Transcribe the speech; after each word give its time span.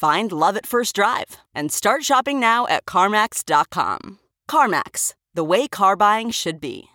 Find 0.00 0.32
love 0.32 0.56
at 0.56 0.64
first 0.64 0.94
drive 0.94 1.36
and 1.54 1.70
start 1.70 2.04
shopping 2.04 2.40
now 2.40 2.66
at 2.68 2.86
CarMax.com. 2.86 4.18
CarMax, 4.48 5.12
the 5.34 5.44
way 5.44 5.68
car 5.68 5.94
buying 5.94 6.30
should 6.30 6.58
be. 6.58 6.86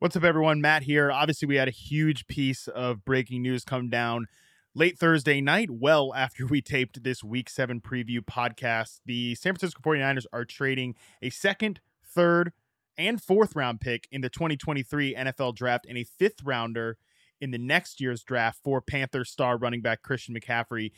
What's 0.00 0.16
up, 0.16 0.24
everyone? 0.24 0.60
Matt 0.60 0.82
here. 0.82 1.12
Obviously, 1.12 1.46
we 1.46 1.54
had 1.54 1.68
a 1.68 1.70
huge 1.70 2.26
piece 2.26 2.66
of 2.66 3.04
breaking 3.04 3.42
news 3.42 3.62
come 3.62 3.88
down 3.88 4.26
late 4.74 4.98
Thursday 4.98 5.40
night, 5.40 5.70
well 5.70 6.12
after 6.12 6.44
we 6.44 6.60
taped 6.60 7.04
this 7.04 7.22
week 7.22 7.48
seven 7.48 7.80
preview 7.80 8.18
podcast. 8.18 8.98
The 9.06 9.36
San 9.36 9.52
Francisco 9.52 9.80
49ers 9.88 10.26
are 10.32 10.44
trading 10.44 10.96
a 11.22 11.30
second, 11.30 11.78
third, 12.04 12.52
and 12.98 13.22
fourth 13.22 13.54
round 13.54 13.80
pick 13.80 14.08
in 14.10 14.22
the 14.22 14.28
2023 14.28 15.14
NFL 15.14 15.54
draft 15.54 15.86
and 15.88 15.96
a 15.96 16.02
fifth 16.02 16.42
rounder 16.42 16.98
in 17.44 17.50
the 17.50 17.58
next 17.58 18.00
year's 18.00 18.22
draft 18.22 18.58
for 18.64 18.80
Panther 18.80 19.22
star 19.22 19.58
running 19.58 19.82
back 19.82 20.02
Christian 20.02 20.34
McCaffrey. 20.34 20.92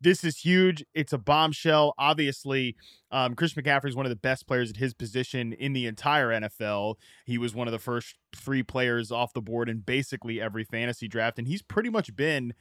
This 0.00 0.24
is 0.24 0.38
huge. 0.38 0.82
It's 0.94 1.12
a 1.12 1.18
bombshell. 1.18 1.92
Obviously, 1.98 2.74
um, 3.10 3.34
Christian 3.34 3.62
McCaffrey 3.62 3.90
is 3.90 3.94
one 3.94 4.06
of 4.06 4.10
the 4.10 4.16
best 4.16 4.46
players 4.46 4.70
at 4.70 4.76
his 4.76 4.94
position 4.94 5.52
in 5.52 5.74
the 5.74 5.86
entire 5.86 6.30
NFL. 6.30 6.94
He 7.26 7.36
was 7.36 7.54
one 7.54 7.68
of 7.68 7.72
the 7.72 7.78
first 7.78 8.16
three 8.34 8.62
players 8.62 9.12
off 9.12 9.34
the 9.34 9.42
board 9.42 9.68
in 9.68 9.80
basically 9.80 10.40
every 10.40 10.64
fantasy 10.64 11.06
draft, 11.06 11.38
and 11.38 11.46
he's 11.46 11.60
pretty 11.60 11.90
much 11.90 12.16
been 12.16 12.54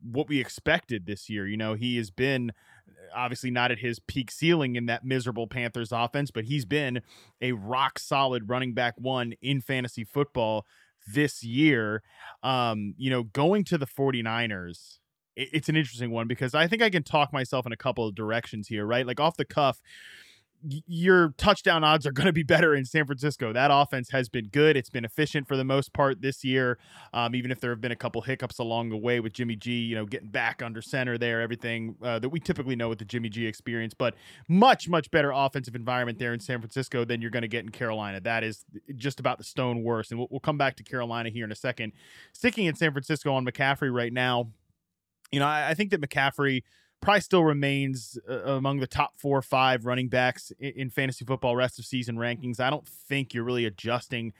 what 0.00 0.28
we 0.28 0.40
expected 0.40 1.04
this 1.04 1.28
year. 1.28 1.46
You 1.46 1.58
know, 1.58 1.74
he 1.74 1.98
has 1.98 2.10
been 2.10 2.52
obviously 3.14 3.50
not 3.50 3.70
at 3.70 3.80
his 3.80 3.98
peak 3.98 4.30
ceiling 4.30 4.76
in 4.76 4.86
that 4.86 5.04
miserable 5.04 5.46
Panthers 5.46 5.92
offense, 5.92 6.30
but 6.30 6.44
he's 6.44 6.64
been 6.64 7.02
a 7.42 7.52
rock 7.52 7.98
solid 7.98 8.48
running 8.48 8.72
back 8.72 8.94
one 8.96 9.34
in 9.42 9.60
fantasy 9.60 10.04
football 10.04 10.66
this 11.06 11.42
year. 11.42 12.02
Um, 12.42 12.94
you 12.96 13.10
know, 13.10 13.24
going 13.24 13.64
to 13.64 13.78
the 13.78 13.86
49ers, 13.86 14.98
it's 15.36 15.68
an 15.68 15.76
interesting 15.76 16.10
one 16.10 16.28
because 16.28 16.54
I 16.54 16.66
think 16.66 16.82
I 16.82 16.90
can 16.90 17.02
talk 17.02 17.32
myself 17.32 17.66
in 17.66 17.72
a 17.72 17.76
couple 17.76 18.06
of 18.06 18.14
directions 18.14 18.68
here, 18.68 18.84
right? 18.84 19.06
Like 19.06 19.20
off 19.20 19.36
the 19.36 19.44
cuff, 19.44 19.80
your 20.64 21.34
touchdown 21.36 21.82
odds 21.82 22.06
are 22.06 22.12
going 22.12 22.26
to 22.26 22.32
be 22.32 22.42
better 22.42 22.74
in 22.74 22.84
San 22.84 23.06
Francisco. 23.06 23.52
That 23.52 23.70
offense 23.72 24.10
has 24.10 24.28
been 24.28 24.48
good. 24.48 24.76
It's 24.76 24.90
been 24.90 25.04
efficient 25.04 25.48
for 25.48 25.56
the 25.56 25.64
most 25.64 25.92
part 25.92 26.22
this 26.22 26.44
year, 26.44 26.78
um, 27.12 27.34
even 27.34 27.50
if 27.50 27.60
there 27.60 27.70
have 27.70 27.80
been 27.80 27.92
a 27.92 27.96
couple 27.96 28.22
hiccups 28.22 28.58
along 28.58 28.90
the 28.90 28.96
way 28.96 29.20
with 29.20 29.32
Jimmy 29.32 29.56
G, 29.56 29.72
you 29.72 29.94
know, 29.94 30.06
getting 30.06 30.28
back 30.28 30.62
under 30.62 30.80
center 30.80 31.18
there, 31.18 31.40
everything 31.40 31.96
uh, 32.02 32.18
that 32.18 32.28
we 32.28 32.40
typically 32.40 32.76
know 32.76 32.88
with 32.88 32.98
the 32.98 33.04
Jimmy 33.04 33.28
G 33.28 33.46
experience. 33.46 33.94
But 33.94 34.14
much, 34.48 34.88
much 34.88 35.10
better 35.10 35.32
offensive 35.32 35.74
environment 35.74 36.18
there 36.18 36.32
in 36.32 36.40
San 36.40 36.60
Francisco 36.60 37.04
than 37.04 37.20
you're 37.20 37.30
going 37.30 37.42
to 37.42 37.48
get 37.48 37.64
in 37.64 37.70
Carolina. 37.70 38.20
That 38.20 38.44
is 38.44 38.64
just 38.96 39.20
about 39.20 39.38
the 39.38 39.44
stone 39.44 39.82
worse. 39.82 40.10
And 40.10 40.18
we'll, 40.18 40.28
we'll 40.30 40.40
come 40.40 40.58
back 40.58 40.76
to 40.76 40.84
Carolina 40.84 41.30
here 41.30 41.44
in 41.44 41.52
a 41.52 41.56
second. 41.56 41.92
Sticking 42.32 42.66
in 42.66 42.76
San 42.76 42.92
Francisco 42.92 43.34
on 43.34 43.44
McCaffrey 43.44 43.92
right 43.92 44.12
now, 44.12 44.50
you 45.30 45.40
know, 45.40 45.46
I, 45.46 45.70
I 45.70 45.74
think 45.74 45.90
that 45.90 46.00
McCaffrey– 46.00 46.62
probably 47.02 47.20
still 47.20 47.44
remains 47.44 48.18
uh, 48.30 48.54
among 48.54 48.78
the 48.78 48.86
top 48.86 49.12
four 49.18 49.36
or 49.36 49.42
five 49.42 49.84
running 49.84 50.08
backs 50.08 50.52
in, 50.58 50.72
in, 50.76 50.90
fantasy 50.90 51.24
football 51.24 51.54
rest 51.54 51.78
of 51.78 51.84
season 51.84 52.16
rankings. 52.16 52.60
I 52.60 52.70
don't 52.70 52.88
think 52.88 53.34
you're 53.34 53.44
really 53.44 53.66
adjusting 53.66 54.32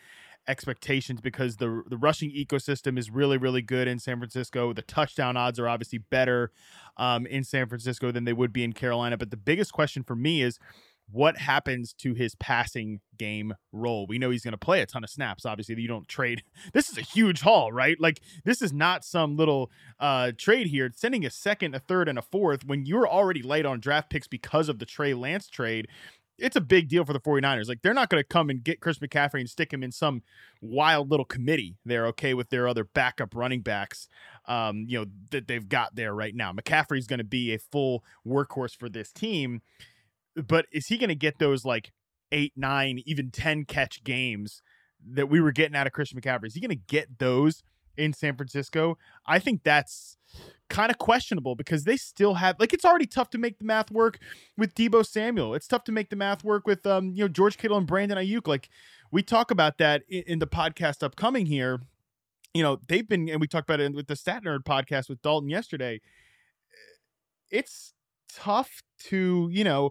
expectations 0.49 1.21
because 1.21 1.57
the 1.59 1.83
the 1.87 1.97
rushing 1.97 2.31
ecosystem 2.31 2.99
is 2.99 3.11
really 3.11 3.37
really 3.37 3.63
good 3.63 3.87
in 3.87 3.99
San 3.99 4.19
Francisco. 4.19 4.73
The 4.73 4.83
touchdown 4.83 5.37
odds 5.37 5.59
are 5.59 5.69
obviously 5.69 5.99
better 5.99 6.51
um, 6.97 7.27
in 7.27 7.45
San 7.45 7.69
Francisco 7.69 8.11
than 8.11 8.25
they 8.25 8.33
would 8.33 8.53
be 8.53 8.65
in 8.65 8.73
Carolina. 8.73 9.19
But 9.19 9.31
the 9.31 9.37
biggest 9.37 9.73
question 9.73 10.03
for 10.03 10.17
me 10.17 10.43
is 10.43 10.59
what 11.11 11.37
happens 11.37 11.93
to 11.93 12.15
his 12.15 12.35
passing 12.35 13.01
game 13.19 13.55
role? 13.73 14.07
We 14.07 14.19
know 14.19 14.31
he's 14.31 14.45
going 14.45 14.53
to 14.53 14.59
play 14.59 14.81
a 14.81 14.87
ton 14.87 15.05
of 15.05 15.11
snaps. 15.11 15.45
Obviously, 15.45 15.81
you 15.81 15.89
don't 15.89 16.09
trade. 16.09 16.43
This 16.73 16.89
is 16.89 16.97
a 16.97 17.03
huge 17.03 17.43
haul, 17.43 17.71
right? 17.71 18.01
Like 18.01 18.21
this 18.45 18.63
is 18.63 18.73
not 18.73 19.05
some 19.05 19.37
little 19.37 19.71
uh, 20.01 20.33
trade 20.37 20.69
here. 20.69 20.91
Sending 20.95 21.25
a 21.25 21.31
second, 21.31 21.75
a 21.75 21.81
third, 21.81 22.09
and 22.09 22.19
a 22.19 22.23
fourth 22.23 22.65
when 22.65 22.87
you're 22.87 23.09
already 23.09 23.43
late 23.43 23.67
on 23.67 23.81
draft 23.81 24.11
picks 24.11 24.27
because 24.27 24.69
of 24.69 24.79
the 24.79 24.87
Trey 24.87 25.13
Lance 25.13 25.49
trade. 25.49 25.89
It's 26.39 26.57
a 26.57 26.61
big 26.61 26.89
deal 26.89 27.05
for 27.05 27.13
the 27.13 27.21
49ers. 27.21 27.69
Like 27.69 27.83
they're 27.83 27.95
not 27.95 28.09
going 28.09 28.23
to 28.23 28.27
come 28.27 28.49
and 28.49 28.65
get 28.65 28.81
Chris 28.81 28.99
McCaffrey 28.99 29.41
and 29.41 29.51
stick 29.51 29.73
him 29.73 29.83
in 29.83 29.93
some 29.93 30.23
wild 30.61 31.11
little 31.11 31.27
committee. 31.27 31.77
They're 31.85 32.07
okay 32.09 32.33
with 32.33 32.49
their 32.49 32.67
other 32.67 32.85
backup 32.85 33.35
running 33.35 33.61
backs, 33.61 34.09
um, 34.47 34.87
you 34.89 34.99
know, 34.99 35.07
that 35.31 35.47
they've 35.47 35.69
got 35.69 35.95
there 35.95 36.15
right 36.15 36.35
now. 36.35 36.53
McCaffrey's 36.53 37.07
going 37.07 37.19
to 37.19 37.25
be 37.25 37.53
a 37.53 37.59
full 37.59 38.03
workhorse 38.27 38.77
for 38.77 38.89
this 38.89 39.13
team 39.13 39.61
but 40.37 40.67
is 40.73 40.87
he 40.87 40.99
going 40.99 41.09
to 41.09 41.15
get 41.15 41.39
those 41.39 41.65
like 41.65 41.93
eight, 42.31 42.53
nine, 42.57 43.03
even 43.05 43.31
10 43.31 43.65
catch 43.65 44.03
games 44.05 44.63
that 45.05 45.29
we 45.29 45.41
were 45.41 45.53
getting 45.53 45.77
out 45.77 45.87
of 45.87 45.93
Christian 45.93 46.21
McCaffrey? 46.21 46.47
Is 46.47 46.55
he 46.55 46.61
going 46.61 46.71
to 46.71 46.85
get 46.87 47.19
those 47.19 47.63
in 47.97 48.13
San 48.13 48.37
Francisco? 48.37 48.99
I 49.27 49.39
think 49.39 49.63
that's 49.63 50.17
kind 50.73 50.91
of 50.91 50.97
questionable 50.97 51.55
because 51.55 51.85
they 51.85 51.99
still 51.99 52.35
have 52.35 52.59
like 52.59 52.73
it's 52.73 52.85
already 52.85 53.05
tough 53.07 53.29
to 53.29 53.37
make 53.37 53.59
the 53.59 53.65
math 53.65 53.91
work 53.91 54.19
with 54.57 54.75
Deebo 54.75 55.05
Samuel. 55.05 55.55
It's 55.55 55.69
tough 55.69 55.85
to 55.85 55.93
make 55.93 56.09
the 56.09 56.17
math 56.17 56.43
work 56.43 56.67
with 56.67 56.87
um 56.87 57.11
you 57.11 57.25
know 57.25 57.29
George 57.29 57.59
Kittle 57.59 57.77
and 57.77 57.87
Brandon 57.87 58.17
Aiyuk. 58.17 58.49
Like 58.49 58.71
we 59.11 59.23
talk 59.23 59.51
about 59.51 59.77
that 59.79 60.03
in, 60.09 60.23
in 60.27 60.39
the 60.39 60.47
podcast 60.47 61.03
upcoming 61.03 61.47
here. 61.47 61.81
You 62.55 62.63
know 62.63 62.79
they've 62.89 63.07
been 63.07 63.29
and 63.29 63.41
we 63.41 63.47
talked 63.47 63.69
about 63.69 63.81
it 63.81 63.93
with 63.93 64.07
the 64.07 64.17
Stat 64.17 64.45
Nerd 64.45 64.65
podcast 64.65 65.11
with 65.11 65.21
Dalton 65.21 65.51
yesterday. 65.51 66.01
It's 67.51 67.93
tough 68.35 68.83
to 69.09 69.51
you 69.53 69.65
know 69.65 69.91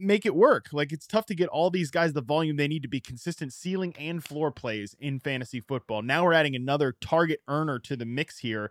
make 0.00 0.26
it 0.26 0.34
work. 0.34 0.68
Like 0.72 0.92
it's 0.92 1.06
tough 1.06 1.26
to 1.26 1.34
get 1.34 1.48
all 1.48 1.70
these 1.70 1.90
guys 1.90 2.12
the 2.12 2.22
volume 2.22 2.56
they 2.56 2.68
need 2.68 2.82
to 2.82 2.88
be 2.88 3.00
consistent 3.00 3.52
ceiling 3.52 3.94
and 3.98 4.22
floor 4.22 4.50
plays 4.50 4.96
in 4.98 5.20
fantasy 5.20 5.60
football. 5.60 6.02
Now 6.02 6.24
we're 6.24 6.32
adding 6.32 6.56
another 6.56 6.94
target 7.00 7.40
earner 7.48 7.78
to 7.80 7.96
the 7.96 8.06
mix 8.06 8.38
here. 8.38 8.70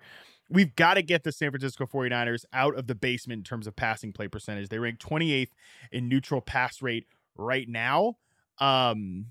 We've 0.49 0.75
got 0.75 0.95
to 0.95 1.03
get 1.03 1.23
the 1.23 1.31
San 1.31 1.51
Francisco 1.51 1.85
49ers 1.85 2.45
out 2.53 2.75
of 2.75 2.87
the 2.87 2.95
basement 2.95 3.39
in 3.39 3.43
terms 3.43 3.67
of 3.67 3.75
passing 3.75 4.11
play 4.11 4.27
percentage. 4.27 4.69
They 4.69 4.79
rank 4.79 4.99
28th 4.99 5.51
in 5.91 6.09
neutral 6.09 6.41
pass 6.41 6.81
rate 6.81 7.05
right 7.37 7.69
now. 7.69 8.17
Um 8.59 9.27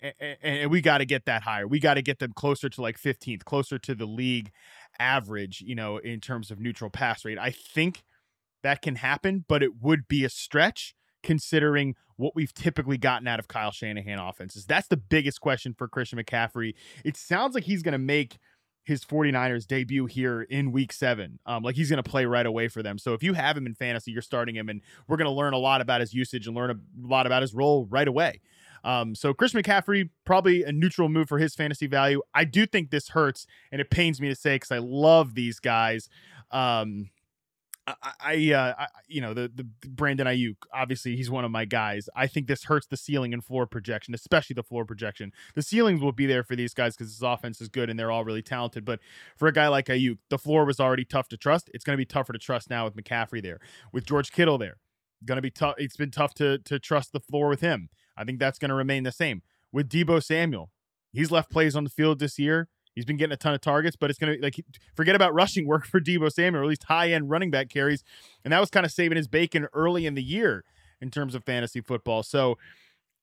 and 0.00 0.70
we 0.70 0.80
got 0.80 0.98
to 0.98 1.06
get 1.06 1.24
that 1.26 1.42
higher. 1.42 1.66
We 1.66 1.80
got 1.80 1.94
to 1.94 2.02
get 2.02 2.18
them 2.18 2.32
closer 2.32 2.68
to 2.68 2.82
like 2.82 3.00
15th, 3.00 3.44
closer 3.44 3.78
to 3.78 3.94
the 3.94 4.04
league 4.04 4.50
average, 4.98 5.62
you 5.62 5.74
know, 5.74 5.98
in 5.98 6.20
terms 6.20 6.50
of 6.50 6.60
neutral 6.60 6.90
pass 6.90 7.24
rate. 7.24 7.38
I 7.38 7.50
think 7.50 8.02
that 8.62 8.82
can 8.82 8.96
happen, 8.96 9.44
but 9.48 9.62
it 9.62 9.80
would 9.80 10.08
be 10.08 10.24
a 10.24 10.28
stretch 10.28 10.94
considering 11.22 11.94
what 12.16 12.34
we've 12.34 12.52
typically 12.52 12.98
gotten 12.98 13.28
out 13.28 13.38
of 13.38 13.48
Kyle 13.48 13.70
Shanahan 13.70 14.18
offenses. 14.18 14.66
That's 14.66 14.88
the 14.88 14.96
biggest 14.96 15.40
question 15.40 15.74
for 15.76 15.88
Christian 15.88 16.18
McCaffrey. 16.18 16.74
It 17.04 17.16
sounds 17.16 17.54
like 17.54 17.64
he's 17.64 17.82
going 17.82 17.92
to 17.92 17.98
make 17.98 18.38
his 18.88 19.04
49ers 19.04 19.66
debut 19.66 20.06
here 20.06 20.42
in 20.42 20.72
week 20.72 20.92
seven. 20.92 21.38
Um, 21.44 21.62
like 21.62 21.76
he's 21.76 21.90
going 21.90 22.02
to 22.02 22.10
play 22.10 22.24
right 22.24 22.46
away 22.46 22.68
for 22.68 22.82
them. 22.82 22.98
So 22.98 23.12
if 23.12 23.22
you 23.22 23.34
have 23.34 23.56
him 23.56 23.66
in 23.66 23.74
fantasy, 23.74 24.10
you're 24.10 24.22
starting 24.22 24.56
him, 24.56 24.70
and 24.70 24.80
we're 25.06 25.18
going 25.18 25.26
to 25.26 25.30
learn 25.30 25.52
a 25.52 25.58
lot 25.58 25.82
about 25.82 26.00
his 26.00 26.14
usage 26.14 26.46
and 26.46 26.56
learn 26.56 26.70
a 26.70 27.06
lot 27.06 27.26
about 27.26 27.42
his 27.42 27.52
role 27.52 27.86
right 27.90 28.08
away. 28.08 28.40
Um, 28.84 29.14
so 29.14 29.34
Chris 29.34 29.52
McCaffrey, 29.52 30.08
probably 30.24 30.64
a 30.64 30.72
neutral 30.72 31.10
move 31.10 31.28
for 31.28 31.38
his 31.38 31.54
fantasy 31.54 31.86
value. 31.86 32.22
I 32.34 32.44
do 32.44 32.64
think 32.64 32.90
this 32.90 33.10
hurts, 33.10 33.46
and 33.70 33.80
it 33.80 33.90
pains 33.90 34.20
me 34.20 34.28
to 34.28 34.34
say 34.34 34.56
because 34.56 34.72
I 34.72 34.78
love 34.78 35.34
these 35.34 35.60
guys. 35.60 36.08
Um, 36.50 37.10
I, 38.20 38.52
uh, 38.52 38.74
I, 38.78 38.86
you 39.06 39.20
know, 39.20 39.34
the 39.34 39.50
the 39.54 39.64
Brandon 39.88 40.26
Aiyuk, 40.26 40.56
Obviously, 40.72 41.16
he's 41.16 41.30
one 41.30 41.44
of 41.44 41.50
my 41.50 41.64
guys. 41.64 42.08
I 42.16 42.26
think 42.26 42.46
this 42.46 42.64
hurts 42.64 42.86
the 42.86 42.96
ceiling 42.96 43.32
and 43.32 43.44
floor 43.44 43.66
projection, 43.66 44.14
especially 44.14 44.54
the 44.54 44.62
floor 44.62 44.84
projection. 44.84 45.32
The 45.54 45.62
ceilings 45.62 46.00
will 46.00 46.12
be 46.12 46.26
there 46.26 46.42
for 46.42 46.56
these 46.56 46.74
guys 46.74 46.96
because 46.96 47.12
his 47.12 47.22
offense 47.22 47.60
is 47.60 47.68
good 47.68 47.90
and 47.90 47.98
they're 47.98 48.10
all 48.10 48.24
really 48.24 48.42
talented. 48.42 48.84
But 48.84 49.00
for 49.36 49.48
a 49.48 49.52
guy 49.52 49.68
like 49.68 49.86
Aiyuk, 49.86 50.18
the 50.30 50.38
floor 50.38 50.64
was 50.64 50.80
already 50.80 51.04
tough 51.04 51.28
to 51.28 51.36
trust. 51.36 51.70
It's 51.74 51.84
going 51.84 51.94
to 51.94 52.00
be 52.00 52.06
tougher 52.06 52.32
to 52.32 52.38
trust 52.38 52.70
now 52.70 52.84
with 52.84 52.96
McCaffrey 52.96 53.42
there, 53.42 53.60
with 53.92 54.06
George 54.06 54.32
Kittle 54.32 54.58
there. 54.58 54.78
going 55.24 55.36
to 55.36 55.42
be 55.42 55.50
tough. 55.50 55.74
It's 55.78 55.96
been 55.96 56.10
tough 56.10 56.34
to 56.34 56.58
to 56.58 56.78
trust 56.78 57.12
the 57.12 57.20
floor 57.20 57.48
with 57.48 57.60
him. 57.60 57.88
I 58.16 58.24
think 58.24 58.38
that's 58.38 58.58
going 58.58 58.70
to 58.70 58.74
remain 58.74 59.04
the 59.04 59.12
same 59.12 59.42
with 59.72 59.88
Deebo 59.88 60.22
Samuel. 60.22 60.70
He's 61.12 61.30
left 61.30 61.50
plays 61.50 61.74
on 61.76 61.84
the 61.84 61.90
field 61.90 62.18
this 62.18 62.38
year. 62.38 62.68
He's 62.98 63.04
been 63.04 63.16
getting 63.16 63.32
a 63.32 63.36
ton 63.36 63.54
of 63.54 63.60
targets, 63.60 63.96
but 63.96 64.10
it's 64.10 64.18
going 64.18 64.36
to 64.36 64.42
like 64.42 64.56
forget 64.94 65.14
about 65.14 65.32
rushing 65.32 65.66
work 65.66 65.86
for 65.86 66.00
Deebo 66.00 66.32
Samuel, 66.32 66.62
or 66.62 66.64
at 66.64 66.68
least 66.68 66.84
high 66.84 67.12
end 67.12 67.30
running 67.30 67.50
back 67.50 67.68
carries, 67.68 68.02
and 68.44 68.52
that 68.52 68.60
was 68.60 68.70
kind 68.70 68.84
of 68.84 68.92
saving 68.92 69.16
his 69.16 69.28
bacon 69.28 69.68
early 69.72 70.04
in 70.04 70.14
the 70.14 70.22
year 70.22 70.64
in 71.00 71.10
terms 71.10 71.34
of 71.34 71.44
fantasy 71.44 71.80
football. 71.80 72.22
So 72.24 72.58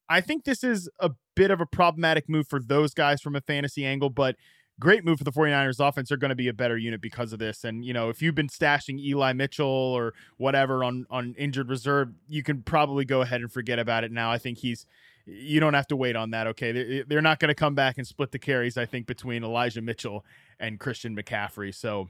I 0.07 0.21
think 0.21 0.45
this 0.45 0.63
is 0.63 0.89
a 0.99 1.11
bit 1.35 1.51
of 1.51 1.59
a 1.59 1.65
problematic 1.65 2.29
move 2.29 2.47
for 2.47 2.61
those 2.61 2.93
guys 2.93 3.21
from 3.21 3.35
a 3.35 3.41
fantasy 3.41 3.85
angle, 3.85 4.09
but 4.09 4.35
great 4.79 5.03
move 5.03 5.17
for 5.17 5.23
the 5.23 5.31
49ers 5.31 5.85
offense. 5.85 6.09
They're 6.09 6.17
going 6.17 6.29
to 6.29 6.35
be 6.35 6.47
a 6.47 6.53
better 6.53 6.77
unit 6.77 7.01
because 7.01 7.33
of 7.33 7.39
this. 7.39 7.63
And, 7.63 7.83
you 7.83 7.93
know, 7.93 8.09
if 8.09 8.21
you've 8.21 8.35
been 8.35 8.47
stashing 8.47 8.99
Eli 8.99 9.33
Mitchell 9.33 9.67
or 9.67 10.13
whatever 10.37 10.83
on, 10.83 11.05
on 11.09 11.33
injured 11.37 11.69
reserve, 11.69 12.09
you 12.27 12.43
can 12.43 12.61
probably 12.61 13.05
go 13.05 13.21
ahead 13.21 13.41
and 13.41 13.51
forget 13.51 13.79
about 13.79 14.03
it 14.03 14.11
now. 14.11 14.31
I 14.31 14.37
think 14.37 14.59
he's, 14.59 14.85
you 15.25 15.59
don't 15.59 15.73
have 15.73 15.87
to 15.87 15.95
wait 15.95 16.15
on 16.15 16.31
that. 16.31 16.47
Okay. 16.47 17.03
They're 17.07 17.21
not 17.21 17.39
going 17.39 17.49
to 17.49 17.55
come 17.55 17.75
back 17.75 17.97
and 17.97 18.05
split 18.05 18.31
the 18.31 18.39
carries, 18.39 18.77
I 18.77 18.85
think, 18.85 19.07
between 19.07 19.43
Elijah 19.43 19.81
Mitchell 19.81 20.25
and 20.59 20.79
Christian 20.79 21.15
McCaffrey. 21.15 21.73
So 21.73 22.09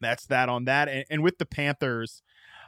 that's 0.00 0.26
that 0.26 0.48
on 0.48 0.66
that. 0.66 0.88
And, 0.88 1.04
and 1.10 1.22
with 1.22 1.38
the 1.38 1.46
Panthers, 1.46 2.22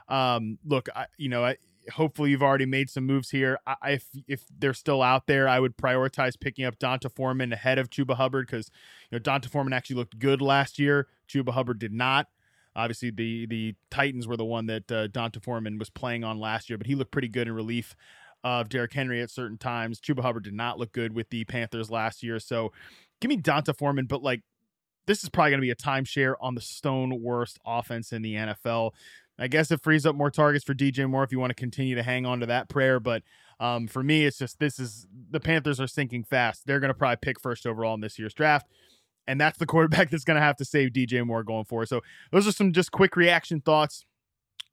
um, 0.07 0.57
look, 0.65 0.87
I, 0.95 1.05
you 1.17 1.29
know, 1.29 1.45
I, 1.45 1.57
hopefully 1.93 2.31
you've 2.31 2.43
already 2.43 2.65
made 2.65 2.89
some 2.89 3.05
moves 3.05 3.29
here. 3.29 3.59
I, 3.65 3.91
if 3.91 4.07
if 4.27 4.45
they're 4.57 4.73
still 4.73 5.01
out 5.01 5.27
there, 5.27 5.47
I 5.47 5.59
would 5.59 5.77
prioritize 5.77 6.39
picking 6.39 6.65
up 6.65 6.79
D'Onta 6.79 7.09
Foreman 7.13 7.53
ahead 7.53 7.77
of 7.77 7.89
Chuba 7.89 8.15
Hubbard 8.15 8.47
because 8.47 8.71
you 9.09 9.15
know 9.15 9.19
D'Onta 9.19 9.49
Foreman 9.49 9.73
actually 9.73 9.97
looked 9.97 10.19
good 10.19 10.41
last 10.41 10.79
year. 10.79 11.07
Chuba 11.29 11.51
Hubbard 11.51 11.79
did 11.79 11.93
not. 11.93 12.27
Obviously, 12.75 13.09
the 13.11 13.45
the 13.47 13.75
Titans 13.89 14.27
were 14.27 14.37
the 14.37 14.45
one 14.45 14.67
that 14.67 14.91
uh, 14.91 15.07
D'Onta 15.07 15.41
Foreman 15.41 15.77
was 15.77 15.89
playing 15.89 16.23
on 16.23 16.39
last 16.39 16.69
year, 16.69 16.77
but 16.77 16.87
he 16.87 16.95
looked 16.95 17.11
pretty 17.11 17.29
good 17.29 17.47
in 17.47 17.53
relief 17.53 17.95
of 18.43 18.69
Derrick 18.69 18.93
Henry 18.93 19.21
at 19.21 19.29
certain 19.29 19.57
times. 19.57 19.99
Chuba 19.99 20.21
Hubbard 20.21 20.43
did 20.43 20.53
not 20.53 20.79
look 20.79 20.91
good 20.91 21.13
with 21.13 21.29
the 21.29 21.45
Panthers 21.45 21.89
last 21.89 22.23
year, 22.23 22.39
so 22.39 22.71
give 23.21 23.29
me 23.29 23.37
D'Onta 23.37 23.75
Foreman, 23.75 24.05
but 24.05 24.21
like 24.21 24.41
this 25.07 25.23
is 25.23 25.29
probably 25.29 25.51
going 25.51 25.61
to 25.61 25.65
be 25.65 25.71
a 25.71 25.75
timeshare 25.75 26.35
on 26.41 26.53
the 26.53 26.61
stone 26.61 27.21
worst 27.21 27.59
offense 27.65 28.11
in 28.11 28.21
the 28.21 28.35
NFL. 28.35 28.91
I 29.39 29.47
guess 29.47 29.71
it 29.71 29.81
frees 29.81 30.05
up 30.05 30.15
more 30.15 30.31
targets 30.31 30.65
for 30.65 30.73
DJ 30.73 31.09
Moore 31.09 31.23
if 31.23 31.31
you 31.31 31.39
want 31.39 31.51
to 31.51 31.55
continue 31.55 31.95
to 31.95 32.03
hang 32.03 32.25
on 32.25 32.39
to 32.41 32.45
that 32.47 32.69
prayer. 32.69 32.99
But 32.99 33.23
um, 33.59 33.87
for 33.87 34.03
me, 34.03 34.25
it's 34.25 34.37
just 34.37 34.59
this 34.59 34.79
is 34.79 35.07
the 35.29 35.39
Panthers 35.39 35.79
are 35.79 35.87
sinking 35.87 36.23
fast. 36.23 36.65
They're 36.65 36.79
going 36.79 36.89
to 36.89 36.97
probably 36.97 37.17
pick 37.21 37.39
first 37.39 37.65
overall 37.65 37.93
in 37.93 38.01
this 38.01 38.19
year's 38.19 38.33
draft. 38.33 38.67
And 39.27 39.39
that's 39.39 39.57
the 39.57 39.65
quarterback 39.67 40.09
that's 40.09 40.23
going 40.23 40.35
to 40.35 40.41
have 40.41 40.57
to 40.57 40.65
save 40.65 40.89
DJ 40.89 41.25
Moore 41.25 41.43
going 41.43 41.65
forward. 41.65 41.87
So 41.87 42.01
those 42.31 42.47
are 42.47 42.51
some 42.51 42.73
just 42.73 42.91
quick 42.91 43.15
reaction 43.15 43.61
thoughts 43.61 44.05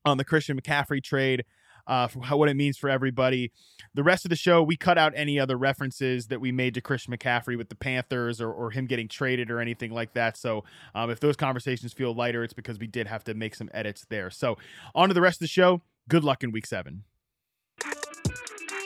on 0.05 0.17
the 0.17 0.25
Christian 0.25 0.61
McCaffrey 0.61 1.03
trade 1.03 1.45
uh, 1.87 2.07
for 2.07 2.23
how, 2.23 2.37
what 2.37 2.49
it 2.49 2.55
means 2.55 2.77
for 2.77 2.89
everybody. 2.89 3.53
The 3.95 4.03
rest 4.03 4.25
of 4.25 4.31
the 4.31 4.37
show, 4.37 4.63
we 4.63 4.77
cut 4.77 4.99
out 4.99 5.13
any 5.15 5.39
other 5.39 5.57
references 5.57 6.27
that 6.29 6.41
we 6.41 6.53
made 6.53 6.75
to 6.75 6.81
Christian 6.81 7.17
McCaffrey 7.17 7.57
with 7.57 7.69
the 7.69 7.75
Panthers 7.75 8.41
or, 8.41 8.53
or 8.53 8.71
him 8.71 8.87
getting 8.87 9.09
traded 9.09 9.51
or 9.51 9.61
anything 9.61 9.93
like 9.93 10.15
that. 10.15 10.37
So 10.37 10.65
um, 10.95 11.11
if 11.11 11.21
those 11.21 11.37
conversations 11.37 11.93
feel 11.93 12.15
lighter, 12.15 12.43
it's 12.43 12.55
because 12.55 12.79
we 12.79 12.87
did 12.87 13.07
have 13.07 13.25
to 13.25 13.35
make 13.35 13.55
some 13.55 13.71
edits 13.73 14.07
there. 14.09 14.31
So 14.31 14.59
on 14.95 15.09
to 15.09 15.15
the 15.15 15.21
rest 15.21 15.37
of 15.37 15.41
the 15.41 15.49
show. 15.49 15.83
Good 16.09 16.25
luck 16.25 16.43
in 16.43 16.51
week 16.51 16.67
seven. 16.67 17.05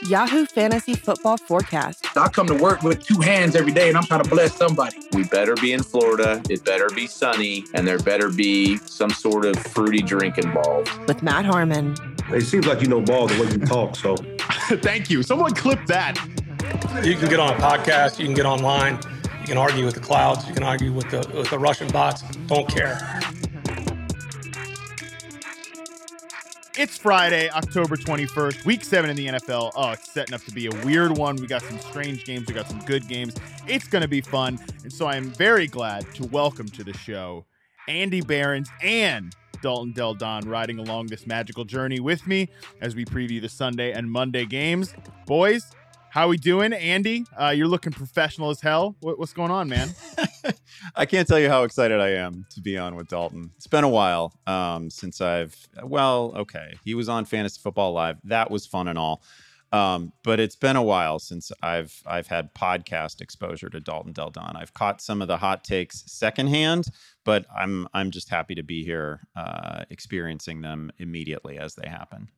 Yahoo 0.07 0.47
Fantasy 0.47 0.95
Football 0.95 1.37
Forecast. 1.39 2.07
I 2.17 2.29
come 2.29 2.47
to 2.47 2.55
work 2.55 2.83
with 2.83 3.05
two 3.05 3.21
hands 3.21 3.57
every 3.57 3.73
day 3.73 3.89
and 3.89 3.99
I'm 3.99 4.05
trying 4.05 4.23
to 4.23 4.31
bless 4.31 4.55
somebody. 4.55 4.97
We 5.13 5.25
better 5.25 5.55
be 5.57 5.73
in 5.73 5.83
Florida. 5.83 6.41
It 6.49 6.65
better 6.65 6.89
be 6.95 7.09
sunny 7.09 7.65
and 7.75 7.87
there 7.87 7.99
better 7.99 8.31
be 8.31 8.77
some 8.77 9.11
sort 9.11 9.45
of 9.45 9.59
fruity 9.59 10.03
drink 10.03 10.39
involved. 10.39 10.91
With 11.09 11.23
Matt 11.23 11.47
Harmon. 11.47 11.97
It 12.31 12.43
seems 12.43 12.67
like 12.67 12.83
you 12.83 12.89
know 12.89 13.01
ball 13.01 13.27
the 13.27 13.43
way 13.43 13.51
you 13.51 13.59
talk, 13.59 13.97
so. 13.97 14.17
Thank 14.83 15.09
you. 15.09 15.23
Someone 15.23 15.55
clip 15.55 15.85
that. 15.87 16.19
You 17.03 17.17
can 17.17 17.29
get 17.31 17.41
on 17.41 17.55
a 17.55 17.57
podcast, 17.57 18.19
you 18.19 18.27
can 18.27 18.35
get 18.35 18.45
online, 18.45 18.97
you 19.41 19.47
can 19.47 19.57
argue 19.57 19.87
with 19.87 19.95
the 19.95 20.01
clouds, 20.01 20.47
you 20.47 20.53
can 20.53 20.63
argue 20.63 20.93
with 20.93 21.11
the, 21.11 21.27
with 21.35 21.49
the 21.49 21.59
Russian 21.59 21.89
bots. 21.89 22.23
Don't 22.47 22.69
care. 22.69 22.99
It's 26.77 26.99
Friday, 26.99 27.49
October 27.51 27.97
21st, 27.97 28.67
week 28.67 28.85
seven 28.85 29.09
in 29.09 29.17
the 29.17 29.27
NFL. 29.27 29.73
Oh, 29.75 29.91
it's 29.93 30.13
setting 30.13 30.35
up 30.35 30.43
to 30.43 30.53
be 30.53 30.67
a 30.67 30.71
weird 30.85 31.17
one. 31.17 31.37
We 31.37 31.47
got 31.47 31.63
some 31.63 31.79
strange 31.79 32.25
games, 32.25 32.47
we 32.47 32.53
got 32.53 32.69
some 32.69 32.81
good 32.81 33.09
games. 33.09 33.35
It's 33.67 33.89
going 33.89 34.03
to 34.03 34.09
be 34.09 34.21
fun. 34.21 34.59
And 34.83 34.93
so 34.93 35.07
I 35.07 35.17
am 35.17 35.31
very 35.31 35.67
glad 35.67 36.15
to 36.17 36.27
welcome 36.27 36.69
to 36.69 36.85
the 36.85 36.93
show 36.93 37.47
Andy 37.89 38.21
Behrens 38.21 38.69
and 38.83 39.35
Dalton 39.63 39.93
Del 39.93 40.15
Don 40.15 40.49
riding 40.49 40.79
along 40.79 41.07
this 41.07 41.27
magical 41.27 41.65
journey 41.65 42.01
with 42.01 42.27
me 42.27 42.49
as 42.81 42.95
we 42.95 43.05
preview 43.05 43.41
the 43.41 43.49
Sunday 43.49 43.93
and 43.93 44.11
Monday 44.11 44.45
games. 44.45 44.95
Boys, 45.27 45.71
how 46.11 46.29
we 46.29 46.37
doing, 46.39 46.73
Andy? 46.73 47.25
Uh, 47.39 47.51
you're 47.51 47.69
looking 47.69 47.93
professional 47.93 48.51
as 48.51 48.61
hell. 48.61 48.97
What, 49.01 49.19
what's 49.19 49.33
going 49.33 49.51
on, 49.51 49.69
man? 49.69 49.91
I 50.97 51.07
can't 51.07 51.29
tell 51.29 51.39
you 51.39 51.49
how 51.49 51.65
excited 51.65 52.01
I 52.01 52.11
am 52.11 52.47
to 52.51 52.61
be 52.61 52.79
on 52.79 52.95
with 52.95 53.09
Dalton. 53.09 53.51
It's 53.57 53.67
been 53.67 53.85
a 53.85 53.89
while 53.89 54.33
um, 54.47 54.91
since 54.91 55.21
I've. 55.21 55.55
Well, 55.83 56.33
okay, 56.37 56.75
he 56.85 56.95
was 56.95 57.09
on 57.09 57.25
Fantasy 57.25 57.61
Football 57.61 57.93
Live. 57.93 58.19
That 58.25 58.51
was 58.51 58.67
fun 58.67 58.89
and 58.89 58.99
all, 58.99 59.23
um, 59.73 60.13
but 60.25 60.41
it's 60.41 60.57
been 60.57 60.77
a 60.77 60.83
while 60.83 61.19
since 61.19 61.53
I've 61.63 62.03
I've 62.07 62.27
had 62.27 62.55
podcast 62.55 63.21
exposure 63.21 63.69
to 63.69 63.81
Dalton 63.81 64.13
Del 64.13 64.31
Don. 64.31 64.57
I've 64.57 64.75
caught 64.75 65.01
some 65.01 65.21
of 65.21 65.29
the 65.29 65.37
hot 65.37 65.65
takes 65.65 66.05
secondhand, 66.07 66.87
but 67.25 67.47
I'm 67.55 67.87
I'm 67.93 68.11
just 68.11 68.31
happy 68.31 68.55
to 68.55 68.63
be 68.63 68.85
here, 68.85 69.27
uh, 69.37 69.85
experiencing 69.91 70.63
them 70.63 70.91
immediately 70.99 71.59
as 71.59 71.75
they 71.75 71.89
happen. 71.89 72.29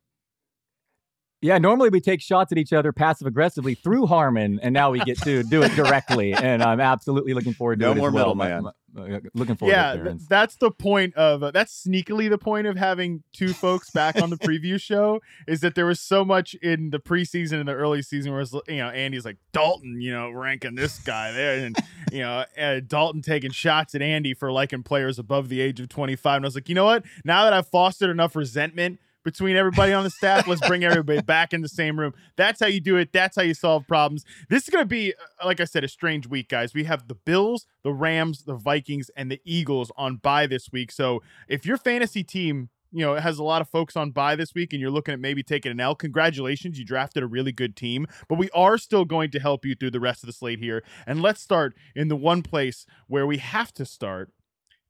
Yeah, 1.42 1.56
normally 1.56 1.88
we 1.88 2.00
take 2.00 2.20
shots 2.20 2.52
at 2.52 2.58
each 2.58 2.72
other 2.74 2.92
passive 2.92 3.26
aggressively 3.26 3.74
through 3.74 4.06
Harmon, 4.06 4.60
and 4.62 4.74
now 4.74 4.90
we 4.90 5.00
get 5.00 5.18
to 5.22 5.42
do 5.42 5.62
it 5.62 5.74
directly. 5.74 6.34
and 6.34 6.62
I'm 6.62 6.80
absolutely 6.80 7.32
looking 7.32 7.54
forward 7.54 7.78
to 7.78 7.86
no 7.86 7.92
it. 7.92 7.96
more 7.96 8.10
well. 8.10 8.34
middleman. 8.34 8.72
Uh, 8.96 9.20
looking 9.34 9.54
forward. 9.54 9.72
yeah, 9.72 9.94
to 9.94 10.00
it, 10.00 10.04
th- 10.04 10.28
that's 10.28 10.56
the 10.56 10.70
point 10.70 11.14
of 11.14 11.42
uh, 11.42 11.50
that's 11.52 11.84
sneakily 11.86 12.28
the 12.28 12.36
point 12.36 12.66
of 12.66 12.76
having 12.76 13.22
two 13.32 13.52
folks 13.52 13.88
back 13.90 14.20
on 14.20 14.30
the 14.30 14.36
preview 14.38 14.80
show 14.80 15.20
is 15.46 15.60
that 15.60 15.76
there 15.76 15.86
was 15.86 16.00
so 16.00 16.24
much 16.24 16.54
in 16.54 16.90
the 16.90 16.98
preseason 16.98 17.60
and 17.60 17.68
the 17.68 17.72
early 17.72 18.02
season 18.02 18.32
where 18.32 18.40
was, 18.40 18.52
you 18.66 18.78
know 18.78 18.88
Andy's 18.88 19.24
like 19.24 19.36
Dalton, 19.52 20.00
you 20.00 20.12
know, 20.12 20.30
ranking 20.30 20.74
this 20.74 20.98
guy 20.98 21.30
there, 21.32 21.64
and 21.64 21.76
you 22.10 22.18
know 22.18 22.44
uh, 22.58 22.80
Dalton 22.86 23.22
taking 23.22 23.52
shots 23.52 23.94
at 23.94 24.02
Andy 24.02 24.34
for 24.34 24.50
liking 24.50 24.82
players 24.82 25.18
above 25.18 25.48
the 25.48 25.60
age 25.60 25.78
of 25.80 25.88
25, 25.88 26.36
and 26.36 26.44
I 26.44 26.48
was 26.48 26.54
like, 26.56 26.68
you 26.68 26.74
know 26.74 26.84
what? 26.84 27.04
Now 27.24 27.44
that 27.44 27.52
I've 27.52 27.68
fostered 27.68 28.10
enough 28.10 28.34
resentment 28.34 28.98
between 29.24 29.56
everybody 29.56 29.92
on 29.92 30.04
the 30.04 30.10
staff. 30.10 30.46
Let's 30.46 30.66
bring 30.66 30.84
everybody 30.84 31.20
back 31.26 31.52
in 31.52 31.60
the 31.60 31.68
same 31.68 31.98
room. 31.98 32.14
That's 32.36 32.60
how 32.60 32.66
you 32.66 32.80
do 32.80 32.96
it. 32.96 33.12
That's 33.12 33.36
how 33.36 33.42
you 33.42 33.54
solve 33.54 33.86
problems. 33.86 34.24
This 34.48 34.64
is 34.64 34.70
going 34.70 34.82
to 34.82 34.88
be, 34.88 35.14
uh, 35.14 35.46
like 35.46 35.60
I 35.60 35.64
said, 35.64 35.84
a 35.84 35.88
strange 35.88 36.26
week, 36.26 36.48
guys. 36.48 36.74
We 36.74 36.84
have 36.84 37.08
the 37.08 37.14
Bills, 37.14 37.66
the 37.82 37.92
Rams, 37.92 38.44
the 38.44 38.54
Vikings, 38.54 39.10
and 39.16 39.30
the 39.30 39.40
Eagles 39.44 39.92
on 39.96 40.16
bye 40.16 40.46
this 40.46 40.70
week. 40.72 40.90
So 40.92 41.22
if 41.48 41.66
your 41.66 41.76
fantasy 41.76 42.22
team, 42.22 42.70
you 42.92 43.04
know, 43.04 43.14
has 43.14 43.38
a 43.38 43.44
lot 43.44 43.62
of 43.62 43.68
folks 43.68 43.96
on 43.96 44.10
bye 44.10 44.34
this 44.34 44.54
week 44.54 44.72
and 44.72 44.80
you're 44.80 44.90
looking 44.90 45.14
at 45.14 45.20
maybe 45.20 45.42
taking 45.42 45.70
an 45.70 45.80
L, 45.80 45.94
congratulations. 45.94 46.78
You 46.78 46.84
drafted 46.84 47.22
a 47.22 47.26
really 47.26 47.52
good 47.52 47.76
team, 47.76 48.06
but 48.28 48.38
we 48.38 48.50
are 48.50 48.78
still 48.78 49.04
going 49.04 49.30
to 49.30 49.38
help 49.38 49.64
you 49.64 49.74
through 49.74 49.92
the 49.92 50.00
rest 50.00 50.22
of 50.22 50.26
the 50.26 50.32
slate 50.32 50.58
here. 50.58 50.82
And 51.06 51.22
let's 51.22 51.40
start 51.40 51.74
in 51.94 52.08
the 52.08 52.16
one 52.16 52.42
place 52.42 52.86
where 53.06 53.26
we 53.26 53.38
have 53.38 53.72
to 53.74 53.84
start. 53.84 54.32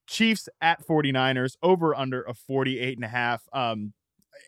Chiefs 0.07 0.49
at 0.61 0.85
49ers 0.85 1.57
over 1.63 1.95
under 1.95 2.23
a 2.23 2.35
48 2.35 2.97
and 2.97 3.05
a 3.05 3.09
half. 3.09 3.43
Um, 3.53 3.93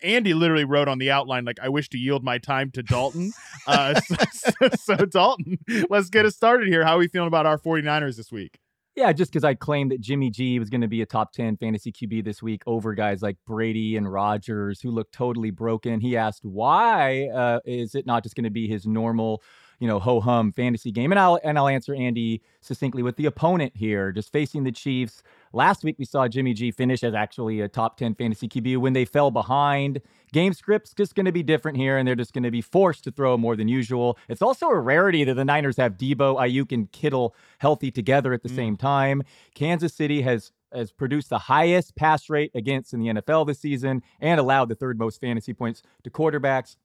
Andy 0.02 0.34
literally 0.34 0.64
wrote 0.64 0.88
on 0.88 0.98
the 0.98 1.10
outline 1.10 1.44
like 1.44 1.58
I 1.60 1.68
wish 1.68 1.88
to 1.90 1.98
yield 1.98 2.24
my 2.24 2.38
time 2.38 2.70
to 2.72 2.82
Dalton. 2.82 3.32
Uh, 3.64 3.94
so, 4.00 4.16
so, 4.32 4.68
so, 4.74 4.96
Dalton, 4.96 5.56
let's 5.88 6.10
get 6.10 6.26
us 6.26 6.34
started 6.34 6.66
here. 6.66 6.84
How 6.84 6.96
are 6.96 6.98
we 6.98 7.06
feeling 7.06 7.28
about 7.28 7.46
our 7.46 7.58
49ers 7.58 8.16
this 8.16 8.32
week? 8.32 8.58
Yeah, 8.96 9.12
just 9.12 9.32
because 9.32 9.44
I 9.44 9.54
claimed 9.54 9.92
that 9.92 10.00
Jimmy 10.00 10.30
G 10.30 10.58
was 10.58 10.68
going 10.68 10.80
to 10.80 10.88
be 10.88 11.00
a 11.00 11.06
top 11.06 11.32
10 11.32 11.56
fantasy 11.58 11.92
QB 11.92 12.24
this 12.24 12.42
week 12.42 12.62
over 12.66 12.92
guys 12.94 13.22
like 13.22 13.36
Brady 13.46 13.96
and 13.96 14.12
Rodgers 14.12 14.80
who 14.80 14.90
look 14.90 15.12
totally 15.12 15.50
broken. 15.50 16.00
He 16.00 16.16
asked, 16.16 16.44
why 16.44 17.28
uh, 17.32 17.60
is 17.64 17.94
it 17.94 18.04
not 18.04 18.22
just 18.22 18.34
going 18.34 18.44
to 18.44 18.50
be 18.50 18.66
his 18.66 18.84
normal 18.84 19.42
you 19.82 19.88
know, 19.88 19.98
ho 19.98 20.20
hum 20.20 20.52
fantasy 20.52 20.92
game. 20.92 21.10
And 21.10 21.18
I'll 21.18 21.40
and 21.42 21.58
I'll 21.58 21.66
answer 21.66 21.92
Andy 21.92 22.40
succinctly 22.60 23.02
with 23.02 23.16
the 23.16 23.26
opponent 23.26 23.72
here, 23.74 24.12
just 24.12 24.30
facing 24.30 24.62
the 24.62 24.70
Chiefs. 24.70 25.24
Last 25.52 25.82
week 25.82 25.96
we 25.98 26.04
saw 26.04 26.28
Jimmy 26.28 26.54
G 26.54 26.70
finish 26.70 27.02
as 27.02 27.14
actually 27.14 27.60
a 27.60 27.66
top 27.66 27.96
10 27.96 28.14
fantasy 28.14 28.46
QB 28.46 28.76
when 28.76 28.92
they 28.92 29.04
fell 29.04 29.32
behind. 29.32 30.00
Game 30.32 30.52
script's 30.52 30.94
just 30.94 31.16
going 31.16 31.26
to 31.26 31.32
be 31.32 31.42
different 31.42 31.78
here, 31.78 31.98
and 31.98 32.06
they're 32.06 32.14
just 32.14 32.32
going 32.32 32.44
to 32.44 32.50
be 32.52 32.60
forced 32.60 33.02
to 33.04 33.10
throw 33.10 33.36
more 33.36 33.56
than 33.56 33.66
usual. 33.66 34.16
It's 34.28 34.40
also 34.40 34.68
a 34.68 34.78
rarity 34.78 35.24
that 35.24 35.34
the 35.34 35.44
Niners 35.44 35.78
have 35.78 35.98
Deebo, 35.98 36.36
Aiyuk, 36.36 36.70
and 36.70 36.90
Kittle 36.92 37.34
healthy 37.58 37.90
together 37.90 38.32
at 38.32 38.44
the 38.44 38.50
mm. 38.50 38.54
same 38.54 38.76
time. 38.76 39.24
Kansas 39.56 39.92
City 39.92 40.22
has 40.22 40.52
has 40.72 40.92
produced 40.92 41.28
the 41.28 41.38
highest 41.38 41.96
pass 41.96 42.30
rate 42.30 42.52
against 42.54 42.94
in 42.94 43.00
the 43.00 43.08
NFL 43.08 43.48
this 43.48 43.58
season 43.58 44.00
and 44.20 44.38
allowed 44.38 44.68
the 44.68 44.76
third 44.76 44.96
most 44.96 45.20
fantasy 45.20 45.52
points 45.52 45.82
to 46.04 46.08
quarterbacks. 46.08 46.76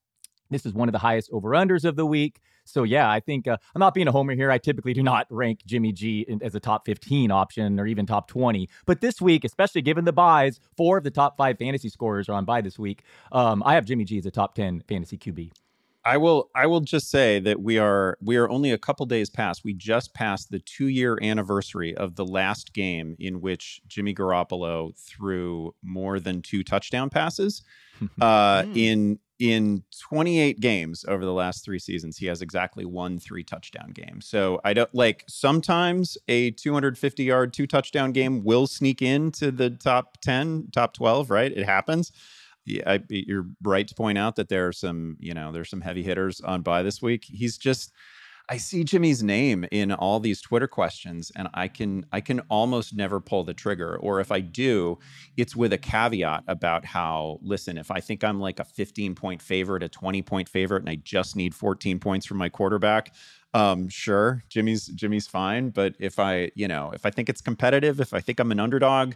This 0.49 0.65
is 0.65 0.73
one 0.73 0.87
of 0.87 0.93
the 0.93 0.99
highest 0.99 1.29
over 1.31 1.49
unders 1.49 1.83
of 1.85 1.95
the 1.95 2.05
week. 2.05 2.39
So, 2.63 2.83
yeah, 2.83 3.09
I 3.09 3.19
think 3.21 3.47
uh, 3.47 3.57
I'm 3.75 3.79
not 3.79 3.93
being 3.93 4.07
a 4.07 4.11
homer 4.11 4.35
here. 4.35 4.51
I 4.51 4.57
typically 4.57 4.93
do 4.93 5.01
not 5.01 5.25
rank 5.29 5.61
Jimmy 5.65 5.91
G 5.93 6.25
in, 6.27 6.43
as 6.43 6.53
a 6.53 6.59
top 6.59 6.85
15 6.85 7.31
option 7.31 7.79
or 7.79 7.87
even 7.87 8.05
top 8.05 8.27
20. 8.27 8.67
But 8.85 8.99
this 9.01 9.21
week, 9.21 9.45
especially 9.45 9.81
given 9.81 10.03
the 10.05 10.11
byes, 10.13 10.59
four 10.75 10.97
of 10.97 11.03
the 11.05 11.11
top 11.11 11.37
five 11.37 11.57
fantasy 11.57 11.89
scorers 11.89 12.27
are 12.27 12.33
on 12.33 12.43
bye 12.45 12.61
this 12.61 12.77
week. 12.77 13.03
Um, 13.31 13.63
I 13.65 13.75
have 13.75 13.85
Jimmy 13.85 14.03
G 14.03 14.17
as 14.17 14.25
a 14.25 14.31
top 14.31 14.53
10 14.55 14.83
fantasy 14.87 15.17
QB. 15.17 15.51
I 16.05 16.15
will 16.15 16.49
I 16.55 16.67
will 16.67 16.79
just 16.79 17.09
say 17.11 17.39
that 17.39 17.61
we 17.61 17.77
are 17.77 18.17
we 18.21 18.37
are 18.37 18.49
only 18.49 18.71
a 18.71 18.77
couple 18.77 19.05
days 19.05 19.29
past. 19.29 19.65
We 19.65 19.73
just 19.73 20.13
passed 20.13 20.51
the 20.51 20.59
2-year 20.59 21.19
anniversary 21.21 21.93
of 21.97 22.15
the 22.15 22.23
last 22.25 22.71
game 22.73 23.17
in 23.19 23.41
which 23.41 23.81
Jimmy 23.89 24.13
Garoppolo 24.15 24.97
threw 24.97 25.75
more 25.83 26.21
than 26.21 26.41
two 26.41 26.63
touchdown 26.63 27.09
passes. 27.09 27.63
Uh, 28.21 28.63
Hmm. 28.63 28.73
in 28.77 29.19
in 29.39 29.83
28 30.01 30.59
games 30.59 31.05
over 31.07 31.23
the 31.23 31.33
last 31.33 31.63
3 31.63 31.79
seasons, 31.79 32.17
he 32.17 32.25
has 32.25 32.41
exactly 32.41 32.85
one 32.85 33.19
3 33.19 33.43
touchdown 33.43 33.91
game. 33.91 34.21
So 34.21 34.59
I 34.63 34.73
don't 34.73 34.93
like 34.93 35.23
sometimes 35.27 36.17
a 36.27 36.51
250 36.51 37.23
yard 37.23 37.53
two 37.53 37.67
touchdown 37.67 38.11
game 38.11 38.43
will 38.43 38.67
sneak 38.67 39.01
into 39.01 39.51
the 39.51 39.69
top 39.69 40.17
10, 40.21 40.69
top 40.73 40.93
12, 40.93 41.29
right? 41.29 41.51
It 41.51 41.65
happens 41.65 42.11
yeah, 42.67 42.83
I, 42.85 42.99
you're 43.07 43.47
right 43.63 43.87
to 43.87 43.95
point 43.95 44.17
out 44.17 44.35
that 44.35 44.49
there 44.49 44.67
are 44.67 44.73
some, 44.73 45.15
you 45.19 45.33
know, 45.33 45.51
there's 45.51 45.69
some 45.69 45.81
heavy 45.81 46.03
hitters 46.03 46.41
on 46.41 46.61
bye 46.61 46.83
this 46.83 47.01
week. 47.01 47.23
He's 47.25 47.57
just, 47.57 47.93
I 48.49 48.57
see 48.57 48.85
Jimmy's 48.85 49.21
name 49.21 49.65
in 49.71 49.91
all 49.91 50.21
these 50.21 50.41
Twitter 50.41 50.67
questions, 50.67 51.31
and 51.35 51.49
I 51.53 51.67
can, 51.67 52.05
I 52.13 52.21
can 52.21 52.39
almost 52.49 52.95
never 52.95 53.19
pull 53.19 53.43
the 53.43 53.53
trigger. 53.53 53.97
Or 53.97 54.21
if 54.21 54.31
I 54.31 54.39
do, 54.39 54.99
it's 55.35 55.55
with 55.55 55.73
a 55.73 55.77
caveat 55.77 56.43
about 56.47 56.85
how, 56.85 57.39
listen, 57.41 57.77
if 57.77 57.91
I 57.91 57.99
think 57.99 58.23
I'm 58.23 58.39
like 58.39 58.59
a 58.59 58.63
15 58.63 59.15
point 59.15 59.41
favorite, 59.41 59.83
a 59.83 59.89
20 59.89 60.21
point 60.21 60.47
favorite, 60.47 60.81
and 60.81 60.89
I 60.89 60.95
just 60.95 61.35
need 61.35 61.53
14 61.53 61.99
points 61.99 62.25
from 62.25 62.37
my 62.37 62.47
quarterback, 62.47 63.13
um, 63.53 63.89
sure, 63.89 64.43
Jimmy's, 64.49 64.87
Jimmy's 64.87 65.27
fine. 65.27 65.69
But 65.69 65.95
if 65.99 66.19
I, 66.19 66.51
you 66.55 66.67
know, 66.67 66.91
if 66.93 67.05
I 67.05 67.09
think 67.09 67.27
it's 67.27 67.41
competitive, 67.41 67.99
if 67.99 68.13
I 68.13 68.21
think 68.21 68.39
I'm 68.39 68.51
an 68.51 68.59
underdog, 68.59 69.13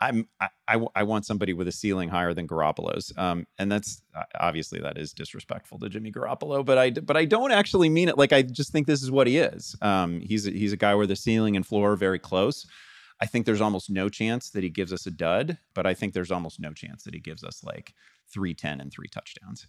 I'm 0.00 0.28
I, 0.40 0.80
I, 0.94 1.02
want 1.02 1.24
somebody 1.24 1.52
with 1.52 1.68
a 1.68 1.72
ceiling 1.72 2.08
higher 2.08 2.34
than 2.34 2.48
Garoppolo's, 2.48 3.12
um, 3.16 3.46
and 3.58 3.70
that's 3.70 4.02
uh, 4.14 4.22
obviously 4.40 4.80
that 4.80 4.98
is 4.98 5.12
disrespectful 5.12 5.78
to 5.78 5.88
Jimmy 5.88 6.10
Garoppolo, 6.10 6.64
but 6.64 6.78
I 6.78 6.90
but 6.90 7.16
I 7.16 7.24
don't 7.24 7.52
actually 7.52 7.88
mean 7.88 8.08
it. 8.08 8.18
Like 8.18 8.32
I 8.32 8.42
just 8.42 8.72
think 8.72 8.86
this 8.86 9.02
is 9.02 9.10
what 9.10 9.26
he 9.26 9.38
is. 9.38 9.76
Um, 9.82 10.20
he's 10.20 10.46
a, 10.46 10.50
he's 10.50 10.72
a 10.72 10.76
guy 10.76 10.94
where 10.94 11.06
the 11.06 11.16
ceiling 11.16 11.56
and 11.56 11.66
floor 11.66 11.92
are 11.92 11.96
very 11.96 12.18
close. 12.18 12.66
I 13.20 13.26
think 13.26 13.46
there's 13.46 13.60
almost 13.60 13.90
no 13.90 14.08
chance 14.08 14.50
that 14.50 14.64
he 14.64 14.70
gives 14.70 14.92
us 14.92 15.06
a 15.06 15.10
dud, 15.10 15.58
but 15.74 15.86
I 15.86 15.94
think 15.94 16.12
there's 16.12 16.32
almost 16.32 16.58
no 16.58 16.72
chance 16.72 17.04
that 17.04 17.14
he 17.14 17.20
gives 17.20 17.44
us 17.44 17.62
like 17.62 17.94
three 18.28 18.54
ten 18.54 18.80
and 18.80 18.92
three 18.92 19.08
touchdowns. 19.08 19.68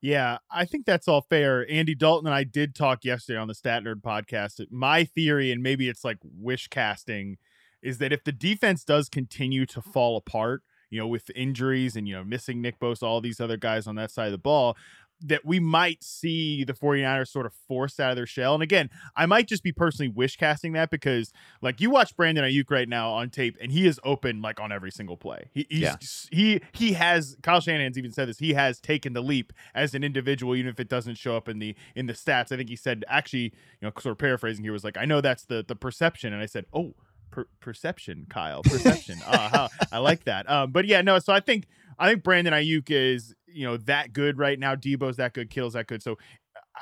Yeah, 0.00 0.38
I 0.50 0.64
think 0.64 0.84
that's 0.84 1.06
all 1.06 1.20
fair. 1.20 1.64
Andy 1.70 1.94
Dalton 1.94 2.26
and 2.26 2.34
I 2.34 2.42
did 2.42 2.74
talk 2.74 3.04
yesterday 3.04 3.38
on 3.38 3.46
the 3.46 3.54
Stat 3.54 3.84
Nerd 3.84 4.02
podcast. 4.02 4.60
My 4.70 5.04
theory, 5.04 5.52
and 5.52 5.62
maybe 5.62 5.88
it's 5.88 6.04
like 6.04 6.18
wish 6.24 6.66
casting, 6.66 7.36
is 7.82 7.98
that 7.98 8.12
if 8.12 8.24
the 8.24 8.32
defense 8.32 8.84
does 8.84 9.08
continue 9.08 9.66
to 9.66 9.82
fall 9.82 10.16
apart, 10.16 10.62
you 10.90 10.98
know, 11.00 11.06
with 11.06 11.30
injuries 11.34 11.96
and, 11.96 12.06
you 12.06 12.14
know, 12.14 12.22
missing 12.24 12.60
Nick 12.60 12.78
Bosa, 12.78 13.02
all 13.04 13.20
these 13.20 13.40
other 13.40 13.56
guys 13.56 13.86
on 13.86 13.94
that 13.96 14.10
side 14.10 14.26
of 14.26 14.32
the 14.32 14.38
ball, 14.38 14.76
that 15.24 15.44
we 15.44 15.60
might 15.60 16.02
see 16.02 16.64
the 16.64 16.72
49ers 16.72 17.28
sort 17.28 17.46
of 17.46 17.52
forced 17.68 18.00
out 18.00 18.10
of 18.10 18.16
their 18.16 18.26
shell. 18.26 18.54
And 18.54 18.62
again, 18.62 18.90
I 19.14 19.24
might 19.26 19.46
just 19.46 19.62
be 19.62 19.70
personally 19.70 20.08
wish 20.08 20.36
casting 20.36 20.72
that 20.72 20.90
because 20.90 21.32
like 21.60 21.80
you 21.80 21.90
watch 21.90 22.16
Brandon 22.16 22.44
Aiyuk 22.44 22.68
right 22.70 22.88
now 22.88 23.12
on 23.12 23.30
tape 23.30 23.56
and 23.62 23.70
he 23.70 23.86
is 23.86 24.00
open 24.04 24.42
like 24.42 24.58
on 24.58 24.72
every 24.72 24.90
single 24.90 25.16
play. 25.16 25.44
He 25.54 25.64
he's, 25.70 25.80
Yeah. 25.80 25.96
he 26.32 26.60
he 26.72 26.92
has 26.94 27.36
Kyle 27.42 27.60
Shanahan's 27.60 27.96
even 27.96 28.10
said 28.10 28.28
this. 28.28 28.40
He 28.40 28.54
has 28.54 28.80
taken 28.80 29.12
the 29.12 29.22
leap 29.22 29.52
as 29.76 29.94
an 29.94 30.02
individual, 30.02 30.56
even 30.56 30.70
if 30.70 30.80
it 30.80 30.88
doesn't 30.88 31.14
show 31.18 31.36
up 31.36 31.48
in 31.48 31.60
the 31.60 31.76
in 31.94 32.06
the 32.06 32.14
stats. 32.14 32.50
I 32.50 32.56
think 32.56 32.68
he 32.68 32.76
said 32.76 33.04
actually, 33.08 33.44
you 33.44 33.82
know, 33.82 33.92
sort 34.00 34.12
of 34.12 34.18
paraphrasing 34.18 34.64
here 34.64 34.72
was 34.72 34.82
like, 34.84 34.96
I 34.96 35.04
know 35.04 35.20
that's 35.20 35.44
the 35.44 35.64
the 35.66 35.76
perception. 35.76 36.32
And 36.32 36.42
I 36.42 36.46
said, 36.46 36.66
Oh, 36.74 36.94
per- 37.32 37.48
perception, 37.60 38.26
Kyle. 38.28 38.62
Perception. 38.62 39.18
Ah, 39.26 39.48
how, 39.52 39.86
I 39.90 39.98
like 39.98 40.24
that. 40.24 40.48
Um, 40.48 40.70
but 40.70 40.86
yeah, 40.86 41.00
no, 41.00 41.18
so 41.18 41.32
I 41.32 41.40
think 41.40 41.66
I 41.98 42.08
think 42.08 42.22
Brandon 42.22 42.54
Aiyuk 42.54 42.90
is, 42.90 43.34
you 43.46 43.66
know, 43.66 43.76
that 43.78 44.12
good 44.12 44.38
right 44.38 44.58
now. 44.58 44.76
Deebo's 44.76 45.16
that 45.16 45.32
good, 45.32 45.50
Kills 45.50 45.72
that 45.72 45.86
good. 45.86 46.02
So 46.02 46.18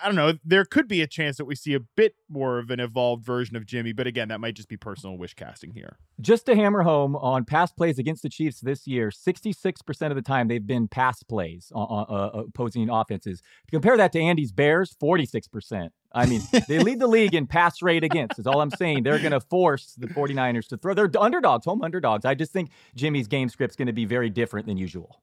I 0.01 0.07
don't 0.07 0.15
know. 0.15 0.35
There 0.45 0.65
could 0.65 0.87
be 0.87 1.03
a 1.03 1.07
chance 1.07 1.37
that 1.37 1.45
we 1.45 1.55
see 1.55 1.75
a 1.75 1.81
bit 1.81 2.15
more 2.29 2.59
of 2.59 2.71
an 2.71 2.81
evolved 2.81 3.25
version 3.25 3.57
of 3.57 3.67
Jimmy, 3.67 3.93
but 3.93 4.07
again, 4.07 4.29
that 4.29 4.41
might 4.41 4.55
just 4.55 4.69
be 4.69 4.77
personal 4.77 5.19
wish 5.19 5.35
casting 5.35 5.73
here. 5.73 5.99
Just 6.21 6.47
to 6.47 6.55
hammer 6.55 6.83
home 6.83 7.17
on 7.17 7.45
pass 7.45 7.73
plays 7.73 7.99
against 7.99 8.23
the 8.23 8.29
Chiefs 8.29 8.61
this 8.61 8.87
year, 8.87 9.11
66% 9.11 10.11
of 10.11 10.15
the 10.15 10.23
time 10.23 10.49
they've 10.49 10.67
been 10.67 10.87
pass 10.87 11.23
plays 11.23 11.73
on 11.75 12.07
uh, 12.09 12.43
opposing 12.43 12.89
offenses. 12.89 13.41
To 13.41 13.73
compare 13.73 13.97
that 13.97 14.13
to 14.13 14.21
Andy's 14.21 14.53
Bears, 14.53 14.95
46%. 15.03 15.91
I 16.13 16.27
mean, 16.27 16.43
they 16.69 16.79
lead 16.79 16.99
the 16.99 17.07
league 17.07 17.35
in 17.35 17.47
pass 17.47 17.83
rate 17.83 18.05
against, 18.05 18.39
is 18.39 18.47
all 18.47 18.61
I'm 18.61 18.71
saying. 18.71 19.03
They're 19.05 19.19
going 19.19 19.33
to 19.33 19.41
force 19.41 19.95
the 19.97 20.09
49ers 20.09 20.69
to 20.69 20.77
throw. 20.77 20.95
They're 20.95 21.11
underdogs, 21.19 21.65
home 21.65 21.83
underdogs. 21.83 22.25
I 22.25 22.35
just 22.35 22.53
think 22.53 22.71
Jimmy's 22.95 23.29
game 23.29 23.49
script's 23.49 23.77
going 23.77 23.87
to 23.87 23.93
be 23.93 24.05
very 24.05 24.31
different 24.31 24.67
than 24.67 24.77
usual. 24.77 25.23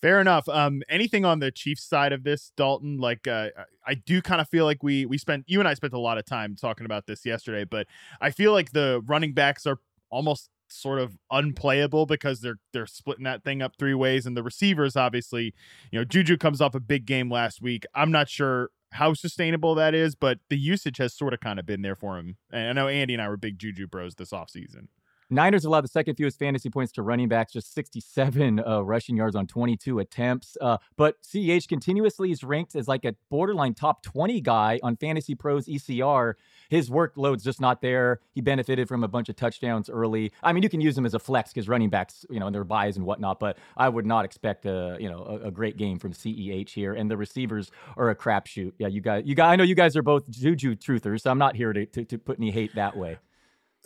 Fair 0.00 0.20
enough. 0.20 0.48
Um, 0.48 0.82
anything 0.88 1.24
on 1.24 1.40
the 1.40 1.50
Chiefs 1.50 1.82
side 1.82 2.12
of 2.12 2.22
this, 2.22 2.52
Dalton? 2.56 2.98
Like, 2.98 3.26
uh, 3.26 3.48
I 3.84 3.94
do 3.94 4.22
kind 4.22 4.40
of 4.40 4.48
feel 4.48 4.64
like 4.64 4.82
we 4.82 5.06
we 5.06 5.18
spent 5.18 5.44
you 5.48 5.58
and 5.58 5.68
I 5.68 5.74
spent 5.74 5.92
a 5.92 5.98
lot 5.98 6.18
of 6.18 6.24
time 6.24 6.54
talking 6.54 6.86
about 6.86 7.06
this 7.06 7.26
yesterday, 7.26 7.64
but 7.64 7.88
I 8.20 8.30
feel 8.30 8.52
like 8.52 8.70
the 8.70 9.02
running 9.06 9.34
backs 9.34 9.66
are 9.66 9.78
almost 10.08 10.50
sort 10.68 11.00
of 11.00 11.18
unplayable 11.32 12.06
because 12.06 12.40
they're 12.40 12.58
they're 12.72 12.86
splitting 12.86 13.24
that 13.24 13.42
thing 13.42 13.60
up 13.60 13.72
three 13.76 13.94
ways, 13.94 14.24
and 14.24 14.36
the 14.36 14.42
receivers 14.44 14.94
obviously, 14.94 15.52
you 15.90 15.98
know, 15.98 16.04
Juju 16.04 16.36
comes 16.36 16.60
off 16.60 16.76
a 16.76 16.80
big 16.80 17.04
game 17.04 17.28
last 17.28 17.60
week. 17.60 17.84
I'm 17.92 18.12
not 18.12 18.28
sure 18.28 18.70
how 18.92 19.14
sustainable 19.14 19.74
that 19.74 19.94
is, 19.94 20.14
but 20.14 20.38
the 20.48 20.58
usage 20.58 20.98
has 20.98 21.14
sort 21.14 21.34
of 21.34 21.40
kind 21.40 21.58
of 21.58 21.66
been 21.66 21.82
there 21.82 21.94
for 21.94 22.18
him. 22.18 22.36
And 22.50 22.68
I 22.68 22.72
know 22.72 22.88
Andy 22.88 23.14
and 23.14 23.22
I 23.22 23.28
were 23.28 23.36
big 23.36 23.58
Juju 23.58 23.86
bros 23.86 24.14
this 24.14 24.30
offseason. 24.30 24.88
Niners 25.30 25.64
allowed 25.64 25.82
the 25.82 25.88
second 25.88 26.14
fewest 26.14 26.38
fantasy 26.38 26.70
points 26.70 26.92
to 26.92 27.02
running 27.02 27.28
backs, 27.28 27.52
just 27.52 27.74
67 27.74 28.60
uh, 28.60 28.80
rushing 28.80 29.16
yards 29.16 29.36
on 29.36 29.46
22 29.46 29.98
attempts. 29.98 30.56
Uh, 30.60 30.78
but 30.96 31.22
CEH 31.22 31.68
continuously 31.68 32.30
is 32.30 32.42
ranked 32.42 32.74
as 32.74 32.88
like 32.88 33.04
a 33.04 33.14
borderline 33.30 33.74
top 33.74 34.02
20 34.02 34.40
guy 34.40 34.80
on 34.82 34.96
Fantasy 34.96 35.34
Pros 35.34 35.66
ECR. 35.66 36.34
His 36.70 36.88
workload's 36.88 37.44
just 37.44 37.60
not 37.60 37.82
there. 37.82 38.20
He 38.34 38.40
benefited 38.40 38.88
from 38.88 39.04
a 39.04 39.08
bunch 39.08 39.28
of 39.28 39.36
touchdowns 39.36 39.90
early. 39.90 40.32
I 40.42 40.52
mean, 40.52 40.62
you 40.62 40.68
can 40.68 40.80
use 40.80 40.96
him 40.96 41.04
as 41.04 41.14
a 41.14 41.18
flex 41.18 41.52
because 41.52 41.68
running 41.68 41.90
backs, 41.90 42.24
you 42.30 42.40
know, 42.40 42.46
and 42.46 42.54
their 42.54 42.64
byes 42.64 42.96
and 42.96 43.04
whatnot. 43.04 43.38
But 43.38 43.58
I 43.76 43.88
would 43.88 44.06
not 44.06 44.24
expect 44.24 44.64
a, 44.64 44.96
you 44.98 45.10
know, 45.10 45.24
a, 45.24 45.48
a 45.48 45.50
great 45.50 45.76
game 45.76 45.98
from 45.98 46.12
CEH 46.12 46.70
here. 46.70 46.94
And 46.94 47.10
the 47.10 47.16
receivers 47.16 47.70
are 47.96 48.08
a 48.10 48.16
crapshoot. 48.16 48.72
Yeah, 48.78 48.88
you 48.88 49.00
guys, 49.00 49.24
you 49.26 49.34
guys, 49.34 49.52
I 49.52 49.56
know 49.56 49.64
you 49.64 49.74
guys 49.74 49.96
are 49.96 50.02
both 50.02 50.28
Juju 50.30 50.76
truthers, 50.76 51.22
so 51.22 51.30
I'm 51.30 51.38
not 51.38 51.56
here 51.56 51.72
to, 51.72 51.84
to, 51.86 52.04
to 52.04 52.18
put 52.18 52.38
any 52.38 52.50
hate 52.50 52.74
that 52.74 52.96
way. 52.96 53.18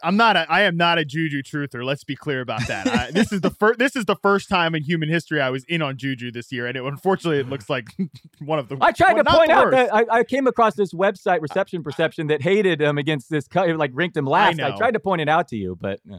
I'm 0.02 0.16
not 0.16 0.36
a 0.36 0.50
I 0.50 0.62
am 0.62 0.76
not 0.76 0.98
a 0.98 1.04
Juju 1.04 1.42
truther. 1.42 1.84
Let's 1.84 2.04
be 2.04 2.16
clear 2.16 2.40
about 2.40 2.66
that. 2.66 2.86
I, 2.88 3.10
this 3.10 3.32
is 3.32 3.40
the 3.40 3.50
first 3.58 3.78
this 3.78 3.96
is 3.96 4.04
the 4.04 4.16
first 4.16 4.48
time 4.48 4.74
in 4.74 4.82
human 4.82 5.08
history 5.08 5.40
I 5.40 5.50
was 5.50 5.64
in 5.64 5.82
on 5.82 5.96
Juju 5.96 6.32
this 6.32 6.50
year, 6.50 6.66
and 6.66 6.76
it 6.76 6.82
unfortunately 6.82 7.38
it 7.38 7.48
looks 7.48 7.70
like 7.70 7.88
one 8.40 8.58
of 8.58 8.68
the. 8.68 8.78
I 8.80 8.92
tried 8.92 9.14
well, 9.14 9.24
to 9.24 9.30
point 9.30 9.50
out 9.50 9.70
that 9.70 9.94
I, 9.94 10.04
I 10.10 10.24
came 10.24 10.46
across 10.46 10.74
this 10.74 10.92
website, 10.92 11.40
Reception 11.40 11.82
Perception, 11.82 12.26
that 12.28 12.42
hated 12.42 12.80
him 12.80 12.98
against 12.98 13.30
this, 13.30 13.46
cut, 13.46 13.68
like 13.76 13.90
ranked 13.94 14.16
him 14.16 14.26
last. 14.26 14.60
I, 14.60 14.70
know. 14.70 14.76
tried 14.76 14.94
to 14.94 15.00
point 15.00 15.20
it 15.20 15.28
out 15.28 15.48
to 15.48 15.56
you, 15.56 15.76
but 15.80 16.00
uh, 16.12 16.18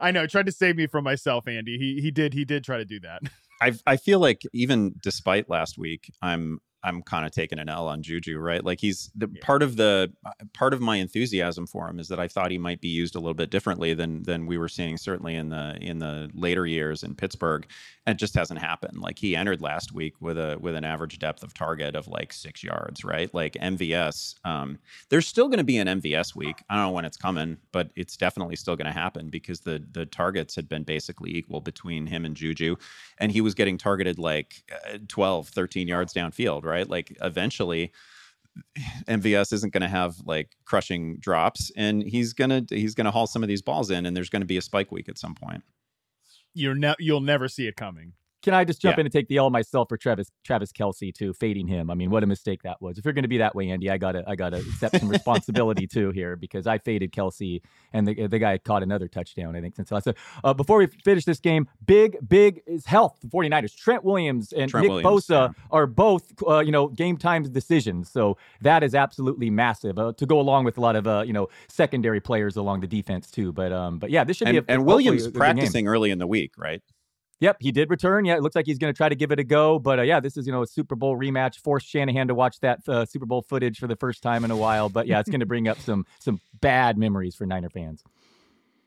I 0.00 0.10
know. 0.10 0.26
Tried 0.26 0.46
to 0.46 0.52
save 0.52 0.76
me 0.76 0.86
from 0.86 1.04
myself, 1.04 1.46
Andy. 1.46 1.78
He 1.78 2.00
he 2.00 2.10
did 2.10 2.34
he 2.34 2.44
did 2.44 2.64
try 2.64 2.78
to 2.78 2.84
do 2.84 3.00
that. 3.00 3.22
I 3.62 3.72
I 3.86 3.96
feel 3.96 4.18
like 4.18 4.42
even 4.52 4.94
despite 5.02 5.48
last 5.48 5.78
week, 5.78 6.12
I'm 6.20 6.60
I'm 6.84 7.02
kind 7.02 7.24
of 7.24 7.32
taking 7.32 7.58
an 7.58 7.68
L 7.68 7.88
on 7.88 8.02
Juju, 8.02 8.38
right? 8.38 8.62
Like 8.62 8.78
he's 8.78 9.10
the 9.14 9.26
part 9.26 9.62
of 9.62 9.76
the 9.76 10.12
part 10.52 10.74
of 10.74 10.80
my 10.80 10.96
enthusiasm 10.96 11.66
for 11.66 11.88
him 11.88 11.98
is 11.98 12.08
that 12.08 12.20
I 12.20 12.28
thought 12.28 12.50
he 12.50 12.58
might 12.58 12.80
be 12.80 12.88
used 12.88 13.16
a 13.16 13.18
little 13.18 13.34
bit 13.34 13.50
differently 13.50 13.94
than 13.94 14.22
than 14.22 14.46
we 14.46 14.58
were 14.58 14.68
seeing 14.68 14.96
certainly 14.96 15.34
in 15.34 15.48
the 15.48 15.76
in 15.80 15.98
the 15.98 16.30
later 16.34 16.66
years 16.66 17.02
in 17.02 17.14
Pittsburgh. 17.14 17.66
And 18.06 18.14
it 18.16 18.18
just 18.18 18.34
hasn't 18.34 18.60
happened. 18.60 18.98
Like 18.98 19.18
he 19.18 19.34
entered 19.34 19.62
last 19.62 19.92
week 19.92 20.20
with 20.20 20.36
a 20.36 20.58
with 20.60 20.74
an 20.74 20.84
average 20.84 21.18
depth 21.18 21.42
of 21.42 21.54
target 21.54 21.96
of 21.96 22.06
like 22.06 22.32
six 22.32 22.62
yards, 22.62 23.02
right? 23.02 23.32
Like 23.32 23.54
MVS. 23.54 24.34
Um, 24.44 24.78
there's 25.08 25.26
still 25.26 25.48
going 25.48 25.58
to 25.58 25.64
be 25.64 25.78
an 25.78 25.88
MVS 25.88 26.36
week. 26.36 26.62
I 26.68 26.74
don't 26.74 26.84
know 26.84 26.90
when 26.90 27.06
it's 27.06 27.16
coming, 27.16 27.56
but 27.72 27.90
it's 27.96 28.16
definitely 28.16 28.56
still 28.56 28.76
going 28.76 28.92
to 28.92 28.98
happen 28.98 29.30
because 29.30 29.60
the 29.60 29.82
the 29.92 30.04
targets 30.04 30.54
had 30.54 30.68
been 30.68 30.82
basically 30.82 31.34
equal 31.34 31.62
between 31.62 32.06
him 32.06 32.26
and 32.26 32.36
Juju, 32.36 32.76
and 33.18 33.32
he 33.32 33.40
was 33.40 33.54
getting 33.54 33.78
targeted 33.78 34.18
like 34.18 34.70
uh, 34.92 34.98
12, 35.08 35.48
13 35.48 35.88
yards 35.88 36.12
downfield, 36.12 36.64
right? 36.64 36.73
Like 36.82 37.16
eventually. 37.20 37.92
MVS 39.08 39.52
isn't 39.52 39.72
going 39.72 39.82
to 39.82 39.88
have 39.88 40.14
like 40.24 40.54
crushing 40.64 41.16
drops, 41.18 41.72
and 41.76 42.04
he's 42.04 42.32
gonna 42.32 42.62
he's 42.70 42.94
gonna 42.94 43.10
haul 43.10 43.26
some 43.26 43.42
of 43.42 43.48
these 43.48 43.62
balls 43.62 43.90
in, 43.90 44.06
and 44.06 44.16
there's 44.16 44.30
going 44.30 44.42
to 44.42 44.46
be 44.46 44.56
a 44.56 44.62
spike 44.62 44.92
week 44.92 45.08
at 45.08 45.18
some 45.18 45.34
point. 45.34 45.64
You're 46.52 46.76
ne- 46.76 46.94
you'll 47.00 47.20
never 47.20 47.48
see 47.48 47.66
it 47.66 47.74
coming. 47.74 48.12
Can 48.44 48.54
I 48.54 48.62
just 48.64 48.80
jump 48.80 48.96
Yeah. 48.96 49.00
in 49.00 49.06
and 49.06 49.12
take 49.12 49.26
the 49.28 49.38
L 49.38 49.50
myself 49.50 49.88
for 49.88 49.96
Travis 49.96 50.30
Travis 50.44 50.70
Kelce 50.70 51.12
too, 51.12 51.32
fading 51.32 51.66
him? 51.66 51.90
I 51.90 51.94
mean, 51.94 52.10
what 52.10 52.22
a 52.22 52.26
mistake 52.26 52.62
that 52.62 52.80
was. 52.82 52.98
If 52.98 53.04
you're 53.04 53.14
going 53.14 53.22
to 53.24 53.28
be 53.28 53.38
that 53.38 53.54
way, 53.54 53.70
Andy, 53.70 53.90
I 53.90 53.96
gotta 53.96 54.22
I 54.26 54.36
gotta 54.36 54.58
accept 54.58 54.98
some 55.00 55.08
responsibility 55.08 55.86
too 55.86 56.10
here 56.10 56.36
because 56.36 56.66
I 56.66 56.78
faded 56.78 57.10
Kelce 57.12 57.62
and 57.92 58.06
the 58.06 58.26
the 58.26 58.38
guy 58.38 58.58
caught 58.58 58.82
another 58.82 59.08
touchdown. 59.08 59.56
I 59.56 59.60
think 59.60 59.74
since 59.76 59.90
last. 59.90 60.08
Uh, 60.44 60.52
before 60.54 60.78
we 60.78 60.86
finish 60.86 61.24
this 61.24 61.40
game, 61.40 61.66
big 61.86 62.16
big 62.28 62.60
is 62.66 62.84
health. 62.86 63.18
The 63.22 63.28
49ers. 63.28 63.74
Trent 63.74 64.04
Williams 64.04 64.52
and 64.52 64.70
Trent 64.70 64.84
Nick 64.84 65.04
Williams, 65.04 65.26
Bosa 65.26 65.54
are 65.70 65.86
both 65.86 66.32
uh, 66.46 66.58
you 66.60 66.70
know 66.72 66.88
game 66.88 67.16
time 67.16 67.42
decisions. 67.44 68.10
So 68.10 68.36
that 68.60 68.82
is 68.84 68.94
absolutely 68.94 69.48
massive 69.50 69.98
uh, 69.98 70.12
to 70.18 70.26
go 70.26 70.38
along 70.38 70.64
with 70.64 70.76
a 70.76 70.80
lot 70.82 70.96
of 70.96 71.06
uh, 71.06 71.24
you 71.26 71.32
know 71.32 71.48
secondary 71.68 72.20
players 72.20 72.56
along 72.56 72.80
the 72.82 72.86
defense 72.86 73.30
too. 73.30 73.52
But 73.52 73.72
um, 73.72 73.98
but 73.98 74.10
yeah, 74.10 74.24
this 74.24 74.36
should 74.36 74.48
And, 74.48 74.66
be 74.66 74.72
a, 74.72 74.74
and 74.76 74.84
Williams 74.84 75.22
a 75.22 75.26
good 75.28 75.32
game. 75.34 75.38
practicing 75.40 75.88
early 75.88 76.10
in 76.10 76.18
the 76.18 76.26
week, 76.26 76.52
right? 76.58 76.82
Yep, 77.40 77.56
he 77.60 77.72
did 77.72 77.90
return. 77.90 78.24
Yeah, 78.24 78.36
it 78.36 78.42
looks 78.42 78.54
like 78.54 78.66
he's 78.66 78.78
going 78.78 78.92
to 78.92 78.96
try 78.96 79.08
to 79.08 79.14
give 79.14 79.32
it 79.32 79.38
a 79.38 79.44
go. 79.44 79.78
But 79.78 79.98
uh, 79.98 80.02
yeah, 80.02 80.20
this 80.20 80.36
is 80.36 80.46
you 80.46 80.52
know 80.52 80.62
a 80.62 80.66
Super 80.66 80.94
Bowl 80.94 81.16
rematch. 81.16 81.58
Forced 81.60 81.86
Shanahan 81.86 82.28
to 82.28 82.34
watch 82.34 82.60
that 82.60 82.88
uh, 82.88 83.04
Super 83.04 83.26
Bowl 83.26 83.42
footage 83.42 83.78
for 83.78 83.86
the 83.86 83.96
first 83.96 84.22
time 84.22 84.44
in 84.44 84.50
a 84.50 84.56
while. 84.56 84.88
But 84.88 85.06
yeah, 85.06 85.20
it's 85.20 85.28
going 85.28 85.40
to 85.40 85.46
bring 85.46 85.68
up 85.68 85.78
some 85.80 86.06
some 86.20 86.40
bad 86.60 86.96
memories 86.96 87.34
for 87.34 87.46
Niner 87.46 87.70
fans. 87.70 88.02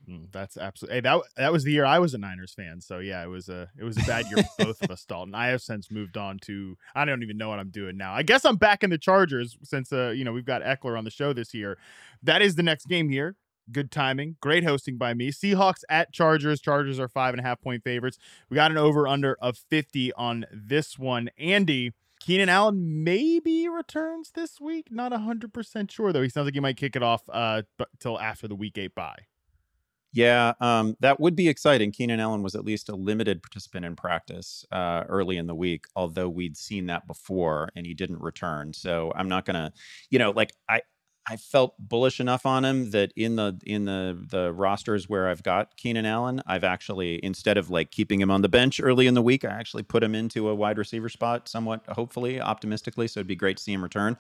Mm, 0.10 0.32
That's 0.32 0.56
absolutely. 0.56 0.96
Hey, 0.96 1.02
that 1.02 1.22
that 1.36 1.52
was 1.52 1.66
the 1.66 1.72
year 1.72 1.84
I 1.84 2.00
was 2.00 2.14
a 2.14 2.18
Niners 2.18 2.54
fan. 2.54 2.80
So 2.80 3.00
yeah, 3.00 3.22
it 3.24 3.28
was 3.28 3.50
a 3.50 3.70
it 3.78 3.84
was 3.84 3.98
a 3.98 4.06
bad 4.06 4.26
year 4.28 4.44
for 4.56 4.66
both 4.66 4.82
of 4.82 4.90
us, 4.90 5.04
Dalton. 5.04 5.36
I 5.36 5.48
have 5.48 5.62
since 5.62 5.92
moved 5.92 6.16
on 6.16 6.40
to 6.44 6.78
I 6.96 7.04
don't 7.04 7.24
even 7.24 7.38
know 7.38 7.50
what 7.50 7.60
I'm 7.60 7.70
doing 7.70 7.98
now. 7.98 8.14
I 8.14 8.24
guess 8.24 8.46
I'm 8.46 8.56
back 8.56 8.84
in 8.84 8.90
the 8.90 8.98
Chargers 8.98 9.58
since 9.64 9.92
uh 9.92 10.10
you 10.10 10.24
know 10.24 10.32
we've 10.32 10.46
got 10.46 10.62
Ekeler 10.62 10.98
on 10.98 11.04
the 11.04 11.12
show 11.12 11.34
this 11.34 11.54
year. 11.54 11.78
That 12.24 12.42
is 12.42 12.56
the 12.56 12.64
next 12.64 12.88
game 12.88 13.10
here. 13.10 13.36
Good 13.72 13.92
timing, 13.92 14.38
great 14.42 14.64
hosting 14.64 14.98
by 14.98 15.14
me. 15.14 15.32
Seahawks 15.32 15.82
at 15.90 16.14
Chargers. 16.14 16.62
Chargers 16.62 17.00
are 17.00 17.08
five 17.08 17.34
and 17.34 17.42
a 17.42 17.44
half 17.44 17.62
point 17.62 17.84
favorites. 17.84 18.18
We 18.50 18.56
got 18.56 18.72
an 18.72 18.78
over 18.78 19.08
under 19.08 19.38
of 19.42 19.58
50 19.58 20.14
on 20.14 20.46
this 20.52 20.98
one. 20.98 21.30
Andy. 21.38 21.94
Keenan 22.20 22.50
Allen 22.50 23.04
maybe 23.04 23.70
returns 23.70 24.32
this 24.32 24.60
week. 24.60 24.88
Not 24.90 25.12
100% 25.12 25.92
sure, 25.92 26.12
though. 26.12 26.24
He 26.24 26.30
sounds 26.30 26.46
like 26.46 26.56
he 26.56 26.60
might 26.60 26.76
kick 26.76 26.96
it 26.96 27.04
off 27.04 27.22
uh, 27.30 27.62
but 27.78 27.90
till 28.00 28.20
after 28.20 28.48
the 28.48 28.56
week 28.56 28.78
eight 28.80 28.96
bye. 28.96 29.20
Yeah, 30.14 30.54
um, 30.62 30.96
that 31.02 31.20
would 31.20 31.36
be 31.36 31.48
exciting. 31.48 31.92
Keenan 31.92 32.20
Allen 32.20 32.42
was 32.42 32.56
at 32.56 32.66
least 32.66 32.90
a 32.90 32.96
limited 32.96 33.44
participant 33.44 33.86
in 33.86 33.96
practice 33.96 34.66
uh, 34.72 35.04
early 35.08 35.38
in 35.38 35.46
the 35.46 35.54
week, 35.54 35.86
although 35.96 36.28
we'd 36.28 36.58
seen 36.58 36.88
that 36.88 37.06
before 37.06 37.70
and 37.76 37.86
he 37.86 37.94
didn't 37.94 38.20
return. 38.20 38.74
So 38.74 39.12
I'm 39.16 39.30
not 39.30 39.46
gonna, 39.46 39.74
you 40.10 40.20
know, 40.20 40.32
like 40.32 40.54
I. 40.70 40.82
I 41.30 41.36
felt 41.36 41.76
bullish 41.78 42.20
enough 42.20 42.46
on 42.46 42.64
him 42.64 42.92
that 42.92 43.12
in 43.16 43.36
the 43.36 43.60
in 43.66 43.86
the 43.86 44.18
the 44.30 44.54
rosters 44.54 45.10
where 45.10 45.28
I've 45.28 45.44
got 45.44 45.76
Keenan 45.76 46.06
Allen, 46.06 46.42
I've 46.48 46.64
actually 46.64 47.24
instead 47.24 47.58
of 47.58 47.70
like 47.70 47.92
keeping 47.92 48.22
him 48.22 48.32
on 48.32 48.42
the 48.42 48.50
bench 48.50 48.80
early 48.82 49.08
in 49.08 49.14
the 49.14 49.22
week, 49.22 49.44
I 49.44 49.50
actually 49.50 49.84
put 49.84 50.04
him 50.04 50.16
into 50.16 50.48
a 50.48 50.56
wide 50.56 50.78
receiver 50.78 51.10
spot, 51.10 51.50
somewhat 51.50 51.84
hopefully, 51.90 52.40
optimistically. 52.40 53.08
So 53.08 53.20
it'd 53.20 53.28
be 53.28 53.36
great 53.36 53.58
to 53.58 53.64
see 53.64 53.74
him 53.74 53.84
return. 53.84 54.18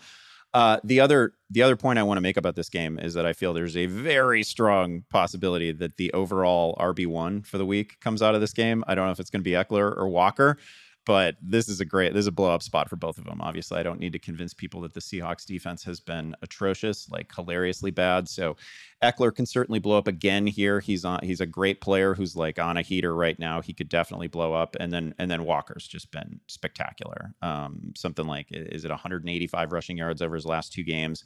Uh, 0.54 0.80
the 0.84 1.00
other 1.00 1.34
the 1.50 1.62
other 1.62 1.76
point 1.76 2.00
I 2.00 2.04
want 2.04 2.18
to 2.18 2.22
make 2.22 2.38
about 2.38 2.56
this 2.56 2.70
game 2.70 3.00
is 3.00 3.14
that 3.14 3.26
I 3.26 3.34
feel 3.34 3.54
there's 3.54 3.78
a 3.78 3.86
very 3.86 4.44
strong 4.44 5.04
possibility 5.10 5.72
that 5.72 5.98
the 5.98 6.12
overall 6.14 6.76
RB 6.80 7.08
one 7.08 7.42
for 7.42 7.58
the 7.58 7.66
week 7.66 8.00
comes 8.02 8.22
out 8.22 8.36
of 8.36 8.42
this 8.42 8.54
game. 8.54 8.84
I 8.88 8.96
don't 8.96 9.06
know 9.06 9.12
if 9.12 9.20
it's 9.20 9.30
going 9.30 9.42
to 9.42 9.50
be 9.50 9.52
Ekeler 9.52 9.96
or 9.96 10.08
Walker, 10.10 10.58
but 11.08 11.38
this 11.42 11.70
is 11.70 11.80
a 11.80 11.86
great 11.86 12.14
this 12.14 12.24
is 12.24 12.28
a 12.28 12.34
blow 12.34 12.54
up 12.54 12.62
spot 12.62 12.90
for 12.90 12.98
both 12.98 13.18
of 13.18 13.24
them. 13.24 13.40
Obviously, 13.40 13.80
I 13.80 13.84
don't 13.84 14.00
need 14.02 14.12
to 14.12 14.20
convince 14.20 14.54
people 14.54 14.82
that 14.82 14.94
the 14.94 15.00
Seahawks 15.00 15.46
defense 15.46 15.82
has 15.86 16.02
been 16.02 16.36
atrocious, 16.42 17.10
like 17.10 17.34
hilariously 17.34 17.92
bad. 17.92 18.28
So 18.28 18.58
Ekeler 19.02 19.34
can 19.34 19.46
certainly 19.46 19.80
blow 19.80 19.98
up 19.98 20.10
again 20.10 20.46
here. 20.46 20.82
He's 20.82 21.06
on 21.06 21.22
he's 21.24 21.40
a 21.40 21.46
great 21.46 21.80
player 21.80 22.14
who's 22.14 22.36
like 22.36 22.60
on 22.60 22.76
a 22.76 22.82
heater 22.82 23.16
right 23.16 23.40
now. 23.40 23.62
He 23.62 23.72
could 23.74 23.88
definitely 23.88 24.28
blow 24.28 24.54
up. 24.54 24.76
And 24.82 24.92
then 24.92 25.16
and 25.18 25.32
then 25.32 25.46
Walker's 25.46 25.88
just 25.88 26.12
been 26.12 26.42
spectacular. 26.48 27.34
Um, 27.42 27.94
something 27.96 28.28
like 28.28 28.48
is 28.50 28.84
it 28.84 28.90
185 28.90 29.72
rushing 29.72 29.96
yards 29.96 30.22
over 30.22 30.36
his 30.36 30.46
last 30.46 30.74
two 30.74 30.84
games? 30.84 31.24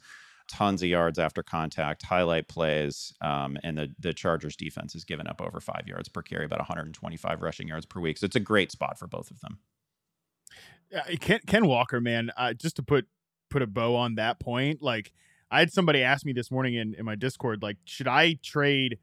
Tons 0.48 0.82
of 0.84 0.90
yards 0.90 1.18
after 1.18 1.42
contact, 1.42 2.04
highlight 2.04 2.46
plays, 2.46 3.14
um, 3.20 3.56
and 3.64 3.76
the 3.78 3.88
the 3.98 4.12
Chargers 4.12 4.54
defense 4.54 4.92
has 4.92 5.02
given 5.02 5.26
up 5.26 5.40
over 5.40 5.60
five 5.60 5.88
yards 5.88 6.08
per 6.08 6.22
carry, 6.22 6.44
about 6.44 6.60
125 6.60 7.42
rushing 7.42 7.66
yards 7.66 7.86
per 7.86 7.98
week. 7.98 8.18
So 8.18 8.26
it's 8.26 8.36
a 8.36 8.40
great 8.40 8.70
spot 8.70 8.96
for 8.96 9.08
both 9.08 9.32
of 9.32 9.40
them. 9.40 9.58
Yeah, 10.92 11.04
Ken, 11.16 11.40
Ken 11.46 11.66
Walker, 11.66 12.00
man. 12.00 12.30
Uh, 12.36 12.52
just 12.52 12.76
to 12.76 12.82
put 12.82 13.06
put 13.50 13.62
a 13.62 13.66
bow 13.66 13.94
on 13.96 14.14
that 14.16 14.38
point, 14.40 14.82
like 14.82 15.12
I 15.50 15.58
had 15.60 15.72
somebody 15.72 16.02
ask 16.02 16.24
me 16.24 16.32
this 16.32 16.50
morning 16.50 16.74
in, 16.74 16.94
in 16.94 17.04
my 17.04 17.14
Discord, 17.14 17.62
like, 17.62 17.76
should 17.84 18.08
I 18.08 18.34
trade 18.42 18.98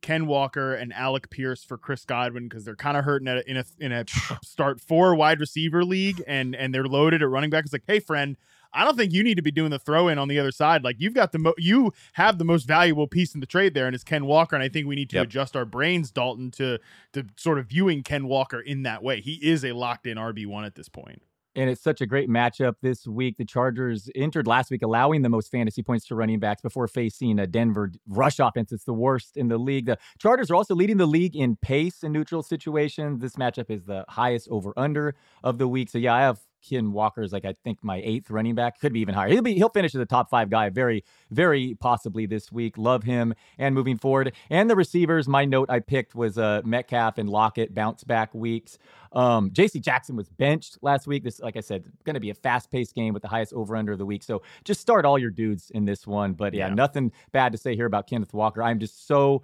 Ken 0.00 0.26
Walker 0.26 0.74
and 0.74 0.92
Alec 0.92 1.28
Pierce 1.30 1.64
for 1.64 1.76
Chris 1.76 2.04
Godwin 2.04 2.48
because 2.48 2.64
they're 2.64 2.76
kind 2.76 2.96
of 2.96 3.04
hurting 3.04 3.26
at, 3.28 3.46
in 3.48 3.56
a 3.56 3.64
in 3.78 3.92
a 3.92 4.04
start 4.44 4.80
four 4.80 5.14
wide 5.14 5.40
receiver 5.40 5.84
league 5.84 6.22
and 6.26 6.54
and 6.54 6.74
they're 6.74 6.86
loaded 6.86 7.22
at 7.22 7.28
running 7.28 7.50
back. 7.50 7.64
It's 7.64 7.72
like, 7.72 7.84
hey, 7.86 8.00
friend. 8.00 8.36
I 8.70 8.84
don't 8.84 8.98
think 8.98 9.14
you 9.14 9.24
need 9.24 9.36
to 9.36 9.42
be 9.42 9.50
doing 9.50 9.70
the 9.70 9.78
throw 9.78 10.08
in 10.08 10.18
on 10.18 10.28
the 10.28 10.38
other 10.38 10.50
side. 10.52 10.84
Like 10.84 10.96
you've 10.98 11.14
got 11.14 11.32
the 11.32 11.38
mo- 11.38 11.54
you 11.56 11.90
have 12.12 12.36
the 12.36 12.44
most 12.44 12.64
valuable 12.66 13.06
piece 13.06 13.32
in 13.32 13.40
the 13.40 13.46
trade 13.46 13.72
there, 13.72 13.86
and 13.86 13.94
it's 13.94 14.04
Ken 14.04 14.26
Walker. 14.26 14.54
And 14.54 14.62
I 14.62 14.68
think 14.68 14.86
we 14.86 14.94
need 14.94 15.08
to 15.08 15.16
Yep. 15.16 15.24
adjust 15.24 15.56
our 15.56 15.64
brains, 15.64 16.10
Dalton, 16.10 16.50
to 16.50 16.78
to 17.14 17.24
sort 17.36 17.58
of 17.58 17.66
viewing 17.68 18.02
Ken 18.02 18.26
Walker 18.28 18.60
in 18.60 18.82
that 18.82 19.02
way. 19.02 19.22
He 19.22 19.36
is 19.36 19.64
a 19.64 19.72
locked 19.72 20.06
in 20.06 20.18
RB 20.18 20.44
one 20.46 20.66
at 20.66 20.74
this 20.74 20.90
point. 20.90 21.22
And 21.56 21.68
it's 21.68 21.82
such 21.82 22.00
a 22.00 22.06
great 22.06 22.28
matchup 22.28 22.74
this 22.82 23.06
week. 23.06 23.36
The 23.36 23.44
Chargers 23.44 24.08
entered 24.14 24.46
last 24.46 24.70
week, 24.70 24.82
allowing 24.82 25.22
the 25.22 25.28
most 25.28 25.50
fantasy 25.50 25.82
points 25.82 26.06
to 26.06 26.14
running 26.14 26.38
backs 26.38 26.62
before 26.62 26.86
facing 26.86 27.38
a 27.38 27.46
Denver 27.46 27.90
rush 28.06 28.38
offense. 28.38 28.70
It's 28.70 28.84
the 28.84 28.92
worst 28.92 29.36
in 29.36 29.48
the 29.48 29.58
league. 29.58 29.86
The 29.86 29.98
Chargers 30.18 30.50
are 30.50 30.54
also 30.54 30.74
leading 30.74 30.98
the 30.98 31.06
league 31.06 31.34
in 31.34 31.56
pace 31.56 32.02
in 32.02 32.12
neutral 32.12 32.42
situations. 32.42 33.20
This 33.20 33.36
matchup 33.36 33.70
is 33.70 33.84
the 33.84 34.04
highest 34.08 34.48
over 34.50 34.72
under 34.76 35.14
of 35.42 35.58
the 35.58 35.66
week. 35.66 35.90
So, 35.90 35.98
yeah, 35.98 36.14
I 36.14 36.20
have 36.20 36.38
Ken 36.66 36.92
Walker 36.92 37.22
is 37.22 37.32
like 37.32 37.44
I 37.44 37.54
think 37.64 37.82
my 37.82 38.00
eighth 38.04 38.30
running 38.30 38.54
back, 38.54 38.80
could 38.80 38.92
be 38.92 39.00
even 39.00 39.14
higher. 39.14 39.28
He'll 39.28 39.42
be 39.42 39.54
he'll 39.54 39.68
finish 39.68 39.94
as 39.94 40.00
a 40.00 40.06
top 40.06 40.30
five 40.30 40.50
guy, 40.50 40.68
very 40.70 41.04
very 41.30 41.74
possibly 41.80 42.26
this 42.26 42.50
week. 42.52 42.78
Love 42.78 43.04
him 43.04 43.34
and 43.58 43.74
moving 43.74 43.98
forward. 43.98 44.32
And 44.50 44.68
the 44.70 44.76
receivers, 44.76 45.28
my 45.28 45.44
note 45.44 45.70
I 45.70 45.80
picked 45.80 46.14
was 46.14 46.38
uh, 46.38 46.62
Metcalf 46.64 47.18
and 47.18 47.28
Lockett 47.28 47.74
bounce 47.74 48.04
back 48.04 48.34
weeks. 48.34 48.78
Um, 49.12 49.50
J.C. 49.52 49.80
Jackson 49.80 50.16
was 50.16 50.28
benched 50.28 50.78
last 50.82 51.06
week. 51.06 51.24
This, 51.24 51.40
like 51.40 51.56
I 51.56 51.60
said, 51.60 51.84
going 52.04 52.14
to 52.14 52.20
be 52.20 52.30
a 52.30 52.34
fast 52.34 52.70
paced 52.70 52.94
game 52.94 53.14
with 53.14 53.22
the 53.22 53.28
highest 53.28 53.52
over 53.54 53.74
under 53.74 53.92
of 53.92 53.98
the 53.98 54.04
week. 54.06 54.22
So 54.22 54.42
just 54.64 54.80
start 54.80 55.04
all 55.06 55.18
your 55.18 55.30
dudes 55.30 55.70
in 55.70 55.86
this 55.86 56.06
one. 56.06 56.34
But 56.34 56.52
yeah, 56.52 56.68
Yeah. 56.68 56.74
nothing 56.74 57.12
bad 57.32 57.52
to 57.52 57.58
say 57.58 57.74
here 57.74 57.86
about 57.86 58.06
Kenneth 58.06 58.34
Walker. 58.34 58.62
I'm 58.62 58.78
just 58.78 59.06
so 59.06 59.42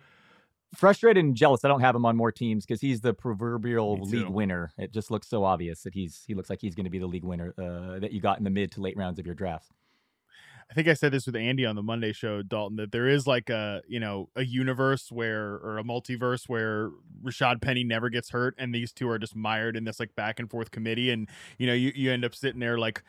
frustrated 0.75 1.25
and 1.25 1.35
jealous. 1.35 1.65
I 1.65 1.69
don't 1.69 1.81
have 1.81 1.95
him 1.95 2.05
on 2.05 2.17
more 2.17 2.33
teams 2.33 2.65
because 2.67 2.81
he's 2.81 3.01
the 3.01 3.15
proverbial 3.15 4.01
league 4.01 4.29
winner. 4.29 4.73
It 4.79 4.93
just 4.93 5.11
looks 5.11 5.29
so 5.29 5.45
obvious 5.45 5.83
that 5.83 5.95
he's 5.95 6.25
he 6.27 6.35
looks 6.35 6.51
like 6.51 6.61
he's 6.61 6.75
going 6.75 6.85
to 6.85 6.91
be 6.91 6.99
the 6.99 7.07
league 7.07 7.25
winner 7.25 7.55
uh, 7.59 7.99
that 8.01 8.13
you 8.13 8.21
got 8.21 8.39
in 8.39 8.45
the 8.45 8.51
mid 8.51 8.73
to 8.73 8.81
late 8.81 8.97
rounds 8.97 9.19
of 9.19 9.27
your 9.27 9.35
drafts. 9.35 9.71
I 10.71 10.75
think 10.75 10.89
I 10.89 10.95
said 10.95 11.13
this 11.13 11.27
with 11.27 11.37
Andy 11.37 11.67
on 11.67 11.77
the 11.77 11.83
Monday 11.83 12.13
show, 12.13 12.43
Dalton, 12.43 12.77
that 12.77 12.91
there 12.91 13.07
is 13.07 13.27
like 13.27 13.51
a 13.51 13.83
you 13.87 14.01
know 14.01 14.29
a 14.35 14.45
universe 14.45 15.13
where 15.13 15.55
or 15.55 15.79
a 15.79 15.85
multiverse 15.85 16.49
where 16.49 16.91
Rashaad 17.23 17.61
Penny 17.61 17.85
never 17.85 18.09
gets 18.09 18.31
hurt, 18.31 18.55
and 18.59 18.75
these 18.75 18.93
two 18.93 19.09
are 19.09 19.19
just 19.19 19.37
mired 19.37 19.77
in 19.77 19.85
this 19.85 20.01
like 20.01 20.15
back 20.15 20.39
and 20.39 20.51
forth 20.51 20.71
committee, 20.71 21.11
and 21.11 21.29
you 21.59 21.67
know 21.67 21.75
you 21.75 21.93
you 21.95 22.11
end 22.11 22.25
up 22.25 22.35
sitting 22.35 22.61
there 22.61 22.79
like. 22.79 23.03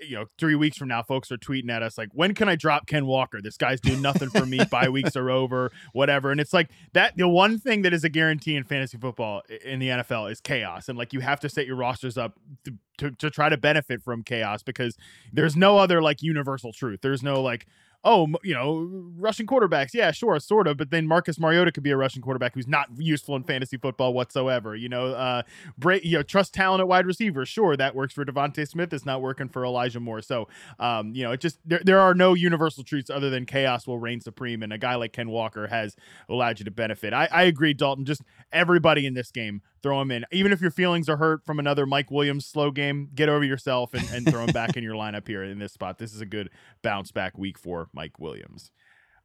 You 0.00 0.16
know, 0.16 0.24
three 0.38 0.54
weeks 0.54 0.76
from 0.76 0.88
now, 0.88 1.02
folks 1.02 1.30
are 1.30 1.36
tweeting 1.36 1.70
at 1.70 1.82
us 1.82 1.98
like, 1.98 2.08
"When 2.12 2.34
can 2.34 2.48
I 2.48 2.56
drop 2.56 2.86
Ken 2.86 3.06
Walker? 3.06 3.40
This 3.42 3.56
guy's 3.56 3.80
doing 3.80 4.00
nothing 4.00 4.30
for 4.30 4.46
me. 4.46 4.60
Bye 4.70 4.88
weeks 4.88 5.16
are 5.16 5.30
over, 5.30 5.70
whatever." 5.92 6.30
And 6.30 6.40
it's 6.40 6.52
like 6.52 6.70
that. 6.92 7.16
The 7.16 7.28
one 7.28 7.58
thing 7.58 7.82
that 7.82 7.92
is 7.92 8.04
a 8.04 8.08
guarantee 8.08 8.56
in 8.56 8.64
fantasy 8.64 8.98
football 8.98 9.42
in 9.64 9.78
the 9.78 9.88
NFL 9.88 10.30
is 10.30 10.40
chaos, 10.40 10.88
and 10.88 10.96
like 10.96 11.12
you 11.12 11.20
have 11.20 11.40
to 11.40 11.48
set 11.48 11.66
your 11.66 11.76
rosters 11.76 12.16
up 12.16 12.38
to, 12.64 12.74
to, 12.98 13.10
to 13.12 13.30
try 13.30 13.48
to 13.48 13.56
benefit 13.56 14.02
from 14.02 14.22
chaos 14.22 14.62
because 14.62 14.96
there's 15.32 15.56
no 15.56 15.78
other 15.78 16.02
like 16.02 16.22
universal 16.22 16.72
truth. 16.72 17.00
There's 17.02 17.22
no 17.22 17.42
like, 17.42 17.66
oh, 18.04 18.28
you 18.42 18.54
know, 18.54 18.88
rushing 19.18 19.46
quarterbacks. 19.46 19.90
Yeah, 19.92 20.10
sure, 20.10 20.38
sort 20.40 20.66
of. 20.66 20.76
But 20.76 20.90
then 20.90 21.06
Marcus 21.06 21.38
Mariota 21.38 21.72
could 21.72 21.82
be 21.82 21.90
a 21.90 21.96
rushing 21.96 22.22
quarterback 22.22 22.54
who's 22.54 22.66
not 22.66 22.88
useful 22.96 23.36
in 23.36 23.44
fantasy 23.44 23.76
football 23.76 24.14
whatsoever. 24.14 24.74
You 24.74 24.88
know, 24.88 25.08
uh, 25.08 25.42
Bra- 25.78 25.98
you 26.02 26.16
know, 26.18 26.22
trust 26.22 26.54
talent 26.54 26.80
at 26.80 26.88
wide 26.88 27.06
receiver. 27.06 27.44
Sure, 27.44 27.76
that 27.76 27.94
works 27.94 28.14
for 28.14 28.24
DeVonta 28.24 28.66
Smith. 28.66 28.92
It's 28.92 29.06
not 29.06 29.22
working 29.22 29.48
for 29.48 29.64
Elijah 29.64 30.00
Moore. 30.00 30.22
So, 30.22 30.48
um, 30.78 31.14
you 31.14 31.22
know, 31.22 31.32
it 31.32 31.40
just 31.40 31.58
there, 31.64 31.80
there 31.84 32.00
are 32.00 32.14
no 32.14 32.34
universal 32.34 32.84
truths 32.84 33.10
other 33.10 33.30
than 33.30 33.46
chaos 33.46 33.86
will 33.86 33.98
reign 33.98 34.20
supreme, 34.20 34.62
and 34.62 34.72
a 34.72 34.78
guy 34.78 34.94
like 34.94 35.12
Ken 35.12 35.28
Walker 35.28 35.66
has 35.66 35.96
allowed 36.28 36.58
you 36.58 36.64
to 36.64 36.70
benefit. 36.70 37.12
I, 37.12 37.28
I 37.30 37.42
agree, 37.44 37.74
Dalton. 37.74 38.04
Just 38.04 38.22
everybody 38.52 39.06
in 39.06 39.14
this 39.14 39.30
game, 39.30 39.62
throw 39.82 40.00
him 40.00 40.10
in. 40.10 40.24
Even 40.32 40.52
if 40.52 40.60
your 40.60 40.70
feelings 40.70 41.08
are 41.08 41.16
hurt 41.16 41.44
from 41.44 41.58
another 41.58 41.86
Mike 41.86 42.10
Williams 42.10 42.46
slow 42.46 42.70
game, 42.70 43.08
get 43.14 43.28
over 43.28 43.44
yourself 43.44 43.94
and, 43.94 44.08
and 44.12 44.28
throw 44.28 44.44
him 44.44 44.52
back 44.52 44.76
in 44.76 44.84
your 44.84 44.94
lineup 44.94 45.26
here 45.26 45.42
in 45.42 45.58
this 45.58 45.72
spot. 45.72 45.98
This 45.98 46.14
is 46.14 46.20
a 46.20 46.26
good 46.26 46.50
bounce 46.82 47.12
back 47.12 47.38
week 47.38 47.58
for 47.58 47.88
Mike 47.92 48.18
Williams. 48.18 48.70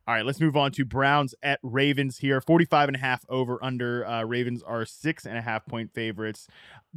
All 0.07 0.13
right, 0.13 0.25
let's 0.25 0.39
move 0.39 0.55
on 0.55 0.71
to 0.73 0.85
Browns 0.85 1.33
at 1.41 1.59
Ravens 1.63 2.19
here. 2.19 2.39
45 2.39 2.89
and 2.89 2.95
a 2.95 2.99
half 2.99 3.25
over 3.27 3.57
under. 3.63 4.05
Uh, 4.05 4.23
Ravens 4.23 4.61
are 4.61 4.85
six 4.85 5.25
and 5.25 5.37
a 5.37 5.41
half 5.41 5.65
point 5.65 5.93
favorites. 5.93 6.47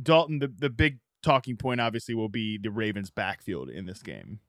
Dalton, 0.01 0.41
the, 0.41 0.49
the 0.49 0.69
big 0.69 0.99
talking 1.23 1.57
point 1.57 1.81
obviously 1.81 2.15
will 2.15 2.29
be 2.29 2.59
the 2.59 2.71
Ravens 2.71 3.11
backfield 3.11 3.71
in 3.71 3.87
this 3.87 4.03
game. 4.03 4.41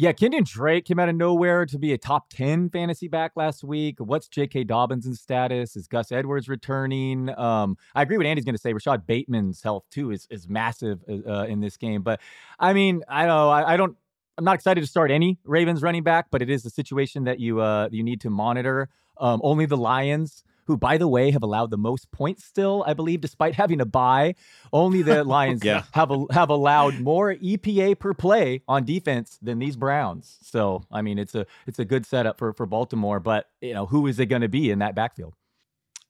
Yeah, 0.00 0.12
Kenyon 0.12 0.44
Drake 0.44 0.84
came 0.84 1.00
out 1.00 1.08
of 1.08 1.16
nowhere 1.16 1.66
to 1.66 1.76
be 1.76 1.92
a 1.92 1.98
top 1.98 2.30
10 2.30 2.70
fantasy 2.70 3.08
back 3.08 3.32
last 3.34 3.64
week. 3.64 3.96
What's 3.98 4.28
J.K. 4.28 4.62
Dobbins' 4.62 5.20
status? 5.20 5.74
Is 5.74 5.88
Gus 5.88 6.12
Edwards 6.12 6.48
returning? 6.48 7.36
Um, 7.36 7.76
I 7.96 8.02
agree 8.02 8.16
with 8.16 8.28
Andy's 8.28 8.44
going 8.44 8.54
to 8.54 8.60
say 8.60 8.72
Rashod 8.72 9.08
Bateman's 9.08 9.60
health, 9.60 9.86
too, 9.90 10.12
is, 10.12 10.28
is 10.30 10.48
massive 10.48 11.00
uh, 11.08 11.28
uh, 11.28 11.44
in 11.46 11.58
this 11.58 11.76
game. 11.76 12.02
But 12.02 12.20
I 12.60 12.74
mean, 12.74 13.02
I 13.08 13.26
don't 13.26 13.28
know. 13.28 13.48
I, 13.48 13.72
I, 13.72 13.76
don't. 13.76 13.96
I'm 14.38 14.44
not 14.44 14.54
excited 14.54 14.82
to 14.82 14.86
start 14.86 15.10
any 15.10 15.40
Ravens 15.42 15.82
running 15.82 16.04
back, 16.04 16.26
but 16.30 16.42
it 16.42 16.48
is 16.48 16.64
a 16.64 16.70
situation 16.70 17.24
that 17.24 17.40
you 17.40 17.60
uh, 17.60 17.88
you 17.90 18.04
need 18.04 18.20
to 18.20 18.30
monitor. 18.30 18.90
Um, 19.20 19.40
only 19.42 19.66
the 19.66 19.76
Lions 19.76 20.44
who, 20.68 20.76
by 20.76 20.98
the 20.98 21.08
way, 21.08 21.30
have 21.30 21.42
allowed 21.42 21.70
the 21.70 21.78
most 21.78 22.12
points 22.12 22.44
still, 22.44 22.84
I 22.86 22.92
believe, 22.92 23.22
despite 23.22 23.54
having 23.54 23.80
a 23.80 23.86
bye. 23.86 24.34
Only 24.70 25.00
the 25.00 25.24
Lions 25.38 25.64
yeah. 25.64 25.84
have 25.92 26.10
a, 26.10 26.26
have 26.30 26.50
allowed 26.50 27.00
more 27.00 27.34
EPA 27.34 27.98
per 27.98 28.12
play 28.12 28.62
on 28.68 28.84
defense 28.84 29.38
than 29.40 29.58
these 29.58 29.76
Browns. 29.76 30.36
So, 30.42 30.84
I 30.92 31.00
mean, 31.00 31.18
it's 31.18 31.34
a 31.34 31.46
it's 31.66 31.78
a 31.78 31.86
good 31.86 32.04
setup 32.04 32.38
for 32.38 32.52
for 32.52 32.66
Baltimore. 32.66 33.18
But 33.18 33.46
you 33.62 33.72
know, 33.72 33.86
who 33.86 34.06
is 34.06 34.20
it 34.20 34.26
going 34.26 34.42
to 34.42 34.48
be 34.48 34.70
in 34.70 34.78
that 34.80 34.94
backfield? 34.94 35.34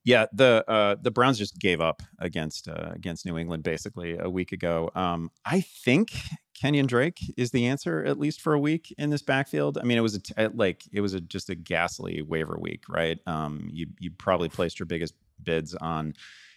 Yeah, 0.04 0.26
the 0.32 0.64
uh, 0.66 0.96
the 1.00 1.12
Browns 1.12 1.38
just 1.38 1.56
gave 1.58 1.80
up 1.80 2.02
against 2.18 2.66
uh, 2.66 2.90
against 2.94 3.26
New 3.26 3.38
England 3.38 3.62
basically 3.62 4.18
a 4.18 4.28
week 4.28 4.50
ago. 4.50 4.90
Um, 4.96 5.30
I 5.44 5.60
think 5.60 6.10
Kenyon 6.58 6.86
Drake 6.86 7.20
is 7.36 7.50
the 7.50 7.66
answer 7.66 8.04
at 8.04 8.18
least 8.18 8.40
for 8.40 8.52
a 8.52 8.58
week 8.58 8.92
in 8.98 9.10
this 9.10 9.22
backfield. 9.22 9.78
I 9.78 9.84
mean, 9.84 9.96
it 9.96 10.02
was 10.02 10.14
a 10.14 10.20
t- 10.20 10.34
uh, 10.36 10.48
like 10.54 10.82
it 10.92 11.00
was 11.00 11.14
a, 11.14 11.20
just 11.20 11.50
a 11.50 11.54
ghastly 11.54 12.22
waiver 12.22 12.58
week, 12.58 12.82
right? 12.88 13.18
Um, 13.26 13.68
you 13.72 13.86
you 14.00 14.10
probably 14.10 14.48
placed 14.48 14.78
your 14.78 14.86
biggest 14.86 15.14
bids 15.42 15.74
on 15.74 16.14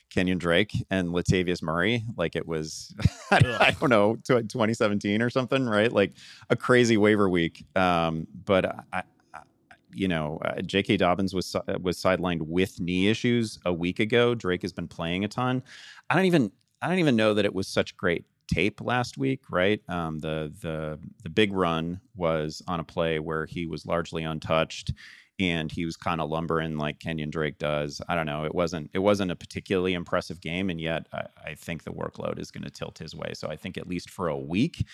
Kenyon 0.10 0.40
Drake 0.40 0.74
and 0.90 1.10
Latavius 1.10 1.62
Murray, 1.62 2.04
like 2.18 2.36
it 2.36 2.48
was 2.48 2.96
I, 3.32 3.38
I 3.60 3.76
don't 3.80 3.90
know 3.90 4.16
2017 4.26 5.22
or 5.22 5.30
something, 5.30 5.68
right? 5.68 5.92
Like 5.92 6.14
a 6.50 6.56
crazy 6.56 6.98
waiver 6.98 7.30
week. 7.30 7.66
Um, 7.76 8.28
but 8.46 8.86
I, 8.92 9.04
you 9.94 10.08
know, 10.08 10.40
uh, 10.44 10.62
J.K. 10.62 10.98
Dobbins 10.98 11.34
was 11.34 11.56
uh, 11.56 11.62
was 11.82 11.98
sidelined 11.98 12.42
with 12.42 12.80
knee 12.80 13.08
issues 13.08 13.60
a 13.66 13.74
week 13.74 14.00
ago. 14.00 14.34
Drake 14.34 14.64
has 14.64 14.74
been 14.74 14.88
playing 14.88 15.26
a 15.26 15.28
ton. 15.28 15.62
I 16.10 16.16
don't 16.16 16.26
even 16.26 16.52
I 16.82 16.88
don't 16.88 17.00
even 17.00 17.16
know 17.16 17.34
that 17.36 17.46
it 17.46 17.54
was 17.54 17.68
such 17.68 17.96
great 17.96 18.26
tape 18.52 18.82
last 18.82 19.18
week, 19.18 19.42
right? 19.50 19.82
Um, 19.88 20.20
the 20.20 20.54
the 20.62 21.00
the 21.24 21.30
big 21.30 21.54
run 21.54 22.02
was 22.16 22.62
on 22.68 22.80
a 22.80 22.84
play 22.84 23.20
where 23.20 23.46
he 23.46 23.66
was 23.66 23.86
largely 23.86 24.24
untouched 24.24 24.94
and 25.40 25.72
he 25.72 25.86
was 25.86 25.98
kind 25.98 26.22
of 26.22 26.30
lumbering 26.30 26.78
like 26.78 27.00
Kenyon 27.00 27.32
Drake 27.32 27.58
does. 27.58 28.02
I 28.08 28.16
don't 28.16 28.28
know. 28.28 28.44
It 28.44 28.54
wasn't 28.54 28.92
it 28.94 29.00
wasn't 29.00 29.32
a 29.32 29.36
particularly 29.36 29.94
impressive 29.94 30.42
game, 30.42 30.70
and 30.70 30.80
yet 30.80 31.08
I, 31.14 31.24
I 31.46 31.56
think 31.56 31.84
the 31.84 31.94
workload 31.94 32.40
is 32.40 32.52
going 32.52 32.64
to 32.64 32.70
tilt 32.70 32.98
his 33.00 33.16
way. 33.16 33.34
So 33.34 33.48
I 33.48 33.56
think 33.56 33.78
at 33.78 33.88
least 33.88 34.10
for 34.10 34.28
a 34.28 34.38
week, 34.38 34.86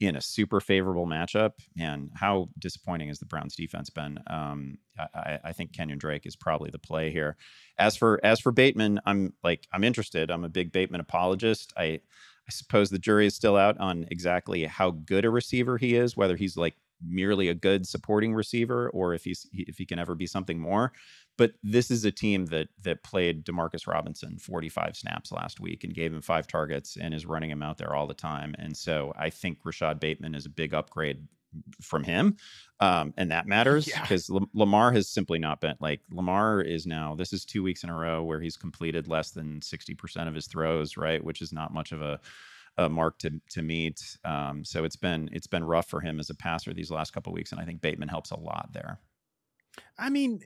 in 0.00 0.16
a 0.16 0.20
super 0.20 0.60
favorable 0.60 1.06
matchup. 1.06 1.52
And 1.78 2.10
how 2.14 2.50
disappointing 2.58 3.08
has 3.08 3.18
the 3.18 3.26
Browns 3.26 3.56
defense 3.56 3.90
been? 3.90 4.18
Um, 4.26 4.78
I, 4.98 5.38
I, 5.44 5.52
think 5.52 5.72
Kenyon 5.72 5.98
Drake 5.98 6.26
is 6.26 6.36
probably 6.36 6.70
the 6.70 6.78
play 6.78 7.10
here. 7.10 7.36
As 7.78 7.96
for 7.96 8.20
as 8.22 8.40
for 8.40 8.52
Bateman, 8.52 9.00
I'm 9.06 9.32
like 9.42 9.66
I'm 9.72 9.84
interested. 9.84 10.30
I'm 10.30 10.44
a 10.44 10.50
big 10.50 10.72
Bateman 10.72 11.00
apologist. 11.00 11.72
I 11.76 12.00
I 12.48 12.52
suppose 12.52 12.90
the 12.90 12.98
jury 12.98 13.26
is 13.26 13.34
still 13.34 13.56
out 13.56 13.78
on 13.78 14.06
exactly 14.10 14.64
how 14.64 14.90
good 14.90 15.24
a 15.24 15.30
receiver 15.30 15.78
he 15.78 15.96
is, 15.96 16.16
whether 16.16 16.36
he's 16.36 16.56
like 16.56 16.76
merely 17.04 17.48
a 17.48 17.54
good 17.54 17.86
supporting 17.86 18.34
receiver 18.34 18.88
or 18.90 19.12
if 19.14 19.24
he's 19.24 19.46
if 19.52 19.76
he 19.76 19.84
can 19.84 19.98
ever 19.98 20.14
be 20.14 20.26
something 20.26 20.58
more. 20.58 20.92
But 21.36 21.52
this 21.62 21.90
is 21.90 22.04
a 22.04 22.10
team 22.10 22.46
that 22.46 22.68
that 22.82 23.02
played 23.02 23.44
Demarcus 23.44 23.86
Robinson 23.86 24.38
45 24.38 24.96
snaps 24.96 25.32
last 25.32 25.60
week 25.60 25.84
and 25.84 25.94
gave 25.94 26.12
him 26.12 26.22
five 26.22 26.46
targets 26.46 26.96
and 26.96 27.12
is 27.12 27.26
running 27.26 27.50
him 27.50 27.62
out 27.62 27.78
there 27.78 27.94
all 27.94 28.06
the 28.06 28.14
time. 28.14 28.54
And 28.58 28.76
so 28.76 29.12
I 29.16 29.30
think 29.30 29.58
Rashod 29.64 30.00
Bateman 30.00 30.34
is 30.34 30.46
a 30.46 30.50
big 30.50 30.72
upgrade 30.72 31.26
from 31.82 32.04
him. 32.04 32.36
Um, 32.80 33.14
and 33.16 33.30
that 33.30 33.46
matters 33.48 33.86
because 33.86 34.28
yeah. 34.28 34.40
Lamar 34.54 34.92
has 34.92 35.08
simply 35.08 35.38
not 35.38 35.60
been 35.60 35.76
like 35.80 36.00
Lamar 36.10 36.60
is 36.60 36.86
now, 36.86 37.14
this 37.14 37.32
is 37.32 37.44
two 37.44 37.62
weeks 37.62 37.84
in 37.84 37.90
a 37.90 37.96
row 37.96 38.22
where 38.22 38.40
he's 38.40 38.56
completed 38.56 39.08
less 39.08 39.30
than 39.30 39.60
60% 39.60 40.28
of 40.28 40.34
his 40.34 40.46
throws, 40.46 40.96
right? 40.96 41.22
Which 41.22 41.42
is 41.42 41.52
not 41.52 41.72
much 41.72 41.92
of 41.92 42.02
a, 42.02 42.20
a 42.78 42.88
mark 42.88 43.18
to 43.18 43.40
to 43.50 43.62
meet. 43.62 44.18
Um, 44.24 44.64
so 44.64 44.84
it's 44.84 44.96
been 44.96 45.30
it's 45.32 45.46
been 45.46 45.64
rough 45.64 45.88
for 45.88 46.00
him 46.00 46.20
as 46.20 46.30
a 46.30 46.34
passer 46.34 46.74
these 46.74 46.90
last 46.90 47.12
couple 47.12 47.32
weeks, 47.32 47.52
and 47.52 47.60
I 47.60 47.64
think 47.64 47.80
Bateman 47.80 48.08
helps 48.08 48.30
a 48.30 48.38
lot 48.38 48.68
there. 48.72 49.00
I 49.98 50.10
mean, 50.10 50.40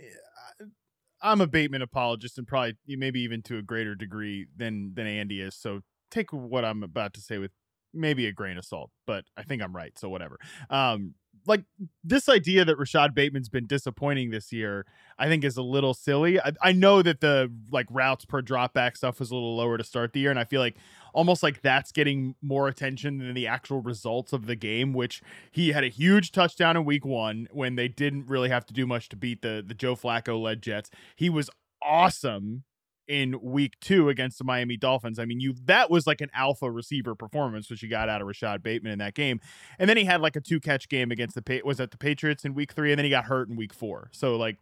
I'm 1.23 1.41
a 1.41 1.47
Bateman 1.47 1.83
apologist, 1.83 2.39
and 2.39 2.47
probably 2.47 2.77
maybe 2.87 3.21
even 3.21 3.43
to 3.43 3.59
a 3.59 3.63
greater 3.63 3.95
degree 3.95 4.47
than 4.57 4.95
than 4.95 5.07
Andy 5.07 5.41
is. 5.41 5.57
So 5.57 5.81
take 6.11 6.33
what 6.33 6.65
I'm 6.65 6.83
about 6.83 7.15
to 7.15 7.21
say 7.21 7.39
with 7.39 7.53
maybe 7.93 8.27
a 8.27 8.33
grain 8.33 8.59
of 8.59 8.65
salt, 8.65 8.91
but 9.07 9.25
I 9.37 9.43
think 9.43 9.63
I'm 9.63 9.75
right. 9.75 9.99
So 9.99 10.09
whatever. 10.09 10.39
Um, 10.69 11.15
like 11.47 11.65
this 12.05 12.29
idea 12.29 12.65
that 12.65 12.79
Rashod 12.79 13.15
Bateman's 13.15 13.49
been 13.49 13.67
disappointing 13.67 14.31
this 14.31 14.53
year, 14.53 14.87
I 15.19 15.29
think 15.29 15.45
is 15.45 15.57
a 15.57 15.63
little 15.63 15.95
silly. 15.95 16.41
I, 16.41 16.53
I 16.63 16.73
know 16.73 17.03
that 17.03 17.21
the 17.21 17.51
like 17.71 17.87
routes 17.91 18.25
per 18.25 18.43
dropback 18.43 18.97
stuff 18.97 19.21
was 19.21 19.31
a 19.31 19.35
little 19.35 19.57
lower 19.57 19.79
to 19.79 19.85
start 19.85 20.13
the 20.13 20.21
year, 20.21 20.31
and 20.31 20.39
I 20.39 20.45
feel 20.45 20.61
like 20.61 20.77
almost 21.13 21.43
like 21.43 21.63
that's 21.63 21.93
getting 21.93 22.35
more 22.43 22.69
attention 22.69 23.19
than 23.19 23.35
the 23.35 23.47
actual 23.47 23.81
results 23.81 24.33
of 24.33 24.47
the 24.47 24.57
game, 24.57 24.93
which 24.93 25.23
he 25.51 25.73
had 25.73 25.85
a 25.85 25.89
huge 25.89 26.33
touchdown 26.33 26.77
in 26.77 26.85
week 26.85 27.05
one 27.05 27.49
when 27.53 27.77
they 27.77 27.89
didn't 27.89 28.27
really 28.27 28.51
have 28.51 28.67
to 28.67 28.75
do 28.75 28.87
much 28.87 29.09
to 29.11 29.17
beat 29.17 29.43
the 29.43 29.65
the 29.67 29.75
Joe 29.75 29.97
Flacco 29.97 30.41
led 30.41 30.63
Jets. 30.63 30.91
He 31.17 31.31
was 31.31 31.51
awesome 31.83 32.65
in 33.11 33.41
week 33.43 33.75
two 33.81 34.09
against 34.09 34.39
the 34.39 34.45
Miami 34.45 34.77
Dolphins. 34.77 35.19
I 35.19 35.25
mean, 35.25 35.41
you 35.41 35.55
that 35.65 35.91
was 35.91 36.07
like 36.07 36.21
an 36.21 36.31
alpha 36.33 36.71
receiver 36.71 37.17
performance, 37.17 37.69
which 37.69 37.83
you 37.83 37.89
got 37.91 38.09
out 38.09 38.21
of 38.21 38.29
Rashod 38.29 38.63
Bateman 38.63 38.93
in 38.93 39.01
that 39.01 39.15
game. 39.15 39.41
And 39.81 39.91
then 39.91 39.97
he 39.97 40.05
had 40.05 40.21
like 40.21 40.37
a 40.37 40.41
two 40.41 40.61
catch 40.61 40.89
game 40.89 41.11
against 41.11 41.35
the 41.35 41.63
was 41.65 41.79
that 41.79 41.91
the 41.91 41.99
Patriots 41.99 42.45
in 42.45 42.55
week 42.55 42.73
three, 42.73 42.93
and 42.93 42.99
then 42.99 43.05
he 43.05 43.11
got 43.11 43.25
hurt 43.25 43.49
in 43.49 43.57
week 43.57 43.75
four. 43.75 44.11
So 44.13 44.37
like 44.37 44.59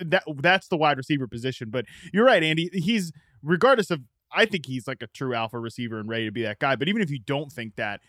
that 0.00 0.24
that's 0.38 0.66
the 0.66 0.76
wide 0.76 0.96
receiver 0.96 1.28
position. 1.28 1.70
But 1.70 1.86
you're 2.12 2.26
right, 2.26 2.42
Andy. 2.42 2.68
He's 2.72 3.12
regardless 3.40 3.92
of 3.92 4.02
I 4.32 4.46
think 4.46 4.66
he's 4.66 4.88
like 4.88 5.00
a 5.02 5.06
true 5.06 5.34
alpha 5.34 5.58
receiver 5.60 6.00
and 6.00 6.08
ready 6.08 6.24
to 6.24 6.32
be 6.32 6.42
that 6.42 6.58
guy. 6.58 6.74
But 6.74 6.88
even 6.88 7.02
if 7.02 7.10
you 7.10 7.20
don't 7.20 7.52
think 7.52 7.76
that, 7.76 8.00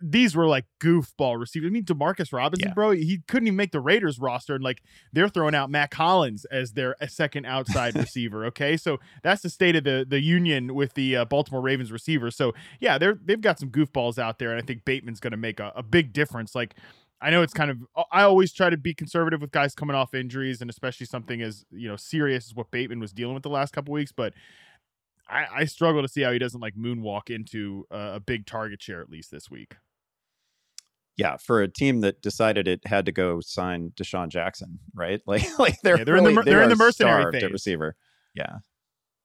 these 0.00 0.36
were 0.36 0.46
like 0.46 0.64
goofball 0.80 1.38
receivers. 1.38 1.68
I 1.68 1.70
mean, 1.70 1.84
Demarcus 1.84 2.32
Robinson, 2.32 2.68
yeah. 2.68 2.74
bro, 2.74 2.92
he 2.92 3.20
couldn't 3.26 3.48
even 3.48 3.56
make 3.56 3.72
the 3.72 3.80
Raiders 3.80 4.18
roster, 4.18 4.54
and 4.54 4.62
like 4.62 4.82
they're 5.12 5.28
throwing 5.28 5.54
out 5.54 5.70
Matt 5.70 5.90
Collins 5.90 6.44
as 6.46 6.72
their 6.72 6.96
second 7.08 7.46
outside 7.46 7.96
receiver. 7.96 8.44
Okay, 8.46 8.76
so 8.76 8.98
that's 9.22 9.42
the 9.42 9.50
state 9.50 9.76
of 9.76 9.84
the 9.84 10.06
the 10.08 10.20
union 10.20 10.74
with 10.74 10.94
the 10.94 11.16
uh, 11.16 11.24
Baltimore 11.24 11.60
Ravens 11.60 11.90
receivers. 11.90 12.36
So 12.36 12.54
yeah, 12.80 12.98
they're 12.98 13.18
they've 13.24 13.40
got 13.40 13.58
some 13.58 13.70
goofballs 13.70 14.18
out 14.18 14.38
there, 14.38 14.50
and 14.50 14.58
I 14.58 14.64
think 14.64 14.84
Bateman's 14.84 15.20
going 15.20 15.32
to 15.32 15.36
make 15.36 15.60
a, 15.60 15.72
a 15.74 15.82
big 15.82 16.12
difference. 16.12 16.54
Like 16.54 16.74
I 17.20 17.30
know 17.30 17.42
it's 17.42 17.54
kind 17.54 17.70
of 17.70 17.84
I 18.12 18.22
always 18.22 18.52
try 18.52 18.70
to 18.70 18.76
be 18.76 18.94
conservative 18.94 19.40
with 19.40 19.50
guys 19.50 19.74
coming 19.74 19.96
off 19.96 20.14
injuries, 20.14 20.60
and 20.60 20.70
especially 20.70 21.06
something 21.06 21.42
as 21.42 21.64
you 21.70 21.88
know 21.88 21.96
serious 21.96 22.46
as 22.46 22.54
what 22.54 22.70
Bateman 22.70 23.00
was 23.00 23.12
dealing 23.12 23.34
with 23.34 23.42
the 23.42 23.50
last 23.50 23.72
couple 23.72 23.92
weeks, 23.92 24.12
but. 24.12 24.32
I, 25.30 25.44
I 25.56 25.64
struggle 25.66 26.00
to 26.00 26.08
see 26.08 26.22
how 26.22 26.32
he 26.32 26.38
doesn't 26.38 26.62
like 26.62 26.74
moonwalk 26.74 27.28
into 27.28 27.86
a 27.90 28.18
big 28.18 28.46
target 28.46 28.80
share 28.80 29.02
at 29.02 29.10
least 29.10 29.30
this 29.30 29.50
week 29.50 29.74
yeah, 31.18 31.36
for 31.36 31.60
a 31.60 31.68
team 31.68 32.00
that 32.02 32.22
decided 32.22 32.68
it 32.68 32.86
had 32.86 33.04
to 33.06 33.12
go 33.12 33.40
sign 33.40 33.90
DeSean 33.96 34.28
Jackson, 34.28 34.78
right? 34.94 35.20
Like, 35.26 35.58
like 35.58 35.80
they're 35.82 35.98
yeah, 35.98 36.04
they're 36.04 36.14
really, 36.14 36.30
in 36.30 36.36
the 36.36 36.42
they're, 36.42 36.54
they're 36.54 36.62
in 36.62 36.68
the 36.70 36.76
mercenary 36.76 37.30
phase. 37.32 37.42
At 37.42 37.50
receiver, 37.50 37.96
yeah. 38.34 38.58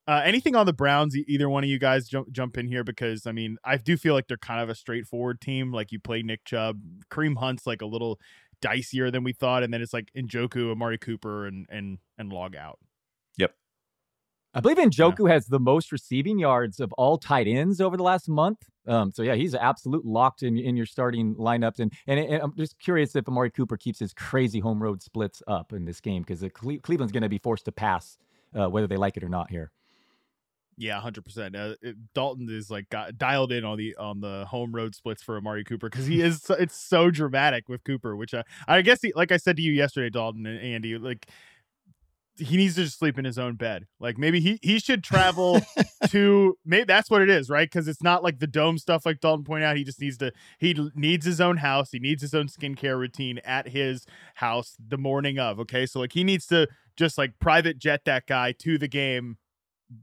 Uh, 0.06 0.22
anything 0.26 0.54
on 0.56 0.66
the 0.66 0.74
Browns? 0.74 1.16
Either 1.16 1.48
one 1.48 1.64
of 1.64 1.70
you 1.70 1.80
guys 1.80 2.10
jump 2.10 2.30
jump 2.32 2.58
in 2.58 2.68
here 2.68 2.84
because 2.84 3.26
I 3.26 3.32
mean 3.32 3.58
I 3.64 3.78
do 3.78 3.96
feel 3.96 4.16
like 4.16 4.28
they're 4.28 4.38
kind 4.38 4.60
of 4.60 4.70
a 4.70 4.76
straightforward 4.76 5.40
team. 5.40 5.72
Like 5.72 5.92
you 5.92 6.00
play 6.00 6.24
Nick 6.24 6.44
Chubb, 6.44 6.82
Kareem 7.10 7.38
Hunt's 7.38 7.66
like 7.66 7.82
a 7.82 7.86
little 7.86 8.20
dicier 8.62 9.12
than 9.12 9.24
we 9.24 9.32
thought, 9.32 9.64
and 9.64 9.74
then 9.74 9.82
it's 9.82 9.94
like 9.94 10.10
Njoku, 10.18 10.72
Amari 10.72 10.98
Cooper, 10.98 11.46
and 11.46 11.68
and 11.70 12.00
and 12.18 12.34
log 12.34 12.56
out. 12.56 12.80
Yep. 13.38 13.54
I 14.56 14.60
believe 14.60 14.78
Njoku 14.78 15.28
yeah. 15.28 15.36
has 15.36 15.46
the 15.46 15.60
most 15.60 15.92
receiving 15.92 16.40
yards 16.40 16.80
of 16.80 16.92
all 16.94 17.18
tight 17.18 17.48
ends 17.48 17.80
over 17.80 17.96
the 17.96 18.04
last 18.04 18.28
month. 18.28 18.68
Um, 18.88 19.12
so 19.12 19.24
yeah, 19.24 19.36
he's 19.36 19.56
absolute 19.56 20.06
locked 20.06 20.43
in 20.43 20.58
in 20.58 20.76
your 20.76 20.86
starting 20.86 21.36
lineups. 21.36 21.80
And, 21.80 21.93
and, 22.08 22.19
and 22.19 22.41
I'm 22.41 22.56
just 22.56 22.78
curious 22.80 23.15
if 23.15 23.28
Amari 23.28 23.52
Cooper 23.52 23.78
keeps 23.78 24.00
his 24.00 24.13
crazy 24.13 24.60
home 24.60 24.82
road 24.82 25.02
splits 25.02 25.41
up 25.48 25.74
in 25.74 25.86
this 25.86 26.02
game 26.02 26.24
because 26.24 26.43
Cle- 26.54 26.80
Cleveland's 26.80 27.12
going 27.12 27.24
to 27.24 27.30
be 27.30 27.38
forced 27.38 27.65
to 27.65 27.72
pass 27.72 28.17
uh, 28.54 28.69
whether 28.69 28.88
they 28.88 28.98
like 28.98 29.17
it 29.17 29.24
or 29.24 29.30
not 29.30 29.50
here. 29.50 29.72
Yeah, 30.78 31.00
hundred 31.00 31.22
uh, 31.22 31.24
percent. 31.24 31.56
Dalton 32.13 32.48
is 32.50 32.72
like 32.72 32.89
got 32.89 33.17
dialed 33.17 33.52
in 33.52 33.63
on 33.63 33.78
the 33.78 33.96
on 33.96 34.22
the 34.22 34.46
home 34.50 34.74
road 34.74 34.96
splits 34.96 35.22
for 35.22 35.38
Amari 35.38 35.63
Cooper 35.63 35.89
because 35.89 36.08
he 36.08 36.22
is. 36.22 36.50
it's 36.50 36.76
so 36.76 37.12
dramatic 37.12 37.69
with 37.69 37.84
Cooper, 37.84 38.15
which 38.15 38.34
I, 38.34 38.43
I 38.67 38.82
guess 38.82 39.02
he, 39.02 39.13
like 39.15 39.32
I 39.32 39.38
said 39.38 39.56
to 39.58 39.62
you 39.62 39.72
yesterday, 39.72 40.10
Dalton 40.10 40.46
and 40.46 40.60
Andy, 40.60 40.98
like 40.98 41.28
he 42.38 42.58
needs 42.58 42.76
to 42.76 42.84
just 42.84 42.98
sleep 42.98 43.19
in 43.19 43.26
his 43.26 43.38
own 43.38 43.56
bed. 43.56 43.86
Like 44.00 44.17
maybe 44.17 44.39
he 44.39 44.60
he 44.62 44.80
should 44.80 45.04
travel 45.04 45.62
to 46.10 46.58
maybe 46.65 46.86
that's 46.86 47.10
what 47.10 47.22
it 47.22 47.30
is, 47.30 47.50
right? 47.50 47.69
Because 47.69 47.88
it's 47.88 48.02
not 48.02 48.24
like 48.24 48.39
the 48.39 48.48
dome 48.48 48.78
stuff 48.78 49.06
like 49.06 49.19
Dalton 49.19 49.43
pointed 49.46 49.65
out. 49.65 49.78
He 49.78 49.84
just 49.84 50.02
needs 50.02 50.17
to 50.17 50.32
he 50.60 50.76
needs 50.96 51.26
his 51.26 51.39
own 51.39 51.58
house. 51.58 51.91
He 51.91 52.00
needs 52.00 52.22
his 52.22 52.34
own 52.34 52.48
skincare 52.48 52.98
routine 52.98 53.39
at 53.39 53.69
his 53.69 54.06
house 54.36 54.76
the 54.80 54.98
morning 54.98 55.39
of. 55.39 55.60
Okay, 55.60 55.86
so 55.86 56.00
like 56.00 56.13
he 56.13 56.24
needs 56.24 56.48
to 56.48 56.67
just 56.96 57.17
like 57.17 57.39
private 57.39 57.78
jet 57.78 58.06
that 58.06 58.28
guy 58.28 58.52
to 58.60 58.78
the 58.78 58.88
game. 58.88 59.38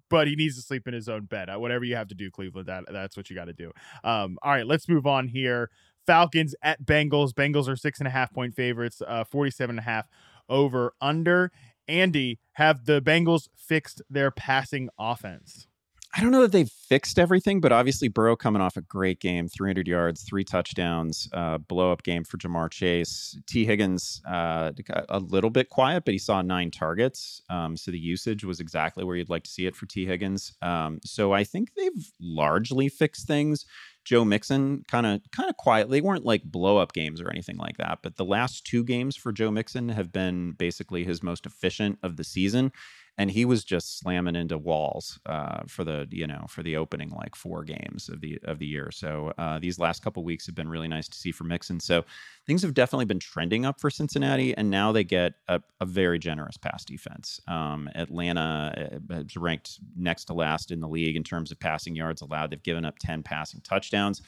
But 0.08 0.28
he 0.28 0.36
needs 0.36 0.54
to 0.54 0.62
sleep 0.62 0.86
in 0.86 0.94
his 0.94 1.08
own 1.08 1.24
bed. 1.24 1.50
Uh, 1.50 1.58
whatever 1.58 1.84
you 1.84 1.96
have 1.96 2.06
to 2.08 2.14
do, 2.14 2.30
Cleveland, 2.30 2.68
that 2.68 2.84
that's 2.92 3.16
what 3.16 3.28
you 3.28 3.34
got 3.34 3.46
to 3.46 3.52
do. 3.52 3.72
Um, 4.04 4.38
all 4.40 4.52
right, 4.52 4.66
let's 4.66 4.88
move 4.88 5.04
on 5.04 5.26
here. 5.26 5.68
Falcons 6.06 6.54
at 6.62 6.84
Bengals. 6.84 7.32
Bengals 7.32 7.66
are 7.66 7.74
six 7.74 7.98
and 7.98 8.06
a 8.06 8.10
half 8.10 8.32
point 8.32 8.54
favorites, 8.54 9.02
uh, 9.04 9.24
47 9.24 9.70
and 9.70 9.78
a 9.80 9.82
half 9.82 10.06
over 10.48 10.92
under. 11.00 11.52
Andy, 11.90 12.38
have 12.53 12.87
the 12.87 13.03
Bengals 13.03 13.48
fixed 13.57 14.00
their 14.09 14.31
passing 14.31 14.88
offense? 14.98 15.66
I 16.12 16.20
don't 16.22 16.33
know 16.33 16.40
that 16.42 16.50
they've 16.50 16.68
fixed 16.68 17.20
everything, 17.20 17.61
but 17.61 17.70
obviously 17.70 18.09
Burrow 18.09 18.35
coming 18.35 18.61
off 18.61 18.76
a 18.76 18.81
great 18.81 19.20
game, 19.20 19.46
300 19.46 19.87
yards, 19.87 20.22
three 20.22 20.42
touchdowns, 20.42 21.29
uh, 21.33 21.59
blow 21.59 21.92
up 21.92 22.03
game 22.03 22.24
for 22.24 22.37
Ja'Marr 22.37 22.68
Chase. 22.68 23.38
Tee 23.46 23.64
Higgins 23.64 24.20
uh, 24.29 24.72
a 25.09 25.20
little 25.20 25.50
bit 25.50 25.68
quiet, 25.68 26.05
but 26.05 26.12
he 26.12 26.18
saw 26.18 26.42
nine 26.42 26.72
targets, 26.72 27.42
um, 27.48 27.76
so 27.76 27.92
the 27.92 27.98
usage 27.98 28.44
was 28.44 28.59
exactly 28.59 29.05
where 29.05 29.14
you'd 29.14 29.31
like 29.31 29.44
to 29.44 29.50
see 29.50 29.66
it 29.66 29.76
for 29.76 29.87
Tee 29.87 30.05
Higgins. 30.05 30.53
Um, 30.62 30.98
so 31.05 31.33
I 31.33 31.44
think 31.44 31.74
they've 31.74 32.11
largely 32.18 32.88
fixed 32.88 33.29
things. 33.29 33.64
Joe 34.10 34.24
Mixon 34.24 34.84
kind 34.88 35.06
of 35.06 35.20
kind 35.30 35.48
of 35.48 35.56
quiet. 35.56 35.88
They 35.88 36.00
weren't 36.00 36.24
like 36.24 36.42
blow 36.42 36.78
up 36.78 36.92
games 36.92 37.20
or 37.20 37.30
anything 37.30 37.56
like 37.58 37.76
that, 37.76 38.00
but 38.02 38.16
the 38.16 38.24
last 38.24 38.66
two 38.66 38.82
games 38.82 39.14
for 39.14 39.30
Joe 39.30 39.52
Mixon 39.52 39.88
have 39.90 40.10
been 40.10 40.50
basically 40.58 41.04
his 41.04 41.22
most 41.22 41.46
efficient 41.46 41.96
of 42.02 42.16
the 42.16 42.24
season 42.24 42.72
and 43.20 43.30
he 43.30 43.44
was 43.44 43.64
just 43.64 43.98
slamming 43.98 44.35
into 44.35 44.56
walls 44.56 45.20
uh, 45.26 45.61
for 45.66 45.85
the 45.85 46.09
you 46.11 46.26
know 46.26 46.46
for 46.48 46.62
the 46.62 46.74
opening 46.74 47.11
like 47.11 47.37
four 47.37 47.62
games 47.64 48.09
of 48.09 48.22
the 48.22 48.38
of 48.44 48.59
the 48.59 48.64
year. 48.64 48.90
So 48.90 49.35
uh, 49.37 49.59
these 49.59 49.78
last 49.78 50.02
couple 50.02 50.24
weeks 50.24 50.46
have 50.46 50.54
been 50.54 50.70
really 50.70 50.88
nice 50.88 51.06
to 51.06 51.18
see 51.18 51.30
for 51.30 51.44
Mixon. 51.44 51.80
So 51.80 52.02
things 52.46 52.62
have 52.62 52.72
definitely 52.72 53.04
been 53.04 53.18
trending 53.18 53.66
up 53.66 53.78
for 53.78 53.90
Cincinnati, 53.90 54.56
and 54.56 54.70
now 54.70 54.90
they 54.90 55.04
get 55.04 55.35
a, 55.48 55.61
a 55.83 55.85
very 55.85 56.18
generous 56.18 56.56
pass 56.56 56.83
defense. 56.83 57.38
Um, 57.46 57.90
Atlanta 57.94 59.00
is 59.11 59.37
ranked 59.37 59.80
next 59.94 60.24
to 60.24 60.33
last 60.33 60.70
in 60.70 60.80
the 60.80 60.88
league 60.88 61.14
in 61.14 61.22
terms 61.22 61.52
of 61.52 61.61
passing 61.61 61.94
yards 61.94 62.22
allowed. 62.22 62.50
They've 62.50 62.62
given 62.62 62.87
up 62.87 62.98
ten 62.98 63.22
passing 63.22 63.61
touchdowns 63.61 64.22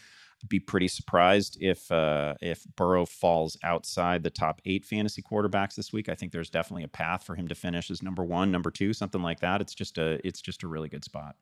be 0.49 0.61
pretty 0.61 0.89
surprised 0.89 1.57
if 1.61 1.91
uh, 1.91 2.35
if 2.41 2.65
Burrow 2.77 3.07
falls 3.07 3.57
outside 3.63 4.23
the 4.23 4.31
top 4.31 4.61
eight 4.65 4.85
fantasy 4.85 5.23
quarterbacks 5.23 5.75
this 5.75 5.93
week. 5.93 6.09
I 6.09 6.15
think 6.15 6.33
there's 6.33 6.51
definitely 6.51 6.85
a 6.85 6.89
path 6.89 7.25
for 7.25 7.35
him 7.35 7.49
to 7.49 7.55
finish 7.55 7.91
as 7.91 8.03
number 8.03 8.25
one, 8.25 8.51
number 8.51 8.71
two, 8.71 8.93
something 8.93 9.23
like 9.23 9.41
that. 9.41 9.61
It's 9.61 9.75
just 9.75 9.99
a 9.99 10.27
it's 10.27 10.41
just 10.41 10.63
a 10.63 10.69
really 10.69 10.89
good 10.89 11.05
spot. 11.05 11.37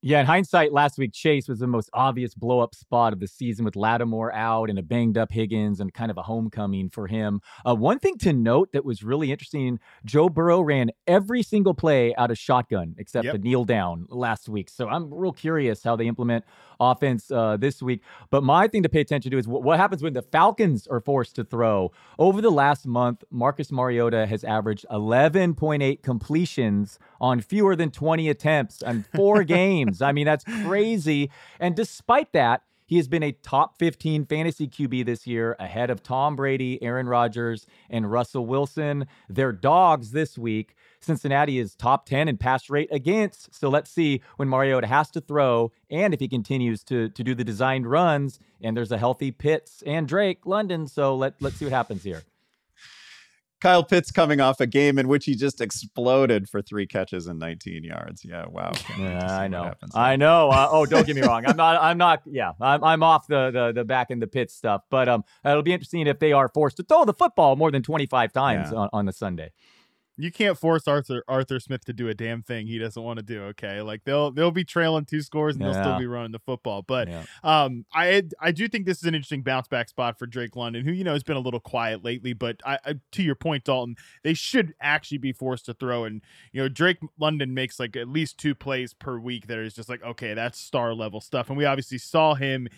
Yeah, 0.00 0.20
in 0.20 0.26
hindsight, 0.26 0.72
last 0.72 0.96
week 0.96 1.12
Chase 1.12 1.48
was 1.48 1.58
the 1.58 1.66
most 1.66 1.90
obvious 1.92 2.32
blow 2.32 2.60
up 2.60 2.72
spot 2.72 3.12
of 3.12 3.18
the 3.18 3.26
season 3.26 3.64
with 3.64 3.74
Lattimore 3.74 4.32
out 4.32 4.70
and 4.70 4.78
a 4.78 4.82
banged 4.82 5.18
up 5.18 5.32
Higgins 5.32 5.80
and 5.80 5.92
kind 5.92 6.08
of 6.08 6.16
a 6.16 6.22
homecoming 6.22 6.88
for 6.88 7.08
him. 7.08 7.40
Uh, 7.66 7.74
one 7.74 7.98
thing 7.98 8.16
to 8.18 8.32
note 8.32 8.70
that 8.72 8.84
was 8.84 9.02
really 9.02 9.32
interesting 9.32 9.80
Joe 10.04 10.28
Burrow 10.28 10.60
ran 10.60 10.92
every 11.08 11.42
single 11.42 11.74
play 11.74 12.14
out 12.14 12.30
of 12.30 12.38
shotgun 12.38 12.94
except 12.96 13.24
yep. 13.24 13.32
the 13.32 13.40
kneel 13.40 13.64
down 13.64 14.06
last 14.08 14.48
week. 14.48 14.70
So 14.70 14.88
I'm 14.88 15.12
real 15.12 15.32
curious 15.32 15.82
how 15.82 15.96
they 15.96 16.06
implement 16.06 16.44
offense 16.78 17.28
uh, 17.32 17.56
this 17.56 17.82
week. 17.82 18.02
But 18.30 18.44
my 18.44 18.68
thing 18.68 18.84
to 18.84 18.88
pay 18.88 19.00
attention 19.00 19.32
to 19.32 19.38
is 19.38 19.48
what, 19.48 19.64
what 19.64 19.80
happens 19.80 20.00
when 20.00 20.12
the 20.12 20.22
Falcons 20.22 20.86
are 20.86 21.00
forced 21.00 21.34
to 21.36 21.44
throw. 21.44 21.90
Over 22.20 22.40
the 22.40 22.50
last 22.50 22.86
month, 22.86 23.24
Marcus 23.32 23.72
Mariota 23.72 24.26
has 24.26 24.44
averaged 24.44 24.86
11.8 24.92 26.02
completions 26.02 27.00
on 27.20 27.40
fewer 27.40 27.74
than 27.74 27.90
20 27.90 28.28
attempts 28.28 28.80
and 28.80 29.04
four 29.14 29.42
games. 29.42 29.87
I 30.00 30.12
mean, 30.12 30.26
that's 30.26 30.44
crazy. 30.44 31.30
And 31.60 31.74
despite 31.74 32.32
that, 32.32 32.62
he 32.88 32.96
has 32.96 33.06
been 33.06 33.22
a 33.22 33.32
top 33.32 33.78
15 33.78 34.24
fantasy 34.24 34.66
QB 34.66 35.04
this 35.04 35.26
year, 35.26 35.54
ahead 35.60 35.90
of 35.90 36.02
Tom 36.02 36.36
Brady, 36.36 36.82
Aaron 36.82 37.06
Rodgers, 37.06 37.66
and 37.90 38.10
Russell 38.10 38.46
Wilson. 38.46 39.06
They're 39.28 39.52
dogs 39.52 40.12
this 40.12 40.38
week. 40.38 40.74
Cincinnati 40.98 41.58
is 41.58 41.74
top 41.74 42.06
10 42.06 42.28
in 42.28 42.38
pass 42.38 42.70
rate 42.70 42.88
against. 42.90 43.54
So 43.54 43.68
let's 43.68 43.90
see 43.90 44.22
when 44.36 44.48
Mariota 44.48 44.86
has 44.86 45.10
to 45.10 45.20
throw 45.20 45.70
and 45.90 46.14
if 46.14 46.20
he 46.20 46.28
continues 46.28 46.82
to, 46.84 47.10
to 47.10 47.22
do 47.22 47.34
the 47.34 47.44
designed 47.44 47.86
runs. 47.86 48.40
And 48.62 48.74
there's 48.74 48.90
a 48.90 48.98
healthy 48.98 49.32
Pitts 49.32 49.82
and 49.86 50.08
Drake 50.08 50.46
London. 50.46 50.86
So 50.86 51.14
let, 51.14 51.34
let's 51.40 51.56
see 51.56 51.66
what 51.66 51.72
happens 51.72 52.02
here. 52.02 52.22
Kyle 53.60 53.82
Pitts 53.82 54.10
coming 54.10 54.40
off 54.40 54.60
a 54.60 54.66
game 54.66 54.98
in 54.98 55.08
which 55.08 55.24
he 55.24 55.34
just 55.34 55.60
exploded 55.60 56.48
for 56.48 56.62
three 56.62 56.86
catches 56.86 57.26
and 57.26 57.38
19 57.38 57.82
yards. 57.82 58.24
Yeah, 58.24 58.46
wow. 58.46 58.72
Yeah, 58.98 59.36
I 59.36 59.48
know. 59.48 59.72
I 59.94 60.16
know. 60.16 60.50
Uh, 60.50 60.68
oh, 60.70 60.86
don't 60.86 61.06
get 61.06 61.16
me 61.16 61.22
wrong. 61.26 61.44
I'm 61.46 61.56
not. 61.56 61.82
I'm 61.82 61.98
not. 61.98 62.22
Yeah, 62.26 62.52
I'm, 62.60 62.84
I'm 62.84 63.02
off 63.02 63.26
the, 63.26 63.50
the 63.50 63.72
the 63.72 63.84
back 63.84 64.10
in 64.10 64.20
the 64.20 64.26
pit 64.26 64.50
stuff. 64.50 64.82
But 64.90 65.08
um, 65.08 65.24
it'll 65.44 65.62
be 65.62 65.72
interesting 65.72 66.06
if 66.06 66.18
they 66.18 66.32
are 66.32 66.48
forced 66.48 66.76
to 66.78 66.82
throw 66.84 67.04
the 67.04 67.14
football 67.14 67.56
more 67.56 67.70
than 67.70 67.82
25 67.82 68.32
times 68.32 68.70
yeah. 68.70 68.78
on, 68.78 68.88
on 68.92 69.06
the 69.06 69.12
Sunday 69.12 69.50
you 70.18 70.32
can't 70.32 70.58
force 70.58 70.88
Arthur 70.88 71.22
Arthur 71.28 71.60
Smith 71.60 71.84
to 71.84 71.92
do 71.92 72.08
a 72.08 72.14
damn 72.14 72.42
thing 72.42 72.66
he 72.66 72.78
doesn't 72.78 73.02
want 73.02 73.18
to 73.20 73.24
do. 73.24 73.44
Okay, 73.44 73.80
like 73.80 74.02
they'll 74.04 74.32
they'll 74.32 74.50
be 74.50 74.64
trailing 74.64 75.04
two 75.04 75.22
scores 75.22 75.54
and 75.54 75.64
yeah. 75.64 75.72
they'll 75.72 75.82
still 75.82 75.98
be 75.98 76.06
running 76.06 76.32
the 76.32 76.40
football. 76.40 76.82
But 76.82 77.08
yeah. 77.08 77.24
um, 77.44 77.86
I 77.94 78.24
I 78.40 78.50
do 78.50 78.68
think 78.68 78.84
this 78.84 78.98
is 78.98 79.04
an 79.04 79.14
interesting 79.14 79.42
bounce 79.42 79.68
back 79.68 79.88
spot 79.88 80.18
for 80.18 80.26
Drake 80.26 80.56
London, 80.56 80.84
who 80.84 80.92
you 80.92 81.04
know 81.04 81.12
has 81.12 81.22
been 81.22 81.36
a 81.36 81.40
little 81.40 81.60
quiet 81.60 82.04
lately. 82.04 82.32
But 82.32 82.60
I, 82.66 82.78
I, 82.84 82.94
to 83.12 83.22
your 83.22 83.36
point, 83.36 83.64
Dalton, 83.64 83.96
they 84.24 84.34
should 84.34 84.74
actually 84.80 85.18
be 85.18 85.32
forced 85.32 85.66
to 85.66 85.74
throw. 85.74 86.04
And 86.04 86.20
you 86.52 86.60
know 86.60 86.68
Drake 86.68 86.98
London 87.18 87.54
makes 87.54 87.78
like 87.78 87.96
at 87.96 88.08
least 88.08 88.38
two 88.38 88.56
plays 88.56 88.94
per 88.94 89.18
week 89.18 89.46
that 89.46 89.58
is 89.58 89.74
just 89.74 89.88
like 89.88 90.02
okay, 90.02 90.34
that's 90.34 90.58
star 90.58 90.94
level 90.94 91.20
stuff. 91.20 91.48
And 91.48 91.56
we 91.56 91.64
obviously 91.64 91.98
saw 91.98 92.34
him 92.34 92.68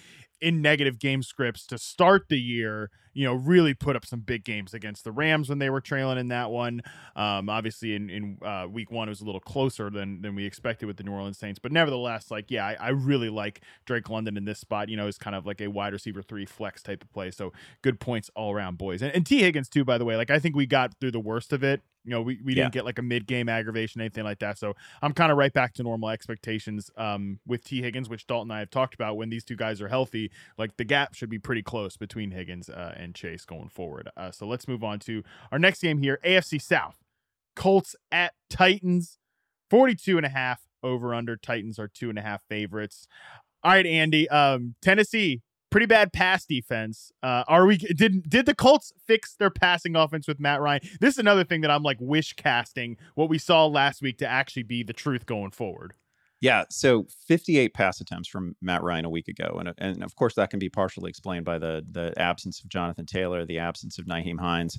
in 0.41 0.63
negative 0.63 0.99
game 0.99 1.23
scripts 1.23 1.67
to 1.67 1.79
start 1.79 2.27
the 2.29 2.41
year, 2.41 2.91
you 3.13 3.25
know, 3.25 3.35
really 3.35 3.75
put 3.75 3.97
up 3.97 4.07
some 4.07 4.21
big 4.21 4.45
games 4.45 4.75
against 4.75 5.05
the 5.05 5.13
Rams 5.13 5.49
when 5.49 5.59
they 5.59 5.71
were 5.71 5.81
trailing 5.81 6.19
in 6.19 6.29
that 6.29 6.51
one. 6.51 6.83
Um, 7.17 7.49
obviously, 7.49 7.95
in 7.95 8.11
in 8.11 8.39
uh, 8.43 8.67
week 8.71 8.91
one, 8.91 9.09
it 9.09 9.11
was 9.11 9.21
a 9.21 9.25
little 9.25 9.41
closer 9.41 9.91
than 9.91 10.23
than 10.23 10.35
we 10.35 10.45
expected 10.45 10.87
with 10.87 10.97
the 10.97 11.03
New 11.03 11.13
Orleans 11.13 11.39
Saints, 11.39 11.59
but 11.59 11.73
nevertheless, 11.73 12.31
like, 12.31 12.51
yeah, 12.51 12.67
I, 12.67 12.77
I 12.81 12.89
really 12.91 13.29
like 13.29 13.63
Drake 13.85 14.09
London 14.09 14.37
in 14.37 14.45
this 14.45 14.59
spot. 14.59 14.89
You 14.89 14.97
know, 14.97 15.07
is 15.07 15.19
kind 15.19 15.37
of 15.37 15.47
like 15.47 15.61
a 15.61 15.69
wide 15.69 15.93
receiver 15.93 16.23
three 16.23 16.47
flex 16.47 16.83
type 16.83 17.03
of 17.03 17.13
play. 17.13 17.31
So 17.31 17.53
good 17.83 18.01
points 18.01 18.31
all 18.35 18.53
around, 18.53 18.79
boys. 18.79 19.03
And, 19.03 19.15
and 19.15 19.27
Tee 19.27 19.41
Higgins 19.41 19.69
too, 19.69 19.85
by 19.85 19.99
the 19.99 20.05
way. 20.05 20.17
Like, 20.17 20.31
I 20.31 20.39
think 20.39 20.57
we 20.57 20.67
got 20.67 20.95
through 21.01 21.13
the 21.13 21.21
worst 21.21 21.53
of 21.53 21.65
it 21.65 21.83
you 22.05 22.13
know, 22.13 22.23
we, 22.23 22.39
we 22.43 22.55
didn't 22.55 22.73
get 22.73 22.85
like 22.85 22.99
a 22.99 23.03
mid 23.03 23.27
game 23.27 23.49
aggravation, 23.49 24.01
anything 24.01 24.25
like 24.25 24.39
that. 24.39 24.59
So 24.59 24.75
I'm 25.03 25.13
kind 25.13 25.31
of 25.31 25.39
right 25.39 25.53
back 25.53 25.75
to 25.75 25.83
normal 25.83 26.09
expectations 26.09 26.91
um, 26.97 27.41
with 27.47 27.63
Tee 27.65 27.83
Higgins, 27.83 28.09
which 28.09 28.27
Dalton 28.27 28.51
and 28.51 28.57
I 28.57 28.61
have 28.61 28.71
talked 28.71 28.95
about. 28.95 29.17
When 29.17 29.29
these 29.29 29.45
two 29.45 29.57
guys 29.57 29.83
are 29.83 29.89
healthy, 29.89 30.31
like 30.57 30.77
the 30.77 30.85
gap 30.85 31.15
should 31.15 31.29
be 31.29 31.39
pretty 31.39 31.63
close 31.63 31.97
between 31.97 32.31
Higgins 32.31 32.71
uh, 32.71 32.95
and 32.97 33.10
Chase 33.13 33.45
going 33.45 33.69
forward. 33.69 34.09
Uh, 34.17 34.31
so 34.31 34.47
let's 34.47 34.69
move 34.69 34.85
on 34.85 34.99
to 35.01 35.23
our 35.53 35.59
next 35.59 35.83
game 35.83 35.99
here 35.99 36.19
AFC 36.25 36.61
South. 36.61 36.97
Colts 37.57 37.97
at 38.11 38.35
Titans, 38.49 39.19
42 39.69 40.17
and 40.17 40.27
a 40.27 40.31
half 40.31 40.63
over 40.83 41.15
under. 41.15 41.37
Titans 41.37 41.79
are 41.79 41.89
two 41.89 42.09
and 42.09 42.19
a 42.19 42.23
half 42.23 42.43
favorites. 42.49 43.07
All 43.63 43.73
right, 43.73 43.87
Andy. 43.87 44.29
Um, 44.29 44.75
Tennessee 44.81 45.43
pretty 45.71 45.87
bad 45.87 46.13
pass 46.13 46.45
defense. 46.45 47.13
Uh, 47.23 47.45
are 47.49 47.67
we 47.67 47.77
did 47.77 48.29
did 48.29 48.47
the 48.47 48.55
Colts 48.55 48.93
fix 49.07 49.35
their 49.35 49.51
passing 49.51 49.97
offense 49.97 50.29
with 50.29 50.41
Matt 50.41 50.61
Ryan? 50.61 50.81
This 51.01 51.15
is 51.15 51.19
another 51.19 51.45
thing 51.45 51.63
that 51.63 51.71
I'm 51.71 51.83
like 51.83 51.99
wish 52.01 52.35
casting 52.35 52.97
what 53.15 53.29
we 53.29 53.39
saw 53.39 53.67
last 53.67 54.03
week 54.03 54.19
to 54.19 54.27
actually 54.27 54.65
be 54.65 54.83
the 54.83 54.93
truth 54.93 55.27
going 55.27 55.53
forward. 55.53 55.95
Yeah, 56.41 56.65
so 56.71 57.07
58 57.29 57.75
pass 57.75 58.01
attempts 58.01 58.29
from 58.29 58.57
Matt 58.63 58.83
Ryan 58.83 59.05
a 59.05 59.11
week 59.11 59.29
ago, 59.29 59.59
and 59.59 59.75
and 59.77 60.03
of 60.03 60.17
course 60.17 60.35
that 60.35 60.51
can 60.51 60.59
be 60.59 60.71
partially 60.71 61.11
explained 61.11 61.45
by 61.45 61.59
the 61.59 61.85
the 61.91 62.13
absence 62.19 62.61
of 62.61 62.69
Jonathan 62.69 63.07
Taylor, 63.07 63.45
the 63.45 63.59
absence 63.59 63.99
of 63.99 64.07
Nyheim 64.07 64.41
Hines 64.41 64.79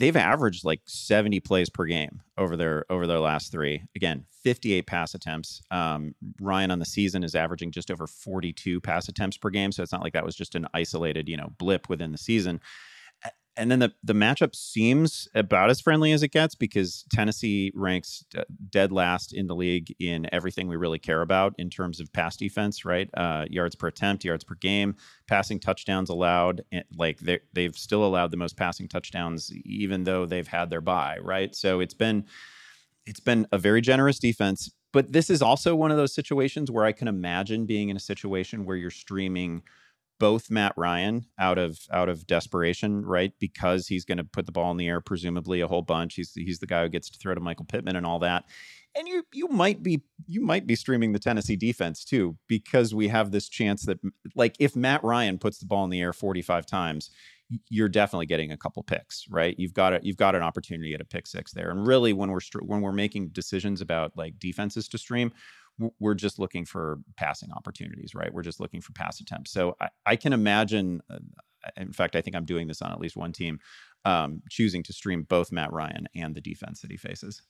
they've 0.00 0.16
averaged 0.16 0.64
like 0.64 0.80
70 0.86 1.40
plays 1.40 1.68
per 1.68 1.84
game 1.84 2.22
over 2.38 2.56
their 2.56 2.84
over 2.90 3.06
their 3.06 3.20
last 3.20 3.52
three. 3.52 3.84
Again, 3.94 4.24
58 4.42 4.86
pass 4.86 5.14
attempts. 5.14 5.60
Um, 5.70 6.14
Ryan 6.40 6.70
on 6.70 6.78
the 6.78 6.86
season 6.86 7.22
is 7.22 7.34
averaging 7.34 7.70
just 7.70 7.90
over 7.90 8.06
42 8.06 8.80
pass 8.80 9.08
attempts 9.08 9.36
per 9.36 9.50
game, 9.50 9.70
so 9.70 9.82
it's 9.82 9.92
not 9.92 10.02
like 10.02 10.14
that 10.14 10.24
was 10.24 10.34
just 10.34 10.54
an 10.54 10.66
isolated 10.74 11.28
you 11.28 11.36
know 11.36 11.52
blip 11.58 11.88
within 11.88 12.12
the 12.12 12.18
season 12.18 12.60
and 13.60 13.70
then 13.70 13.78
the 13.78 13.92
the 14.02 14.14
matchup 14.14 14.56
seems 14.56 15.28
about 15.34 15.68
as 15.68 15.82
friendly 15.82 16.12
as 16.12 16.22
it 16.22 16.28
gets 16.28 16.54
because 16.54 17.04
Tennessee 17.12 17.70
ranks 17.74 18.24
dead 18.70 18.90
last 18.90 19.34
in 19.34 19.48
the 19.48 19.54
league 19.54 19.94
in 20.00 20.26
everything 20.32 20.66
we 20.66 20.76
really 20.76 20.98
care 20.98 21.20
about 21.20 21.54
in 21.58 21.68
terms 21.68 22.00
of 22.00 22.10
pass 22.14 22.38
defense, 22.38 22.86
right? 22.86 23.10
Uh, 23.12 23.44
yards 23.50 23.74
per 23.74 23.88
attempt, 23.88 24.24
yards 24.24 24.44
per 24.44 24.54
game, 24.54 24.96
passing 25.28 25.60
touchdowns 25.60 26.08
allowed. 26.08 26.62
Like 26.96 27.20
they 27.20 27.40
they've 27.52 27.76
still 27.76 28.02
allowed 28.02 28.30
the 28.30 28.38
most 28.38 28.56
passing 28.56 28.88
touchdowns 28.88 29.52
even 29.66 30.04
though 30.04 30.24
they've 30.24 30.48
had 30.48 30.70
their 30.70 30.80
bye, 30.80 31.18
right? 31.20 31.54
So 31.54 31.80
it's 31.80 31.94
been 31.94 32.24
it's 33.04 33.20
been 33.20 33.46
a 33.52 33.58
very 33.58 33.82
generous 33.82 34.18
defense, 34.18 34.70
but 34.90 35.12
this 35.12 35.28
is 35.28 35.42
also 35.42 35.74
one 35.74 35.90
of 35.90 35.98
those 35.98 36.14
situations 36.14 36.70
where 36.70 36.86
I 36.86 36.92
can 36.92 37.08
imagine 37.08 37.66
being 37.66 37.90
in 37.90 37.96
a 37.96 38.00
situation 38.00 38.64
where 38.64 38.76
you're 38.76 38.90
streaming 38.90 39.62
both 40.20 40.50
Matt 40.50 40.74
Ryan 40.76 41.26
out 41.38 41.58
of 41.58 41.80
out 41.92 42.08
of 42.08 42.26
desperation, 42.26 43.04
right? 43.04 43.32
Because 43.40 43.88
he's 43.88 44.04
going 44.04 44.18
to 44.18 44.24
put 44.24 44.46
the 44.46 44.52
ball 44.52 44.70
in 44.70 44.76
the 44.76 44.86
air 44.86 45.00
presumably 45.00 45.60
a 45.60 45.66
whole 45.66 45.82
bunch. 45.82 46.14
He's 46.14 46.32
he's 46.34 46.60
the 46.60 46.66
guy 46.66 46.82
who 46.82 46.88
gets 46.88 47.10
to 47.10 47.18
throw 47.18 47.34
to 47.34 47.40
Michael 47.40 47.64
Pittman 47.64 47.96
and 47.96 48.06
all 48.06 48.20
that. 48.20 48.44
And 48.96 49.08
you 49.08 49.24
you 49.32 49.48
might 49.48 49.82
be 49.82 50.02
you 50.28 50.42
might 50.42 50.66
be 50.66 50.76
streaming 50.76 51.12
the 51.12 51.18
Tennessee 51.18 51.56
defense 51.56 52.04
too 52.04 52.36
because 52.46 52.94
we 52.94 53.08
have 53.08 53.32
this 53.32 53.48
chance 53.48 53.86
that 53.86 53.98
like 54.36 54.54
if 54.60 54.76
Matt 54.76 55.02
Ryan 55.02 55.38
puts 55.38 55.58
the 55.58 55.66
ball 55.66 55.84
in 55.84 55.90
the 55.90 56.00
air 56.00 56.12
45 56.12 56.66
times, 56.66 57.10
you're 57.68 57.88
definitely 57.88 58.26
getting 58.26 58.52
a 58.52 58.56
couple 58.56 58.82
picks, 58.82 59.26
right? 59.28 59.54
You've 59.58 59.74
got 59.74 59.94
a, 59.94 60.00
you've 60.02 60.16
got 60.16 60.34
an 60.34 60.42
opportunity 60.42 60.94
at 60.94 61.00
a 61.00 61.04
pick 61.04 61.26
six 61.26 61.52
there. 61.52 61.70
And 61.70 61.86
really, 61.86 62.12
when 62.12 62.30
we're 62.30 62.40
when 62.60 62.80
we're 62.80 62.92
making 62.92 63.28
decisions 63.28 63.80
about 63.80 64.16
like 64.16 64.38
defenses 64.38 64.86
to 64.88 64.98
stream, 64.98 65.32
we're 65.98 66.14
just 66.14 66.38
looking 66.38 66.64
for 66.64 66.98
passing 67.16 67.50
opportunities, 67.52 68.14
right? 68.14 68.32
We're 68.32 68.42
just 68.42 68.60
looking 68.60 68.80
for 68.80 68.92
pass 68.92 69.20
attempts. 69.20 69.50
So 69.52 69.76
I, 69.80 69.88
I 70.06 70.16
can 70.16 70.32
imagine. 70.32 71.00
Uh, 71.10 71.18
in 71.76 71.92
fact, 71.92 72.16
I 72.16 72.22
think 72.22 72.36
I'm 72.36 72.46
doing 72.46 72.68
this 72.68 72.80
on 72.80 72.90
at 72.90 73.00
least 73.00 73.16
one 73.16 73.32
team, 73.32 73.58
um, 74.06 74.42
choosing 74.48 74.82
to 74.84 74.94
stream 74.94 75.24
both 75.24 75.52
Matt 75.52 75.72
Ryan 75.72 76.06
and 76.14 76.34
the 76.34 76.40
defense 76.40 76.80
that 76.80 76.90
he 76.90 76.96
faces. 76.96 77.42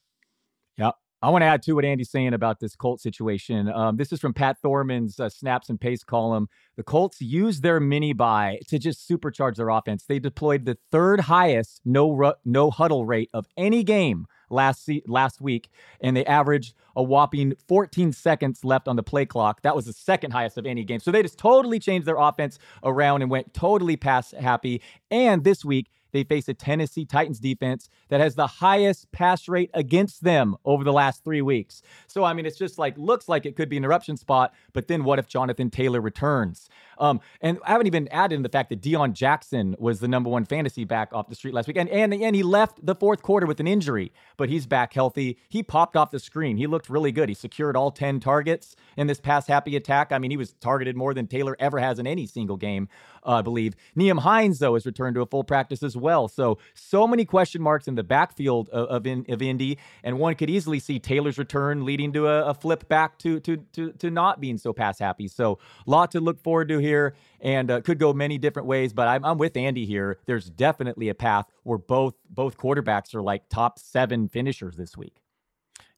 Yeah, 0.76 0.90
I 1.22 1.28
want 1.28 1.42
to 1.42 1.46
add 1.46 1.62
to 1.64 1.74
what 1.74 1.85
Andy's 1.85 2.11
saying 2.11 2.33
about 2.33 2.61
this 2.61 2.74
Colt 2.74 2.98
situation. 2.98 3.68
Um, 3.68 3.96
this 3.96 4.11
is 4.11 4.20
from 4.20 4.33
Pat 4.33 4.56
Thorman's 4.62 5.20
uh, 5.20 5.28
snaps 5.28 5.68
and 5.68 5.78
pace 5.78 6.02
column. 6.02 6.48
The 6.76 6.83
Colts 6.83 7.20
used 7.20 7.62
their 7.62 7.78
mini 7.78 8.14
bye 8.14 8.59
to 8.68 8.78
just 8.78 9.06
supercharge 9.06 9.56
their 9.56 9.68
offense. 9.68 10.04
They 10.04 10.18
deployed 10.18 10.64
the 10.64 10.78
third 10.90 11.20
highest 11.20 11.83
no 11.85 12.11
ru- 12.11 12.33
no 12.46 12.70
huddle 12.70 13.04
rate 13.04 13.28
of 13.35 13.46
any 13.59 13.85
game 13.85 14.26
last 14.48 14.87
se- 14.87 15.02
last 15.06 15.42
week, 15.42 15.68
and 16.00 16.16
they 16.16 16.24
averaged 16.24 16.74
a 16.96 17.02
whopping 17.02 17.52
14 17.68 18.12
seconds 18.12 18.64
left 18.64 18.88
on 18.88 18.96
the 18.96 19.02
play 19.02 19.26
clock. 19.26 19.61
That 19.61 19.76
was 19.76 19.85
the 19.85 19.92
second 19.92 20.30
highest 20.30 20.56
of 20.56 20.64
any 20.64 20.85
game. 20.85 21.00
So 21.00 21.12
they 21.12 21.22
just 21.22 21.38
totally 21.38 21.78
changed 21.78 22.06
their 22.06 22.16
offense 22.16 22.59
around 22.83 23.20
and 23.20 23.30
went 23.30 23.52
totally 23.52 23.96
pass 23.98 24.33
happy. 24.33 24.80
And 25.11 25.44
this 25.44 25.66
week 25.66 25.90
they 26.12 26.25
face 26.25 26.49
a 26.49 26.55
Tennessee 26.55 27.05
Titans 27.05 27.40
defense 27.40 27.88
that 28.09 28.20
has 28.20 28.35
the 28.35 28.46
highest 28.46 29.11
pass 29.12 29.49
rate 29.49 29.70
against 29.75 30.25
them 30.25 30.57
over 30.64 30.85
the 30.85 30.92
last 30.92 31.25
three 31.25 31.42
weeks. 31.42 31.83
So, 32.07 32.25
I 32.25 32.33
mean, 32.33 32.46
it's 32.46 32.59
just 32.59 32.79
like 32.79 32.96
looks 32.96 33.29
like 33.29 33.46
it 33.46 33.57
could 33.57 33.68
be 33.68 33.77
an 33.77 33.85
eruption 33.85 34.16
spot, 34.16 34.55
but 34.73 34.88
then 34.88 35.05
what 35.05 35.18
if 35.18 35.27
Jonathan 35.27 35.70
Taylor 35.70 36.01
returns? 36.01 36.68
Um, 37.00 37.20
and 37.40 37.58
I 37.64 37.72
haven't 37.72 37.86
even 37.86 38.06
added 38.08 38.36
in 38.36 38.42
the 38.42 38.48
fact 38.48 38.68
that 38.68 38.80
Deon 38.82 39.14
Jackson 39.14 39.74
was 39.78 40.00
the 40.00 40.06
number 40.06 40.28
one 40.28 40.44
fantasy 40.44 40.84
back 40.84 41.12
off 41.12 41.28
the 41.28 41.34
street 41.34 41.54
last 41.54 41.66
week. 41.66 41.78
And, 41.78 41.88
and, 41.88 42.12
and 42.12 42.36
he 42.36 42.42
left 42.42 42.84
the 42.84 42.94
fourth 42.94 43.22
quarter 43.22 43.46
with 43.46 43.58
an 43.58 43.66
injury, 43.66 44.12
but 44.36 44.50
he's 44.50 44.66
back 44.66 44.92
healthy. 44.92 45.38
He 45.48 45.62
popped 45.62 45.96
off 45.96 46.10
the 46.10 46.20
screen. 46.20 46.58
He 46.58 46.66
looked 46.66 46.90
really 46.90 47.10
good. 47.10 47.30
He 47.30 47.34
secured 47.34 47.74
all 47.74 47.90
10 47.90 48.20
targets 48.20 48.76
in 48.96 49.06
this 49.06 49.18
pass 49.18 49.46
happy 49.46 49.74
attack. 49.76 50.12
I 50.12 50.18
mean, 50.18 50.30
he 50.30 50.36
was 50.36 50.52
targeted 50.60 50.94
more 50.94 51.14
than 51.14 51.26
Taylor 51.26 51.56
ever 51.58 51.78
has 51.78 51.98
in 51.98 52.06
any 52.06 52.26
single 52.26 52.58
game, 52.58 52.88
uh, 53.24 53.36
I 53.36 53.42
believe. 53.42 53.74
Nyheim 53.96 54.20
Hines, 54.20 54.58
though, 54.58 54.74
has 54.74 54.84
returned 54.84 55.14
to 55.14 55.22
a 55.22 55.26
full 55.26 55.44
practice 55.44 55.82
as 55.82 55.96
well. 55.96 56.28
So, 56.28 56.58
so 56.74 57.06
many 57.06 57.24
question 57.24 57.62
marks 57.62 57.88
in 57.88 57.94
the 57.94 58.04
backfield 58.04 58.68
of, 58.68 58.88
of, 58.88 59.06
in, 59.06 59.24
of 59.30 59.40
Indy. 59.40 59.78
And 60.04 60.18
one 60.18 60.34
could 60.34 60.50
easily 60.50 60.78
see 60.78 60.98
Taylor's 60.98 61.38
return 61.38 61.86
leading 61.86 62.12
to 62.12 62.26
a, 62.26 62.50
a 62.50 62.54
flip 62.54 62.88
back 62.88 63.18
to, 63.20 63.40
to, 63.40 63.56
to, 63.72 63.92
to 63.92 64.10
not 64.10 64.40
being 64.40 64.58
so 64.58 64.74
pass 64.74 64.98
happy. 64.98 65.28
So, 65.28 65.58
a 65.86 65.90
lot 65.90 66.10
to 66.10 66.20
look 66.20 66.42
forward 66.42 66.68
to 66.68 66.78
here 66.78 66.89
here 66.90 67.14
and 67.40 67.70
uh, 67.70 67.81
could 67.81 67.98
go 67.98 68.12
many 68.12 68.38
different 68.38 68.66
ways. 68.66 68.92
But 68.92 69.09
I'm, 69.09 69.24
I'm 69.24 69.38
with 69.38 69.57
Andy 69.57 69.87
here. 69.87 70.18
There's 70.26 70.50
definitely 70.50 71.09
a 71.09 71.14
path 71.14 71.46
where 71.62 71.79
both 71.79 72.14
both 72.29 72.57
quarterbacks 72.57 73.14
are 73.14 73.22
like 73.22 73.48
top 73.48 73.79
seven 73.79 74.29
finishers 74.29 74.76
this 74.76 74.96
week. 74.96 75.22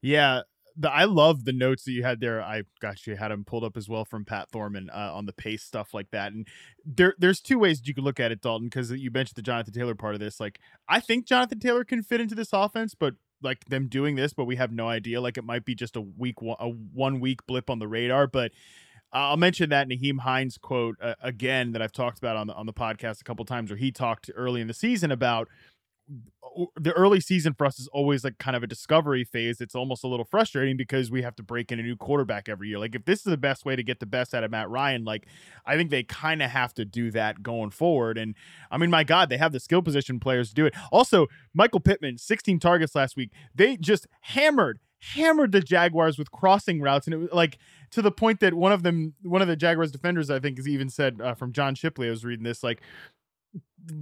Yeah, 0.00 0.42
the, 0.76 0.90
I 0.90 1.04
love 1.04 1.44
the 1.44 1.52
notes 1.52 1.84
that 1.84 1.92
you 1.92 2.02
had 2.02 2.20
there. 2.20 2.42
I 2.42 2.64
got 2.80 3.06
you 3.06 3.16
had 3.16 3.30
them 3.30 3.44
pulled 3.44 3.64
up 3.64 3.76
as 3.76 3.88
well 3.88 4.04
from 4.04 4.24
Pat 4.24 4.50
Thorman 4.50 4.90
uh, 4.90 5.12
on 5.14 5.26
the 5.26 5.32
pace 5.32 5.62
stuff 5.62 5.94
like 5.94 6.10
that. 6.10 6.32
And 6.32 6.46
there, 6.84 7.14
there's 7.18 7.40
two 7.40 7.58
ways 7.58 7.82
you 7.84 7.94
could 7.94 8.04
look 8.04 8.20
at 8.20 8.32
it, 8.32 8.40
Dalton, 8.40 8.68
because 8.68 8.90
you 8.90 9.10
mentioned 9.10 9.36
the 9.36 9.42
Jonathan 9.42 9.72
Taylor 9.72 9.94
part 9.94 10.14
of 10.14 10.20
this. 10.20 10.40
Like, 10.40 10.60
I 10.88 11.00
think 11.00 11.26
Jonathan 11.26 11.60
Taylor 11.60 11.84
can 11.84 12.02
fit 12.02 12.20
into 12.20 12.34
this 12.34 12.52
offense, 12.52 12.94
but 12.94 13.14
like 13.42 13.64
them 13.66 13.88
doing 13.88 14.14
this, 14.14 14.32
but 14.32 14.44
we 14.44 14.56
have 14.56 14.72
no 14.72 14.88
idea. 14.88 15.20
Like, 15.20 15.36
it 15.36 15.44
might 15.44 15.64
be 15.64 15.74
just 15.74 15.96
a 15.96 16.00
week, 16.00 16.36
a 16.42 16.68
one 16.68 17.20
week 17.20 17.46
blip 17.46 17.70
on 17.70 17.78
the 17.78 17.88
radar, 17.88 18.26
but 18.26 18.52
I'll 19.12 19.36
mention 19.36 19.70
that 19.70 19.88
Nyheim 19.88 20.20
Hines 20.20 20.58
quote 20.58 20.96
uh, 21.00 21.14
again 21.22 21.72
that 21.72 21.82
I've 21.82 21.92
talked 21.92 22.18
about 22.18 22.36
on 22.36 22.46
the 22.46 22.54
on 22.54 22.66
the 22.66 22.72
podcast 22.72 23.20
a 23.20 23.24
couple 23.24 23.44
times, 23.44 23.70
where 23.70 23.76
he 23.76 23.92
talked 23.92 24.30
early 24.34 24.60
in 24.60 24.68
the 24.68 24.74
season 24.74 25.10
about 25.10 25.48
the 26.76 26.92
early 26.92 27.20
season 27.20 27.54
for 27.54 27.66
us 27.66 27.78
is 27.78 27.88
always 27.88 28.24
like 28.24 28.38
kind 28.38 28.56
of 28.56 28.62
a 28.62 28.66
discovery 28.66 29.24
phase. 29.24 29.60
It's 29.60 29.74
almost 29.74 30.04
a 30.04 30.06
little 30.06 30.24
frustrating 30.24 30.76
because 30.76 31.10
we 31.10 31.22
have 31.22 31.34
to 31.36 31.42
break 31.42 31.72
in 31.72 31.78
a 31.78 31.82
new 31.82 31.96
quarterback 31.96 32.48
every 32.48 32.68
year. 32.68 32.78
Like 32.78 32.94
if 32.94 33.04
this 33.04 33.20
is 33.20 33.24
the 33.24 33.36
best 33.36 33.64
way 33.64 33.76
to 33.76 33.82
get 33.82 34.00
the 34.00 34.06
best 34.06 34.34
out 34.34 34.44
of 34.44 34.50
Matt 34.50 34.68
Ryan, 34.68 35.04
like 35.04 35.26
I 35.64 35.76
think 35.76 35.90
they 35.90 36.02
kind 36.02 36.42
of 36.42 36.50
have 36.50 36.74
to 36.74 36.84
do 36.84 37.10
that 37.12 37.42
going 37.42 37.70
forward. 37.70 38.18
And 38.18 38.34
I 38.70 38.76
mean, 38.76 38.90
my 38.90 39.04
God, 39.04 39.28
they 39.28 39.38
have 39.38 39.52
the 39.52 39.60
skill 39.60 39.82
position 39.82 40.20
players 40.20 40.50
to 40.50 40.54
do 40.54 40.66
it. 40.66 40.74
Also, 40.90 41.28
Michael 41.54 41.80
Pittman, 41.80 42.18
16 42.18 42.58
targets 42.58 42.94
last 42.94 43.16
week. 43.16 43.30
They 43.54 43.76
just 43.76 44.06
hammered 44.20 44.80
hammered 45.14 45.52
the 45.52 45.60
Jaguars 45.60 46.18
with 46.18 46.30
crossing 46.30 46.80
routes, 46.80 47.06
and 47.06 47.14
it 47.14 47.18
was 47.18 47.28
like 47.32 47.58
to 47.90 48.02
the 48.02 48.12
point 48.12 48.40
that 48.40 48.54
one 48.54 48.72
of 48.72 48.82
them, 48.82 49.14
one 49.22 49.42
of 49.42 49.48
the 49.48 49.56
Jaguars 49.56 49.90
defenders, 49.90 50.30
I 50.30 50.38
think, 50.38 50.56
has 50.56 50.68
even 50.68 50.88
said 50.88 51.20
uh, 51.20 51.34
from 51.34 51.52
John 51.52 51.74
Shipley. 51.74 52.06
I 52.06 52.10
was 52.10 52.24
reading 52.24 52.44
this 52.44 52.62
like. 52.62 52.80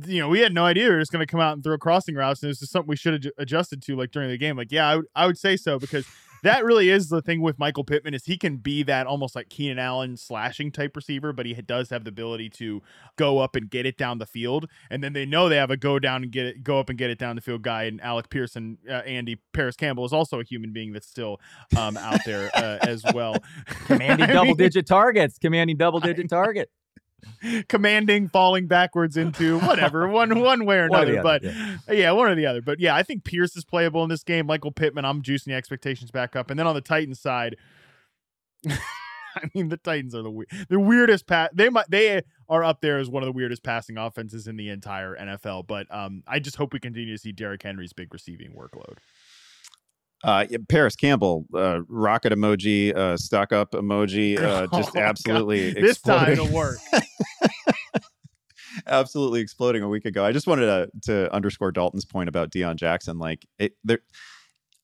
You 0.06 0.20
know, 0.20 0.28
we 0.28 0.40
had 0.40 0.52
no 0.52 0.66
idea 0.66 0.84
we 0.84 0.90
were 0.90 1.00
just 1.00 1.10
going 1.10 1.26
to 1.26 1.30
come 1.30 1.40
out 1.40 1.54
and 1.54 1.64
throw 1.64 1.78
crossing 1.78 2.14
routes, 2.14 2.42
and 2.42 2.48
was 2.48 2.60
just 2.60 2.70
something 2.70 2.88
we 2.88 2.96
should 2.96 3.24
have 3.24 3.32
adjusted 3.38 3.82
to, 3.84 3.96
like 3.96 4.10
during 4.10 4.28
the 4.28 4.36
game. 4.36 4.54
Like, 4.54 4.70
yeah, 4.70 4.86
I 4.86 4.96
would, 4.96 5.06
I 5.16 5.26
would 5.26 5.38
say 5.38 5.56
so 5.56 5.78
because 5.78 6.06
that 6.42 6.64
really 6.64 6.88
is 6.90 7.08
the 7.08 7.22
thing 7.22 7.40
with 7.40 7.58
Michael 7.58 7.84
Pittman 7.84 8.14
is 8.14 8.24
he 8.24 8.36
can 8.36 8.56
be 8.56 8.82
that 8.84 9.06
almost 9.06 9.34
like 9.34 9.48
Keenan 9.48 9.78
Allen 9.78 10.16
slashing 10.16 10.70
type 10.72 10.96
receiver, 10.96 11.32
but 11.32 11.46
he 11.46 11.54
does 11.54 11.90
have 11.90 12.04
the 12.04 12.08
ability 12.08 12.48
to 12.50 12.82
go 13.16 13.38
up 13.38 13.56
and 13.56 13.70
get 13.70 13.86
it 13.86 13.96
down 13.96 14.18
the 14.18 14.26
field. 14.26 14.68
And 14.90 15.02
then 15.02 15.12
they 15.12 15.26
know 15.26 15.48
they 15.48 15.56
have 15.56 15.70
a 15.70 15.76
go 15.76 15.98
down 15.98 16.22
and 16.22 16.32
get 16.32 16.46
it, 16.46 16.64
go 16.64 16.78
up 16.80 16.88
and 16.88 16.98
get 16.98 17.10
it 17.10 17.18
down 17.18 17.36
the 17.36 17.42
field 17.42 17.62
guy. 17.62 17.84
And 17.84 18.00
Alec 18.00 18.30
Pierce, 18.30 18.56
uh, 18.56 18.92
Andy 18.92 19.38
Parris 19.52 19.76
Campbell 19.76 20.04
is 20.04 20.12
also 20.12 20.40
a 20.40 20.44
human 20.44 20.72
being 20.72 20.92
that's 20.92 21.08
still 21.08 21.40
um, 21.76 21.96
out 21.96 22.20
there 22.24 22.50
uh, 22.54 22.78
as 22.82 23.04
well, 23.14 23.36
commanding 23.86 24.26
double 24.32 24.54
digit 24.54 24.86
targets, 24.86 25.38
commanding 25.38 25.76
double 25.76 26.00
digit 26.00 26.28
target 26.28 26.70
commanding 27.68 28.28
falling 28.28 28.66
backwards 28.66 29.16
into 29.16 29.58
whatever 29.60 30.08
one 30.20 30.40
one 30.40 30.64
way 30.64 30.76
or 30.76 30.84
another 30.84 31.18
or 31.18 31.22
but 31.22 31.42
yeah. 31.42 31.76
yeah. 31.90 32.10
one 32.12 32.28
or 32.28 32.34
the 32.34 32.46
other 32.46 32.60
but 32.62 32.80
yeah 32.80 32.94
i 32.94 33.02
think 33.02 33.24
pierce 33.24 33.56
is 33.56 33.64
playable 33.64 34.02
in 34.02 34.08
this 34.08 34.22
game 34.22 34.46
michael 34.46 34.72
pittman 34.72 35.04
i'm 35.04 35.22
juicing 35.22 35.46
the 35.46 35.54
expectations 35.54 36.10
back 36.10 36.36
up 36.36 36.50
and 36.50 36.58
then 36.58 36.66
on 36.66 36.74
the 36.74 36.80
titans 36.80 37.20
side 37.20 37.56
i 38.66 39.50
mean 39.54 39.68
the 39.68 39.76
titans 39.76 40.14
are 40.14 40.22
the 40.22 40.44
the 40.68 40.80
weirdest 40.80 41.26
pass 41.26 41.48
they 41.52 41.68
might 41.68 41.88
they 41.90 42.22
are 42.48 42.64
up 42.64 42.80
there 42.80 42.98
as 42.98 43.08
one 43.08 43.22
of 43.22 43.26
the 43.26 43.32
weirdest 43.32 43.62
passing 43.62 43.96
offenses 43.96 44.46
in 44.46 44.56
the 44.56 44.68
entire 44.68 45.16
nfl 45.16 45.66
but 45.66 45.86
um 45.94 46.22
i 46.26 46.38
just 46.38 46.56
hope 46.56 46.72
we 46.72 46.80
continue 46.80 47.14
to 47.14 47.20
see 47.20 47.32
Derrick 47.32 47.62
henry's 47.62 47.92
big 47.92 48.12
receiving 48.12 48.52
workload 48.52 48.96
uh, 50.24 50.44
Parris 50.68 50.96
Campbell, 50.96 51.46
uh, 51.54 51.80
rocket 51.88 52.32
emoji, 52.32 52.94
uh, 52.94 53.16
stuck 53.16 53.52
up 53.52 53.72
emoji, 53.72 54.38
uh, 54.42 54.66
just 54.76 54.96
oh, 54.96 55.00
absolutely 55.00 55.72
this 55.72 56.00
time 56.00 56.32
it'll 56.32 56.48
work. 56.48 56.78
absolutely 58.86 59.40
exploding 59.40 59.82
a 59.82 59.88
week 59.88 60.04
ago. 60.04 60.24
I 60.24 60.32
just 60.32 60.46
wanted 60.46 60.66
to, 60.66 60.90
to 61.12 61.34
underscore 61.34 61.72
Dalton's 61.72 62.04
point 62.04 62.28
about 62.28 62.50
Deon 62.50 62.76
Jackson. 62.76 63.18
Like 63.18 63.46
it, 63.58 63.72
there, 63.84 64.00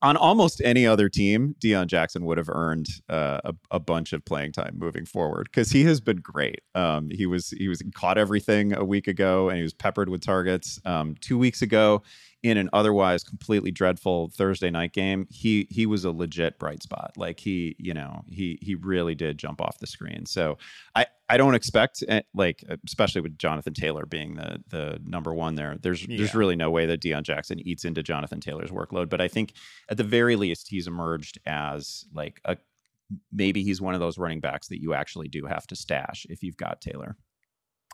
on 0.03 0.17
almost 0.17 0.61
any 0.65 0.87
other 0.87 1.09
team, 1.09 1.55
Deon 1.59 1.87
Jackson 1.87 2.25
would 2.27 2.39
have 2.39 2.51
earned 2.51 2.87
uh, 3.09 3.41
a, 3.45 3.55
a, 3.73 3.81
bunch 3.81 4.13
of 4.13 4.25
playing 4.25 4.53
time 4.53 4.75
moving 4.77 5.07
forward 5.07 5.49
because 5.51 5.71
he 5.71 5.85
has 5.85 6.01
been 6.01 6.19
great. 6.19 6.61
Um, 6.75 7.09
he 7.11 7.27
was 7.27 7.51
he 7.51 7.69
was 7.69 7.83
caught 7.95 8.19
everything 8.19 8.75
a 8.75 8.85
week 8.85 9.09
ago, 9.09 9.49
and 9.49 9.57
he 9.57 9.63
was 9.63 9.73
peppered 9.73 10.09
with 10.09 10.21
targets. 10.21 10.79
Um, 10.85 11.15
two 11.21 11.39
weeks 11.39 11.63
ago, 11.63 12.03
in 12.47 12.57
an 12.59 12.71
otherwise 12.73 13.25
completely 13.25 13.73
dreadful 13.73 14.29
Thursday 14.29 14.71
night 14.71 14.93
game, 14.93 15.27
he 15.31 15.67
he 15.71 15.85
was 15.85 16.05
a 16.05 16.11
legit 16.13 16.59
bright 16.59 16.83
spot. 16.83 17.13
Like 17.17 17.41
he, 17.41 17.75
you 17.79 17.93
know, 17.93 18.23
he 18.29 18.59
he 18.63 18.77
really 18.77 19.15
did 19.15 19.39
jump 19.39 19.61
off 19.61 19.79
the 19.79 19.87
screen. 19.87 20.27
So 20.27 20.57
I 20.95 21.07
I 21.29 21.37
don't 21.37 21.55
expect 21.55 22.05
eh, 22.09 22.23
like 22.35 22.63
especially 22.87 23.21
with 23.21 23.37
Jonathan 23.37 23.75
Taylor 23.75 24.07
being 24.07 24.37
the 24.37 24.63
the 24.69 25.01
number 25.05 25.35
one 25.35 25.57
there. 25.57 25.77
There's 25.81 26.07
yeah. 26.07 26.19
there's 26.19 26.35
really 26.35 26.57
no 26.57 26.71
way 26.71 26.87
that 26.87 27.03
Deon 27.03 27.25
Jackson 27.25 27.59
eats 27.67 27.85
into 27.85 28.03
Jonathan 28.03 28.41
Taylor's 28.41 28.71
workload. 28.71 29.09
But 29.09 29.21
I 29.21 29.27
think 29.29 29.53
at 29.91 29.97
the 29.97 30.05
very 30.05 30.37
least 30.37 30.69
he's 30.69 30.87
emerged 30.87 31.39
as 31.47 32.05
like 32.15 32.41
a 32.45 32.57
maybe 33.33 33.63
he's 33.63 33.81
one 33.81 33.95
of 33.95 34.01
those 34.01 34.19
running 34.19 34.41
backs 34.41 34.69
that 34.69 34.81
you 34.81 34.95
actually 34.95 35.29
do 35.29 35.47
have 35.47 35.67
to 35.67 35.77
stash 35.77 36.27
if 36.31 36.43
you've 36.43 36.57
got 36.57 36.81
Taylor. 36.81 37.17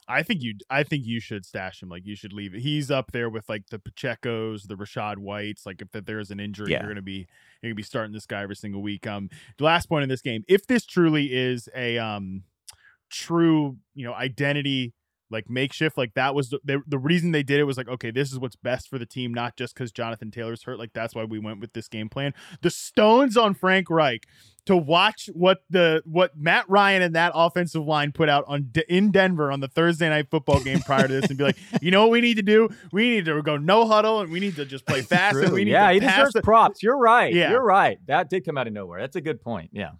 I 0.09 0.23
think 0.23 0.43
you 0.43 0.55
I 0.69 0.83
think 0.83 1.07
you 1.07 1.21
should 1.21 1.45
stash 1.45 1.83
him. 1.83 1.89
Like 1.89 2.07
you 2.07 2.17
should 2.17 2.33
leave. 2.33 2.53
He's 2.53 2.91
up 2.91 3.13
there 3.13 3.31
with 3.31 3.49
like 3.49 3.69
the 3.71 3.79
Pacheco's, 3.79 4.65
the 4.65 4.75
Rachaad 4.75 5.19
Whites. 5.19 5.65
Like 5.65 5.81
if 5.83 6.05
there's 6.05 6.31
an 6.31 6.41
injury, 6.41 6.73
yeah. 6.73 6.81
you're 6.81 6.91
gonna 6.91 7.03
be 7.03 7.27
you're 7.63 7.71
gonna 7.71 7.75
be 7.75 7.83
starting 7.83 8.13
this 8.13 8.27
guy 8.27 8.43
every 8.43 8.57
single 8.57 8.83
week. 8.83 9.07
Um 9.07 9.31
the 9.59 9.65
last 9.65 9.89
point 9.89 10.03
in 10.03 10.09
this 10.09 10.23
game, 10.23 10.45
if 10.49 10.67
this 10.67 10.85
truly 10.85 11.33
is 11.33 11.69
a 11.75 11.99
um 11.99 12.43
true, 13.11 13.77
you 13.95 14.05
know, 14.05 14.15
identity 14.15 14.95
like 15.33 15.49
makeshift 15.49 15.97
like 15.97 16.13
that 16.15 16.35
was 16.35 16.51
the, 16.51 16.61
the, 16.63 16.83
the 16.87 16.99
reason 16.99 17.33
they 17.33 17.43
did 17.43 17.59
it 17.59 17.65
was 17.65 17.79
like 17.79 17.89
okay 17.89 18.11
this 18.11 18.31
is 18.31 18.39
what's 18.39 18.55
best 18.55 18.89
for 18.89 18.99
the 18.99 19.07
team 19.07 19.33
not 19.33 19.57
just 19.57 19.75
because 19.75 19.91
jonathan 19.91 20.31
taylor's 20.31 20.63
hurt 20.65 20.79
like 20.79 20.93
that's 20.93 21.15
why 21.15 21.25
we 21.25 21.39
went 21.39 21.59
with 21.59 21.73
this 21.73 21.89
game 21.89 22.09
plan 22.09 22.35
the 22.61 22.71
stones 22.71 23.37
on 23.37 23.55
frank 23.55 23.89
reich 23.89 24.27
to 24.67 24.77
watch 24.77 25.29
what 25.33 25.63
the 25.71 26.03
what 26.05 26.37
matt 26.37 26.69
ryan 26.69 27.03
and 27.03 27.15
that 27.15 27.33
offensive 27.35 27.85
line 27.85 28.13
put 28.13 28.29
out 28.29 28.45
on 28.47 28.71
in 28.89 29.11
denver 29.11 29.51
on 29.51 29.61
the 29.61 29.69
thursday 29.69 30.09
night 30.09 30.29
football 30.31 30.61
game 30.61 30.81
prior 30.87 31.09
to 31.09 31.21
this 31.21 31.29
and 31.29 31.39
be 31.39 31.45
like 31.45 31.57
you 31.81 31.91
know 31.91 32.03
what 32.03 32.11
we 32.11 32.21
need 32.21 32.37
to 32.37 32.43
do? 32.43 32.69
We 32.93 33.11
need 33.11 33.25
to 33.27 33.43
go 33.43 33.57
no 33.57 33.87
huddle 33.87 34.21
and 34.21 34.31
we 34.31 34.41
need 34.41 34.57
to 34.57 34.65
just 34.65 34.87
play 34.87 35.03
fast 35.03 35.37
and 35.37 35.53
we 35.53 35.65
need 35.65 35.73
yeah 35.73 35.93
he 35.93 36.01
deserves 36.01 36.33
the- 36.33 36.43
props. 36.43 36.83
You're 36.83 36.99
right. 36.99 37.33
Yeah. 37.33 37.51
You're 37.51 37.65
right. 37.65 37.99
That 38.07 38.31
did 38.31 38.45
come 38.45 38.59
out 38.59 38.67
of 38.67 38.73
nowhere. 38.73 39.01
That's 39.01 39.17
a 39.17 39.21
good 39.21 39.41
point. 39.41 39.71
Yeah 39.73 39.93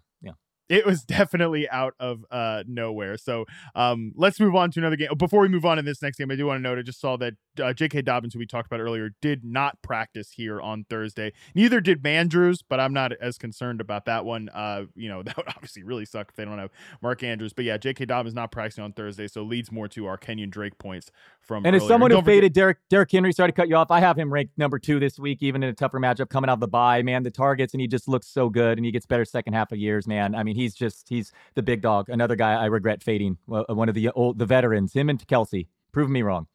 it 0.69 0.85
was 0.85 1.03
definitely 1.05 1.69
out 1.69 1.93
of 1.99 2.25
uh, 2.31 2.63
nowhere. 2.67 3.17
So 3.17 3.45
um, 3.75 4.13
let's 4.15 4.39
move 4.39 4.55
on 4.55 4.71
to 4.71 4.79
another 4.79 4.95
game. 4.95 5.09
Before 5.17 5.41
we 5.41 5.47
move 5.47 5.65
on 5.65 5.77
to 5.77 5.83
this 5.83 6.01
next 6.01 6.17
game, 6.17 6.31
I 6.31 6.35
do 6.35 6.47
want 6.47 6.59
to 6.59 6.61
note 6.61 6.77
I 6.79 6.81
just 6.81 6.99
saw 7.01 7.17
that 7.17 7.33
uh, 7.61 7.73
J.K. 7.73 8.01
Dobbins, 8.01 8.33
who 8.33 8.39
we 8.39 8.45
talked 8.45 8.67
about 8.67 8.79
earlier, 8.79 9.11
did 9.21 9.43
not 9.43 9.81
practice 9.81 10.31
here 10.31 10.59
on 10.59 10.85
Thursday. 10.89 11.33
Neither 11.53 11.81
did 11.81 12.01
Mandrews, 12.01 12.59
but 12.67 12.79
I'm 12.79 12.93
not 12.93 13.13
as 13.13 13.37
concerned 13.37 13.81
about 13.81 14.05
that 14.05 14.25
one. 14.25 14.49
Uh, 14.53 14.85
you 14.95 15.09
know, 15.09 15.23
that 15.23 15.37
would 15.37 15.47
obviously 15.47 15.83
really 15.83 16.05
suck 16.05 16.29
if 16.29 16.35
they 16.35 16.45
don't 16.45 16.57
have 16.59 16.71
Mark 17.01 17.23
Andrews. 17.23 17.53
But 17.53 17.65
yeah, 17.65 17.77
J.K. 17.77 18.05
Dobbins 18.05 18.33
not 18.33 18.51
practicing 18.51 18.83
on 18.83 18.93
Thursday, 18.93 19.27
so 19.27 19.43
leads 19.43 19.71
more 19.71 19.87
to 19.89 20.05
our 20.05 20.17
Kenyon 20.17 20.49
Drake 20.49 20.77
points 20.77 21.11
from. 21.41 21.65
And 21.65 21.75
earlier. 21.75 21.83
as 21.83 21.87
someone 21.87 22.11
who 22.11 22.15
Don't 22.15 22.23
forget- 22.23 22.35
faded 22.35 22.53
Derrick 22.53 22.77
Derrick 22.89 23.11
Henry, 23.11 23.33
sorry 23.33 23.49
to 23.49 23.53
cut 23.53 23.67
you 23.67 23.75
off. 23.75 23.91
I 23.91 23.99
have 23.99 24.17
him 24.17 24.33
ranked 24.33 24.57
number 24.57 24.79
two 24.79 24.99
this 24.99 25.19
week, 25.19 25.43
even 25.43 25.61
in 25.63 25.69
a 25.69 25.73
tougher 25.73 25.99
matchup 25.99 26.29
coming 26.29 26.49
out 26.49 26.53
of 26.53 26.59
the 26.59 26.67
bye. 26.67 27.03
Man, 27.03 27.23
the 27.23 27.31
targets 27.31 27.73
and 27.73 27.81
he 27.81 27.87
just 27.87 28.07
looks 28.07 28.27
so 28.27 28.49
good, 28.49 28.77
and 28.77 28.85
he 28.85 28.91
gets 28.91 29.05
better 29.05 29.25
second 29.25 29.53
half 29.53 29.71
of 29.71 29.77
years. 29.77 30.07
Man, 30.07 30.35
I 30.35 30.43
mean, 30.43 30.52
he's 30.53 30.73
just 30.73 31.09
he's 31.09 31.31
the 31.55 31.63
big 31.63 31.81
dog. 31.81 32.09
Another 32.09 32.35
guy 32.35 32.53
I 32.53 32.65
regret 32.65 33.03
fading. 33.03 33.37
One 33.45 33.89
of 33.89 33.95
the 33.95 34.09
old 34.11 34.39
the 34.39 34.45
veterans, 34.45 34.93
him 34.93 35.09
and 35.09 35.25
Kelce, 35.27 35.67
proving 35.91 36.13
me 36.13 36.21
wrong. 36.21 36.47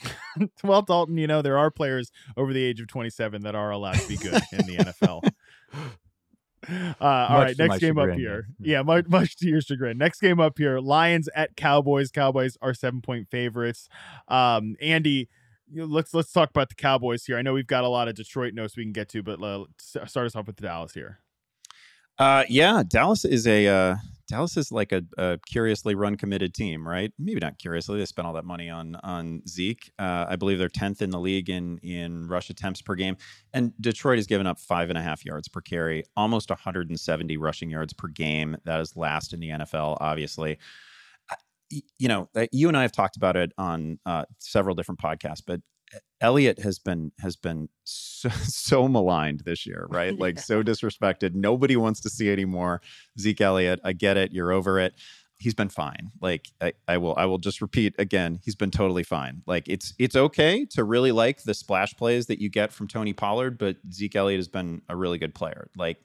well, 0.64 0.82
Dalton, 0.82 1.16
you 1.16 1.26
know 1.26 1.42
there 1.42 1.58
are 1.58 1.70
players 1.70 2.10
over 2.36 2.52
the 2.52 2.62
age 2.62 2.80
of 2.80 2.88
27 2.88 3.42
that 3.42 3.54
are 3.54 3.70
allowed 3.70 3.94
to 3.96 4.08
be 4.08 4.16
good 4.16 4.42
in 4.52 4.66
the 4.66 4.76
NFL. 4.78 5.22
Uh, 6.68 6.94
all 7.00 7.38
Much 7.38 7.46
right, 7.48 7.58
next 7.58 7.80
game 7.80 7.98
up 7.98 8.10
here. 8.10 8.46
yeah. 8.60 8.82
Much, 8.82 9.08
much 9.08 9.34
to 9.36 9.48
your 9.48 9.60
chagrin. 9.60 9.98
Next 9.98 10.20
game 10.20 10.38
up 10.38 10.58
here: 10.58 10.78
Lions 10.78 11.28
at 11.34 11.56
Cowboys. 11.56 12.12
Cowboys 12.12 12.56
are 12.62 12.72
seven 12.72 13.00
point 13.02 13.28
favorites. 13.28 13.88
Um, 14.28 14.76
Andy, 14.80 15.28
let's 15.74 16.14
let's 16.14 16.30
talk 16.30 16.50
about 16.50 16.68
the 16.68 16.76
Cowboys 16.76 17.24
here. 17.24 17.36
I 17.36 17.42
know 17.42 17.52
we've 17.52 17.66
got 17.66 17.82
a 17.82 17.88
lot 17.88 18.06
of 18.06 18.14
Detroit 18.14 18.54
notes 18.54 18.76
we 18.76 18.84
can 18.84 18.92
get 18.92 19.08
to, 19.08 19.24
but 19.24 19.42
uh, 19.42 19.64
start 19.76 20.26
us 20.26 20.36
off 20.36 20.46
with 20.46 20.54
Dallas 20.56 20.94
here. 20.94 21.18
Uh, 22.22 22.44
yeah, 22.48 22.84
Dallas 22.86 23.24
is 23.24 23.48
a 23.48 23.66
uh, 23.66 23.96
Dallas 24.28 24.56
is 24.56 24.70
like 24.70 24.92
a, 24.92 25.02
a 25.18 25.40
curiously 25.44 25.96
run 25.96 26.14
committed 26.14 26.54
team, 26.54 26.86
right? 26.86 27.12
Maybe 27.18 27.40
not 27.40 27.58
curiously. 27.58 27.98
They 27.98 28.04
spent 28.04 28.28
all 28.28 28.34
that 28.34 28.44
money 28.44 28.70
on 28.70 28.94
on 29.02 29.42
Zeke. 29.48 29.90
Uh, 29.98 30.26
I 30.28 30.36
believe 30.36 30.60
they're 30.60 30.68
tenth 30.68 31.02
in 31.02 31.10
the 31.10 31.18
league 31.18 31.50
in 31.50 31.78
in 31.78 32.28
rush 32.28 32.48
attempts 32.48 32.80
per 32.80 32.94
game, 32.94 33.16
and 33.52 33.72
Detroit 33.80 34.18
has 34.18 34.28
given 34.28 34.46
up 34.46 34.60
five 34.60 34.88
and 34.88 34.96
a 34.96 35.02
half 35.02 35.24
yards 35.24 35.48
per 35.48 35.60
carry, 35.60 36.04
almost 36.16 36.48
170 36.48 37.36
rushing 37.38 37.70
yards 37.70 37.92
per 37.92 38.06
game. 38.06 38.56
That 38.66 38.78
is 38.78 38.94
last 38.94 39.32
in 39.32 39.40
the 39.40 39.48
NFL, 39.48 39.96
obviously. 40.00 40.58
You 41.98 42.06
know, 42.06 42.28
uh, 42.36 42.46
you 42.52 42.68
and 42.68 42.76
I 42.76 42.82
have 42.82 42.92
talked 42.92 43.16
about 43.16 43.34
it 43.34 43.52
on 43.58 43.98
uh, 44.06 44.26
several 44.38 44.76
different 44.76 45.00
podcasts, 45.00 45.42
but 45.44 45.60
Elliott 46.20 46.60
has 46.60 46.78
been 46.78 47.12
has 47.20 47.36
been 47.36 47.68
so, 47.84 48.28
so 48.44 48.88
maligned 48.88 49.40
this 49.40 49.66
year, 49.66 49.86
right? 49.90 50.18
Like 50.18 50.38
so 50.38 50.62
disrespected. 50.62 51.34
Nobody 51.34 51.76
wants 51.76 52.00
to 52.00 52.10
see 52.10 52.30
anymore. 52.30 52.80
Zeke 53.18 53.40
Elliott, 53.40 53.80
I 53.84 53.92
get 53.92 54.16
it. 54.16 54.32
You're 54.32 54.52
over 54.52 54.78
it. 54.78 54.94
He's 55.38 55.54
been 55.54 55.70
fine. 55.70 56.12
Like 56.20 56.48
I, 56.60 56.72
I 56.86 56.98
will 56.98 57.14
I 57.16 57.24
will 57.24 57.38
just 57.38 57.60
repeat 57.60 57.94
again, 57.98 58.38
he's 58.44 58.54
been 58.54 58.70
totally 58.70 59.02
fine. 59.02 59.42
Like 59.46 59.68
it's 59.68 59.92
it's 59.98 60.14
okay 60.14 60.64
to 60.66 60.84
really 60.84 61.10
like 61.10 61.42
the 61.42 61.54
splash 61.54 61.94
plays 61.96 62.26
that 62.26 62.40
you 62.40 62.48
get 62.48 62.72
from 62.72 62.86
Tony 62.86 63.12
Pollard, 63.12 63.58
but 63.58 63.76
Zeke 63.92 64.14
Elliott 64.14 64.38
has 64.38 64.48
been 64.48 64.82
a 64.88 64.96
really 64.96 65.18
good 65.18 65.34
player. 65.34 65.68
Like 65.76 65.98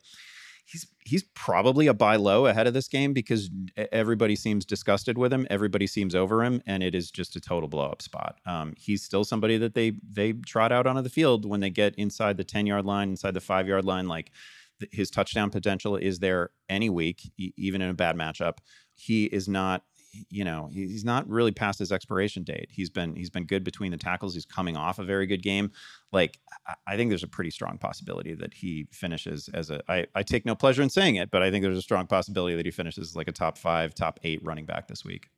he's 1.07 1.23
probably 1.33 1.87
a 1.87 1.93
buy 1.93 2.17
low 2.17 2.47
ahead 2.47 2.67
of 2.67 2.73
this 2.73 2.89
game 2.89 3.13
because 3.13 3.49
everybody 3.93 4.35
seems 4.35 4.65
disgusted 4.65 5.17
with 5.17 5.31
him. 5.31 5.47
Everybody 5.49 5.87
seems 5.87 6.13
over 6.13 6.43
him, 6.43 6.61
and 6.67 6.83
it 6.83 6.93
is 6.93 7.09
just 7.09 7.35
a 7.37 7.39
total 7.39 7.69
blow 7.69 7.85
up 7.85 8.01
spot. 8.01 8.39
Um, 8.45 8.73
he's 8.77 9.03
still 9.03 9.23
somebody 9.23 9.57
that 9.57 9.73
they 9.73 9.93
they 10.11 10.33
trot 10.33 10.71
out 10.71 10.85
onto 10.85 11.01
the 11.01 11.09
field 11.09 11.45
when 11.45 11.61
they 11.61 11.69
get 11.69 11.95
inside 11.95 12.35
the 12.37 12.43
ten 12.43 12.67
yard 12.67 12.85
line, 12.85 13.09
inside 13.09 13.33
the 13.33 13.41
five 13.41 13.67
yard 13.67 13.85
line. 13.85 14.07
Like 14.07 14.31
th- 14.79 14.91
his 14.93 15.09
touchdown 15.09 15.49
potential 15.49 15.95
is 15.95 16.19
there 16.19 16.49
any 16.67 16.89
week, 16.89 17.31
e- 17.37 17.53
even 17.57 17.81
in 17.81 17.89
a 17.89 17.93
bad 17.93 18.15
matchup. 18.17 18.57
He 18.93 19.25
is 19.25 19.47
not. 19.47 19.83
You 20.29 20.43
know, 20.43 20.69
he's 20.73 21.05
not 21.05 21.27
really 21.29 21.51
past 21.51 21.79
his 21.79 21.91
expiration 21.91 22.43
date. 22.43 22.69
He's 22.71 22.89
been 22.89 23.15
he's 23.15 23.29
been 23.29 23.45
good 23.45 23.63
between 23.63 23.91
the 23.91 23.97
tackles. 23.97 24.33
He's 24.33 24.45
coming 24.45 24.77
off 24.77 24.99
a 24.99 25.03
very 25.03 25.27
good 25.27 25.43
game 25.43 25.71
like 26.11 26.39
I- 26.85 26.95
think 26.95 27.09
there's 27.09 27.23
a 27.23 27.27
pretty 27.27 27.51
strong 27.51 27.77
possibility 27.77 28.33
that 28.33 28.53
he 28.53 28.87
finishes 28.91 29.49
as 29.53 29.69
a 29.69 29.81
I, 29.89 30.05
I 30.15 30.23
take 30.23 30.45
no 30.45 30.55
pleasure 30.55 30.81
in 30.81 30.89
saying 30.89 31.15
it, 31.15 31.31
but 31.31 31.41
I 31.41 31.51
think 31.51 31.63
there's 31.63 31.77
a 31.77 31.81
strong 31.81 32.07
possibility 32.07 32.55
that 32.55 32.65
he 32.65 32.71
finishes 32.71 33.15
like 33.15 33.27
a 33.27 33.31
top 33.31 33.57
five, 33.57 33.93
top 33.93 34.19
eight 34.23 34.39
running 34.43 34.65
back 34.65 34.87
this 34.87 35.03
week. 35.05 35.29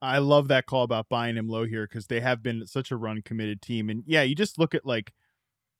I 0.00 0.18
love 0.18 0.48
that 0.48 0.66
call 0.66 0.82
about 0.82 1.08
buying 1.08 1.36
him 1.36 1.48
low 1.48 1.64
here 1.64 1.86
because 1.86 2.08
they 2.08 2.20
have 2.20 2.42
been 2.42 2.66
such 2.66 2.90
a 2.90 2.96
run 2.96 3.22
committed 3.22 3.62
team. 3.62 3.88
And 3.88 4.02
yeah, 4.06 4.22
you 4.22 4.34
just 4.34 4.58
look 4.58 4.74
at 4.74 4.84
like 4.84 5.12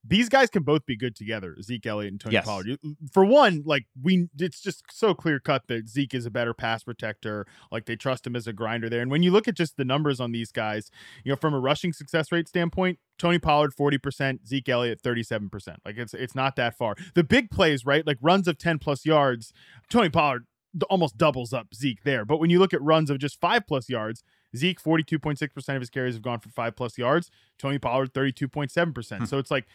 these 0.04 0.28
guys 0.28 0.50
can 0.50 0.64
both 0.64 0.84
be 0.84 0.96
good 0.96 1.14
together, 1.14 1.56
Zeke 1.62 1.86
Elliott 1.86 2.12
and 2.12 2.20
Tony 2.20 2.32
Yes. 2.34 2.44
Pollard. 2.44 2.78
For 3.12 3.24
one, 3.24 3.62
like 3.64 3.86
we, 4.02 4.28
it's 4.38 4.60
just 4.60 4.82
so 4.90 5.14
clear 5.14 5.38
cut 5.38 5.68
that 5.68 5.88
Zeke 5.88 6.14
is 6.14 6.26
a 6.26 6.30
better 6.30 6.52
pass 6.52 6.82
protector. 6.82 7.46
Like 7.70 7.86
they 7.86 7.94
trust 7.94 8.26
him 8.26 8.34
as 8.34 8.46
a 8.48 8.52
grinder 8.52 8.88
there. 8.88 9.00
And 9.00 9.10
when 9.12 9.22
you 9.22 9.30
look 9.30 9.46
at 9.46 9.54
just 9.54 9.76
the 9.76 9.84
numbers 9.84 10.18
on 10.18 10.32
these 10.32 10.50
guys, 10.50 10.90
you 11.24 11.30
know, 11.30 11.36
from 11.36 11.54
a 11.54 11.60
rushing 11.60 11.92
success 11.92 12.32
rate 12.32 12.48
standpoint, 12.48 12.98
Tony 13.18 13.38
Pollard 13.38 13.74
forty 13.74 13.98
percent, 13.98 14.46
Zeke 14.46 14.68
Elliott 14.68 15.00
thirty 15.00 15.22
seven 15.22 15.48
percent. 15.48 15.78
Like 15.84 15.96
it's 15.98 16.14
it's 16.14 16.34
not 16.34 16.56
that 16.56 16.76
far. 16.76 16.96
The 17.14 17.22
big 17.22 17.50
plays, 17.50 17.86
right? 17.86 18.04
Like 18.04 18.18
runs 18.20 18.48
of 18.48 18.58
ten 18.58 18.80
plus 18.80 19.06
yards, 19.06 19.52
Tony 19.88 20.08
Pollard 20.08 20.46
almost 20.90 21.18
doubles 21.18 21.52
up 21.52 21.68
Zeke 21.74 22.02
there. 22.02 22.24
But 22.24 22.38
when 22.38 22.50
you 22.50 22.58
look 22.58 22.72
at 22.74 22.82
runs 22.82 23.10
of 23.10 23.18
just 23.18 23.38
five 23.40 23.66
plus 23.66 23.88
yards, 23.88 24.24
Zeke 24.56 24.82
42.6% 24.82 25.74
of 25.74 25.80
his 25.80 25.90
carries 25.90 26.14
have 26.14 26.22
gone 26.22 26.40
for 26.40 26.48
five 26.48 26.76
plus 26.76 26.98
yards. 26.98 27.30
Tony 27.58 27.78
Pollard 27.78 28.12
32.7%. 28.12 29.18
Hmm. 29.18 29.24
so 29.24 29.38
it's 29.38 29.50
like 29.50 29.66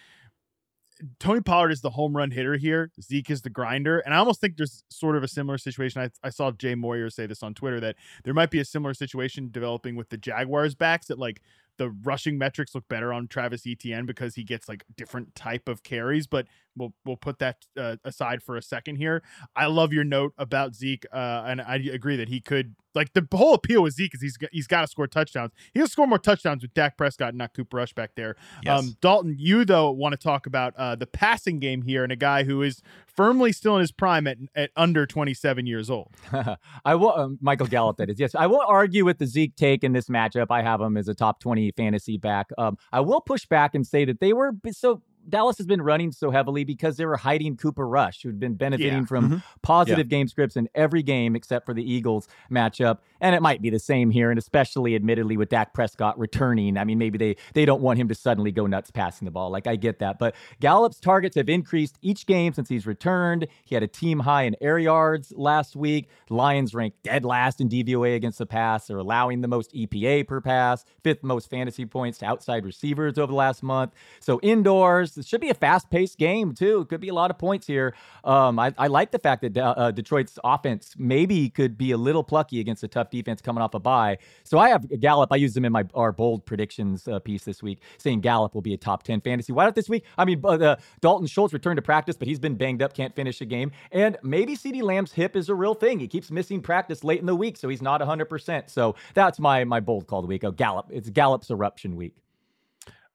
Tony 1.20 1.42
Pollard 1.42 1.72
is 1.72 1.82
the 1.82 1.92
home 1.92 2.16
run 2.16 2.32
hitter 2.32 2.56
here. 2.56 2.92
Zeke 3.02 3.30
is 3.30 3.42
the 3.42 3.50
grinder. 3.50 4.00
And 4.00 4.14
I 4.14 4.18
almost 4.18 4.42
think 4.42 4.58
there's 4.58 4.84
sort 4.90 5.16
of 5.16 5.24
a 5.24 5.28
similar 5.28 5.58
situation. 5.58 6.02
I, 6.02 6.10
I 6.26 6.30
saw 6.30 6.52
Jay 6.52 6.76
Moyer 6.76 7.10
say 7.10 7.26
this 7.26 7.44
on 7.44 7.54
Twitter 7.54 7.80
that 7.80 7.96
there 8.24 8.34
might 8.34 8.52
be 8.52 8.60
a 8.60 8.66
similar 8.66 8.94
situation 8.94 9.50
developing 9.52 9.96
with 9.96 10.10
the 10.10 10.18
Jaguars 10.18 10.76
backs 10.76 11.08
that 11.08 11.20
like 11.20 11.42
the 11.78 11.90
rushing 11.90 12.38
metrics 12.38 12.76
look 12.76 12.88
better 12.88 13.14
on 13.14 13.28
Travis 13.28 13.66
Etienne 13.66 14.06
because 14.06 14.36
he 14.36 14.44
gets 14.44 14.68
like 14.68 14.84
different 14.96 15.36
type 15.36 15.70
of 15.70 15.84
carries, 15.84 16.28
but 16.28 16.48
we'll 16.78 16.94
we'll 17.06 17.18
put 17.18 17.40
that 17.40 17.66
uh, 17.78 17.98
aside 18.04 18.44
for 18.44 18.56
a 18.58 18.62
second 18.62 18.98
here. 18.98 19.24
I 19.56 19.68
love 19.68 19.94
your 19.94 20.04
note 20.04 20.34
about 20.38 20.76
Zeke, 20.76 21.06
uh, 21.12 21.44
and 21.46 21.62
I 21.62 21.76
agree 21.76 22.16
that 22.18 22.30
he 22.30 22.40
could 22.40 22.76
like 22.98 23.14
the 23.14 23.26
whole 23.32 23.54
appeal 23.54 23.84
with 23.84 23.94
Zeke 23.94 24.16
is 24.16 24.22
he's 24.22 24.38
got, 24.38 24.50
he's 24.52 24.68
got 24.68 24.82
to 24.82 24.88
score 24.88 25.08
touchdowns. 25.08 25.52
He'll 25.74 25.88
score 25.88 26.08
more 26.08 26.18
touchdowns 26.18 26.64
with 26.64 26.74
Dak 26.74 26.98
Prescott, 26.98 27.36
not 27.36 27.54
Cooper 27.54 27.78
Rush 27.78 27.94
back 27.94 28.12
there. 28.16 28.36
Yes. 28.64 28.80
Um, 28.80 28.98
Dalton, 29.00 29.36
you 29.38 29.64
though 29.64 29.92
want 29.92 30.14
to 30.14 30.18
talk 30.18 30.48
about 30.48 30.74
uh, 30.76 30.96
the 30.96 31.06
passing 31.06 31.60
game 31.60 31.84
here 31.84 32.04
and 32.04 32.12
a 32.12 32.16
guy 32.16 32.44
who 32.44 32.62
is 32.64 32.82
firmly 33.06 33.52
still 33.52 33.76
in 33.76 33.82
his 33.82 33.92
prime 33.92 34.28
at 34.28 34.38
at 34.56 34.72
under 34.76 35.06
27 35.06 35.66
years 35.68 35.90
old. 35.90 36.12
I 36.86 36.96
will, 36.96 37.14
um, 37.14 37.38
Michael 37.40 37.68
Gallup, 37.68 37.98
that 37.98 38.10
is. 38.10 38.20
Yes, 38.20 38.36
I 38.36 38.48
won't 38.48 38.68
argue 38.68 39.06
with 39.06 39.20
the 39.20 39.28
Zeke 39.28 39.56
take 39.56 39.84
in 39.84 39.94
this 39.94 40.10
matchup. 40.10 40.48
I 40.50 40.64
have 40.64 40.82
him 40.82 40.98
as 40.98 41.08
a 41.08 41.14
top 41.14 41.40
20 41.40 41.72
fantasy 41.72 42.18
back. 42.18 42.50
Um, 42.58 42.78
I 42.92 43.02
will 43.02 43.22
push 43.22 43.46
back 43.46 43.76
and 43.76 43.86
say 43.86 44.06
that 44.06 44.20
they 44.20 44.34
were 44.34 44.54
so. 44.72 45.02
Dallas 45.30 45.58
has 45.58 45.68
been 45.68 45.82
running 45.82 46.12
so 46.12 46.32
heavily 46.32 46.64
because 46.64 46.98
they 46.98 47.06
were 47.06 47.18
hiding 47.18 47.58
Cooper 47.58 47.88
Rush, 47.88 48.24
who'd 48.24 48.40
been 48.40 48.56
benefiting 48.56 49.00
Yeah. 49.00 49.06
from 49.06 49.30
Mhm. 49.30 49.44
positive 49.62 50.08
game 50.10 50.28
scripts 50.28 50.56
in 50.56 50.70
every 50.76 51.04
game 51.04 51.36
except 51.36 51.66
for 51.66 51.74
the 51.74 51.84
Eagles 51.84 52.28
matchup. 52.52 53.00
And 53.20 53.36
it 53.36 53.42
might 53.42 53.62
be 53.62 53.70
the 53.70 53.80
same 53.80 54.12
here, 54.12 54.30
and 54.30 54.38
especially 54.38 54.96
admittedly 54.96 55.38
with 55.38 55.50
Dak 55.50 55.74
Prescott 55.74 56.18
returning. 56.20 56.78
I 56.78 56.84
mean, 56.84 56.98
maybe 56.98 57.18
they 57.18 57.36
they 57.54 57.66
don't 57.66 57.82
want 57.82 58.00
him 58.00 58.08
to 58.08 58.16
suddenly 58.16 58.52
go 58.52 58.68
nuts 58.68 58.92
passing 58.92 59.26
the 59.26 59.32
ball. 59.32 59.50
Like 59.50 59.68
I 59.68 59.76
get 59.76 60.00
that. 60.00 60.20
But 60.20 60.36
Gallup's 60.60 61.00
targets 61.00 61.36
have 61.36 61.50
increased 61.50 61.98
each 62.02 62.26
game 62.26 62.54
since 62.54 62.70
he's 62.70 62.86
returned. 62.88 63.48
He 63.66 63.76
had 63.76 63.84
a 63.84 63.88
team 63.88 64.20
high 64.20 64.44
in 64.44 64.56
air 64.62 64.80
yards 64.80 65.34
last 65.36 65.76
week. 65.76 66.10
Lions 66.30 66.74
ranked 66.74 67.04
dead 67.04 67.26
last 67.26 67.60
in 67.60 67.68
DVOA 67.68 68.16
against 68.16 68.38
the 68.38 68.46
pass. 68.46 68.88
They're 68.88 68.98
allowing 68.98 69.42
the 69.42 69.48
most 69.48 69.72
EPA 69.74 70.24
per 70.24 70.42
pass, 70.42 70.86
fifth 71.04 71.24
most 71.24 71.50
fantasy 71.50 71.86
points 71.86 72.20
to 72.20 72.26
outside 72.26 72.66
receivers 72.66 73.18
over 73.18 73.32
the 73.32 73.36
last 73.38 73.64
month. 73.64 73.94
So 74.20 74.40
indoors, 74.42 75.17
this 75.18 75.28
should 75.28 75.42
be 75.42 75.50
a 75.50 75.54
fast-paced 75.54 76.18
game 76.18 76.54
too. 76.54 76.82
It 76.82 76.90
could 76.90 77.02
be 77.02 77.10
a 77.10 77.14
lot 77.14 77.32
of 77.32 77.38
points 77.38 77.68
here. 77.68 77.94
Um, 78.24 78.58
I, 78.60 78.74
I 78.78 78.88
like 78.88 79.12
the 79.12 79.20
fact 79.20 79.42
that 79.42 79.58
uh, 79.58 79.92
Detroit's 79.92 80.40
offense 80.44 80.96
maybe 80.98 81.50
could 81.50 81.78
be 81.78 81.92
a 81.92 81.98
little 81.98 82.24
plucky 82.24 82.60
against 82.60 82.84
a 82.84 82.88
tough 82.88 83.10
defense 83.10 83.42
coming 83.42 83.62
off 83.62 83.74
a 83.74 83.80
bye. 83.80 84.18
So 84.44 84.60
I 84.60 84.70
have 84.70 84.88
Gallup. 85.00 85.32
I 85.32 85.36
used 85.36 85.58
him 85.58 85.66
in 85.66 85.72
my 85.72 85.84
our 85.94 86.12
bold 86.12 86.46
predictions 86.46 87.08
uh, 87.08 87.20
piece 87.20 87.44
this 87.44 87.62
week, 87.64 87.82
saying 87.98 88.22
Gallup 88.22 88.54
will 88.54 88.62
be 88.62 88.74
a 88.74 88.78
top 88.78 89.04
ten 89.04 89.20
fantasy 89.22 89.52
wideout 89.52 89.76
this 89.76 89.90
week. 89.90 90.06
I 90.18 90.26
mean, 90.26 90.42
uh, 90.46 90.76
Dalton 91.02 91.28
Schultz 91.28 91.54
returned 91.54 91.78
to 91.78 91.82
practice, 91.82 92.16
but 92.16 92.28
he's 92.28 92.40
been 92.40 92.56
banged 92.56 92.82
up, 92.82 92.94
can't 92.94 93.16
finish 93.16 93.42
a 93.42 93.46
game, 93.46 93.72
and 93.92 94.18
maybe 94.24 94.56
CeeDee 94.56 94.84
Lamb's 94.84 95.12
hip 95.12 95.36
is 95.36 95.50
a 95.50 95.56
real 95.56 95.74
thing. 95.74 96.00
He 96.00 96.08
keeps 96.08 96.32
missing 96.32 96.62
practice 96.62 97.04
late 97.04 97.20
in 97.20 97.26
the 97.26 97.36
week, 97.36 97.58
so 97.58 97.70
he's 97.70 97.82
not 97.82 98.00
100. 98.00 98.26
percent 98.26 98.70
So 98.70 98.96
that's 99.14 99.40
my 99.40 99.64
my 99.64 99.80
bold 99.80 100.08
call 100.08 100.20
of 100.20 100.24
the 100.24 100.28
week. 100.28 100.44
Oh, 100.44 100.52
Gallup. 100.52 100.88
It's 100.92 101.10
Gallup's 101.10 101.50
eruption 101.52 101.96
week. 101.96 102.16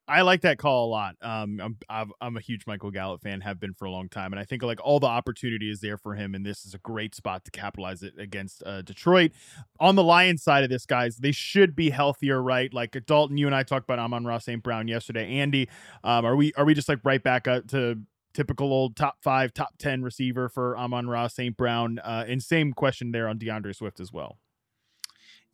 I 0.08 0.22
like 0.22 0.40
that 0.40 0.58
call 0.58 0.86
a 0.86 0.90
lot. 0.90 1.16
Um, 1.22 1.60
I'm 1.60 1.76
I've, 1.88 2.12
I'm 2.20 2.36
a 2.36 2.40
huge 2.40 2.66
Michael 2.66 2.90
Gallup 2.90 3.22
fan, 3.22 3.40
have 3.42 3.60
been 3.60 3.72
for 3.72 3.84
a 3.84 3.90
long 3.90 4.08
time, 4.08 4.32
and 4.32 4.40
I 4.40 4.44
think 4.44 4.62
like 4.62 4.80
all 4.82 4.98
the 4.98 5.06
opportunity 5.06 5.70
is 5.70 5.80
there 5.80 5.96
for 5.96 6.14
him, 6.14 6.34
and 6.34 6.44
this 6.44 6.64
is 6.64 6.74
a 6.74 6.78
great 6.78 7.14
spot 7.14 7.44
to 7.44 7.50
capitalize 7.50 8.02
it 8.02 8.14
against 8.18 8.62
uh, 8.66 8.82
Detroit. 8.82 9.30
On 9.78 9.94
the 9.94 10.02
Lions 10.02 10.42
side 10.42 10.64
of 10.64 10.70
this, 10.70 10.86
guys, 10.86 11.18
they 11.18 11.30
should 11.30 11.76
be 11.76 11.90
healthier, 11.90 12.42
right? 12.42 12.72
Like 12.74 12.96
Dalton, 13.06 13.36
you 13.36 13.46
and 13.46 13.54
I 13.54 13.62
talked 13.62 13.84
about 13.84 14.00
Amon-Ra 14.00 14.38
St. 14.38 14.62
Brown 14.62 14.88
yesterday. 14.88 15.38
Andy, 15.38 15.68
um, 16.02 16.24
are 16.24 16.34
we 16.34 16.52
are 16.54 16.64
we 16.64 16.74
just 16.74 16.88
like 16.88 17.00
right 17.04 17.22
back 17.22 17.46
up 17.46 17.68
to 17.68 18.00
typical 18.34 18.72
old 18.72 18.96
top 18.96 19.18
five, 19.22 19.54
top 19.54 19.78
ten 19.78 20.02
receiver 20.02 20.48
for 20.48 20.76
Amon-Ra 20.76 21.28
St. 21.28 21.56
Brown? 21.56 22.00
Uh, 22.00 22.24
and 22.26 22.42
same 22.42 22.72
question 22.72 23.12
there 23.12 23.28
on 23.28 23.38
DeAndre 23.38 23.74
Swift 23.74 24.00
as 24.00 24.12
well. 24.12 24.38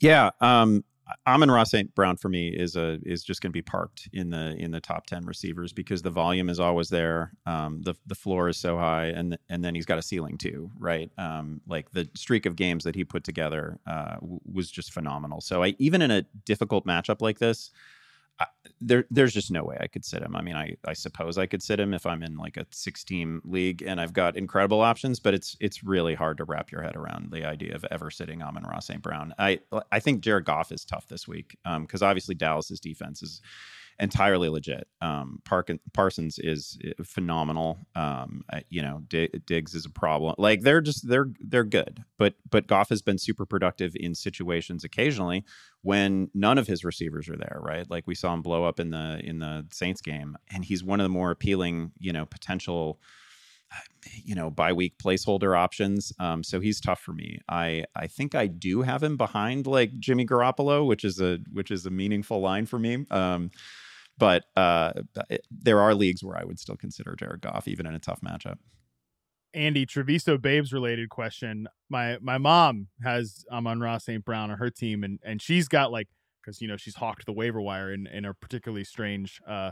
Yeah, 0.01 0.31
um, 0.41 0.85
Amon-Ra 1.27 1.65
St. 1.65 1.95
Brown 1.95 2.17
for 2.17 2.29
me 2.29 2.49
is 2.49 2.77
a 2.77 2.99
is 3.05 3.23
just 3.23 3.41
going 3.41 3.51
to 3.51 3.53
be 3.57 3.63
parked 3.63 4.09
in 4.13 4.31
the 4.31 4.57
in 4.59 4.71
the 4.71 4.81
top 4.81 5.07
ten 5.07 5.25
receivers 5.25 5.73
because 5.73 6.03
the 6.03 6.11
volume 6.11 6.49
is 6.49 6.61
always 6.61 6.89
there. 6.89 7.33
Um, 7.47 7.83
the 7.83 7.95
the 8.07 8.15
floor 8.15 8.49
is 8.49 8.57
so 8.57 8.77
high, 8.77 9.07
and 9.07 9.39
and 9.49 9.65
then 9.65 9.75
he's 9.75 9.87
got 9.87 9.99
a 9.99 10.03
ceiling 10.03 10.39
too, 10.39 10.71
right? 10.79 11.11
Um, 11.19 11.61
like 11.67 11.91
the 11.93 12.09
streak 12.15 12.47
of 12.47 12.57
games 12.57 12.85
that 12.85 12.95
he 12.95 13.05
put 13.05 13.25
together 13.25 13.79
uh, 13.87 14.15
w- 14.17 14.41
was 14.51 14.71
just 14.71 14.93
phenomenal. 14.93 15.41
So 15.41 15.63
I 15.63 15.75
even 15.79 16.03
in 16.03 16.11
a 16.11 16.25
difficult 16.45 16.87
matchup 16.87 17.21
like 17.21 17.39
this, 17.39 17.71
There 18.81 19.05
there's 19.11 19.35
just 19.35 19.51
no 19.51 19.65
way 19.65 19.77
I 19.81 19.89
could 19.89 20.05
sit 20.05 20.23
him. 20.23 20.37
I 20.37 20.43
mean, 20.43 20.55
I 20.55 20.77
I 20.85 20.93
suppose 20.93 21.37
I 21.37 21.47
could 21.47 21.63
sit 21.63 21.81
him 21.81 21.93
if 21.95 22.07
I'm 22.07 22.23
in 22.23 22.37
like 22.37 22.57
a 22.57 22.67
six 22.71 23.03
team 23.03 23.43
league 23.45 23.83
and 23.83 24.01
I've 24.01 24.13
got 24.13 24.37
incredible 24.37 24.81
options, 24.81 25.19
but 25.19 25.35
it's 25.35 25.57
it's 25.59 25.83
really 25.83 26.15
hard 26.15 26.37
to 26.39 26.45
wrap 26.45 26.71
your 26.71 26.83
head 26.83 26.95
around 26.95 27.33
the 27.33 27.45
idea 27.45 27.75
of 27.75 27.85
ever 27.91 28.11
sitting 28.11 28.41
Amon-Ra 28.41 28.79
St. 28.79 29.03
Brown. 29.03 29.35
I 29.39 29.61
I 29.91 29.99
think 29.99 30.21
Jared 30.21 30.45
Goff 30.45 30.71
is 30.71 30.85
tough 30.85 31.09
this 31.09 31.27
week 31.27 31.57
because 31.81 32.03
um, 32.03 32.09
obviously 32.09 32.37
Dallas's 32.37 32.79
defense 32.81 33.23
is 33.23 33.41
entirely 34.01 34.49
legit. 34.49 34.87
Um, 35.01 35.41
Park- 35.45 35.71
Parsons 35.93 36.39
is 36.39 36.79
eh, 36.85 36.93
phenomenal. 37.05 37.79
Um, 37.95 38.45
you 38.69 38.83
know, 38.83 39.03
D- 39.09 39.31
Diggs 39.47 39.75
is 39.75 39.87
a 39.87 39.91
problem. 39.91 40.35
Like 40.39 40.61
they're 40.63 40.81
just 40.81 41.09
they're 41.09 41.31
they're 41.41 41.65
good, 41.65 42.05
but 42.19 42.35
but 42.51 42.67
Goff 42.67 42.89
has 42.91 43.03
been 43.03 43.19
super 43.19 43.47
productive 43.47 43.93
in 43.97 44.15
situations 44.15 44.85
occasionally 44.85 45.45
when 45.83 46.31
none 46.35 46.59
of 46.59 46.67
his 46.67 46.85
receivers 46.85 47.29
are 47.29 47.37
there. 47.37 47.59
Right, 47.61 47.89
like 47.91 48.07
we 48.07 48.15
saw 48.15 48.33
him 48.33 48.43
blow 48.43 48.65
up 48.65 48.81
in 48.81 48.91
the 48.91 49.21
in 49.23 49.39
the 49.41 49.67
Saints 49.73 50.01
game, 50.01 50.37
and 50.53 50.65
he's 50.65 50.85
one 50.85 51.01
of 51.01 51.05
the 51.05 51.11
more 51.11 51.31
appealing, 51.31 51.93
you 51.99 52.13
know, 52.13 52.27
potential 52.27 53.01
you 54.25 54.35
know 54.35 54.51
bye 54.51 54.73
week 54.73 54.97
placeholder 54.99 55.57
options 55.57 56.13
um, 56.19 56.43
so 56.43 56.59
he's 56.61 56.81
tough 56.81 57.01
for 57.01 57.13
me 57.13 57.39
i 57.49 57.85
i 57.95 58.07
think 58.07 58.35
i 58.35 58.47
do 58.47 58.81
have 58.81 59.03
him 59.03 59.17
behind 59.17 59.67
like 59.67 59.99
jimmy 59.99 60.25
garoppolo 60.25 60.87
which 60.87 61.05
is 61.05 61.21
a 61.21 61.39
which 61.53 61.71
is 61.71 61.85
a 61.85 61.91
meaningful 61.91 62.41
line 62.41 62.65
for 62.65 62.79
me 62.79 63.05
um, 63.11 63.51
but 64.19 64.45
uh, 64.57 64.93
there 65.51 65.81
are 65.81 65.95
leagues 65.95 66.25
where 66.25 66.37
I 66.37 66.45
would 66.45 66.59
still 66.59 66.77
consider 66.77 67.15
Jared 67.17 67.41
Goff, 67.41 67.69
even 67.69 67.87
in 67.87 67.95
a 67.95 67.99
tough 67.99 68.21
matchup. 68.21 68.59
Andy 69.55 69.87
Treviso 69.87 70.37
Babes 70.37 70.73
related 70.73 71.09
question. 71.09 71.69
My 71.89 72.19
my 72.21 72.39
mom 72.39 72.89
has 73.03 73.45
Amon-Ra 73.51 73.99
St. 73.99 74.25
Brown 74.25 74.51
on 74.51 74.59
her 74.59 74.71
team, 74.71 75.05
and 75.05 75.19
and 75.23 75.41
she's 75.41 75.69
got 75.69 75.91
like 75.91 76.09
because 76.43 76.61
you 76.61 76.69
know 76.69 76.77
she's 76.77 76.97
hawked 76.97 77.27
the 77.27 77.33
waiver 77.33 77.61
wire 77.61 77.93
in 77.93 78.07
in 78.07 78.25
a 78.25 78.35
particularly 78.35 78.85
strange 78.85 79.41
uh, 79.47 79.71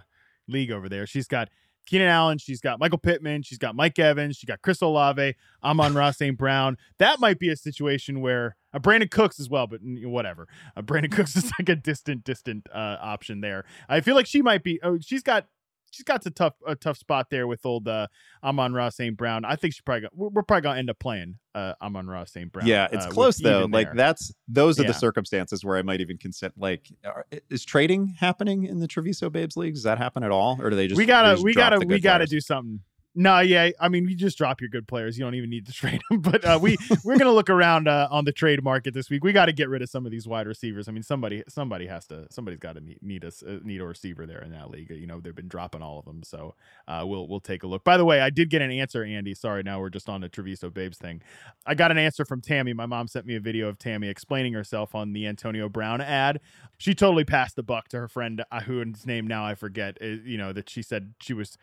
league 0.48 0.70
over 0.70 0.88
there. 0.88 1.06
She's 1.06 1.28
got 1.28 1.48
Keenan 1.86 2.08
Allen, 2.08 2.38
she's 2.38 2.60
got 2.60 2.80
Michael 2.80 2.98
Pittman, 2.98 3.42
she's 3.42 3.58
got 3.58 3.76
Mike 3.76 3.98
Evans, 3.98 4.36
she 4.36 4.46
got 4.46 4.60
Chris 4.60 4.80
Olave, 4.80 5.34
Amon-Ra 5.62 6.10
St. 6.10 6.36
Brown. 6.36 6.76
That 6.98 7.20
might 7.20 7.38
be 7.38 7.48
a 7.48 7.56
situation 7.56 8.20
where 8.20 8.56
uh, 8.76 8.78
Brandin 8.78 9.10
Cooks 9.10 9.40
as 9.40 9.48
well, 9.48 9.66
but 9.66 9.80
whatever. 9.82 10.46
Uh, 10.76 10.82
Brandin 10.82 11.10
Cooks 11.16 11.34
is 11.36 11.50
like 11.58 11.68
a 11.68 11.76
distant, 11.76 12.24
distant 12.24 12.68
uh, 12.72 12.98
option 13.00 13.40
there. 13.40 13.64
I 13.88 14.00
feel 14.00 14.14
like 14.14 14.26
she 14.26 14.42
might 14.42 14.62
be. 14.62 14.78
Oh, 14.82 14.98
she's 15.00 15.22
got 15.22 15.46
she's 15.90 16.04
got 16.04 16.24
a 16.26 16.30
tough 16.30 16.54
a 16.66 16.74
tough 16.74 16.98
spot 16.98 17.28
there 17.30 17.46
with 17.46 17.64
old 17.64 17.88
uh, 17.88 18.06
Amon-Ra 18.44 18.90
St. 18.90 19.16
Brown. 19.16 19.44
I 19.44 19.56
think 19.56 19.74
she's 19.74 19.80
probably 19.80 20.02
gonna, 20.02 20.30
we're, 20.30 20.42
probably 20.42 20.62
gonna 20.62 20.78
end 20.78 20.90
up 20.90 20.98
playing 20.98 21.36
uh, 21.54 21.72
Amon-Ra 21.80 22.24
St. 22.24 22.52
Brown. 22.52 22.66
Yeah, 22.66 22.88
it's 22.92 23.06
uh, 23.06 23.10
close 23.10 23.38
though. 23.38 23.66
Like 23.70 23.88
there. 23.88 23.94
that's 23.94 24.32
those 24.48 24.78
are 24.78 24.82
yeah. 24.82 24.88
the 24.88 24.94
circumstances 24.94 25.64
where 25.64 25.76
I 25.76 25.82
might 25.82 26.00
even 26.00 26.18
consent. 26.18 26.54
Like, 26.56 26.86
are, 27.04 27.26
is 27.50 27.64
trading 27.64 28.14
happening 28.18 28.64
in 28.64 28.78
the 28.78 28.86
Treviso 28.86 29.30
Babes 29.30 29.56
league? 29.56 29.74
Does 29.74 29.84
that 29.84 29.98
happen 29.98 30.22
at 30.22 30.30
all, 30.30 30.58
or 30.60 30.70
do 30.70 30.76
they 30.76 30.86
just 30.86 30.98
we 30.98 31.06
gotta 31.06 31.34
just 31.34 31.44
we 31.44 31.54
gotta 31.54 31.78
we 31.78 32.00
gotta 32.00 32.26
do 32.26 32.40
something. 32.40 32.80
No, 33.18 33.40
yeah, 33.40 33.70
I 33.80 33.88
mean, 33.88 34.06
you 34.06 34.14
just 34.14 34.36
drop 34.36 34.60
your 34.60 34.68
good 34.68 34.86
players. 34.86 35.18
You 35.18 35.24
don't 35.24 35.34
even 35.34 35.48
need 35.48 35.64
to 35.66 35.72
trade 35.72 36.02
them. 36.10 36.20
But 36.20 36.44
uh, 36.44 36.58
we 36.60 36.76
we're 37.02 37.16
gonna 37.16 37.32
look 37.32 37.48
around 37.48 37.88
uh, 37.88 38.08
on 38.10 38.26
the 38.26 38.32
trade 38.32 38.62
market 38.62 38.92
this 38.92 39.08
week. 39.08 39.24
We 39.24 39.32
got 39.32 39.46
to 39.46 39.52
get 39.52 39.70
rid 39.70 39.80
of 39.80 39.88
some 39.88 40.04
of 40.04 40.12
these 40.12 40.28
wide 40.28 40.46
receivers. 40.46 40.86
I 40.86 40.92
mean, 40.92 41.02
somebody 41.02 41.42
somebody 41.48 41.86
has 41.86 42.06
to 42.08 42.26
somebody's 42.30 42.60
got 42.60 42.74
to 42.74 42.80
need 42.80 42.98
need 43.00 43.24
a 43.24 43.28
uh, 43.28 43.58
need 43.64 43.80
a 43.80 43.86
receiver 43.86 44.26
there 44.26 44.42
in 44.42 44.50
that 44.52 44.70
league. 44.70 44.90
You 44.90 45.06
know, 45.06 45.20
they've 45.20 45.34
been 45.34 45.48
dropping 45.48 45.80
all 45.80 45.98
of 45.98 46.04
them. 46.04 46.22
So 46.24 46.54
uh, 46.86 47.04
we'll 47.06 47.26
we'll 47.26 47.40
take 47.40 47.62
a 47.62 47.66
look. 47.66 47.84
By 47.84 47.96
the 47.96 48.04
way, 48.04 48.20
I 48.20 48.28
did 48.28 48.50
get 48.50 48.60
an 48.60 48.70
answer, 48.70 49.02
Andy. 49.02 49.32
Sorry, 49.32 49.62
now 49.62 49.80
we're 49.80 49.88
just 49.88 50.10
on 50.10 50.20
the 50.20 50.28
Treviso 50.28 50.68
Babes 50.68 50.98
thing. 50.98 51.22
I 51.64 51.74
got 51.74 51.90
an 51.90 51.98
answer 51.98 52.26
from 52.26 52.42
Tammy. 52.42 52.74
My 52.74 52.86
mom 52.86 53.08
sent 53.08 53.24
me 53.24 53.34
a 53.34 53.40
video 53.40 53.68
of 53.68 53.78
Tammy 53.78 54.08
explaining 54.08 54.52
herself 54.52 54.94
on 54.94 55.14
the 55.14 55.26
Antonio 55.26 55.70
Brown 55.70 56.02
ad. 56.02 56.38
She 56.76 56.94
totally 56.94 57.24
passed 57.24 57.56
the 57.56 57.62
buck 57.62 57.88
to 57.88 57.98
her 57.98 58.08
friend, 58.08 58.44
uh, 58.52 58.60
whose 58.60 59.06
name 59.06 59.26
now 59.26 59.46
I 59.46 59.54
forget. 59.54 59.96
You 60.02 60.36
know 60.36 60.52
that 60.52 60.68
she 60.68 60.82
said 60.82 61.14
she 61.22 61.32
was 61.32 61.56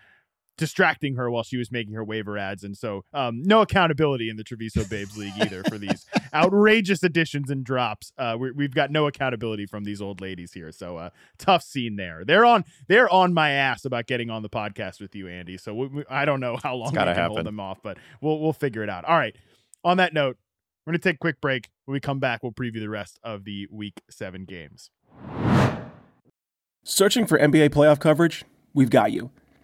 distracting 0.57 1.15
her 1.15 1.29
while 1.29 1.43
she 1.43 1.57
was 1.57 1.71
making 1.71 1.93
her 1.93 2.03
waiver 2.03 2.37
ads. 2.37 2.63
And 2.63 2.77
so, 2.77 3.03
um, 3.13 3.41
no 3.43 3.61
accountability 3.61 4.29
in 4.29 4.35
the 4.35 4.43
Treviso 4.43 4.83
Babes 4.83 5.17
League 5.17 5.33
either 5.39 5.63
for 5.63 5.77
these 5.77 6.05
outrageous 6.33 7.03
additions 7.03 7.49
and 7.49 7.63
drops. 7.63 8.11
Uh, 8.17 8.37
we 8.39 8.63
have 8.63 8.75
got 8.75 8.91
no 8.91 9.07
accountability 9.07 9.65
from 9.65 9.83
these 9.83 10.01
old 10.01 10.21
ladies 10.21 10.53
here. 10.53 10.71
So, 10.71 10.97
uh, 10.97 11.09
tough 11.37 11.63
scene 11.63 11.95
there. 11.95 12.23
They're 12.25 12.45
on 12.45 12.65
they're 12.87 13.09
on 13.09 13.33
my 13.33 13.51
ass 13.51 13.85
about 13.85 14.07
getting 14.07 14.29
on 14.29 14.41
the 14.41 14.49
podcast 14.49 15.01
with 15.01 15.15
you, 15.15 15.27
Andy. 15.27 15.57
So 15.57 15.73
we, 15.73 15.87
we, 15.87 16.03
I 16.09 16.25
don't 16.25 16.39
know 16.39 16.57
how 16.61 16.75
long 16.75 16.97
I 16.97 17.05
can 17.05 17.15
happen. 17.15 17.31
hold 17.31 17.45
them 17.45 17.59
off, 17.59 17.79
but 17.81 17.97
we'll 18.21 18.39
we'll 18.39 18.53
figure 18.53 18.83
it 18.83 18.89
out. 18.89 19.05
All 19.05 19.17
right. 19.17 19.35
On 19.83 19.97
that 19.97 20.13
note, 20.13 20.37
we're 20.85 20.91
gonna 20.91 20.99
take 20.99 21.15
a 21.15 21.19
quick 21.19 21.41
break. 21.41 21.69
When 21.85 21.93
we 21.93 21.99
come 21.99 22.19
back, 22.19 22.43
we'll 22.43 22.53
preview 22.53 22.79
the 22.79 22.89
rest 22.89 23.19
of 23.23 23.43
the 23.43 23.67
Week 23.69 24.01
Seven 24.09 24.45
games. 24.45 24.89
Searching 26.83 27.25
for 27.25 27.39
NBA 27.39 27.69
playoff 27.69 27.99
coverage? 27.99 28.43
We've 28.73 28.89
got 28.89 29.11
you. 29.11 29.31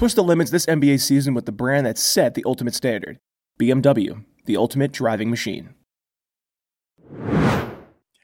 Push 0.00 0.14
the 0.14 0.24
limits 0.24 0.50
this 0.50 0.64
NBA 0.64 0.98
season 0.98 1.34
with 1.34 1.44
the 1.44 1.52
brand 1.52 1.84
that 1.84 1.98
set 1.98 2.32
the 2.32 2.42
ultimate 2.46 2.74
standard 2.74 3.18
BMW, 3.60 4.24
the 4.46 4.56
ultimate 4.56 4.92
driving 4.92 5.28
machine. 5.28 5.74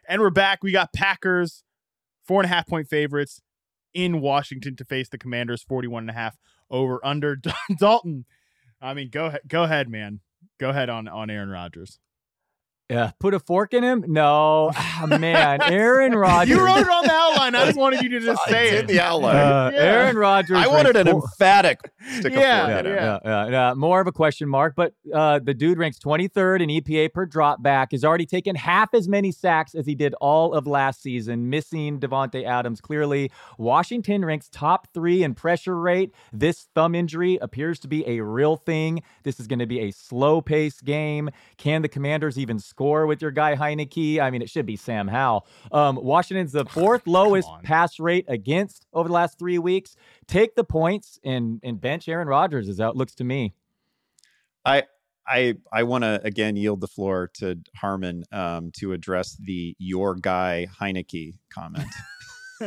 And 0.09 0.22
we're 0.22 0.31
back. 0.31 0.62
We 0.62 0.72
got 0.72 0.95
Packers, 0.95 1.64
four 2.27 2.41
and 2.41 2.51
a 2.51 2.55
half 2.55 2.66
point 2.66 2.89
favorites 2.89 3.43
in 3.93 4.22
Washington 4.22 4.74
to 4.77 4.87
face 4.87 5.11
the 5.11 5.18
Commanders, 5.18 5.62
41 5.64 6.05
and 6.05 6.11
a 6.11 6.14
half 6.14 6.39
over 6.70 6.99
under. 7.05 7.37
Dalton, 7.79 8.24
I 8.81 8.95
mean, 8.95 9.11
go 9.11 9.35
go 9.47 9.64
ahead, 9.64 9.91
man. 9.91 10.20
Go 10.59 10.70
ahead 10.70 10.89
on, 10.89 11.09
on 11.09 11.29
Aaron 11.29 11.51
Rodgers. 11.51 11.99
Yeah, 12.89 13.11
put 13.18 13.34
a 13.34 13.41
fork 13.41 13.74
in 13.74 13.82
him? 13.82 14.05
No, 14.07 14.70
oh, 15.03 15.07
man, 15.07 15.61
Aaron 15.72 16.14
Rodgers. 16.14 16.55
you 16.55 16.64
wrote 16.64 16.78
it 16.78 16.89
on 16.89 17.05
the 17.05 17.12
outline. 17.12 17.55
I 17.57 17.64
just 17.66 17.76
wanted 17.76 18.01
you 18.03 18.11
to 18.11 18.20
just 18.20 18.45
say 18.45 18.68
it. 18.68 18.80
In 18.82 18.87
the 18.87 19.01
outline. 19.01 19.34
Uh, 19.34 19.70
yeah. 19.74 19.80
Aaron 19.80 20.16
Rodgers. 20.16 20.57
I 20.57 20.68
wanted 20.68 20.95
an 20.95 21.07
four. 21.09 21.22
emphatic 21.22 21.80
stick 22.18 22.32
yeah, 22.32 22.68
yeah, 22.68 22.82
yeah, 22.84 23.18
yeah, 23.24 23.49
yeah, 23.49 23.74
More 23.74 24.01
of 24.01 24.07
a 24.07 24.12
question 24.12 24.49
mark, 24.49 24.74
but 24.76 24.95
uh, 25.12 25.41
the 25.41 25.53
dude 25.53 25.78
ranks 25.78 25.99
23rd 25.99 26.62
in 26.62 26.68
EPA 26.68 27.12
per 27.12 27.26
drop 27.26 27.61
back. 27.61 27.91
Has 27.91 28.05
already 28.05 28.26
taken 28.26 28.55
half 28.55 28.95
as 28.95 29.09
many 29.09 29.32
sacks 29.32 29.74
as 29.74 29.87
he 29.87 29.97
did 29.97 30.14
all 30.20 30.55
of 30.55 30.68
last 30.68 31.03
season, 31.03 31.51
missing 31.51 31.99
Davante 31.99 32.45
Adams. 32.45 32.80
Clearly, 32.80 33.32
Washington 33.59 34.24
ranks 34.24 34.49
top 34.53 34.87
three 34.95 35.24
in 35.24 35.34
pressure 35.34 35.78
rate. 35.78 36.14
This 36.32 36.68
thumb 36.74 36.95
injury 36.95 37.37
appears 37.43 37.80
to 37.80 37.89
be 37.89 38.07
a 38.07 38.22
real 38.22 38.55
thing. 38.55 39.03
This 39.24 39.41
is 39.41 39.49
going 39.49 39.59
to 39.59 39.66
be 39.66 39.80
a 39.80 39.91
slow 39.91 40.41
pace 40.41 40.80
game. 40.80 41.30
Can 41.57 41.82
the 41.82 41.89
Commanders 41.89 42.39
even? 42.39 42.61
score 42.61 42.76
with 42.81 43.22
your 43.22 43.31
guy 43.31 43.57
Heinicke. 43.57 44.20
I 44.20 44.31
mean, 44.31 44.43
it 44.43 44.51
should 44.51 44.66
be 44.66 44.77
Sam 44.77 45.09
Howell. 45.09 45.47
Um, 45.72 45.97
Washington's 45.97 46.53
the 46.53 46.64
fourth 46.64 47.03
lowest 47.07 47.49
pass 47.62 47.99
rate 47.99 48.24
against 48.29 48.87
over 48.93 49.09
the 49.09 49.14
last 49.14 49.39
three 49.39 49.59
weeks. 49.59 49.97
Take 50.27 50.55
the 50.55 50.64
points 50.64 51.18
and 51.24 51.61
and 51.62 51.81
bench 51.81 52.09
Aaron 52.09 52.29
Rodgers, 52.29 52.68
as 52.68 52.77
that 52.77 52.97
looks 52.97 53.14
to 53.16 53.24
me. 53.24 53.55
I 54.64 54.85
I 55.27 55.55
I 55.72 55.83
want 55.85 56.05
to 56.05 56.20
again 56.22 56.57
yield 56.57 56.81
the 56.81 56.89
floor 56.89 57.31
to 57.35 57.59
Harmon 57.77 58.24
um, 58.33 58.70
to 58.79 58.93
address 58.93 59.37
the 59.41 59.74
your 59.79 60.14
guy 60.14 60.66
Heinicke 60.81 61.35
comment. 61.51 61.89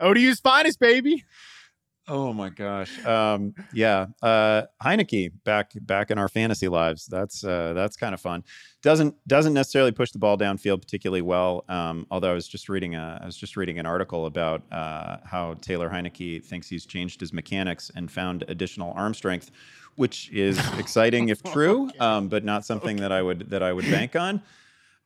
ODU's 0.00 0.40
finest, 0.40 0.80
baby. 0.80 1.24
Oh 2.12 2.32
my 2.32 2.48
gosh. 2.48 3.04
Um, 3.06 3.54
yeah. 3.72 4.06
Uh, 4.20 4.62
Heinicke 4.82 5.30
back 5.44 5.70
back 5.82 6.10
in 6.10 6.18
our 6.18 6.28
fantasy 6.28 6.66
lives. 6.66 7.06
That's 7.06 7.44
uh, 7.44 7.72
that's 7.72 7.96
kind 7.96 8.14
of 8.14 8.20
fun. 8.20 8.42
Doesn't 8.82 9.14
doesn't 9.28 9.54
necessarily 9.54 9.92
push 9.92 10.10
the 10.10 10.18
ball 10.18 10.36
downfield 10.36 10.82
particularly 10.82 11.22
well. 11.22 11.64
Um, 11.68 12.08
although 12.10 12.32
I 12.32 12.34
was 12.34 12.48
just 12.48 12.68
reading 12.68 12.96
a 12.96 13.20
I 13.22 13.26
was 13.26 13.36
just 13.36 13.56
reading 13.56 13.78
an 13.78 13.86
article 13.86 14.26
about 14.26 14.62
uh, 14.72 15.18
how 15.24 15.54
Taylor 15.60 15.88
Heinicke 15.88 16.44
thinks 16.44 16.68
he's 16.68 16.84
changed 16.84 17.20
his 17.20 17.32
mechanics 17.32 17.92
and 17.94 18.10
found 18.10 18.44
additional 18.48 18.92
arm 18.96 19.14
strength, 19.14 19.52
which 19.94 20.30
is 20.32 20.58
exciting 20.78 21.28
if 21.28 21.40
true, 21.44 21.90
um, 22.00 22.26
but 22.26 22.44
not 22.44 22.64
something 22.64 22.96
okay. 22.96 23.02
that 23.02 23.12
I 23.12 23.22
would 23.22 23.50
that 23.50 23.62
I 23.62 23.72
would 23.72 23.88
bank 23.88 24.16
on. 24.16 24.42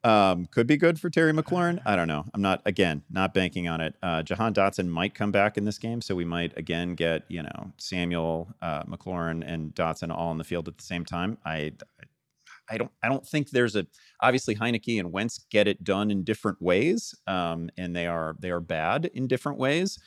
Um, 0.05 0.45
could 0.47 0.67
be 0.67 0.77
good 0.77 1.01
for 1.01 1.09
Terry 1.09 1.33
McLaurin. 1.33 1.81
I 1.87 1.97
don't 1.97 2.09
know. 2.09 2.27
I'm 2.35 2.43
not 2.43 2.61
again 2.67 3.03
not 3.11 3.33
banking 3.33 3.69
on 3.69 3.81
it. 3.81 3.95
Uh, 4.03 4.23
Jahan 4.23 4.53
Dotson 4.53 4.87
might 4.87 5.15
come 5.15 5.33
back 5.33 5.57
in 5.57 5.65
this 5.65 5.79
game, 5.79 6.03
so 6.03 6.15
we 6.15 6.27
might 6.27 6.57
again 6.59 6.95
get 6.95 7.25
you 7.29 7.43
know 7.43 7.73
Samuel, 7.79 8.55
uh, 8.61 8.83
McLaurin, 8.85 9.43
and 9.47 9.75
Dotson 9.75 10.15
all 10.15 10.31
in 10.31 10.37
the 10.37 10.45
field 10.45 10.69
at 10.69 10.77
the 10.77 10.85
same 10.85 11.07
time. 11.07 11.39
I, 11.47 11.73
I 12.69 12.77
don't. 12.77 12.91
I 13.03 13.09
don't 13.09 13.27
think 13.27 13.49
there's 13.49 13.77
a. 13.77 13.87
Obviously, 14.21 14.55
Heinicke 14.55 15.01
and 15.01 15.11
Wentz 15.11 15.47
get 15.51 15.67
it 15.67 15.83
done 15.83 16.11
in 16.11 16.23
different 16.23 16.61
ways, 16.61 17.15
um, 17.27 17.71
and 17.79 17.97
they 17.97 18.07
are 18.07 18.37
they 18.39 18.51
are 18.51 18.61
bad 18.61 19.07
in 19.15 19.27
different 19.27 19.59
ways. 19.59 19.99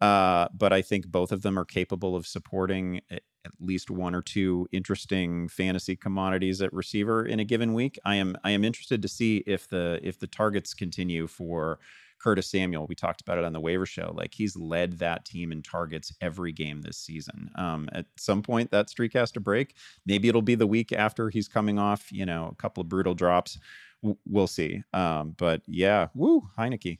Uh, 0.00 0.48
but 0.54 0.72
I 0.72 0.82
think 0.82 1.06
both 1.06 1.32
of 1.32 1.42
them 1.42 1.58
are 1.58 1.64
capable 1.64 2.14
of 2.14 2.26
supporting 2.26 3.00
at 3.10 3.22
least 3.60 3.90
one 3.90 4.14
or 4.14 4.22
two 4.22 4.66
interesting 4.72 5.48
fantasy 5.48 5.96
commodities 5.96 6.60
at 6.60 6.72
receiver 6.72 7.24
in 7.24 7.40
a 7.40 7.44
given 7.44 7.72
week. 7.72 7.98
I 8.04 8.16
am 8.16 8.36
I 8.44 8.50
am 8.50 8.64
interested 8.64 9.00
to 9.02 9.08
see 9.08 9.38
if 9.46 9.68
the 9.68 10.00
if 10.02 10.18
the 10.18 10.26
targets 10.26 10.74
continue 10.74 11.26
for 11.26 11.78
Curtis 12.18 12.50
Samuel. 12.50 12.86
We 12.86 12.94
talked 12.94 13.20
about 13.20 13.38
it 13.38 13.44
on 13.44 13.52
the 13.52 13.60
waiver 13.60 13.86
show. 13.86 14.12
Like 14.14 14.34
he's 14.34 14.56
led 14.56 14.98
that 14.98 15.24
team 15.24 15.52
in 15.52 15.62
targets 15.62 16.12
every 16.20 16.52
game 16.52 16.82
this 16.82 16.98
season. 16.98 17.50
Um, 17.54 17.88
at 17.92 18.06
some 18.16 18.42
point, 18.42 18.70
that 18.70 18.90
streak 18.90 19.12
has 19.14 19.30
to 19.32 19.40
break. 19.40 19.76
Maybe 20.06 20.28
it'll 20.28 20.42
be 20.42 20.54
the 20.54 20.66
week 20.66 20.92
after 20.92 21.30
he's 21.30 21.48
coming 21.48 21.78
off, 21.78 22.10
you 22.10 22.26
know, 22.26 22.48
a 22.52 22.54
couple 22.56 22.80
of 22.80 22.88
brutal 22.88 23.14
drops. 23.14 23.58
W- 24.02 24.18
we'll 24.26 24.46
see. 24.46 24.82
Um, 24.92 25.34
but 25.36 25.62
yeah, 25.66 26.08
woo, 26.14 26.48
Heinicke. 26.58 26.98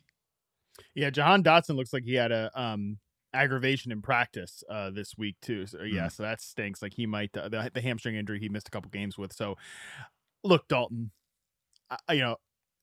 Yeah, 0.94 1.10
Jahan 1.10 1.42
Dotson 1.42 1.76
looks 1.76 1.92
like 1.92 2.04
he 2.04 2.14
had 2.14 2.32
a 2.32 2.50
um 2.54 2.98
aggravation 3.34 3.92
in 3.92 4.00
practice 4.00 4.64
uh, 4.70 4.90
this 4.90 5.16
week 5.16 5.36
too. 5.42 5.66
So 5.66 5.82
yeah, 5.82 6.06
mm. 6.06 6.12
so 6.12 6.22
that 6.22 6.40
stinks. 6.40 6.82
Like 6.82 6.94
he 6.94 7.06
might 7.06 7.36
uh, 7.36 7.48
the, 7.48 7.70
the 7.72 7.80
hamstring 7.80 8.16
injury 8.16 8.40
he 8.40 8.48
missed 8.48 8.68
a 8.68 8.70
couple 8.70 8.90
games 8.90 9.18
with. 9.18 9.32
So 9.32 9.56
look, 10.42 10.66
Dalton, 10.68 11.10
I, 12.08 12.14
you 12.14 12.20
know 12.20 12.36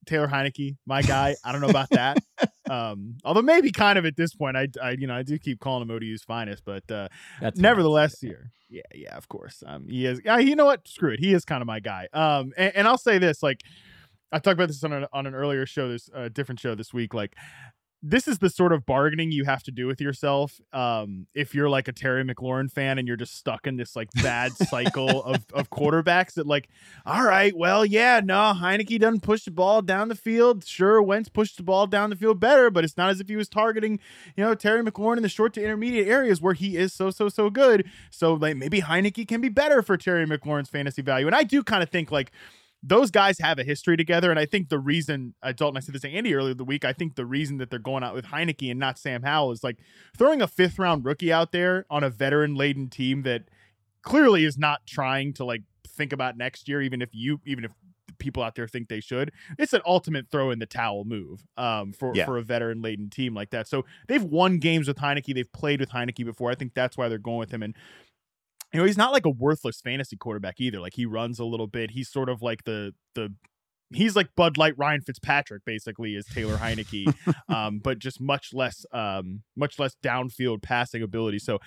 Taylor 0.06 0.28
Heinicke, 0.28 0.76
my 0.86 1.02
guy. 1.02 1.36
I 1.44 1.52
don't 1.52 1.60
know 1.60 1.68
about 1.68 1.90
that. 1.90 2.18
um, 2.70 3.16
although 3.24 3.42
maybe 3.42 3.70
kind 3.72 3.98
of 3.98 4.06
at 4.06 4.16
this 4.16 4.34
point, 4.34 4.56
I, 4.56 4.68
I 4.82 4.90
you 4.92 5.06
know 5.06 5.14
I 5.14 5.22
do 5.22 5.38
keep 5.38 5.60
calling 5.60 5.82
him 5.82 5.90
ODU's 5.90 6.22
finest, 6.22 6.64
but 6.64 6.88
uh, 6.90 7.08
That's 7.40 7.58
nevertheless, 7.58 8.20
here, 8.20 8.50
yeah, 8.68 8.82
yeah, 8.94 9.16
of 9.16 9.28
course, 9.28 9.62
um, 9.66 9.88
he 9.88 10.06
is. 10.06 10.20
Yeah, 10.24 10.38
you 10.38 10.56
know 10.56 10.66
what? 10.66 10.86
Screw 10.86 11.12
it, 11.12 11.20
he 11.20 11.34
is 11.34 11.44
kind 11.44 11.60
of 11.60 11.66
my 11.66 11.80
guy. 11.80 12.08
Um, 12.12 12.52
and, 12.56 12.76
and 12.76 12.88
I'll 12.88 12.98
say 12.98 13.18
this, 13.18 13.42
like. 13.42 13.60
I 14.32 14.38
talked 14.38 14.54
about 14.54 14.66
this 14.66 14.82
on, 14.82 14.92
a, 14.92 15.08
on 15.12 15.28
an 15.28 15.34
earlier 15.34 15.64
show, 15.64 15.88
this 15.88 16.10
uh, 16.12 16.28
different 16.28 16.58
show 16.58 16.74
this 16.74 16.92
week. 16.92 17.14
Like, 17.14 17.36
this 18.06 18.28
is 18.28 18.38
the 18.38 18.50
sort 18.50 18.74
of 18.74 18.84
bargaining 18.84 19.32
you 19.32 19.44
have 19.44 19.62
to 19.62 19.70
do 19.70 19.86
with 19.86 19.98
yourself 19.98 20.60
um, 20.74 21.26
if 21.34 21.54
you're 21.54 21.70
like 21.70 21.88
a 21.88 21.92
Terry 21.92 22.22
McLaurin 22.22 22.70
fan 22.70 22.98
and 22.98 23.08
you're 23.08 23.16
just 23.16 23.34
stuck 23.34 23.66
in 23.66 23.76
this 23.76 23.96
like 23.96 24.10
bad 24.22 24.52
cycle 24.68 25.22
of, 25.22 25.46
of 25.54 25.70
quarterbacks 25.70 26.34
that 26.34 26.46
like, 26.46 26.68
all 27.06 27.24
right, 27.24 27.56
well, 27.56 27.84
yeah, 27.86 28.20
no, 28.22 28.52
Heinicke 28.54 29.00
doesn't 29.00 29.22
push 29.22 29.44
the 29.44 29.50
ball 29.50 29.80
down 29.80 30.08
the 30.08 30.14
field. 30.14 30.66
Sure, 30.66 31.00
Wentz 31.00 31.30
pushed 31.30 31.56
the 31.56 31.62
ball 31.62 31.86
down 31.86 32.10
the 32.10 32.16
field 32.16 32.38
better, 32.38 32.70
but 32.70 32.84
it's 32.84 32.98
not 32.98 33.08
as 33.08 33.20
if 33.20 33.28
he 33.28 33.36
was 33.36 33.48
targeting, 33.48 33.98
you 34.36 34.44
know, 34.44 34.54
Terry 34.54 34.82
McLaurin 34.82 35.16
in 35.16 35.22
the 35.22 35.28
short 35.30 35.54
to 35.54 35.62
intermediate 35.62 36.06
areas 36.06 36.42
where 36.42 36.54
he 36.54 36.76
is 36.76 36.92
so, 36.92 37.08
so, 37.08 37.30
so 37.30 37.48
good. 37.48 37.88
So 38.10 38.34
like 38.34 38.58
maybe 38.58 38.82
Heinicke 38.82 39.26
can 39.26 39.40
be 39.40 39.48
better 39.48 39.80
for 39.80 39.96
Terry 39.96 40.26
McLaurin's 40.26 40.68
fantasy 40.68 41.00
value. 41.00 41.26
And 41.26 41.34
I 41.34 41.42
do 41.42 41.62
kind 41.62 41.82
of 41.82 41.88
think 41.88 42.12
like, 42.12 42.32
those 42.86 43.10
guys 43.10 43.38
have 43.38 43.58
a 43.58 43.64
history 43.64 43.96
together. 43.96 44.30
And 44.30 44.38
I 44.38 44.44
think 44.44 44.68
the 44.68 44.78
reason, 44.78 45.34
I 45.42 45.52
told, 45.52 45.70
and 45.70 45.78
I 45.78 45.80
said 45.80 45.94
this 45.94 46.02
to 46.02 46.10
Andy 46.10 46.34
earlier 46.34 46.52
the 46.52 46.64
week, 46.64 46.84
I 46.84 46.92
think 46.92 47.14
the 47.14 47.24
reason 47.24 47.56
that 47.58 47.70
they're 47.70 47.78
going 47.78 48.04
out 48.04 48.14
with 48.14 48.26
Heinicke 48.26 48.70
and 48.70 48.78
not 48.78 48.98
Sam 48.98 49.22
Howell 49.22 49.52
is 49.52 49.64
like 49.64 49.78
throwing 50.16 50.42
a 50.42 50.46
fifth 50.46 50.78
round 50.78 51.04
rookie 51.04 51.32
out 51.32 51.50
there 51.50 51.86
on 51.88 52.04
a 52.04 52.10
veteran 52.10 52.54
laden 52.54 52.90
team 52.90 53.22
that 53.22 53.44
clearly 54.02 54.44
is 54.44 54.58
not 54.58 54.86
trying 54.86 55.32
to 55.34 55.44
like 55.44 55.62
think 55.88 56.12
about 56.12 56.36
next 56.36 56.68
year, 56.68 56.82
even 56.82 57.00
if 57.00 57.08
you, 57.12 57.40
even 57.46 57.64
if 57.64 57.72
people 58.18 58.42
out 58.42 58.54
there 58.54 58.68
think 58.68 58.88
they 58.88 59.00
should. 59.00 59.32
It's 59.58 59.72
an 59.72 59.80
ultimate 59.86 60.26
throw 60.30 60.50
in 60.50 60.58
the 60.58 60.66
towel 60.66 61.04
move 61.04 61.44
um, 61.56 61.92
for 61.92 62.12
yeah. 62.14 62.26
for 62.26 62.38
a 62.38 62.42
veteran 62.42 62.82
laden 62.82 63.10
team 63.10 63.34
like 63.34 63.50
that. 63.50 63.66
So 63.66 63.84
they've 64.08 64.22
won 64.22 64.58
games 64.58 64.88
with 64.88 64.98
Heinicke. 64.98 65.34
They've 65.34 65.52
played 65.52 65.80
with 65.80 65.90
Heinicke 65.90 66.24
before. 66.24 66.50
I 66.50 66.54
think 66.54 66.74
that's 66.74 66.96
why 66.96 67.08
they're 67.08 67.18
going 67.18 67.38
with 67.38 67.50
him. 67.50 67.62
And 67.62 67.74
you 68.74 68.80
know, 68.80 68.86
he's 68.86 68.98
not 68.98 69.12
like 69.12 69.24
a 69.24 69.30
worthless 69.30 69.80
fantasy 69.80 70.16
quarterback 70.16 70.60
either. 70.60 70.80
Like 70.80 70.94
he 70.96 71.06
runs 71.06 71.38
a 71.38 71.44
little 71.44 71.68
bit. 71.68 71.92
He's 71.92 72.08
sort 72.10 72.28
of 72.28 72.42
like 72.42 72.64
the 72.64 72.92
the 73.14 73.32
he's 73.92 74.16
like 74.16 74.30
Bud 74.34 74.58
Light 74.58 74.74
Ryan 74.76 75.00
Fitzpatrick 75.00 75.64
basically 75.64 76.16
is 76.16 76.26
Taylor 76.26 76.56
Heinicke, 76.56 77.14
um, 77.48 77.78
but 77.78 78.00
just 78.00 78.20
much 78.20 78.52
less 78.52 78.84
um, 78.90 79.42
much 79.54 79.78
less 79.78 79.94
downfield 80.02 80.60
passing 80.60 81.02
ability. 81.02 81.38
So 81.38 81.60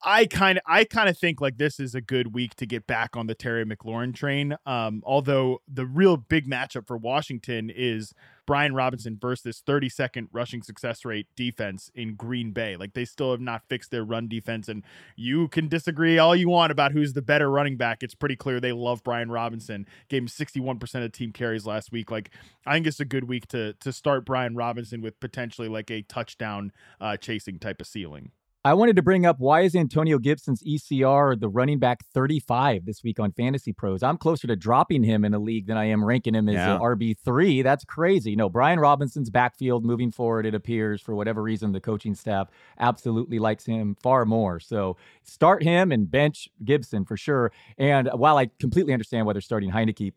I 0.00 0.26
kind 0.26 0.58
of 0.58 0.62
I 0.64 0.84
kind 0.84 1.08
of 1.08 1.18
think 1.18 1.40
like 1.40 1.56
this 1.56 1.80
is 1.80 1.96
a 1.96 2.00
good 2.00 2.32
week 2.36 2.54
to 2.56 2.66
get 2.66 2.86
back 2.86 3.16
on 3.16 3.26
the 3.26 3.34
Terry 3.34 3.64
McLaurin 3.64 4.14
train. 4.14 4.56
Um, 4.64 5.02
although 5.04 5.58
the 5.66 5.86
real 5.86 6.16
big 6.16 6.48
matchup 6.48 6.86
for 6.86 6.96
Washington 6.96 7.68
is 7.68 8.12
Brian 8.46 8.74
Robinson 8.74 9.18
versus 9.20 9.42
this 9.42 9.62
32nd 9.62 10.28
rushing 10.32 10.62
success 10.62 11.04
rate 11.04 11.26
defense 11.36 11.90
in 11.94 12.14
Green 12.14 12.52
Bay. 12.52 12.76
Like 12.76 12.94
they 12.94 13.04
still 13.04 13.30
have 13.30 13.40
not 13.40 13.62
fixed 13.68 13.90
their 13.90 14.04
run 14.04 14.28
defense, 14.28 14.68
and 14.68 14.82
you 15.16 15.48
can 15.48 15.68
disagree 15.68 16.18
all 16.18 16.36
you 16.36 16.48
want 16.48 16.72
about 16.72 16.92
who's 16.92 17.12
the 17.12 17.22
better 17.22 17.50
running 17.50 17.76
back. 17.76 18.02
It's 18.02 18.14
pretty 18.14 18.36
clear 18.36 18.60
they 18.60 18.72
love 18.72 19.02
Brian 19.02 19.30
Robinson. 19.30 19.86
Gave 20.08 20.22
him 20.22 20.28
61% 20.28 21.04
of 21.04 21.12
team 21.12 21.32
carries 21.32 21.66
last 21.66 21.92
week. 21.92 22.10
Like 22.10 22.30
I 22.66 22.74
think 22.74 22.86
it's 22.86 23.00
a 23.00 23.04
good 23.04 23.24
week 23.24 23.48
to 23.48 23.74
to 23.74 23.92
start 23.92 24.24
Brian 24.24 24.54
Robinson 24.54 25.00
with 25.00 25.18
potentially 25.20 25.68
like 25.68 25.90
a 25.90 26.02
touchdown 26.02 26.72
uh, 27.00 27.16
chasing 27.16 27.58
type 27.58 27.80
of 27.80 27.86
ceiling. 27.86 28.30
I 28.66 28.72
wanted 28.72 28.96
to 28.96 29.02
bring 29.02 29.26
up 29.26 29.40
why 29.40 29.60
is 29.60 29.76
Antonio 29.76 30.18
Gibson's 30.18 30.62
ECR 30.62 31.38
the 31.38 31.50
running 31.50 31.78
back 31.78 32.02
35 32.14 32.86
this 32.86 33.02
week 33.02 33.20
on 33.20 33.30
Fantasy 33.30 33.74
Pros? 33.74 34.02
I'm 34.02 34.16
closer 34.16 34.46
to 34.46 34.56
dropping 34.56 35.02
him 35.02 35.22
in 35.22 35.34
a 35.34 35.38
league 35.38 35.66
than 35.66 35.76
I 35.76 35.84
am 35.84 36.02
ranking 36.02 36.34
him 36.34 36.48
as 36.48 36.54
yeah. 36.54 36.78
RB3. 36.78 37.62
That's 37.62 37.84
crazy. 37.84 38.34
No, 38.34 38.48
Brian 38.48 38.80
Robinson's 38.80 39.28
backfield 39.28 39.84
moving 39.84 40.10
forward, 40.10 40.46
it 40.46 40.54
appears, 40.54 41.02
for 41.02 41.14
whatever 41.14 41.42
reason, 41.42 41.72
the 41.72 41.80
coaching 41.80 42.14
staff 42.14 42.48
absolutely 42.78 43.38
likes 43.38 43.66
him 43.66 43.98
far 44.02 44.24
more. 44.24 44.58
So 44.60 44.96
start 45.22 45.62
him 45.62 45.92
and 45.92 46.10
bench 46.10 46.48
Gibson 46.64 47.04
for 47.04 47.18
sure. 47.18 47.52
And 47.76 48.08
while 48.14 48.38
I 48.38 48.48
completely 48.58 48.94
understand 48.94 49.26
why 49.26 49.34
they're 49.34 49.42
starting 49.42 49.72
Heinicke, 49.72 50.14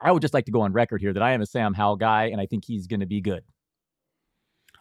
I 0.00 0.10
would 0.10 0.22
just 0.22 0.34
like 0.34 0.46
to 0.46 0.52
go 0.52 0.62
on 0.62 0.72
record 0.72 1.00
here 1.00 1.12
that 1.12 1.22
I 1.22 1.34
am 1.34 1.40
a 1.40 1.46
Sam 1.46 1.72
Howell 1.72 1.96
guy, 1.96 2.24
and 2.24 2.40
I 2.40 2.46
think 2.46 2.64
he's 2.64 2.88
going 2.88 3.00
to 3.00 3.06
be 3.06 3.20
good. 3.20 3.44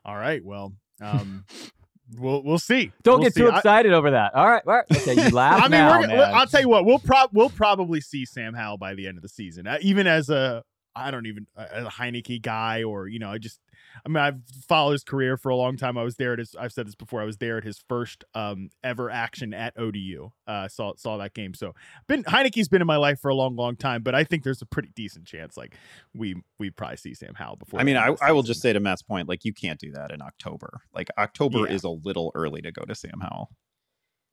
All 0.04 0.16
right. 0.16 0.44
Well, 0.44 0.74
um, 1.02 1.46
We'll 2.18 2.44
we'll 2.44 2.60
see. 2.60 2.92
Don't 3.04 3.16
we'll 3.16 3.24
get 3.24 3.34
see. 3.34 3.42
too 3.42 3.50
excited 3.50 3.92
I, 3.92 3.96
over 3.96 4.12
that. 4.12 4.36
All 4.36 4.48
right, 4.48 4.62
all 4.66 4.74
right. 4.74 4.86
Okay, 4.92 5.16
you 5.16 5.30
laugh. 5.32 5.60
I 5.64 5.64
mean, 5.64 6.10
now, 6.10 6.34
I'll 6.34 6.46
tell 6.46 6.62
you 6.62 6.70
what. 6.70 6.86
We'll 6.86 7.00
prob 7.00 7.32
we'll 7.34 7.50
probably 7.50 8.00
see 8.00 8.26
Sam 8.26 8.54
Howell 8.54 8.78
by 8.78 8.94
the 8.94 9.08
end 9.08 9.18
of 9.18 9.24
the 9.24 9.30
season, 9.30 9.66
uh, 9.66 9.78
even 9.82 10.06
as 10.06 10.30
a 10.30 10.64
I 10.96 11.12
don't 11.12 11.26
even 11.26 11.48
a 11.56 11.86
Heinicke 11.86 12.42
guy, 12.42 12.84
or 12.84 13.08
you 13.08 13.20
know, 13.20 13.32
I 13.32 13.38
just 13.38 13.60
I 14.06 14.10
mean, 14.10 14.18
I've 14.18 14.42
followed 14.68 14.94
his 14.94 15.04
career 15.04 15.38
for 15.38 15.50
a 15.50 15.56
long 15.56 15.78
time. 15.78 15.98
I 15.98 16.04
was 16.04 16.16
there 16.16 16.34
at 16.34 16.40
his. 16.40 16.56
I've 16.56 16.72
said 16.72 16.88
this 16.88 16.96
before. 16.96 17.22
I 17.22 17.26
was 17.26 17.38
there 17.38 17.58
at 17.58 17.64
his 17.64 17.84
first 17.88 18.24
um, 18.34 18.70
ever 18.84 19.10
action 19.10 19.54
at 19.54 19.78
ODU. 19.78 20.32
Uh, 20.48 20.68
saw 20.68 20.94
saw 20.96 21.18
that 21.18 21.34
game. 21.34 21.54
So, 21.54 21.74
been 22.08 22.24
Heinicke's 22.24 22.68
been 22.68 22.82
in 22.82 22.88
my 22.88 22.98
life 22.98 23.20
for 23.20 23.30
a 23.30 23.36
long, 23.36 23.56
long 23.56 23.76
time. 23.76 24.04
But 24.04 24.16
I 24.16 24.24
think 24.24 24.44
there's 24.44 24.62
a 24.62 24.66
pretty 24.66 24.92
decent 24.96 25.26
chance, 25.26 25.58
like 25.58 25.76
we 26.14 26.36
we 26.60 26.70
probably 26.70 26.98
see 26.98 27.14
Sam 27.14 27.36
Howell 27.36 27.58
before. 27.58 27.80
I 27.80 27.84
mean, 27.84 27.98
I, 27.98 28.16
I 28.22 28.32
will 28.32 28.44
just 28.44 28.62
say 28.62 28.74
to 28.74 28.80
Matt's 28.80 29.04
point, 29.04 29.30
like 29.30 29.46
you 29.46 29.54
can't 29.54 29.80
do 29.80 29.92
that 29.92 30.12
in 30.12 30.22
October. 30.22 30.82
Like 30.94 31.10
October 31.18 31.60
yeah. 31.60 31.76
is 31.76 31.84
a 31.84 31.90
little 31.90 32.32
early 32.36 32.62
to 32.62 32.72
go 32.72 32.84
to 32.86 32.96
Sam 32.96 33.20
Howell. 33.22 33.50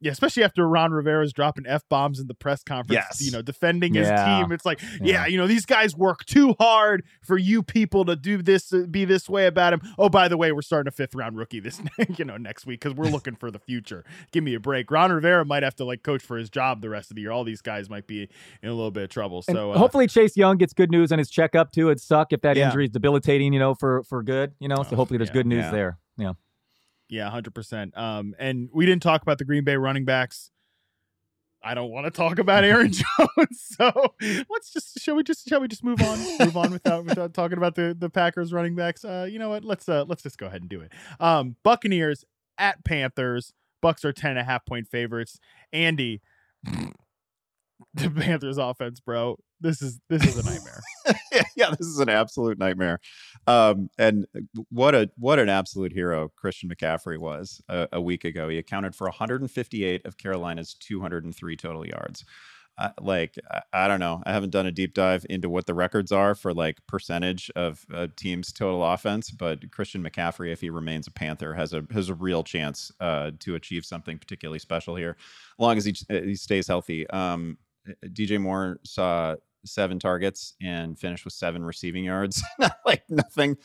Yeah, 0.03 0.13
especially 0.13 0.43
after 0.43 0.69
Ron 0.69 0.91
Rivera's 0.93 1.33
dropping 1.33 1.65
f 1.67 1.83
bombs 1.89 2.19
in 2.19 2.27
the 2.27 2.35
press 2.35 2.63
conference. 2.65 3.05
Yes. 3.09 3.25
you 3.25 3.31
know, 3.31 3.41
defending 3.41 3.95
his 3.95 4.09
team. 4.09 4.51
It's 4.51 4.65
like, 4.65 4.81
yeah. 4.83 4.99
yeah. 5.01 5.27
you 5.27 5.39
know, 5.39 5.47
these 5.47 5.65
guys 5.65 5.97
work 5.97 6.25
too 6.25 6.55
hard 6.59 7.05
for 7.23 7.39
you 7.39 7.63
people 7.63 8.05
to 8.07 8.17
do 8.17 8.43
this, 8.43 8.73
uh, 8.73 8.87
be 8.91 9.05
this 9.05 9.29
way 9.29 9.47
about 9.47 9.73
him. 9.73 9.81
Oh, 9.99 10.09
by 10.09 10.27
the 10.27 10.37
way, 10.37 10.51
we're 10.51 10.63
starting 10.63 10.89
a 10.89 10.91
fifth 10.91 11.15
round 11.15 11.37
rookie 11.37 11.61
this, 11.61 11.81
you 12.17 12.25
know, 12.25 12.37
next 12.37 12.67
week 12.67 12.81
because 12.81 12.97
we're 12.97 13.05
looking 13.11 13.37
for 13.37 13.51
the 13.51 13.61
future. 13.61 14.05
Give 14.33 14.43
me 14.43 14.55
a 14.55 14.61
break. 14.61 14.91
Ron 14.91 15.13
Rivera 15.13 15.45
might 15.45 15.63
have 15.63 15.77
to 15.77 15.85
like 15.85 16.03
coach 16.03 16.23
for 16.23 16.37
his 16.37 16.51
job 16.51 16.83
the 16.83 16.91
rest 16.91 17.11
of 17.11 17.15
the 17.15 17.23
year. 17.23 17.31
All 17.31 17.45
these 17.45 17.63
guys 17.63 17.89
might 17.89 18.09
be 18.09 18.29
in 18.63 18.69
a 18.69 18.75
little 18.75 18.91
bit 18.91 19.05
of 19.05 19.11
trouble. 19.11 19.43
So 19.43 19.73
uh, 19.73 19.79
hopefully 19.79 20.09
Chase 20.09 20.37
Young 20.37 20.57
gets 20.57 20.73
good 20.73 20.91
news 20.91 21.13
on 21.13 21.19
his 21.19 21.31
checkup 21.31 21.71
too. 21.71 21.89
It'd 21.89 22.01
suck 22.01 22.33
if 22.33 22.41
that 22.43 22.57
yeah. 22.57 22.67
injury 22.67 22.87
is 22.87 22.91
debilitating, 22.91 23.53
you 23.53 23.61
know, 23.61 23.75
for 23.75 24.03
for 24.05 24.23
good. 24.23 24.53
You 24.59 24.69
know, 24.69 24.83
so 24.83 24.91
oh, 24.93 24.97
hopefully 24.97 25.19
there's 25.19 25.31
yeah, 25.31 25.35
good 25.35 25.47
news 25.47 25.71
there. 25.71 25.99
Yeah. 26.17 26.33
Yeah, 27.13 27.29
hundred 27.29 27.55
percent. 27.55 27.95
Um, 27.95 28.35
and 28.39 28.71
we 28.73 28.87
didn't 28.87 29.03
talk 29.03 29.21
about 29.21 29.37
the 29.37 29.45
Green 29.45 29.65
Bay 29.65 29.77
running 29.77 30.07
backs. 30.07 30.51
I 31.63 31.75
don't 31.75 31.91
want 31.91 32.07
to 32.07 32.11
talk 32.11 32.39
about 32.39 32.65
Aaron 32.65 32.91
Jones. 33.19 33.77
So 33.79 34.15
let's 34.49 34.73
just 34.73 34.99
shall 34.99 35.17
we 35.17 35.23
just 35.23 35.47
shall 35.47 35.61
we 35.61 35.69
just 35.69 35.85
move 35.85 36.01
on 36.01 36.19
move 36.39 36.57
on 36.57 36.73
without 36.73 37.05
without 37.05 37.35
talking 37.35 37.59
about 37.59 37.75
the 37.75 37.95
the 37.97 38.09
Packers 38.09 38.51
running 38.51 38.75
backs. 38.75 39.05
Uh, 39.05 39.29
you 39.31 39.39
know 39.39 39.51
what? 39.51 39.63
Let's 39.63 39.91
uh 39.91 40.07
let's 40.09 40.23
just 40.23 40.39
go 40.39 40.47
ahead 40.47 40.63
and 40.63 40.71
do 40.71 40.81
it. 40.81 40.91
Um, 41.21 41.57
Buccaneers 41.63 42.25
at 42.57 42.83
Panthers. 42.83 43.53
Bucs 43.85 44.07
are 44.07 44.13
ten 44.15 44.31
and 44.31 44.41
a 44.41 44.45
half 44.45 44.65
point 44.65 44.89
favorites. 44.89 45.39
Andy, 45.71 46.23
the 47.95 48.11
Panthers 48.11 48.59
offense, 48.59 49.01
bro. 49.01 49.37
This 49.61 49.83
is 49.83 50.01
this 50.09 50.25
is 50.25 50.39
a 50.39 50.51
nightmare. 50.51 50.81
yeah, 51.57 51.71
this 51.71 51.87
is 51.87 51.99
an 51.99 52.09
absolute 52.09 52.59
nightmare. 52.59 53.01
Um, 53.47 53.89
and 53.99 54.27
what 54.71 54.95
a 54.95 55.11
what 55.17 55.39
an 55.39 55.49
absolute 55.49 55.93
hero 55.93 56.31
Christian 56.37 56.71
McCaffrey 56.71 57.19
was 57.19 57.61
a, 57.69 57.89
a 57.93 58.01
week 58.01 58.25
ago. 58.25 58.49
He 58.49 58.59
accounted 58.59 58.95
for 58.95 59.07
158 59.07 60.07
of 60.07 60.17
Carolina's 60.17 60.75
203 60.75 61.57
total 61.57 61.87
yards. 61.87 62.25
uh, 62.79 62.91
like 63.01 63.39
I, 63.73 63.89
don't 63.89 64.01
know. 64.01 64.23
I 64.25 64.33
haven't 64.33 64.51
done 64.51 64.67
a 64.67 64.73
deep 64.73 64.95
dive 64.95 65.27
into 65.29 65.49
what 65.51 65.67
the 65.67 65.75
records 65.75 66.11
are 66.13 66.35
for 66.35 66.55
like 66.55 66.79
percentage 66.87 67.51
of 67.55 67.85
a 67.93 68.09
team's 68.09 68.53
total 68.53 68.83
offense, 68.85 69.31
but 69.31 69.71
Christian 69.71 70.03
McCaffrey, 70.03 70.51
if 70.53 70.61
he 70.63 70.71
remains 70.71 71.07
a 71.07 71.11
Panther, 71.11 71.55
has 71.55 71.75
a 71.75 71.85
has 71.93 72.09
a 72.09 72.15
real 72.15 72.43
chance 72.43 72.91
uh, 73.01 73.33
to 73.41 73.55
achieve 73.55 73.85
something 73.85 74.19
particularly 74.19 74.59
special 74.59 74.97
here, 74.97 75.17
as 75.19 75.59
long 75.59 75.77
as 75.77 75.85
he 75.85 75.95
he 76.09 76.35
stays 76.35 76.67
healthy. 76.67 77.09
Um, 77.11 77.59
DJ 78.05 78.41
Moore 78.41 78.79
saw 78.85 79.37
seven 79.65 79.99
targets 79.99 80.55
and 80.61 80.99
finished 80.99 81.25
with 81.25 81.35
seven 81.35 81.65
receiving 81.65 82.05
yards. 82.05 82.43
like 82.87 83.05
nothing, 83.09 83.57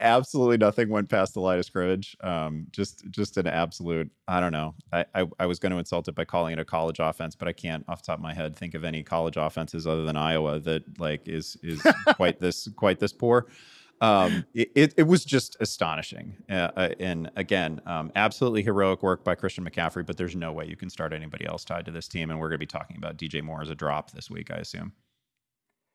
absolutely 0.00 0.56
nothing 0.56 0.88
went 0.88 1.08
past 1.08 1.34
the 1.34 1.40
line 1.40 1.58
of 1.58 1.64
scrimmage. 1.64 2.16
Um, 2.20 2.66
just 2.70 3.04
just 3.10 3.36
an 3.36 3.46
absolute. 3.46 4.10
I 4.28 4.40
don't 4.40 4.52
know. 4.52 4.74
I, 4.92 5.04
I, 5.14 5.26
I 5.40 5.46
was 5.46 5.58
going 5.58 5.72
to 5.72 5.78
insult 5.78 6.08
it 6.08 6.14
by 6.14 6.24
calling 6.24 6.52
it 6.52 6.58
a 6.58 6.64
college 6.64 6.98
offense, 7.00 7.34
but 7.34 7.48
I 7.48 7.52
can't 7.52 7.84
off 7.88 8.02
the 8.02 8.06
top 8.06 8.18
of 8.18 8.22
my 8.22 8.34
head 8.34 8.56
think 8.56 8.74
of 8.74 8.84
any 8.84 9.02
college 9.02 9.36
offenses 9.36 9.86
other 9.86 10.04
than 10.04 10.16
Iowa 10.16 10.60
that 10.60 10.98
like 10.98 11.28
is 11.28 11.56
is 11.62 11.82
quite 12.14 12.40
this 12.40 12.68
quite 12.76 12.98
this 12.98 13.12
poor. 13.12 13.46
Um, 14.02 14.44
it, 14.52 14.94
it, 14.96 15.06
was 15.06 15.24
just 15.24 15.56
astonishing. 15.60 16.36
Uh, 16.50 16.70
uh, 16.76 16.88
and 16.98 17.30
again, 17.36 17.80
um, 17.86 18.10
absolutely 18.16 18.64
heroic 18.64 19.00
work 19.00 19.22
by 19.22 19.36
Christian 19.36 19.64
McCaffrey, 19.64 20.04
but 20.04 20.16
there's 20.16 20.34
no 20.34 20.52
way 20.52 20.66
you 20.66 20.74
can 20.74 20.90
start 20.90 21.12
anybody 21.12 21.46
else 21.46 21.64
tied 21.64 21.84
to 21.84 21.92
this 21.92 22.08
team. 22.08 22.28
And 22.28 22.40
we're 22.40 22.48
going 22.48 22.58
to 22.58 22.58
be 22.58 22.66
talking 22.66 22.96
about 22.96 23.16
DJ 23.16 23.44
Moore 23.44 23.62
as 23.62 23.70
a 23.70 23.76
drop 23.76 24.10
this 24.10 24.28
week, 24.28 24.50
I 24.50 24.56
assume. 24.56 24.92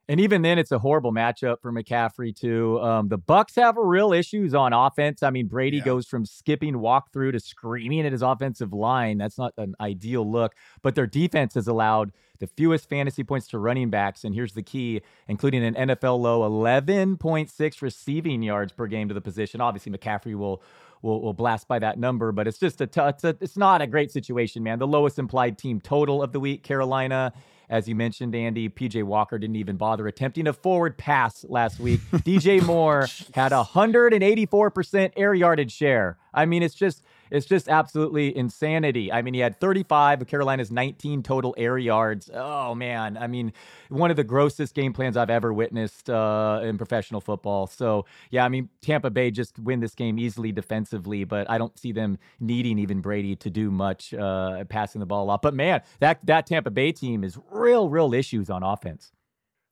And 0.09 0.21
even 0.21 0.41
then, 0.41 0.57
it's 0.57 0.71
a 0.71 0.79
horrible 0.79 1.11
matchup 1.11 1.61
for 1.61 1.71
McCaffrey 1.71 2.33
too. 2.33 2.79
Um, 2.81 3.09
the 3.09 3.17
Bucs 3.17 3.55
have 3.57 3.75
real 3.75 4.13
issues 4.13 4.53
on 4.53 4.71
offense. 4.71 5.21
I 5.21 5.31
mean, 5.31 5.47
Brady 5.47 5.77
yeah. 5.77 5.83
goes 5.83 6.07
from 6.07 6.25
skipping 6.25 6.75
walkthrough 6.75 7.33
to 7.33 7.39
screaming 7.41 8.05
at 8.05 8.13
his 8.13 8.21
offensive 8.21 8.71
line. 8.71 9.17
That's 9.17 9.37
not 9.37 9.53
an 9.57 9.75
ideal 9.81 10.29
look. 10.29 10.55
But 10.81 10.95
their 10.95 11.07
defense 11.07 11.55
has 11.55 11.67
allowed 11.67 12.13
the 12.39 12.47
fewest 12.47 12.87
fantasy 12.87 13.23
points 13.23 13.47
to 13.49 13.59
running 13.59 13.89
backs, 13.89 14.23
and 14.23 14.33
here's 14.33 14.53
the 14.53 14.61
key, 14.61 15.01
including 15.27 15.63
an 15.65 15.73
NFL 15.73 16.19
low 16.19 16.49
11.6 16.49 17.81
receiving 17.81 18.43
yards 18.43 18.71
per 18.71 18.87
game 18.87 19.07
to 19.09 19.13
the 19.13 19.21
position. 19.21 19.59
Obviously, 19.59 19.91
McCaffrey 19.91 20.35
will 20.35 20.61
will, 21.01 21.21
will 21.21 21.33
blast 21.33 21.67
by 21.67 21.79
that 21.79 21.99
number, 21.99 22.31
but 22.31 22.47
it's 22.47 22.57
just 22.57 22.81
a, 22.81 22.87
t- 22.87 23.01
it's, 23.01 23.23
a 23.23 23.35
it's 23.39 23.57
not 23.57 23.81
a 23.81 23.87
great 23.87 24.11
situation, 24.11 24.63
man. 24.63 24.79
The 24.79 24.87
lowest 24.87 25.19
implied 25.19 25.57
team 25.57 25.79
total 25.79 26.23
of 26.23 26.31
the 26.31 26.39
week, 26.39 26.63
Carolina 26.63 27.33
as 27.69 27.87
you 27.87 27.95
mentioned, 27.95 28.33
Andy, 28.33 28.69
PJ 28.69 29.03
Walker 29.03 29.37
didn't 29.37 29.57
even 29.57 29.75
bother 29.75 30.07
attempting 30.07 30.47
a 30.47 30.53
forward 30.53 30.97
pass 30.97 31.45
last 31.49 31.79
week. 31.79 31.99
DJ 32.11 32.63
Moore 32.63 33.07
had 33.33 33.51
a 33.51 33.63
184% 33.63 35.11
air 35.17 35.33
yardage 35.33 35.71
share. 35.71 36.17
I 36.33 36.45
mean, 36.45 36.63
it's 36.63 36.75
just 36.75 37.03
it's 37.31 37.45
just 37.45 37.67
absolutely 37.69 38.35
insanity. 38.35 39.11
I 39.11 39.21
mean, 39.21 39.33
he 39.33 39.39
had 39.39 39.59
35 39.59 40.21
of 40.21 40.27
Carolina's 40.27 40.71
19 40.71 41.23
total 41.23 41.55
air 41.57 41.77
yards. 41.77 42.29
Oh 42.33 42.75
man, 42.75 43.17
I 43.17 43.27
mean, 43.27 43.53
one 43.89 44.11
of 44.11 44.17
the 44.17 44.23
grossest 44.23 44.73
game 44.73 44.93
plans 44.93 45.17
I've 45.17 45.29
ever 45.29 45.53
witnessed 45.53 46.09
uh, 46.09 46.61
in 46.63 46.77
professional 46.77 47.21
football. 47.21 47.67
So 47.67 48.05
yeah, 48.29 48.45
I 48.45 48.49
mean, 48.49 48.69
Tampa 48.81 49.09
Bay 49.09 49.31
just 49.31 49.59
win 49.59 49.79
this 49.79 49.95
game 49.95 50.19
easily 50.19 50.51
defensively, 50.51 51.23
but 51.23 51.49
I 51.49 51.57
don't 51.57 51.77
see 51.77 51.91
them 51.91 52.17
needing 52.39 52.79
even 52.79 53.01
Brady 53.01 53.35
to 53.37 53.49
do 53.49 53.71
much 53.71 54.13
uh, 54.13 54.63
passing 54.65 54.99
the 54.99 55.05
ball 55.05 55.25
lot. 55.25 55.41
But 55.41 55.53
man, 55.53 55.81
that 55.99 56.25
that 56.25 56.45
Tampa 56.45 56.71
Bay 56.71 56.91
team 56.91 57.23
is 57.23 57.37
real, 57.51 57.89
real 57.89 58.13
issues 58.13 58.49
on 58.49 58.63
offense. 58.63 59.11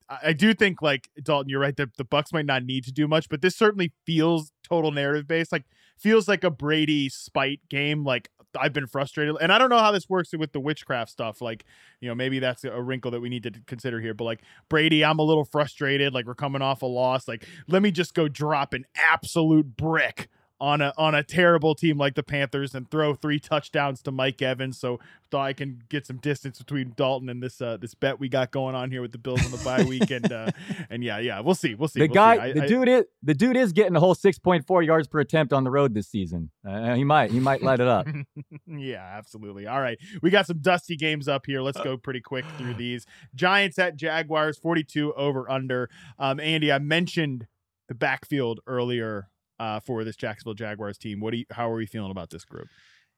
I 0.09 0.33
do 0.33 0.53
think 0.53 0.81
like 0.81 1.09
Dalton, 1.21 1.49
you're 1.49 1.59
right. 1.59 1.75
The, 1.75 1.89
the 1.97 2.05
Bucs 2.05 2.31
might 2.31 2.45
not 2.45 2.63
need 2.63 2.83
to 2.85 2.91
do 2.91 3.07
much, 3.07 3.27
but 3.27 3.41
this 3.41 3.55
certainly 3.55 3.91
feels 4.05 4.51
total 4.63 4.91
narrative 4.91 5.27
based. 5.27 5.51
Like 5.51 5.65
feels 5.97 6.27
like 6.27 6.43
a 6.43 6.51
Brady 6.51 7.09
spite 7.09 7.61
game. 7.69 8.03
Like 8.03 8.29
I've 8.57 8.73
been 8.73 8.87
frustrated, 8.87 9.35
and 9.41 9.51
I 9.51 9.57
don't 9.57 9.69
know 9.69 9.79
how 9.79 9.91
this 9.91 10.07
works 10.07 10.31
with 10.33 10.51
the 10.51 10.59
witchcraft 10.59 11.09
stuff. 11.09 11.41
Like 11.41 11.65
you 12.01 12.07
know, 12.07 12.15
maybe 12.15 12.39
that's 12.39 12.63
a 12.63 12.81
wrinkle 12.81 13.11
that 13.11 13.21
we 13.21 13.29
need 13.29 13.43
to 13.43 13.51
consider 13.65 13.99
here. 13.99 14.13
But 14.13 14.25
like 14.25 14.41
Brady, 14.69 15.03
I'm 15.03 15.19
a 15.19 15.23
little 15.23 15.45
frustrated. 15.45 16.13
Like 16.13 16.25
we're 16.27 16.35
coming 16.35 16.61
off 16.61 16.83
a 16.83 16.87
loss. 16.87 17.27
Like 17.27 17.47
let 17.67 17.81
me 17.81 17.89
just 17.89 18.13
go 18.13 18.27
drop 18.27 18.73
an 18.73 18.85
absolute 18.95 19.75
brick 19.75 20.29
on 20.59 20.81
a 20.81 20.93
on 20.97 21.13
a 21.13 21.23
terrible 21.23 21.75
team 21.75 21.97
like 21.97 22.15
the 22.15 22.23
Panthers 22.23 22.73
and 22.73 22.89
throw 22.89 23.13
three 23.13 23.39
touchdowns 23.39 24.01
to 24.03 24.11
Mike 24.11 24.41
Evans. 24.41 24.77
So 24.77 24.99
thought 25.29 25.45
I 25.45 25.53
can 25.53 25.83
get 25.89 26.05
some 26.05 26.17
distance 26.17 26.59
between 26.59 26.93
Dalton 26.95 27.27
and 27.27 27.43
this 27.43 27.61
uh, 27.61 27.77
this 27.77 27.93
bet 27.93 28.19
we 28.19 28.29
got 28.29 28.51
going 28.51 28.73
on 28.73 28.89
here 28.89 29.01
with 29.01 29.11
the 29.11 29.17
Bills 29.17 29.43
on 29.43 29.51
the 29.51 29.57
bye 29.57 29.83
week. 29.87 30.09
And 30.11 30.31
uh, 30.31 30.51
and 30.89 31.03
yeah, 31.03 31.19
yeah, 31.19 31.41
we'll 31.41 31.55
see, 31.55 31.75
we'll 31.75 31.89
see. 31.89 31.99
The 31.99 32.07
we'll 32.07 32.15
guy, 32.15 32.35
see. 32.35 32.41
I, 32.41 32.53
the 32.53 32.63
I, 32.63 32.67
dude 32.67 32.87
is 32.87 33.05
the 33.21 33.33
dude 33.33 33.57
is 33.57 33.73
getting 33.73 33.95
a 33.95 33.99
whole 33.99 34.15
six 34.15 34.39
point 34.39 34.65
four 34.65 34.81
yards 34.81 35.07
per 35.07 35.19
attempt 35.19 35.51
on 35.51 35.63
the 35.63 35.71
road 35.71 35.93
this 35.93 36.07
season. 36.07 36.51
Uh, 36.67 36.95
he 36.95 37.03
might 37.03 37.31
he 37.31 37.39
might 37.39 37.61
light 37.61 37.79
it 37.79 37.87
up. 37.87 38.07
yeah, 38.67 39.05
absolutely. 39.17 39.67
All 39.67 39.81
right, 39.81 39.97
we 40.21 40.29
got 40.29 40.47
some 40.47 40.59
dusty 40.59 40.95
games 40.95 41.27
up 41.27 41.45
here. 41.45 41.61
Let's 41.61 41.81
go 41.81 41.97
pretty 41.97 42.21
quick 42.21 42.45
through 42.57 42.73
these. 42.77 43.05
Giants 43.33 43.77
at 43.77 43.97
Jaguars, 43.97 44.57
forty 44.57 44.83
two 44.83 45.13
over 45.15 45.49
under. 45.51 45.89
Um, 46.17 46.39
Andy, 46.39 46.71
I 46.71 46.79
mentioned 46.79 47.47
the 47.87 47.95
backfield 47.95 48.61
earlier 48.65 49.29
uh, 49.59 49.79
for 49.79 50.03
this 50.03 50.15
Jacksonville 50.15 50.53
Jaguars 50.53 50.97
team. 50.97 51.19
What 51.19 51.31
do 51.31 51.37
you, 51.37 51.45
how 51.51 51.69
are 51.69 51.75
we 51.75 51.85
feeling 51.85 52.11
about 52.11 52.29
this 52.29 52.45
group? 52.45 52.67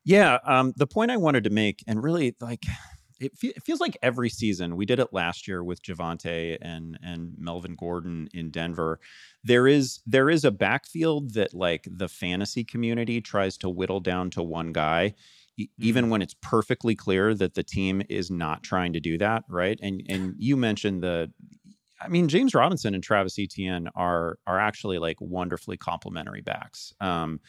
Yeah, 0.04 0.40
um, 0.46 0.74
the 0.78 0.88
point 0.88 1.12
I 1.12 1.18
wanted 1.18 1.44
to 1.44 1.50
make, 1.50 1.84
and 1.88 2.02
really 2.02 2.36
like 2.40 2.64
it, 3.20 3.38
fe- 3.38 3.54
it, 3.56 3.64
feels 3.64 3.80
like 3.80 3.98
every 4.02 4.30
season 4.30 4.76
we 4.76 4.86
did 4.86 5.00
it 5.00 5.12
last 5.12 5.48
year 5.48 5.64
with 5.64 5.82
Javonte 5.82 6.58
and 6.62 6.98
and 7.04 7.34
Melvin 7.38 7.76
Gordon 7.76 8.30
in 8.34 8.50
Denver. 8.50 9.00
There 9.44 9.68
is 9.68 10.00
there 10.06 10.30
is 10.30 10.46
a 10.46 10.52
backfield 10.52 11.34
that 11.34 11.54
like 11.54 11.88
the 11.90 12.08
fantasy 12.08 12.64
community 12.64 13.22
tries 13.22 13.58
to 13.58 13.70
whittle 13.70 14.00
down 14.00 14.30
to 14.32 14.44
one 14.44 14.72
guy. 14.72 15.16
Even 15.80 16.04
mm-hmm. 16.04 16.12
when 16.12 16.22
it's 16.22 16.36
perfectly 16.36 16.96
clear 16.96 17.34
that 17.34 17.56
the 17.56 17.64
team 17.64 18.04
is 18.10 18.30
not 18.30 18.62
trying 18.62 18.94
to 18.94 19.00
do 19.00 19.18
that, 19.18 19.44
right? 19.50 19.80
And 19.82 20.04
and 20.08 20.36
you 20.38 20.56
mentioned 20.56 21.02
the 21.02 21.32
I 22.00 22.10
mean, 22.10 22.28
James 22.28 22.54
Robinson 22.54 22.93
and 22.93 23.04
Travis 23.04 23.39
Etienne 23.39 23.89
are 23.95 24.38
are 24.45 24.60
actually 24.60 25.00
like 25.00 25.18
wonderfully 25.20 25.78
complementary 25.78 26.41
backs. 26.41 26.93
Um, 27.00 27.39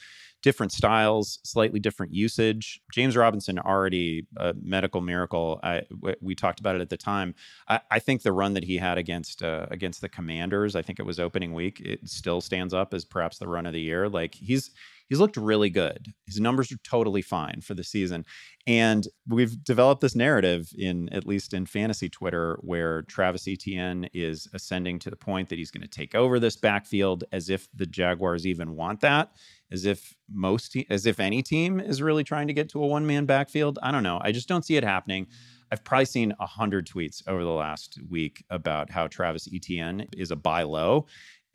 different 0.42 0.72
styles, 0.72 1.40
slightly 1.42 1.80
different 1.80 2.14
usage. 2.14 2.80
James 2.92 3.16
Robinson 3.16 3.59
already 3.59 4.26
a 4.36 4.55
medical 4.62 5.01
miracle. 5.01 5.61
I, 5.62 5.82
we 6.20 6.34
talked 6.34 6.61
about 6.61 6.76
it 6.76 6.80
at 6.80 6.90
the 6.90 6.96
time. 6.96 7.34
I, 7.68 7.80
I 7.90 7.99
think 7.99 8.22
the 8.22 8.32
run 8.32 8.55
that 8.55 8.64
he 8.64 8.76
had 8.76 8.99
against 8.99 9.42
uh, 9.42 9.66
against 9.70 10.01
the 10.01 10.09
Commanders, 10.09 10.76
I 10.76 10.82
think 10.82 10.99
it 10.99 11.07
was 11.07 11.20
opening 11.20 11.53
week, 11.53 11.80
it 11.80 12.09
still 12.09 12.40
stands 12.40 12.72
up 12.72 12.94
as 12.94 13.05
perhaps 13.05 13.38
the 13.38 13.49
run 13.49 13.66
of 13.66 13.72
the 13.72 13.80
year. 13.80 14.09
Like 14.09 14.34
he's 14.34 14.70
he's 15.09 15.18
looked 15.18 15.36
really 15.36 15.70
good. 15.70 16.12
His 16.26 16.40
numbers 16.40 16.70
are 16.72 16.78
totally 16.84 17.22
fine 17.22 17.61
for 17.62 17.74
the 17.74 17.84
season. 17.84 18.24
And 18.66 19.06
we've 19.26 19.62
developed 19.64 20.00
this 20.00 20.14
narrative 20.14 20.68
in 20.76 21.09
at 21.11 21.26
least 21.26 21.54
in 21.54 21.66
fantasy 21.66 22.09
Twitter 22.09 22.59
where 22.61 23.02
Travis 23.02 23.48
Etienne 23.48 24.09
is 24.12 24.48
ascending 24.52 24.98
to 25.00 25.11
the 25.11 25.16
point 25.16 25.48
that 25.48 25.59
he's 25.59 25.70
going 25.70 25.82
to 25.82 25.88
take 25.88 26.14
over 26.14 26.38
this 26.38 26.56
backfield 26.56 27.24
as 27.32 27.48
if 27.48 27.68
the 27.74 27.86
Jaguars 27.86 28.46
even 28.46 28.76
want 28.76 29.00
that, 29.00 29.32
as 29.72 29.86
if 29.86 30.14
most 30.30 30.72
te- 30.72 30.86
as 30.90 31.06
if 31.06 31.18
any 31.18 31.42
team 31.42 31.80
is 31.80 32.02
really 32.02 32.24
trying 32.24 32.48
to 32.48 32.54
get 32.54 32.68
to 32.70 32.82
a 32.82 32.86
one-man 32.86 33.24
backfield. 33.24 33.78
I 33.82 33.90
don't 33.90 34.02
know. 34.02 34.20
I 34.22 34.32
just 34.32 34.48
don't 34.48 34.64
see 34.64 34.76
it 34.76 34.84
happening. 34.84 35.28
I've 35.70 35.84
probably 35.84 36.06
seen 36.06 36.32
a 36.40 36.46
hundred 36.46 36.86
tweets 36.86 37.22
over 37.26 37.44
the 37.44 37.50
last 37.50 37.98
week 38.09 38.44
about 38.50 38.90
how 38.90 39.06
Travis 39.06 39.48
Etienne 39.52 40.06
is 40.16 40.30
a 40.30 40.36
buy 40.36 40.62
low. 40.62 41.06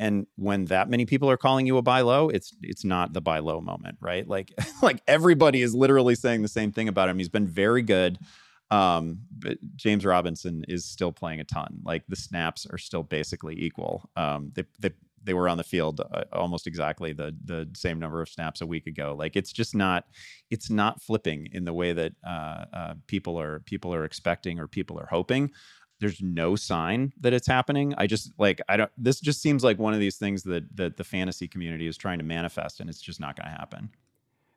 And 0.04 0.28
when 0.36 0.66
that 0.66 0.90
many 0.90 1.06
people 1.06 1.30
are 1.30 1.38
calling 1.38 1.66
you 1.66 1.78
a 1.78 1.82
buy 1.82 2.02
low, 2.02 2.28
it's 2.28 2.54
it's 2.62 2.84
not 2.84 3.14
the 3.14 3.22
buy 3.22 3.40
low 3.40 3.62
moment, 3.62 3.98
right? 4.02 4.28
Like 4.28 4.52
like 4.82 5.02
everybody 5.08 5.62
is 5.62 5.74
literally 5.74 6.14
saying 6.14 6.42
the 6.42 6.50
same 6.50 6.74
thing 6.74 6.90
about 6.90 7.08
him. 7.08 7.18
He's 7.18 7.30
been 7.30 7.48
very 7.48 7.82
good. 7.82 8.20
Um, 8.70 9.20
but 9.40 9.60
James 9.78 10.04
Robinson 10.04 10.66
is 10.68 10.84
still 10.84 11.14
playing 11.14 11.40
a 11.40 11.46
ton. 11.46 11.80
Like 11.86 12.04
the 12.10 12.18
snaps 12.18 12.68
are 12.70 12.78
still 12.78 13.04
basically 13.04 13.56
equal. 13.58 14.10
Um, 14.18 14.52
they 14.54 14.66
they 14.78 14.92
they 15.24 15.34
were 15.34 15.48
on 15.48 15.58
the 15.58 15.64
field 15.64 16.02
uh, 16.02 16.26
almost 16.34 16.68
exactly 16.68 17.14
the 17.14 17.34
the 17.46 17.70
same 17.74 17.98
number 17.98 18.22
of 18.22 18.28
snaps 18.28 18.60
a 18.60 18.68
week 18.68 18.88
ago. 18.88 19.16
Like 19.18 19.38
it's 19.38 19.54
just 19.54 19.74
not 19.74 20.04
it's 20.52 20.70
not 20.70 21.02
flipping 21.02 21.48
in 21.54 21.64
the 21.64 21.74
way 21.74 21.94
that 21.94 22.12
uh, 22.28 22.66
uh, 22.74 22.94
people 23.08 23.40
are 23.40 23.62
people 23.62 23.96
are 23.96 24.04
expecting 24.04 24.60
or 24.60 24.68
people 24.68 25.00
are 25.00 25.08
hoping 25.10 25.52
there's 26.00 26.22
no 26.22 26.56
sign 26.56 27.14
that 27.22 27.34
it's 27.34 27.48
happening. 27.48 27.94
I 27.98 28.08
just 28.08 28.32
like 28.38 28.62
I 28.68 28.78
don't 28.78 28.92
this 28.98 29.20
just 29.20 29.42
seems 29.42 29.64
like 29.64 29.80
one 29.80 29.94
of 29.94 30.00
these 30.00 30.18
things 30.18 30.44
that 30.44 30.64
that 30.76 30.98
the 30.98 31.04
fantasy 31.04 31.48
community 31.48 31.88
is 31.88 31.98
trying 31.98 32.20
to 32.20 32.26
manifest 32.26 32.80
and 32.80 32.90
it's 32.90 33.02
just 33.02 33.20
not 33.20 33.36
going 33.36 33.52
to 33.52 33.58
happen 33.58 33.90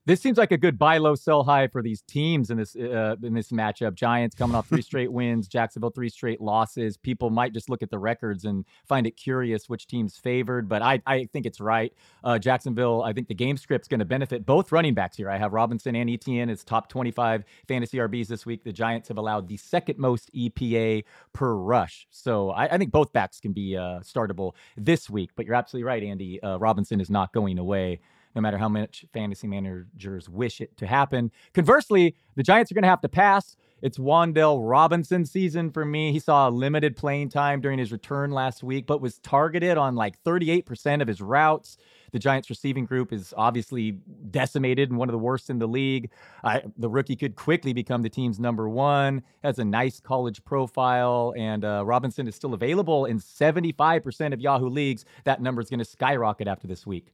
this 0.07 0.21
seems 0.21 0.39
like 0.39 0.53
a 0.53 0.57
good 0.57 0.79
buy 0.79 0.99
low, 0.99 1.17
sell 1.17 1.43
high 1.43 1.67
for 1.67 1.83
these 1.83 2.01
teams 2.03 2.51
in 2.51 2.57
this 2.57 2.77
uh, 2.77 3.17
in 3.23 3.35
this 3.35 3.51
matchup. 3.51 3.95
Giants 3.95 4.37
coming 4.37 4.55
off 4.55 4.69
three 4.69 4.83
straight 4.91 5.11
wins, 5.11 5.49
Jacksonville 5.49 5.91
three 5.91 6.09
straight 6.09 6.41
losses. 6.41 6.97
People 6.97 7.29
might 7.29 7.53
just 7.53 7.69
look 7.69 7.83
at 7.83 7.91
the 7.91 7.99
records 7.99 8.45
and 8.45 8.65
find 8.87 9.07
it 9.07 9.17
curious 9.17 9.69
which 9.69 9.89
team's 9.89 10.17
favored, 10.17 10.69
but 10.69 10.81
I 10.81 11.03
I 11.07 11.25
think 11.33 11.45
it's 11.45 11.61
right. 11.61 11.93
Uh, 12.23 12.39
Jacksonville, 12.39 13.03
I 13.03 13.13
think 13.13 13.27
the 13.27 13.35
game 13.35 13.57
script's 13.57 13.89
going 13.89 13.99
to 13.99 14.05
benefit 14.05 14.47
both 14.47 14.71
running 14.71 14.95
backs 14.95 15.17
here. 15.17 15.29
I 15.29 15.39
have 15.39 15.53
Robinson 15.53 15.97
and 15.97 16.09
Etienne 16.09 16.51
as 16.51 16.63
top 16.63 16.89
25 16.89 17.45
fantasy 17.67 17.99
RBs 17.99 18.29
this 18.29 18.47
week. 18.47 18.63
The 18.63 18.73
Giants 18.73 19.09
have 19.09 19.19
allowed 19.19 19.49
the 19.49 19.57
second 19.57 19.99
most 19.99 20.33
EPA 20.33 21.05
per 21.33 21.53
rush, 21.55 22.07
so 22.11 22.51
I, 22.51 22.67
I 22.67 22.79
think 22.79 22.93
both 22.93 23.13
backs 23.13 23.41
can 23.41 23.53
be 23.53 23.77
uh, 23.77 24.01
startable 24.01 24.53
this 24.77 25.11
week. 25.11 25.31
But 25.35 25.47
you're 25.47 25.57
absolutely 25.57 25.85
right, 25.85 26.03
Andy. 26.05 26.41
Uh, 26.41 26.59
Robinson 26.59 27.01
is 27.01 27.11
not 27.11 27.33
going 27.33 27.59
away 27.59 27.99
no 28.37 28.43
matter 28.43 28.59
how 28.59 28.69
much 28.69 29.07
fantasy 29.15 29.49
managers 29.49 30.29
wish 30.29 30.61
it 30.61 30.77
to 30.77 30.87
happen. 30.87 31.33
Conversely, 31.55 32.15
the 32.37 32.43
Giants 32.43 32.71
are 32.71 32.75
going 32.75 32.83
to 32.83 32.89
have 32.89 33.01
to 33.01 33.09
pass. 33.09 33.57
It's 33.81 33.99
Wan'Dale 33.99 34.61
Robinson 34.63 35.25
season 35.25 35.71
for 35.71 35.85
me. 35.85 36.13
He 36.13 36.19
saw 36.19 36.49
limited 36.49 36.97
playing 36.97 37.31
time 37.31 37.61
during 37.63 37.79
his 37.79 37.93
return 37.93 38.31
last 38.31 38.63
week, 38.63 38.87
but 38.87 39.01
was 39.01 39.19
targeted 39.21 39.79
on 39.79 39.95
like 39.95 40.23
38% 40.23 41.01
of 41.01 41.09
his 41.09 41.23
routes. 41.23 41.79
The 42.13 42.19
Giants 42.19 42.51
receiving 42.51 42.85
group 42.85 43.11
is 43.11 43.33
obviously 43.37 43.93
decimated 44.31 44.91
and 44.91 44.99
one 44.99 45.09
of 45.09 45.13
the 45.13 45.19
worst 45.19 45.49
in 45.49 45.59
the 45.59 45.67
league. 45.67 46.11
I, 46.45 46.63
the 46.77 46.89
rookie 46.91 47.17
could 47.17 47.37
quickly 47.37 47.73
become 47.73 48.03
the 48.03 48.11
team's 48.11 48.39
number 48.39 48.69
one, 48.69 49.23
has 49.43 49.59
a 49.59 49.65
nice 49.65 49.99
college 49.99 50.45
profile, 50.45 51.33
and 51.37 51.65
uh, 51.65 51.85
Robinson 51.87 52.29
is 52.29 52.35
still 52.35 52.55
available 52.55 53.07
in 53.07 53.19
75% 53.19 54.33
of 54.33 54.41
Yahoo 54.41 54.69
leagues. 54.69 55.07
That 55.25 55.41
number 55.41 55.63
is 55.63 55.71
going 55.71 55.79
to 55.79 55.87
skyrocket 55.87 56.49
after 56.49 56.67
this 56.67 56.87
week. 56.87 57.13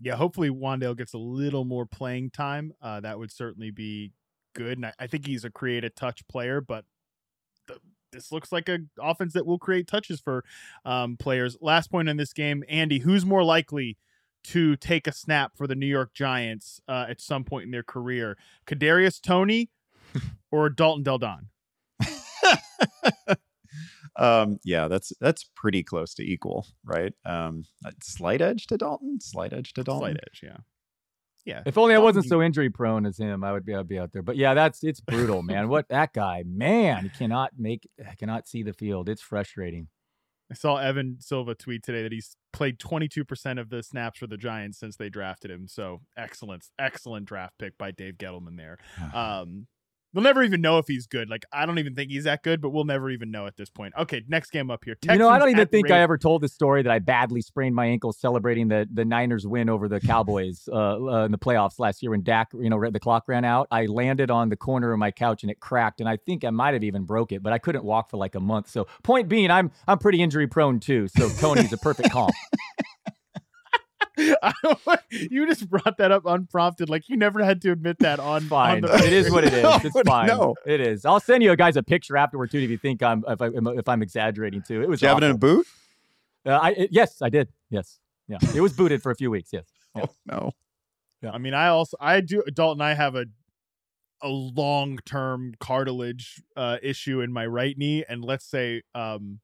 Yeah, 0.00 0.16
hopefully 0.16 0.48
Wan'Dale 0.50 0.96
gets 0.96 1.12
a 1.12 1.18
little 1.18 1.64
more 1.64 1.84
playing 1.86 2.30
time. 2.30 2.72
Uh, 2.80 3.00
that 3.00 3.18
would 3.18 3.30
certainly 3.30 3.70
be 3.70 4.12
good. 4.54 4.78
And 4.78 4.86
I, 4.86 4.92
I 4.98 5.06
think 5.06 5.26
he's 5.26 5.44
a 5.44 5.50
creative 5.50 5.94
touch 5.94 6.26
player, 6.26 6.60
but 6.60 6.84
the, 7.66 7.78
this 8.12 8.32
looks 8.32 8.50
like 8.50 8.68
a 8.68 8.78
offense 8.98 9.34
that 9.34 9.46
will 9.46 9.58
create 9.58 9.86
touches 9.86 10.20
for 10.20 10.44
um, 10.84 11.16
players. 11.16 11.56
Last 11.60 11.90
point 11.90 12.08
in 12.08 12.16
this 12.16 12.32
game, 12.32 12.64
Andy, 12.68 13.00
who's 13.00 13.26
more 13.26 13.44
likely 13.44 13.98
to 14.42 14.74
take 14.76 15.06
a 15.06 15.12
snap 15.12 15.52
for 15.54 15.66
the 15.66 15.74
New 15.74 15.86
York 15.86 16.14
Giants 16.14 16.80
uh, 16.88 17.06
at 17.08 17.20
some 17.20 17.44
point 17.44 17.64
in 17.64 17.70
their 17.70 17.82
career? 17.82 18.38
Kadarius 18.66 19.20
Toney 19.20 19.70
or 20.50 20.70
Dalton 20.70 21.02
Del 21.02 21.18
Don? 21.18 21.48
um, 24.20 24.58
yeah, 24.64 24.86
that's 24.86 25.12
that's 25.20 25.44
pretty 25.56 25.82
close 25.82 26.14
to 26.14 26.22
equal, 26.22 26.66
right? 26.84 27.12
Um, 27.24 27.64
slight 28.02 28.40
edge 28.42 28.66
to 28.68 28.76
Dalton, 28.76 29.20
slight 29.20 29.52
edge 29.52 29.72
to 29.74 29.82
Dalton, 29.82 30.12
slight 30.12 30.20
edge, 30.22 30.40
yeah. 30.42 30.56
Yeah. 31.46 31.62
If 31.64 31.78
only 31.78 31.94
I 31.94 31.98
wasn't 31.98 32.26
so 32.26 32.42
injury 32.42 32.68
prone 32.68 33.06
as 33.06 33.18
him, 33.18 33.42
I 33.42 33.52
would 33.52 33.64
be 33.64 33.74
I'd 33.74 33.88
be 33.88 33.98
out 33.98 34.12
there. 34.12 34.22
But 34.22 34.36
yeah, 34.36 34.52
that's 34.52 34.84
it's 34.84 35.00
brutal, 35.00 35.42
man. 35.42 35.68
what 35.68 35.88
that 35.88 36.12
guy, 36.12 36.44
man, 36.46 37.04
he 37.04 37.08
cannot 37.08 37.52
make 37.58 37.88
cannot 38.18 38.46
see 38.46 38.62
the 38.62 38.74
field. 38.74 39.08
It's 39.08 39.22
frustrating. 39.22 39.88
I 40.50 40.54
saw 40.54 40.76
Evan 40.76 41.16
Silva 41.20 41.54
tweet 41.54 41.82
today 41.84 42.02
that 42.02 42.12
he's 42.12 42.36
played 42.52 42.78
22% 42.80 43.60
of 43.60 43.70
the 43.70 43.84
snaps 43.84 44.18
for 44.18 44.26
the 44.26 44.36
Giants 44.36 44.80
since 44.80 44.96
they 44.96 45.08
drafted 45.08 45.50
him. 45.50 45.68
So 45.68 46.00
excellent, 46.16 46.66
excellent 46.78 47.26
draft 47.26 47.54
pick 47.58 47.78
by 47.78 47.92
Dave 47.92 48.14
Gettleman 48.18 48.56
there. 48.56 48.78
Um, 49.14 49.66
We'll 50.12 50.24
never 50.24 50.42
even 50.42 50.60
know 50.60 50.78
if 50.78 50.86
he's 50.88 51.06
good. 51.06 51.30
Like 51.30 51.44
I 51.52 51.66
don't 51.66 51.78
even 51.78 51.94
think 51.94 52.10
he's 52.10 52.24
that 52.24 52.42
good, 52.42 52.60
but 52.60 52.70
we'll 52.70 52.84
never 52.84 53.10
even 53.10 53.30
know 53.30 53.46
at 53.46 53.56
this 53.56 53.70
point. 53.70 53.94
Okay, 53.96 54.24
next 54.28 54.50
game 54.50 54.70
up 54.70 54.84
here. 54.84 54.94
Texans 54.94 55.14
you 55.14 55.18
know, 55.18 55.28
I 55.28 55.38
don't 55.38 55.50
even 55.50 55.68
think 55.68 55.90
I 55.90 56.00
ever 56.00 56.18
told 56.18 56.42
the 56.42 56.48
story 56.48 56.82
that 56.82 56.90
I 56.90 56.98
badly 56.98 57.40
sprained 57.40 57.74
my 57.74 57.86
ankle 57.86 58.12
celebrating 58.12 58.68
the 58.68 58.88
the 58.92 59.04
Niners 59.04 59.46
win 59.46 59.68
over 59.68 59.88
the 59.88 60.00
Cowboys 60.00 60.68
uh, 60.70 60.74
uh, 60.74 61.24
in 61.24 61.32
the 61.32 61.38
playoffs 61.38 61.78
last 61.78 62.02
year 62.02 62.10
when 62.10 62.22
Dak, 62.22 62.48
you 62.54 62.70
know, 62.70 62.90
the 62.90 63.00
clock 63.00 63.28
ran 63.28 63.44
out. 63.44 63.68
I 63.70 63.86
landed 63.86 64.30
on 64.30 64.48
the 64.48 64.56
corner 64.56 64.92
of 64.92 64.98
my 64.98 65.12
couch 65.12 65.42
and 65.42 65.50
it 65.50 65.60
cracked, 65.60 66.00
and 66.00 66.08
I 66.08 66.16
think 66.16 66.44
I 66.44 66.50
might 66.50 66.74
have 66.74 66.82
even 66.82 67.04
broke 67.04 67.30
it, 67.30 67.42
but 67.42 67.52
I 67.52 67.58
couldn't 67.58 67.84
walk 67.84 68.10
for 68.10 68.16
like 68.16 68.34
a 68.34 68.40
month. 68.40 68.68
So 68.68 68.88
point 69.02 69.28
being, 69.28 69.50
I'm 69.50 69.70
I'm 69.86 69.98
pretty 69.98 70.22
injury 70.22 70.48
prone 70.48 70.80
too. 70.80 71.08
So 71.08 71.28
Toney's 71.28 71.72
a 71.72 71.78
perfect 71.78 72.10
comp. 72.10 72.34
you 75.10 75.46
just 75.46 75.68
brought 75.68 75.98
that 75.98 76.10
up 76.12 76.24
unprompted. 76.26 76.88
Like 76.88 77.08
you 77.08 77.16
never 77.16 77.42
had 77.44 77.60
to 77.62 77.72
admit 77.72 77.98
that 78.00 78.20
on. 78.20 78.42
Fine, 78.42 78.84
on 78.84 78.90
the- 78.90 79.04
it 79.06 79.12
is 79.12 79.30
what 79.30 79.44
it 79.44 79.52
is. 79.52 79.64
It's 79.84 80.08
fine. 80.08 80.26
No. 80.26 80.54
It 80.66 80.80
is. 80.80 81.04
I'll 81.04 81.20
send 81.20 81.42
you 81.42 81.54
guys 81.56 81.76
a 81.76 81.82
picture 81.82 82.16
afterward 82.16 82.50
too 82.50 82.58
if 82.58 82.70
you 82.70 82.78
think 82.78 83.02
I'm 83.02 83.24
if, 83.28 83.40
I, 83.42 83.48
if 83.54 83.88
I'm 83.88 84.02
exaggerating 84.02 84.62
too. 84.62 84.82
It 84.82 84.88
was. 84.88 85.00
Did 85.00 85.06
you 85.06 85.08
have 85.10 85.18
it 85.22 85.24
in 85.26 85.30
a 85.32 85.38
boot? 85.38 85.66
Uh, 86.46 86.50
I 86.50 86.70
it, 86.70 86.90
yes, 86.92 87.20
I 87.22 87.28
did. 87.28 87.48
Yes, 87.70 87.98
yeah, 88.28 88.38
it 88.54 88.60
was 88.60 88.72
booted 88.72 89.02
for 89.02 89.10
a 89.10 89.16
few 89.16 89.30
weeks. 89.30 89.50
Yes. 89.52 89.66
Yeah. 89.96 90.04
Oh 90.06 90.14
no. 90.24 90.52
Yeah. 91.20 91.30
I 91.32 91.38
mean, 91.38 91.52
I 91.52 91.66
also 91.68 91.96
I 92.00 92.20
do. 92.20 92.44
Dalton, 92.54 92.80
I 92.80 92.94
have 92.94 93.16
a 93.16 93.26
a 94.22 94.28
long 94.28 94.98
term 95.04 95.54
cartilage 95.58 96.40
uh, 96.56 96.76
issue 96.82 97.22
in 97.22 97.32
my 97.32 97.44
right 97.46 97.76
knee, 97.76 98.04
and 98.08 98.24
let's 98.24 98.44
say 98.44 98.82
um 98.94 99.40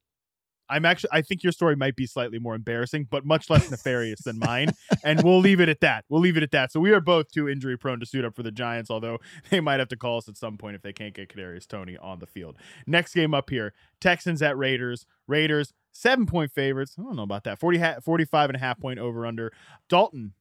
I'm 0.68 0.84
actually 0.84 1.10
I 1.12 1.22
think 1.22 1.42
your 1.42 1.52
story 1.52 1.76
might 1.76 1.96
be 1.96 2.06
slightly 2.06 2.38
more 2.38 2.54
embarrassing, 2.54 3.08
but 3.10 3.24
much 3.24 3.48
less 3.50 3.70
nefarious 3.70 4.20
than 4.22 4.38
mine. 4.38 4.70
And 5.04 5.22
we'll 5.22 5.40
leave 5.40 5.60
it 5.60 5.68
at 5.68 5.80
that. 5.80 6.04
We'll 6.08 6.20
leave 6.20 6.36
it 6.36 6.42
at 6.42 6.50
that. 6.52 6.72
So 6.72 6.80
we 6.80 6.92
are 6.92 7.00
both 7.00 7.30
too 7.30 7.48
injury 7.48 7.76
prone 7.76 8.00
to 8.00 8.06
suit 8.06 8.24
up 8.24 8.34
for 8.34 8.42
the 8.42 8.50
Giants, 8.50 8.90
although 8.90 9.18
they 9.50 9.60
might 9.60 9.78
have 9.78 9.88
to 9.88 9.96
call 9.96 10.18
us 10.18 10.28
at 10.28 10.36
some 10.36 10.58
point 10.58 10.76
if 10.76 10.82
they 10.82 10.92
can't 10.92 11.14
get 11.14 11.28
Kadarius 11.28 11.66
Toney 11.66 11.96
on 11.96 12.18
the 12.18 12.26
field. 12.26 12.56
Next 12.86 13.14
game 13.14 13.34
up 13.34 13.50
here, 13.50 13.72
Texans 14.00 14.42
at 14.42 14.56
Raiders. 14.56 15.06
Raiders 15.26 15.72
seven 15.92 16.26
point 16.26 16.52
favorites. 16.52 16.94
I 16.98 17.02
don't 17.02 17.16
know 17.16 17.22
about 17.22 17.44
that. 17.44 17.58
40 17.58 17.78
ha- 17.78 18.00
45 18.02 18.50
and 18.50 18.56
a 18.56 18.60
half 18.60 18.78
point 18.78 18.98
over 18.98 19.26
under. 19.26 19.52
Dalton 19.88 20.32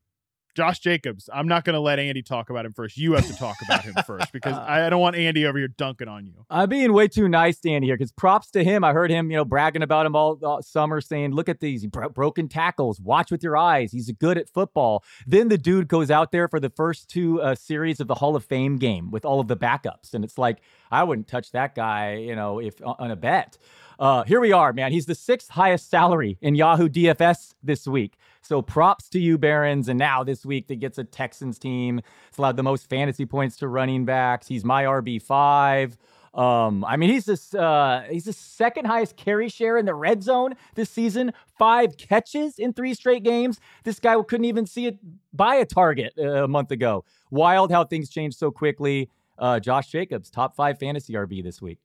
Josh 0.56 0.80
Jacobs. 0.80 1.30
I'm 1.34 1.48
not 1.48 1.66
going 1.66 1.74
to 1.74 1.80
let 1.80 2.00
Andy 2.00 2.22
talk 2.22 2.50
about 2.50 2.66
him 2.66 2.74
first. 2.74 2.98
You 2.98 3.14
have 3.14 3.28
to 3.28 3.36
talk 3.36 3.58
about 3.62 3.84
him 3.84 3.94
first 4.08 4.32
because 4.32 4.58
I 4.58 4.90
don't 4.90 5.02
want 5.02 5.18
Andy 5.18 5.46
over 5.46 5.58
here 5.58 5.68
dunking 5.68 6.08
on 6.08 6.26
you. 6.26 6.46
I'm 6.50 6.70
being 6.70 6.94
way 6.94 7.08
too 7.10 7.28
nice 7.28 7.60
to 7.60 7.70
Andy 7.70 7.88
here 7.88 7.98
because 7.98 8.14
props 8.14 8.50
to 8.52 8.64
him. 8.64 8.84
I 8.84 8.94
heard 8.94 9.12
him, 9.12 9.30
you 9.30 9.38
know, 9.38 9.46
bragging 9.46 9.84
about 9.84 10.06
him 10.06 10.16
all, 10.16 10.40
all 10.44 10.62
summer, 10.62 11.02
saying, 11.02 11.34
"Look 11.34 11.50
at 11.50 11.60
these 11.60 11.86
bro- 11.86 12.10
broken 12.10 12.48
tackles. 12.48 13.02
Watch 13.02 13.32
with 13.32 13.44
your 13.44 13.58
eyes. 13.58 13.92
He's 13.92 14.10
good 14.14 14.38
at 14.38 14.50
football." 14.50 15.04
Then 15.28 15.50
the 15.50 15.58
dude 15.58 15.88
goes 15.90 16.10
out 16.10 16.32
there 16.32 16.48
for 16.48 16.60
the 16.60 16.70
first 16.70 17.10
two 17.10 17.42
uh, 17.42 17.56
series 17.56 18.00
of 18.00 18.08
the 18.08 18.16
Hall 18.16 18.36
of 18.36 18.46
Fame 18.46 18.78
game 18.78 19.12
with 19.12 19.26
all 19.26 19.42
of 19.42 19.48
the 19.48 19.58
backups, 19.58 20.14
and 20.14 20.24
it's 20.24 20.38
like 20.38 20.60
I 20.90 21.04
wouldn't 21.04 21.28
touch 21.28 21.52
that 21.52 21.76
guy, 21.76 22.16
you 22.16 22.36
know, 22.36 22.60
if 22.60 22.76
on 22.84 23.12
a 23.12 23.16
bet. 23.16 23.58
Uh, 24.00 24.24
here 24.24 24.40
we 24.40 24.52
are, 24.52 24.74
man. 24.74 24.92
He's 24.92 25.06
the 25.06 25.16
sixth 25.16 25.50
highest 25.50 25.90
salary 25.90 26.38
in 26.42 26.56
Yahoo 26.56 26.90
DFS 26.90 27.54
this 27.64 27.88
week. 27.88 28.18
So 28.42 28.62
props 28.62 29.10
to 29.10 29.20
you, 29.20 29.38
Behrens. 29.38 29.88
And 29.88 29.98
now 29.98 30.24
this 30.24 30.46
week 30.46 30.68
that 30.68 30.76
gets 30.76 30.98
a 30.98 31.04
Texans 31.04 31.58
team. 31.58 32.02
It's 32.30 32.38
allowed 32.38 32.58
the 32.58 32.64
most 32.64 32.90
fantasy 32.90 33.26
points 33.26 33.58
to 33.58 33.68
running 33.68 34.06
backs. 34.06 34.48
He's 34.48 34.64
my 34.64 34.84
RB 34.84 35.22
five. 35.22 35.98
Um, 36.34 36.84
I 36.84 36.98
mean, 36.98 37.12
he's 37.12 37.26
this 37.26 37.56
uh, 37.56 38.04
he's 38.10 38.26
the 38.26 38.34
second 38.34 38.86
highest 38.86 39.16
carry 39.16 39.48
share 39.48 39.78
in 39.78 39.86
the 39.86 39.96
red 39.96 40.22
zone 40.22 40.56
this 40.76 40.90
season. 40.90 41.32
Five 41.58 41.96
catches 41.96 42.60
in 42.60 42.74
three 42.74 42.94
straight 42.94 43.24
games. 43.24 43.60
This 43.86 44.00
guy 44.00 44.22
couldn't 44.22 44.46
even 44.46 44.66
see 44.66 44.88
it 44.88 45.00
by 45.34 45.56
a 45.56 45.66
target 45.66 46.14
uh, 46.18 46.44
a 46.44 46.48
month 46.48 46.72
ago. 46.72 47.06
Wild 47.32 47.72
how 47.72 47.86
things 47.86 48.10
change 48.10 48.36
so 48.36 48.52
quickly. 48.52 49.10
Uh, 49.40 49.62
Josh 49.62 49.88
Jacobs, 49.88 50.30
top 50.30 50.56
five 50.56 50.78
fantasy 50.78 51.14
RB 51.14 51.42
this 51.42 51.62
week. 51.62 51.80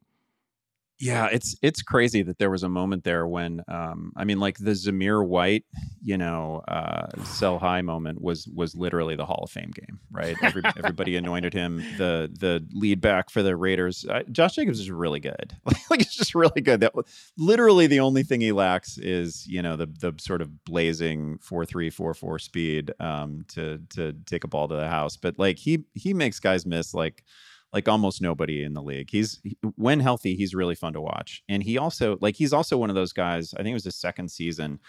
Yeah, 1.00 1.28
it's 1.32 1.56
it's 1.62 1.80
crazy 1.80 2.20
that 2.24 2.36
there 2.38 2.50
was 2.50 2.62
a 2.62 2.68
moment 2.68 3.04
there 3.04 3.26
when 3.26 3.62
um, 3.68 4.12
I 4.16 4.24
mean, 4.24 4.38
like 4.38 4.58
the 4.58 4.72
Zamir 4.72 5.26
White, 5.26 5.64
you 6.02 6.18
know, 6.18 6.62
uh, 6.68 7.06
sell 7.24 7.58
high 7.58 7.80
moment 7.80 8.20
was 8.20 8.46
was 8.54 8.74
literally 8.74 9.16
the 9.16 9.24
Hall 9.24 9.40
of 9.42 9.50
Fame 9.50 9.70
game, 9.74 9.98
right? 10.10 10.36
Every, 10.42 10.60
everybody 10.76 11.16
anointed 11.16 11.54
him 11.54 11.78
the 11.96 12.30
the 12.38 12.66
lead 12.74 13.00
back 13.00 13.30
for 13.30 13.42
the 13.42 13.56
Raiders. 13.56 14.04
Uh, 14.04 14.24
Josh 14.30 14.56
Jacobs 14.56 14.78
is 14.78 14.90
really 14.90 15.20
good, 15.20 15.56
like 15.90 16.02
it's 16.02 16.14
just 16.14 16.34
really 16.34 16.60
good. 16.60 16.80
That 16.80 16.92
literally 17.38 17.86
the 17.86 18.00
only 18.00 18.22
thing 18.22 18.42
he 18.42 18.52
lacks 18.52 18.98
is 18.98 19.46
you 19.46 19.62
know 19.62 19.76
the 19.76 19.86
the 19.86 20.12
sort 20.18 20.42
of 20.42 20.64
blazing 20.66 21.38
four 21.38 21.64
three 21.64 21.88
four 21.88 22.12
four 22.12 22.38
speed 22.38 22.92
um, 23.00 23.46
to 23.48 23.80
to 23.94 24.12
take 24.26 24.44
a 24.44 24.48
ball 24.48 24.68
to 24.68 24.76
the 24.76 24.88
house, 24.88 25.16
but 25.16 25.38
like 25.38 25.58
he 25.58 25.82
he 25.94 26.12
makes 26.12 26.40
guys 26.40 26.66
miss 26.66 26.92
like 26.92 27.24
like 27.72 27.88
almost 27.88 28.20
nobody 28.20 28.64
in 28.64 28.74
the 28.74 28.82
league. 28.82 29.10
He's 29.10 29.40
when 29.76 30.00
healthy, 30.00 30.34
he's 30.34 30.54
really 30.54 30.74
fun 30.74 30.92
to 30.94 31.00
watch. 31.00 31.42
And 31.48 31.62
he 31.62 31.78
also 31.78 32.18
like 32.20 32.36
he's 32.36 32.52
also 32.52 32.76
one 32.76 32.90
of 32.90 32.96
those 32.96 33.12
guys, 33.12 33.54
I 33.54 33.58
think 33.58 33.70
it 33.70 33.74
was 33.74 33.84
his 33.84 33.96
second 33.96 34.30
season 34.30 34.80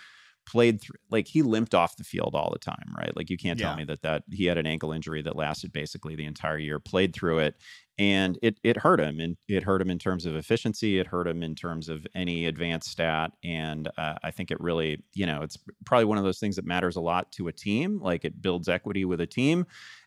played 0.46 0.82
through 0.82 0.98
like 1.10 1.28
he 1.28 1.42
limped 1.42 1.76
off 1.76 1.98
the 1.98 2.04
field 2.04 2.34
all 2.34 2.50
the 2.52 2.60
time 2.60 2.94
right 2.98 3.16
like 3.16 3.30
you 3.30 3.38
can't 3.38 3.60
tell 3.60 3.76
me 3.76 3.84
that 3.84 4.02
that 4.02 4.24
he 4.32 4.46
had 4.46 4.58
an 4.58 4.66
ankle 4.66 4.92
injury 4.92 5.22
that 5.22 5.36
lasted 5.36 5.72
basically 5.72 6.16
the 6.16 6.26
entire 6.26 6.58
year 6.58 6.80
played 6.80 7.14
through 7.14 7.40
it 7.40 7.56
and 8.00 8.40
it 8.42 8.60
it 8.64 8.78
hurt 8.78 9.00
him 9.00 9.20
and 9.20 9.38
it 9.48 9.64
hurt 9.64 9.82
him 9.82 9.92
in 9.92 10.00
terms 10.00 10.26
of 10.26 10.36
efficiency 10.36 10.98
it 10.98 11.08
hurt 11.08 11.28
him 11.28 11.44
in 11.44 11.54
terms 11.54 11.90
of 11.90 12.06
any 12.16 12.48
advanced 12.48 12.90
stat 12.90 13.32
and 13.44 13.88
uh, 13.98 14.16
i 14.24 14.32
think 14.32 14.50
it 14.50 14.60
really 14.60 15.04
you 15.14 15.26
know 15.26 15.42
it's 15.44 15.58
probably 15.86 16.06
one 16.06 16.18
of 16.18 16.24
those 16.24 16.40
things 16.40 16.56
that 16.56 16.66
matters 16.66 16.96
a 16.96 17.02
lot 17.02 17.32
to 17.32 17.48
a 17.48 17.54
team 17.54 18.00
like 18.02 18.26
it 18.26 18.42
builds 18.42 18.68
equity 18.68 19.06
with 19.06 19.22
a 19.22 19.28
team 19.28 19.66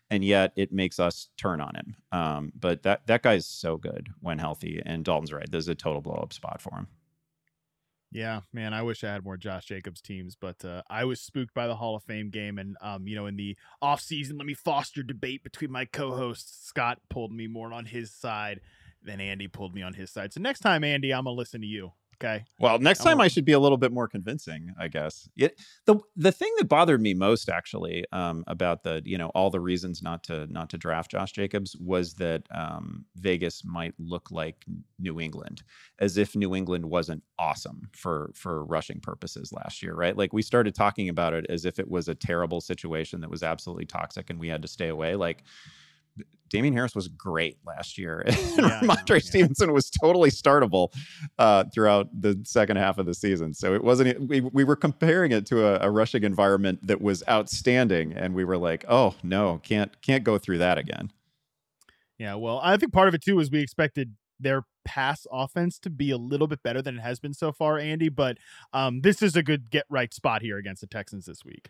and 0.09 0.23
yet 0.23 0.53
it 0.55 0.71
makes 0.71 0.99
us 0.99 1.29
turn 1.37 1.61
on 1.61 1.75
him. 1.75 1.95
Um, 2.11 2.51
but 2.59 2.83
that 2.83 3.07
that 3.07 3.23
guy's 3.23 3.45
so 3.45 3.77
good 3.77 4.09
when 4.19 4.39
healthy, 4.39 4.81
and 4.85 5.03
Dalton's 5.03 5.33
right. 5.33 5.49
This 5.49 5.63
is 5.63 5.69
a 5.69 5.75
total 5.75 6.01
blow 6.01 6.15
up 6.15 6.33
spot 6.33 6.61
for 6.61 6.75
him. 6.75 6.87
Yeah, 8.11 8.41
man, 8.53 8.73
I 8.73 8.81
wish 8.81 9.03
I 9.03 9.11
had 9.11 9.25
more 9.25 9.35
Josh 9.35 9.65
Jacobs 9.65 9.99
teams, 9.99 10.37
but 10.39 10.63
uh, 10.63 10.83
I 10.89 11.03
was 11.03 11.19
spooked 11.19 11.53
by 11.53 11.67
the 11.67 11.75
Hall 11.75 11.97
of 11.97 12.03
Fame 12.03 12.29
game, 12.29 12.59
and 12.59 12.77
um, 12.79 13.07
you 13.07 13.15
know, 13.15 13.25
in 13.25 13.35
the 13.35 13.57
off 13.81 13.99
season, 13.99 14.37
let 14.37 14.45
me 14.45 14.53
foster 14.53 15.03
debate 15.03 15.43
between 15.43 15.71
my 15.71 15.85
co-hosts. 15.85 16.65
Scott 16.65 16.99
pulled 17.09 17.33
me 17.33 17.47
more 17.47 17.73
on 17.73 17.85
his 17.85 18.13
side 18.13 18.61
than 19.03 19.19
Andy 19.19 19.47
pulled 19.47 19.75
me 19.75 19.81
on 19.81 19.93
his 19.93 20.11
side. 20.11 20.33
So 20.33 20.39
next 20.39 20.61
time, 20.61 20.83
Andy, 20.83 21.13
I'm 21.13 21.25
gonna 21.25 21.35
listen 21.35 21.61
to 21.61 21.67
you. 21.67 21.91
Okay. 22.15 22.45
Well, 22.59 22.79
next 22.79 22.99
time 22.99 23.19
I 23.19 23.27
should 23.27 23.43
be 23.43 23.51
a 23.51 23.59
little 23.59 23.77
bit 23.77 23.91
more 23.91 24.07
convincing, 24.07 24.73
I 24.79 24.87
guess. 24.87 25.27
It, 25.35 25.59
the 25.85 25.99
the 26.15 26.31
thing 26.31 26.51
that 26.57 26.69
bothered 26.69 27.01
me 27.01 27.13
most 27.13 27.49
actually 27.49 28.05
um, 28.11 28.43
about 28.47 28.83
the 28.83 29.01
you 29.03 29.17
know 29.17 29.29
all 29.29 29.49
the 29.49 29.59
reasons 29.59 30.01
not 30.01 30.23
to 30.25 30.47
not 30.47 30.69
to 30.69 30.77
draft 30.77 31.11
Josh 31.11 31.33
Jacobs 31.33 31.75
was 31.75 32.13
that 32.15 32.43
um, 32.53 33.05
Vegas 33.17 33.63
might 33.65 33.93
look 33.99 34.31
like 34.31 34.65
New 34.97 35.19
England, 35.19 35.63
as 35.99 36.17
if 36.17 36.35
New 36.35 36.55
England 36.55 36.85
wasn't 36.85 37.23
awesome 37.37 37.89
for 37.91 38.31
for 38.33 38.63
rushing 38.63 39.01
purposes 39.01 39.51
last 39.51 39.83
year, 39.83 39.93
right? 39.93 40.15
Like 40.15 40.31
we 40.31 40.41
started 40.41 40.73
talking 40.73 41.09
about 41.09 41.33
it 41.33 41.45
as 41.49 41.65
if 41.65 41.79
it 41.79 41.89
was 41.89 42.07
a 42.07 42.15
terrible 42.15 42.61
situation 42.61 43.19
that 43.21 43.29
was 43.29 43.43
absolutely 43.43 43.85
toxic 43.85 44.29
and 44.29 44.39
we 44.39 44.47
had 44.47 44.61
to 44.61 44.67
stay 44.69 44.87
away. 44.87 45.15
Like 45.15 45.43
Damien 46.49 46.73
Harris 46.73 46.95
was 46.95 47.07
great 47.07 47.57
last 47.65 47.97
year. 47.97 48.23
and 48.25 48.35
Yeah, 48.57 48.79
I 48.81 48.85
Rhamondre 48.85 49.15
yeah. 49.15 49.19
Stevenson 49.19 49.73
was 49.73 49.89
totally 49.89 50.29
startable 50.29 50.93
uh, 51.37 51.65
throughout 51.73 52.09
the 52.19 52.39
second 52.45 52.77
half 52.77 52.97
of 52.97 53.05
the 53.05 53.13
season. 53.13 53.53
So 53.53 53.73
it 53.73 53.83
wasn't, 53.83 54.27
we, 54.27 54.41
we 54.41 54.63
were 54.63 54.75
comparing 54.75 55.31
it 55.31 55.45
to 55.47 55.65
a, 55.65 55.87
a 55.87 55.91
rushing 55.91 56.23
environment 56.23 56.85
that 56.87 57.01
was 57.01 57.23
outstanding. 57.27 58.13
And 58.13 58.33
we 58.33 58.45
were 58.45 58.57
like, 58.57 58.85
oh, 58.87 59.15
no, 59.23 59.59
can't, 59.63 60.01
can't 60.01 60.23
go 60.23 60.37
through 60.37 60.59
that 60.59 60.77
again. 60.77 61.11
Yeah, 62.17 62.35
well, 62.35 62.61
I 62.63 62.77
think 62.77 62.93
part 62.93 63.07
of 63.07 63.13
it 63.13 63.21
too 63.21 63.39
is 63.39 63.51
we 63.51 63.59
expected 63.59 64.15
their 64.39 64.63
pass 64.85 65.25
offense 65.31 65.79
to 65.79 65.89
be 65.89 66.11
a 66.11 66.17
little 66.17 66.47
bit 66.47 66.63
better 66.63 66.81
than 66.81 66.97
it 66.97 67.01
has 67.01 67.19
been 67.19 67.33
so 67.33 67.51
far, 67.51 67.77
Andy. 67.77 68.09
But 68.09 68.37
um, 68.73 69.01
this 69.01 69.21
is 69.21 69.35
a 69.35 69.43
good 69.43 69.69
get 69.69 69.85
right 69.89 70.13
spot 70.13 70.41
here 70.41 70.57
against 70.57 70.81
the 70.81 70.87
Texans 70.87 71.25
this 71.25 71.43
week. 71.43 71.69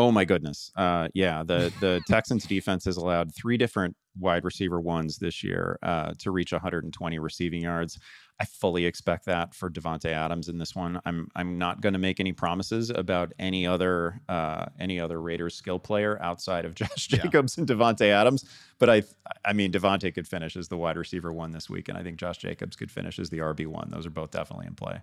Oh 0.00 0.10
my 0.10 0.24
goodness. 0.24 0.72
Uh, 0.76 1.08
yeah, 1.12 1.42
the 1.42 1.70
the 1.78 2.00
Texans 2.06 2.46
defense 2.46 2.86
has 2.86 2.96
allowed 2.96 3.34
three 3.34 3.58
different 3.58 3.94
wide 4.18 4.44
receiver 4.46 4.80
ones 4.80 5.18
this 5.18 5.44
year 5.44 5.78
uh, 5.82 6.14
to 6.20 6.30
reach 6.30 6.52
120 6.52 7.18
receiving 7.18 7.60
yards. 7.60 7.98
I 8.40 8.46
fully 8.46 8.86
expect 8.86 9.26
that 9.26 9.54
for 9.54 9.68
Davante 9.68 10.06
Adams 10.06 10.48
in 10.48 10.56
this 10.56 10.74
one. 10.74 11.02
I'm 11.04 11.28
I'm 11.36 11.58
not 11.58 11.82
going 11.82 11.92
to 11.92 11.98
make 11.98 12.18
any 12.18 12.32
promises 12.32 12.88
about 12.88 13.34
any 13.38 13.66
other 13.66 14.22
uh, 14.26 14.64
any 14.78 14.98
other 14.98 15.20
Raiders 15.20 15.54
skill 15.54 15.78
player 15.78 16.18
outside 16.22 16.64
of 16.64 16.74
Josh 16.80 17.08
Yeah. 17.12 17.18
Jacobs 17.20 17.58
and 17.58 17.68
Davante 17.68 18.06
Adams. 18.08 18.46
But 18.78 18.88
I 18.88 19.02
I 19.44 19.52
mean 19.52 19.70
Davante 19.70 20.14
could 20.14 20.26
finish 20.26 20.56
as 20.56 20.68
the 20.68 20.78
wide 20.78 20.96
receiver 20.96 21.30
one 21.30 21.50
this 21.50 21.68
week, 21.68 21.90
and 21.90 21.98
I 21.98 22.02
think 22.02 22.16
Josh 22.16 22.38
Jacobs 22.38 22.74
could 22.74 22.90
finish 22.90 23.18
as 23.18 23.28
the 23.28 23.38
RB 23.40 23.66
one. 23.66 23.90
Those 23.90 24.06
are 24.06 24.10
both 24.10 24.30
definitely 24.30 24.66
in 24.66 24.76
play. 24.76 25.02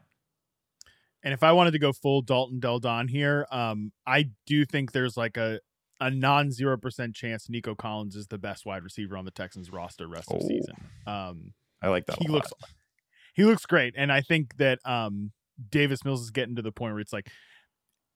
And 1.28 1.34
if 1.34 1.44
I 1.44 1.52
wanted 1.52 1.72
to 1.72 1.80
go 1.80 1.92
full 1.92 2.22
Dalton 2.22 2.62
Del 2.62 2.80
Don 2.80 3.10
here, 3.10 3.46
um, 3.52 3.92
I 4.06 4.30
do 4.46 4.64
think 4.64 4.94
there's 4.94 5.18
like 5.18 5.36
a 5.36 5.60
a 6.00 6.10
non 6.10 6.52
zero 6.54 6.78
percent 6.78 7.16
chance 7.16 7.50
Nico 7.50 7.76
Collins 7.76 8.16
is 8.16 8.28
the 8.28 8.38
best 8.38 8.66
wide 8.66 8.82
receiver 8.82 9.18
on 9.18 9.26
the 9.26 9.32
Texans 9.32 9.70
roster 9.70 10.08
rest 10.08 10.32
of 10.32 10.40
Oh. 10.42 10.48
season. 10.48 10.76
Um, 11.06 11.54
I 11.82 11.90
like 11.90 12.06
that. 12.06 12.20
he 12.22 12.30
looks 12.30 12.50
he 13.34 13.44
looks 13.44 13.66
great, 13.66 13.94
and 13.98 14.10
I 14.10 14.22
think 14.22 14.56
that 14.56 14.80
um, 14.86 15.34
Davis 15.70 16.06
Mills 16.06 16.22
is 16.22 16.32
getting 16.32 16.56
to 16.56 16.62
the 16.62 16.72
point 16.72 16.94
where 16.94 17.02
it's 17.02 17.12
like. 17.12 17.28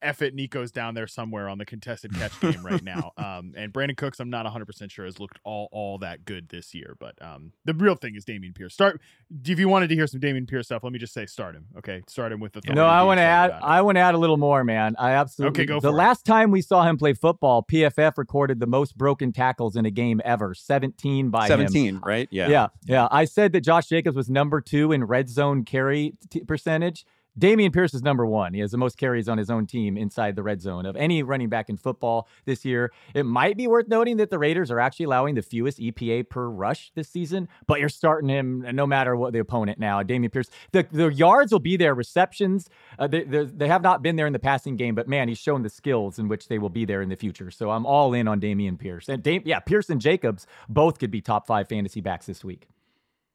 F 0.02 0.22
it, 0.22 0.34
Nico's 0.34 0.72
down 0.72 0.94
there 0.94 1.08
somewhere 1.08 1.48
on 1.50 1.58
the 1.58 1.66
contested 1.66 2.14
catch 2.14 2.40
game 2.42 2.66
right 2.66 2.84
now. 2.84 3.12
Um, 3.18 3.54
and 3.56 3.72
Brandin 3.74 3.98
Cooks, 3.98 4.20
I'm 4.20 4.30
not 4.30 4.46
100% 4.46 4.92
sure 4.92 5.06
has 5.06 5.20
looked 5.20 5.40
all 5.44 5.70
all 5.72 5.98
that 6.00 6.26
good 6.26 6.50
this 6.50 6.74
year. 6.74 6.96
But 7.00 7.22
um, 7.22 7.54
the 7.66 7.74
real 7.74 7.96
thing 7.96 8.16
is 8.16 8.26
Dameon 8.26 8.56
Pierce. 8.56 8.74
Start 8.74 9.02
if 9.46 9.60
you 9.60 9.70
wanted 9.70 9.88
to 9.90 9.96
hear 9.96 10.08
some 10.08 10.20
Dameon 10.20 10.48
Pierce 10.48 10.68
stuff, 10.68 10.84
let 10.84 10.92
me 10.94 11.00
just 11.00 11.14
say 11.14 11.26
start 11.26 11.56
him. 11.56 11.66
Okay, 11.78 12.02
start 12.08 12.32
him 12.32 12.40
with 12.40 12.54
the. 12.54 12.62
No, 12.74 12.86
I 12.86 13.04
want 13.04 13.18
to 13.20 13.24
add. 13.24 13.52
I 13.52 13.82
want 13.82 13.96
to 13.98 14.00
add 14.02 14.16
a 14.16 14.18
little 14.18 14.38
more, 14.38 14.64
man. 14.64 14.96
I 14.98 15.12
absolutely. 15.12 15.62
Okay, 15.62 15.66
go 15.68 15.76
The 15.76 15.82
for 15.82 15.88
it. 15.90 15.98
last 15.98 16.26
time 16.26 16.52
we 16.52 16.62
saw 16.62 16.84
him 16.84 16.98
play 16.98 17.14
football, 17.14 17.64
PFF 17.64 18.18
recorded 18.18 18.60
the 18.60 18.68
most 18.68 18.98
broken 18.98 19.32
tackles 19.32 19.76
in 19.76 19.86
a 19.86 19.92
game 19.92 20.22
ever, 20.26 20.54
17 20.54 21.30
by 21.30 21.44
him. 21.46 21.48
17, 21.48 22.02
right? 22.06 22.28
Yeah. 22.32 22.50
Yeah, 22.50 22.68
yeah. 22.86 23.08
I 23.12 23.26
said 23.26 23.52
that 23.54 23.62
Josh 23.62 23.88
Jacobs 23.88 24.16
was 24.16 24.30
number 24.30 24.62
two 24.62 24.92
in 24.92 25.04
red 25.04 25.30
zone 25.30 25.64
carry 25.64 26.14
t- 26.30 26.42
percentage. 26.42 27.06
Dameon 27.40 27.72
Pierce 27.72 27.94
is 27.94 28.04
number 28.04 28.26
one. 28.26 28.54
He 28.54 28.60
has 28.60 28.72
the 28.72 28.78
most 28.78 28.98
carries 28.98 29.30
on 29.30 29.38
his 29.38 29.50
own 29.50 29.66
team 29.66 29.98
inside 29.98 30.36
the 30.36 30.44
red 30.44 30.62
zone 30.62 30.86
of 30.86 30.98
any 30.98 31.24
running 31.24 31.48
back 31.48 31.70
in 31.70 31.78
football 31.78 32.28
this 32.46 32.66
year. 32.66 32.92
It 33.14 33.26
might 33.26 33.56
be 33.56 33.68
worth 33.68 33.88
noting 33.88 34.18
that 34.18 34.30
the 34.30 34.38
Raiders 34.38 34.70
are 34.70 34.82
actually 34.82 35.06
allowing 35.06 35.36
the 35.36 35.42
fewest 35.42 35.80
EPA 35.80 36.28
per 36.30 36.50
rush 36.50 36.92
this 36.94 37.08
season, 37.08 37.48
but 37.68 37.80
you're 37.80 37.88
starting 37.88 38.28
him 38.28 38.66
no 38.74 38.86
matter 38.86 39.16
what 39.16 39.32
the 39.32 39.40
opponent 39.40 39.80
now. 39.80 40.04
Dameon 40.04 40.32
Pierce, 40.32 40.50
the, 40.74 40.86
the 40.92 41.08
yards 41.08 41.54
will 41.54 41.60
be 41.60 41.78
there, 41.78 41.96
receptions, 41.96 42.70
uh, 43.00 43.08
they, 43.08 43.24
they're- 43.24 43.72
have 43.72 43.82
not 43.82 44.02
been 44.02 44.18
there 44.18 44.28
in 44.28 44.34
the 44.34 44.40
passing 44.40 44.76
game, 44.76 44.96
but 44.96 45.08
man, 45.08 45.30
he's 45.30 45.38
shown 45.40 45.62
the 45.62 45.70
skills 45.70 46.20
in 46.20 46.28
which 46.28 46.50
they 46.50 46.60
will 46.60 46.70
be 46.70 46.84
there 46.84 47.02
in 47.02 47.08
the 47.08 47.16
future. 47.16 47.50
So 47.50 47.70
I'm 47.72 47.86
all 47.86 48.14
in 48.14 48.28
on 48.28 48.42
Dameon 48.42 48.78
Pierce. 48.78 49.08
And 49.08 49.24
Dam- 49.24 49.44
yeah, 49.46 49.62
Pierce 49.62 49.90
and 49.90 50.02
Jacobs 50.02 50.46
both 50.68 51.00
could 51.00 51.10
be 51.12 51.22
top 51.22 51.48
five 51.48 51.70
fantasy 51.70 52.02
backs 52.02 52.26
this 52.26 52.44
week. 52.44 52.68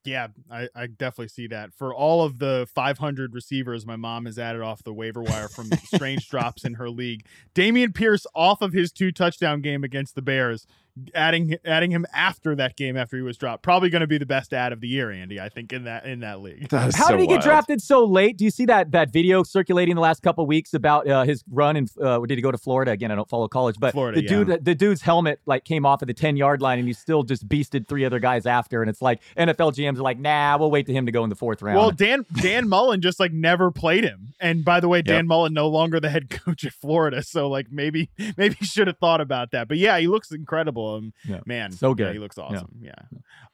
Yeah, 0.07 0.27
I, 0.49 0.69
I 0.73 0.87
definitely 0.87 1.27
see 1.27 1.47
that. 1.47 1.73
For 1.73 1.93
all 1.93 2.23
of 2.23 2.39
the 2.39 2.65
500 2.73 3.33
receivers 3.33 3.85
my 3.85 3.97
mom 3.97 4.25
has 4.25 4.39
added 4.39 4.61
off 4.61 4.81
the 4.81 4.93
waiver 4.93 5.21
wire 5.21 5.49
from 5.49 5.69
strange 5.83 6.29
drops 6.29 6.63
in 6.63 6.75
her 6.75 6.89
league, 6.89 7.25
Dameon 7.53 7.93
Pierce 7.93 8.25
off 8.33 8.61
of 8.61 8.71
his 8.71 8.93
two 8.93 9.11
touchdown 9.11 9.59
game 9.59 9.83
against 9.83 10.15
the 10.15 10.21
Bears, 10.21 10.65
adding 11.13 11.55
adding 11.65 11.91
him 11.91 12.05
after 12.13 12.55
that 12.55 12.75
game 12.75 12.97
after 12.97 13.17
he 13.17 13.23
was 13.23 13.37
dropped, 13.37 13.63
probably 13.63 13.89
going 13.89 14.01
to 14.01 14.07
be 14.07 14.17
the 14.17 14.25
best 14.25 14.53
ad 14.53 14.73
of 14.73 14.81
the 14.81 14.87
year, 14.87 15.11
Andy. 15.11 15.39
I 15.39 15.49
think 15.49 15.73
in 15.73 15.85
that 15.85 16.05
in 16.05 16.19
that 16.21 16.41
league. 16.41 16.69
That 16.69 16.89
is 16.89 16.95
How 16.95 17.07
so 17.07 17.11
did 17.17 17.21
he 17.21 17.27
get 17.27 17.41
drafted 17.41 17.81
so 17.81 18.05
late? 18.05 18.37
Do 18.37 18.45
you 18.45 18.51
see 18.51 18.65
that 18.65 18.91
that 18.91 19.11
video 19.11 19.43
circulating 19.43 19.95
the 19.95 20.01
last 20.01 20.21
couple 20.21 20.45
weeks 20.45 20.73
about 20.73 21.07
uh, 21.07 21.23
his 21.23 21.43
run 21.51 21.75
and 21.75 21.89
uh, 22.01 22.19
did 22.19 22.37
he 22.37 22.41
go 22.41 22.51
to 22.51 22.57
Florida 22.57 22.91
again? 22.91 23.11
I 23.11 23.15
don't 23.15 23.29
follow 23.29 23.47
college, 23.47 23.77
but 23.79 23.93
Florida, 23.93 24.21
the 24.21 24.27
dude, 24.27 24.65
the 24.65 24.75
dude's 24.75 25.01
helmet 25.01 25.39
like 25.45 25.63
came 25.63 25.85
off 25.85 26.01
at 26.01 26.07
the 26.07 26.13
ten 26.13 26.37
yard 26.37 26.61
line, 26.61 26.79
and 26.79 26.87
he 26.87 26.93
still 26.93 27.23
just 27.23 27.47
beasted 27.47 27.87
three 27.87 28.05
other 28.05 28.19
guys 28.19 28.45
after. 28.45 28.81
And 28.81 28.89
it's 28.89 29.01
like 29.01 29.21
NFL 29.37 29.73
GMs 29.73 29.97
are 29.97 30.03
like, 30.03 30.19
nah, 30.19 30.57
we'll 30.57 30.71
wait 30.71 30.85
to 30.87 30.93
him 30.93 31.05
to 31.05 31.11
go 31.11 31.23
in 31.23 31.29
the 31.29 31.35
fourth 31.35 31.61
round. 31.61 31.77
Well, 31.77 31.91
Dan 31.91 32.25
Dan 32.41 32.67
Mullen 32.69 33.01
just 33.01 33.19
like 33.19 33.31
never 33.31 33.71
played 33.71 34.03
him, 34.03 34.33
and 34.39 34.63
by 34.63 34.79
the 34.79 34.87
way, 34.87 35.01
Dan 35.01 35.17
Yep. 35.17 35.25
Mullen 35.25 35.53
no 35.53 35.67
longer 35.67 35.99
the 35.99 36.09
head 36.09 36.29
coach 36.29 36.63
at 36.65 36.73
Florida, 36.73 37.23
so 37.23 37.49
like 37.49 37.71
maybe 37.71 38.09
maybe 38.37 38.55
he 38.59 38.65
should 38.65 38.87
have 38.87 38.97
thought 38.97 39.21
about 39.21 39.51
that. 39.51 39.67
But 39.67 39.77
yeah, 39.77 39.97
he 39.99 40.07
looks 40.07 40.31
incredible. 40.31 40.86
Um, 40.95 41.13
Yeah. 41.27 41.41
man, 41.45 41.71
So 41.71 41.89
yeah, 41.89 41.95
good. 41.95 42.13
he 42.13 42.19
looks 42.19 42.37
Yeah. 42.37 42.43
awesome. 42.43 42.71
Yeah. 42.81 42.93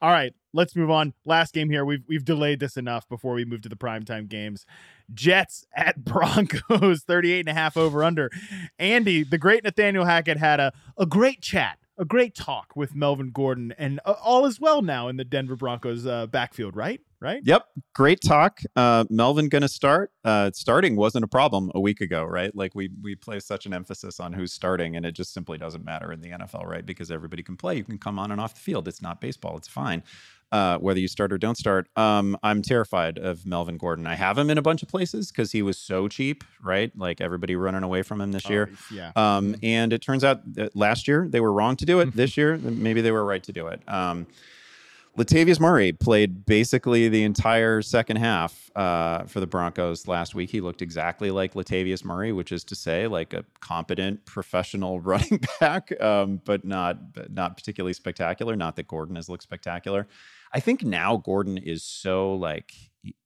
All 0.00 0.10
right, 0.10 0.34
let's 0.52 0.74
move 0.76 0.90
on. 0.90 1.14
Last 1.24 1.54
game 1.54 1.70
here. 1.70 1.84
We've 1.84 2.02
we've 2.08 2.24
delayed 2.24 2.60
this 2.60 2.76
enough 2.76 3.08
before 3.08 3.34
we 3.34 3.44
move 3.44 3.62
to 3.62 3.68
the 3.68 3.76
primetime 3.76 4.28
games. 4.28 4.66
Jets 5.12 5.66
at 5.76 6.04
Broncos, 6.04 7.02
38 7.02 7.40
and 7.40 7.48
a 7.48 7.54
half 7.54 7.76
over 7.76 8.02
under. 8.04 8.30
Andy, 8.78 9.22
the 9.24 9.38
great 9.38 9.64
Nathaniel 9.64 10.04
Hackett 10.04 10.38
had 10.38 10.60
a, 10.60 10.72
a 10.98 11.06
great 11.06 11.40
chat, 11.40 11.78
a 11.98 12.04
great 12.04 12.34
talk 12.34 12.74
with 12.76 12.94
Melvin 12.94 13.30
Gordon, 13.30 13.72
and 13.78 14.00
uh, 14.04 14.14
all 14.22 14.46
is 14.46 14.60
well 14.60 14.82
now 14.82 15.08
in 15.08 15.16
the 15.16 15.24
Denver 15.24 15.56
Broncos 15.56 16.06
uh, 16.06 16.26
backfield, 16.26 16.74
right? 16.76 17.00
Right? 17.24 17.40
Yep, 17.42 17.66
great 17.94 18.20
talk. 18.20 18.60
Uh, 18.76 19.06
Melvin 19.08 19.48
gonna 19.48 19.66
start. 19.66 20.12
Uh, 20.24 20.50
starting 20.52 20.94
wasn't 20.94 21.24
a 21.24 21.26
problem 21.26 21.72
a 21.74 21.80
week 21.80 22.02
ago, 22.02 22.22
right? 22.22 22.54
Like 22.54 22.74
we 22.74 22.90
we 23.02 23.14
place 23.14 23.46
such 23.46 23.64
an 23.64 23.72
emphasis 23.72 24.20
on 24.20 24.34
who's 24.34 24.52
starting, 24.52 24.94
and 24.94 25.06
it 25.06 25.12
just 25.12 25.32
simply 25.32 25.56
doesn't 25.56 25.86
matter 25.86 26.12
in 26.12 26.20
the 26.20 26.28
NFL, 26.28 26.66
right? 26.66 26.84
Because 26.84 27.10
everybody 27.10 27.42
can 27.42 27.56
play. 27.56 27.76
You 27.76 27.84
can 27.84 27.96
come 27.96 28.18
on 28.18 28.30
and 28.30 28.42
off 28.42 28.52
the 28.52 28.60
field. 28.60 28.86
It's 28.88 29.00
not 29.00 29.22
baseball. 29.22 29.56
It's 29.56 29.68
fine. 29.68 30.02
Uh, 30.52 30.76
whether 30.78 31.00
you 31.00 31.08
start 31.08 31.32
or 31.32 31.38
don't 31.38 31.56
start. 31.56 31.88
Um, 31.96 32.36
I'm 32.42 32.60
terrified 32.60 33.18
of 33.18 33.46
Melvin 33.46 33.78
Gordon. 33.78 34.06
I 34.06 34.14
have 34.16 34.36
him 34.36 34.50
in 34.50 34.58
a 34.58 34.62
bunch 34.62 34.82
of 34.82 34.88
places 34.88 35.32
because 35.32 35.50
he 35.50 35.62
was 35.62 35.78
so 35.78 36.06
cheap, 36.08 36.44
right? 36.62 36.92
Like 36.94 37.22
everybody 37.22 37.56
running 37.56 37.82
away 37.82 38.02
from 38.02 38.20
him 38.20 38.32
this 38.32 38.48
year. 38.50 38.70
Oh, 38.70 38.94
yeah. 38.94 39.12
Um, 39.16 39.56
and 39.62 39.94
it 39.94 40.02
turns 40.02 40.22
out 40.22 40.54
that 40.54 40.76
last 40.76 41.08
year 41.08 41.26
they 41.26 41.40
were 41.40 41.52
wrong 41.52 41.74
to 41.76 41.86
do 41.86 42.00
it. 42.00 42.12
this 42.14 42.36
year, 42.36 42.58
maybe 42.58 43.00
they 43.00 43.10
were 43.12 43.24
right 43.24 43.42
to 43.44 43.52
do 43.52 43.66
it. 43.68 43.80
Um, 43.88 44.26
Latavius 45.16 45.60
Murray 45.60 45.92
played 45.92 46.44
basically 46.44 47.08
the 47.08 47.22
entire 47.22 47.82
second 47.82 48.16
half 48.16 48.68
uh, 48.74 49.24
for 49.26 49.38
the 49.38 49.46
Broncos 49.46 50.08
last 50.08 50.34
week. 50.34 50.50
He 50.50 50.60
looked 50.60 50.82
exactly 50.82 51.30
like 51.30 51.54
Latavius 51.54 52.04
Murray, 52.04 52.32
which 52.32 52.50
is 52.50 52.64
to 52.64 52.74
say, 52.74 53.06
like 53.06 53.32
a 53.32 53.44
competent 53.60 54.24
professional 54.26 54.98
running 55.00 55.40
back, 55.60 55.92
um, 56.02 56.40
but 56.44 56.64
not 56.64 56.98
not 57.30 57.56
particularly 57.56 57.92
spectacular. 57.92 58.56
Not 58.56 58.74
that 58.76 58.88
Gordon 58.88 59.14
has 59.14 59.28
looked 59.28 59.44
spectacular. 59.44 60.08
I 60.52 60.58
think 60.58 60.82
now 60.82 61.16
Gordon 61.16 61.58
is 61.58 61.84
so 61.84 62.34
like 62.34 62.72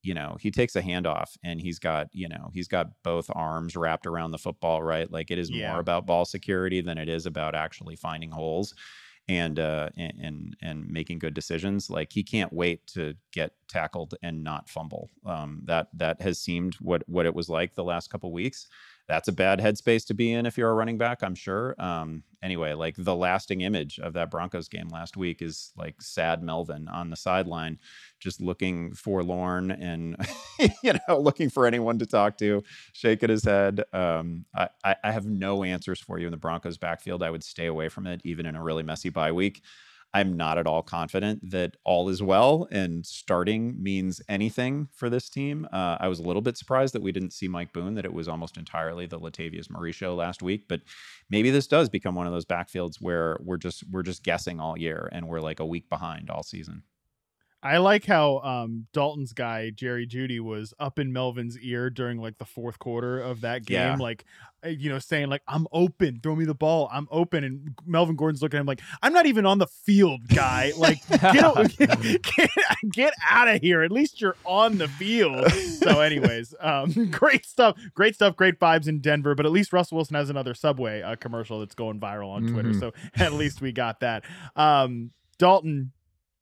you 0.03 0.12
know 0.12 0.36
he 0.41 0.51
takes 0.51 0.76
a 0.76 0.82
handoff 0.82 1.36
and 1.43 1.59
he's 1.61 1.78
got 1.78 2.09
you 2.12 2.28
know 2.28 2.51
he's 2.53 2.68
got 2.68 2.89
both 3.03 3.30
arms 3.34 3.76
wrapped 3.76 4.07
around 4.07 4.32
the 4.32 4.39
football, 4.39 4.82
right? 4.82 5.11
Like 5.11 5.30
it 5.30 5.39
is 5.39 5.51
Yeah. 5.51 5.70
more 5.70 5.80
about 5.80 6.05
ball 6.05 6.26
security 6.26 6.82
than 6.82 6.99
it 6.99 7.09
is 7.09 7.24
about 7.24 7.55
actually 7.55 7.97
finding 7.97 8.30
holes 8.30 8.74
and 9.28 9.58
uh 9.58 9.88
and, 9.96 10.56
and 10.62 10.88
making 10.88 11.18
good 11.18 11.34
decisions 11.34 11.90
like 11.90 12.12
he 12.12 12.22
can't 12.22 12.52
wait 12.52 12.86
to 12.86 13.14
get 13.32 13.52
tackled 13.68 14.14
and 14.22 14.42
not 14.42 14.68
fumble. 14.68 15.10
Um 15.26 15.62
that 15.64 15.88
that 15.94 16.20
has 16.22 16.38
seemed 16.38 16.74
what 16.76 17.02
what 17.08 17.26
it 17.26 17.34
was 17.34 17.48
like 17.48 17.74
the 17.74 17.84
last 17.84 18.10
couple 18.10 18.32
weeks 18.32 18.68
that's 19.09 19.28
a 19.28 19.32
bad 19.32 19.59
headspace 19.59 20.06
to 20.06 20.14
be 20.14 20.32
in 20.32 20.46
if 20.46 20.59
you're 20.59 20.70
a 20.70 20.74
running 20.74 20.98
back 20.98 21.22
i'm 21.22 21.34
sure 21.34 21.74
um 21.78 22.22
anyway 22.42 22.74
like 22.74 22.94
the 22.98 23.14
lasting 23.14 23.62
image 23.62 23.98
of 23.98 24.12
that 24.12 24.30
broncos 24.30 24.68
game 24.68 24.88
last 24.88 25.16
week 25.16 25.42
is 25.42 25.72
like 25.76 26.00
sad 26.00 26.42
melvin 26.42 26.86
on 26.88 27.11
the 27.11 27.16
sideline 27.16 27.78
just 28.20 28.40
looking 28.40 28.92
forlorn 28.94 29.70
and 29.70 30.16
you 30.82 30.92
know 30.92 31.18
looking 31.18 31.48
for 31.48 31.66
anyone 31.66 31.98
to 31.98 32.06
talk 32.06 32.36
to 32.36 32.62
shaking 32.92 33.30
his 33.30 33.44
head 33.44 33.82
um 33.92 34.44
I, 34.54 34.68
I 34.84 34.96
i 35.04 35.12
have 35.12 35.26
no 35.26 35.64
answers 35.64 36.00
for 36.00 36.18
you 36.18 36.26
in 36.26 36.30
the 36.30 36.36
broncos 36.36 36.78
backfield. 36.78 37.22
I 37.22 37.30
would 37.30 37.44
stay 37.44 37.66
away 37.66 37.88
from 37.88 38.06
it 38.06 38.20
even 38.24 38.46
in 38.46 38.54
a 38.56 38.62
really 38.62 38.82
messy 38.82 39.09
bye 39.09 39.32
week 39.32 39.62
I'm 40.14 40.36
not 40.36 40.59
at 40.59 40.66
all 40.66 40.82
confident 40.82 41.50
that 41.50 41.76
all 41.84 42.09
is 42.09 42.22
well 42.22 42.66
and 42.70 43.04
starting 43.04 43.82
means 43.82 44.22
anything 44.28 44.88
for 44.92 45.11
this 45.11 45.28
team. 45.28 45.66
Uh, 45.72 45.98
I 46.00 46.09
was 46.09 46.18
a 46.18 46.22
little 46.22 46.40
bit 46.40 46.56
surprised 46.56 46.94
that 46.94 47.02
we 47.02 47.12
didn't 47.12 47.32
see 47.32 47.46
Mike 47.46 47.72
Boone, 47.72 47.94
that 47.94 48.06
it 48.06 48.12
was 48.12 48.26
almost 48.26 48.56
entirely 48.56 49.06
the 49.06 49.20
Latavius 49.20 49.70
Murray 49.70 49.92
show 49.92 50.14
last 50.14 50.42
week. 50.42 50.66
But 50.66 50.80
maybe 51.28 51.50
this 51.50 51.66
does 51.66 51.88
become 51.88 52.14
one 52.14 52.26
of 52.26 52.32
those 52.32 52.46
backfields 52.46 52.96
where 53.00 53.38
we're 53.44 53.59
just 53.59 53.84
we're 53.90 54.02
just 54.02 54.22
guessing 54.22 54.61
all 54.61 54.78
year 54.78 55.09
and 55.12 55.28
we're 55.28 55.40
like 55.40 55.61
a 55.61 55.66
week 55.66 55.88
behind 55.90 56.30
all 56.30 56.42
season. 56.42 56.82
I 57.62 57.78
like 57.78 58.04
how 58.06 58.38
um, 58.38 58.86
Dalton's 58.92 59.32
guy 59.32 59.70
Jerry 59.70 60.06
Jeudy 60.06 60.38
was 60.40 60.72
up 60.78 60.98
in 60.98 61.12
Melvin's 61.12 61.59
ear 61.59 61.90
during 61.90 62.18
like 62.18 62.38
the 62.38 62.44
fourth 62.44 62.78
quarter 62.78 63.20
of 63.20 63.40
that 63.40 63.64
game, 63.66 63.76
Yeah. 63.76 63.96
like 63.96 64.24
uh, 64.64 64.68
you 64.68 64.88
know, 64.90 64.98
saying 65.00 65.28
like 65.28 65.42
"I'm 65.48 65.66
open, 65.72 66.20
throw 66.22 66.34
me 66.36 66.44
the 66.44 66.54
ball, 66.54 66.88
I'm 66.92 67.09
open," 67.11 67.42
and 67.44 67.74
Melvin 67.86 68.14
Gordon's 68.16 68.42
looking 68.42 68.59
at 68.59 68.61
him 68.61 68.66
like, 68.66 68.80
"I'm 69.02 69.12
not 69.12 69.26
even 69.26 69.44
on 69.46 69.59
the 69.59 69.66
field, 69.66 70.20
guy. 70.28 70.72
Like, 70.76 70.98
get 71.09 71.44
o- 71.44 71.64
get, 71.78 72.50
get 72.92 73.14
out 73.28 73.48
of 73.48 73.61
here. 73.61 73.82
At 73.82 73.90
least 73.92 74.20
you're 74.20 74.36
on 74.44 74.78
the 74.78 74.88
field." 74.88 75.50
So, 75.52 76.00
anyways, 76.00 76.54
um, 76.61 76.92
great 77.11 77.44
stuff, 77.46 77.76
great 77.94 78.14
stuff, 78.16 78.36
great 78.36 78.59
vibes 78.61 78.86
in 78.88 79.00
Denver. 79.00 79.34
But 79.36 79.46
at 79.46 79.52
least 79.52 79.72
Russell 79.72 79.96
Wilson 79.96 80.14
has 80.16 80.28
another 80.30 80.54
Subway 80.54 81.02
uh, 81.02 81.16
commercial 81.16 81.61
that's 81.61 81.74
going 81.76 81.98
viral 82.00 82.30
on 82.30 82.46
Twitter, 82.52 82.70
Mhm. 82.70 82.80
so 82.80 82.92
at 83.16 83.32
least 83.32 83.61
we 83.61 83.70
got 83.72 84.00
that. 84.00 84.24
Um, 84.56 85.11
Dalton, 85.38 85.92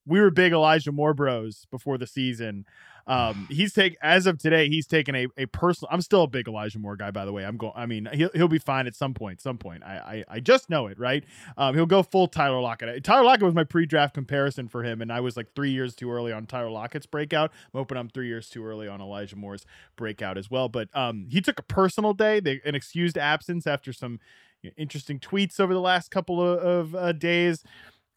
we 0.06 0.20
were 0.20 0.30
big 0.30 0.52
Elijah 0.52 0.92
Moore 0.92 1.14
bros 1.14 1.66
before 1.70 1.98
the 1.98 2.06
season. 2.06 2.64
Um, 3.06 3.46
he's 3.50 3.72
take 3.72 3.96
as 4.00 4.26
of 4.26 4.38
today, 4.38 4.68
he's 4.68 4.86
taken 4.86 5.14
a, 5.14 5.26
a 5.36 5.46
personal. 5.46 5.88
I'm 5.92 6.00
still 6.00 6.22
a 6.22 6.26
big 6.26 6.48
Elijah 6.48 6.78
Moore 6.78 6.96
guy, 6.96 7.10
by 7.10 7.24
the 7.24 7.32
way. 7.32 7.44
I'm 7.44 7.56
going. 7.56 7.72
I 7.76 7.86
mean, 7.86 8.08
he'll 8.12 8.30
he'll 8.34 8.48
be 8.48 8.58
fine 8.58 8.86
at 8.86 8.94
some 8.94 9.14
point. 9.14 9.40
Some 9.40 9.58
point, 9.58 9.82
I 9.84 10.24
I, 10.28 10.36
I 10.36 10.40
just 10.40 10.70
know 10.70 10.86
it, 10.86 10.98
right? 10.98 11.24
Um, 11.56 11.74
he'll 11.74 11.86
go 11.86 12.02
full 12.02 12.28
Tyler 12.28 12.60
Lockett. 12.60 13.02
Tyler 13.04 13.24
Lockett 13.24 13.44
was 13.44 13.54
my 13.54 13.64
pre-draft 13.64 14.14
comparison 14.14 14.68
for 14.68 14.82
him, 14.82 15.02
and 15.02 15.12
I 15.12 15.20
was 15.20 15.36
like 15.36 15.54
three 15.54 15.70
years 15.70 15.94
too 15.94 16.10
early 16.10 16.32
on 16.32 16.46
Tyler 16.46 16.70
Lockett's 16.70 17.06
breakout. 17.06 17.50
I'm 17.72 17.78
hoping 17.78 17.98
I'm 17.98 18.08
three 18.08 18.28
years 18.28 18.48
too 18.48 18.64
early 18.64 18.88
on 18.88 19.00
Elijah 19.00 19.36
Moore's 19.36 19.66
breakout 19.96 20.38
as 20.38 20.50
well. 20.50 20.68
But 20.68 20.88
um, 20.94 21.26
he 21.30 21.40
took 21.40 21.58
a 21.58 21.62
personal 21.62 22.14
day, 22.14 22.40
they, 22.40 22.60
an 22.64 22.74
excused 22.74 23.18
absence 23.18 23.66
after 23.66 23.92
some 23.92 24.20
you 24.62 24.70
know, 24.70 24.74
interesting 24.76 25.18
tweets 25.18 25.60
over 25.60 25.74
the 25.74 25.80
last 25.80 26.10
couple 26.10 26.42
of, 26.42 26.58
of 26.58 26.94
uh, 26.94 27.12
days. 27.12 27.62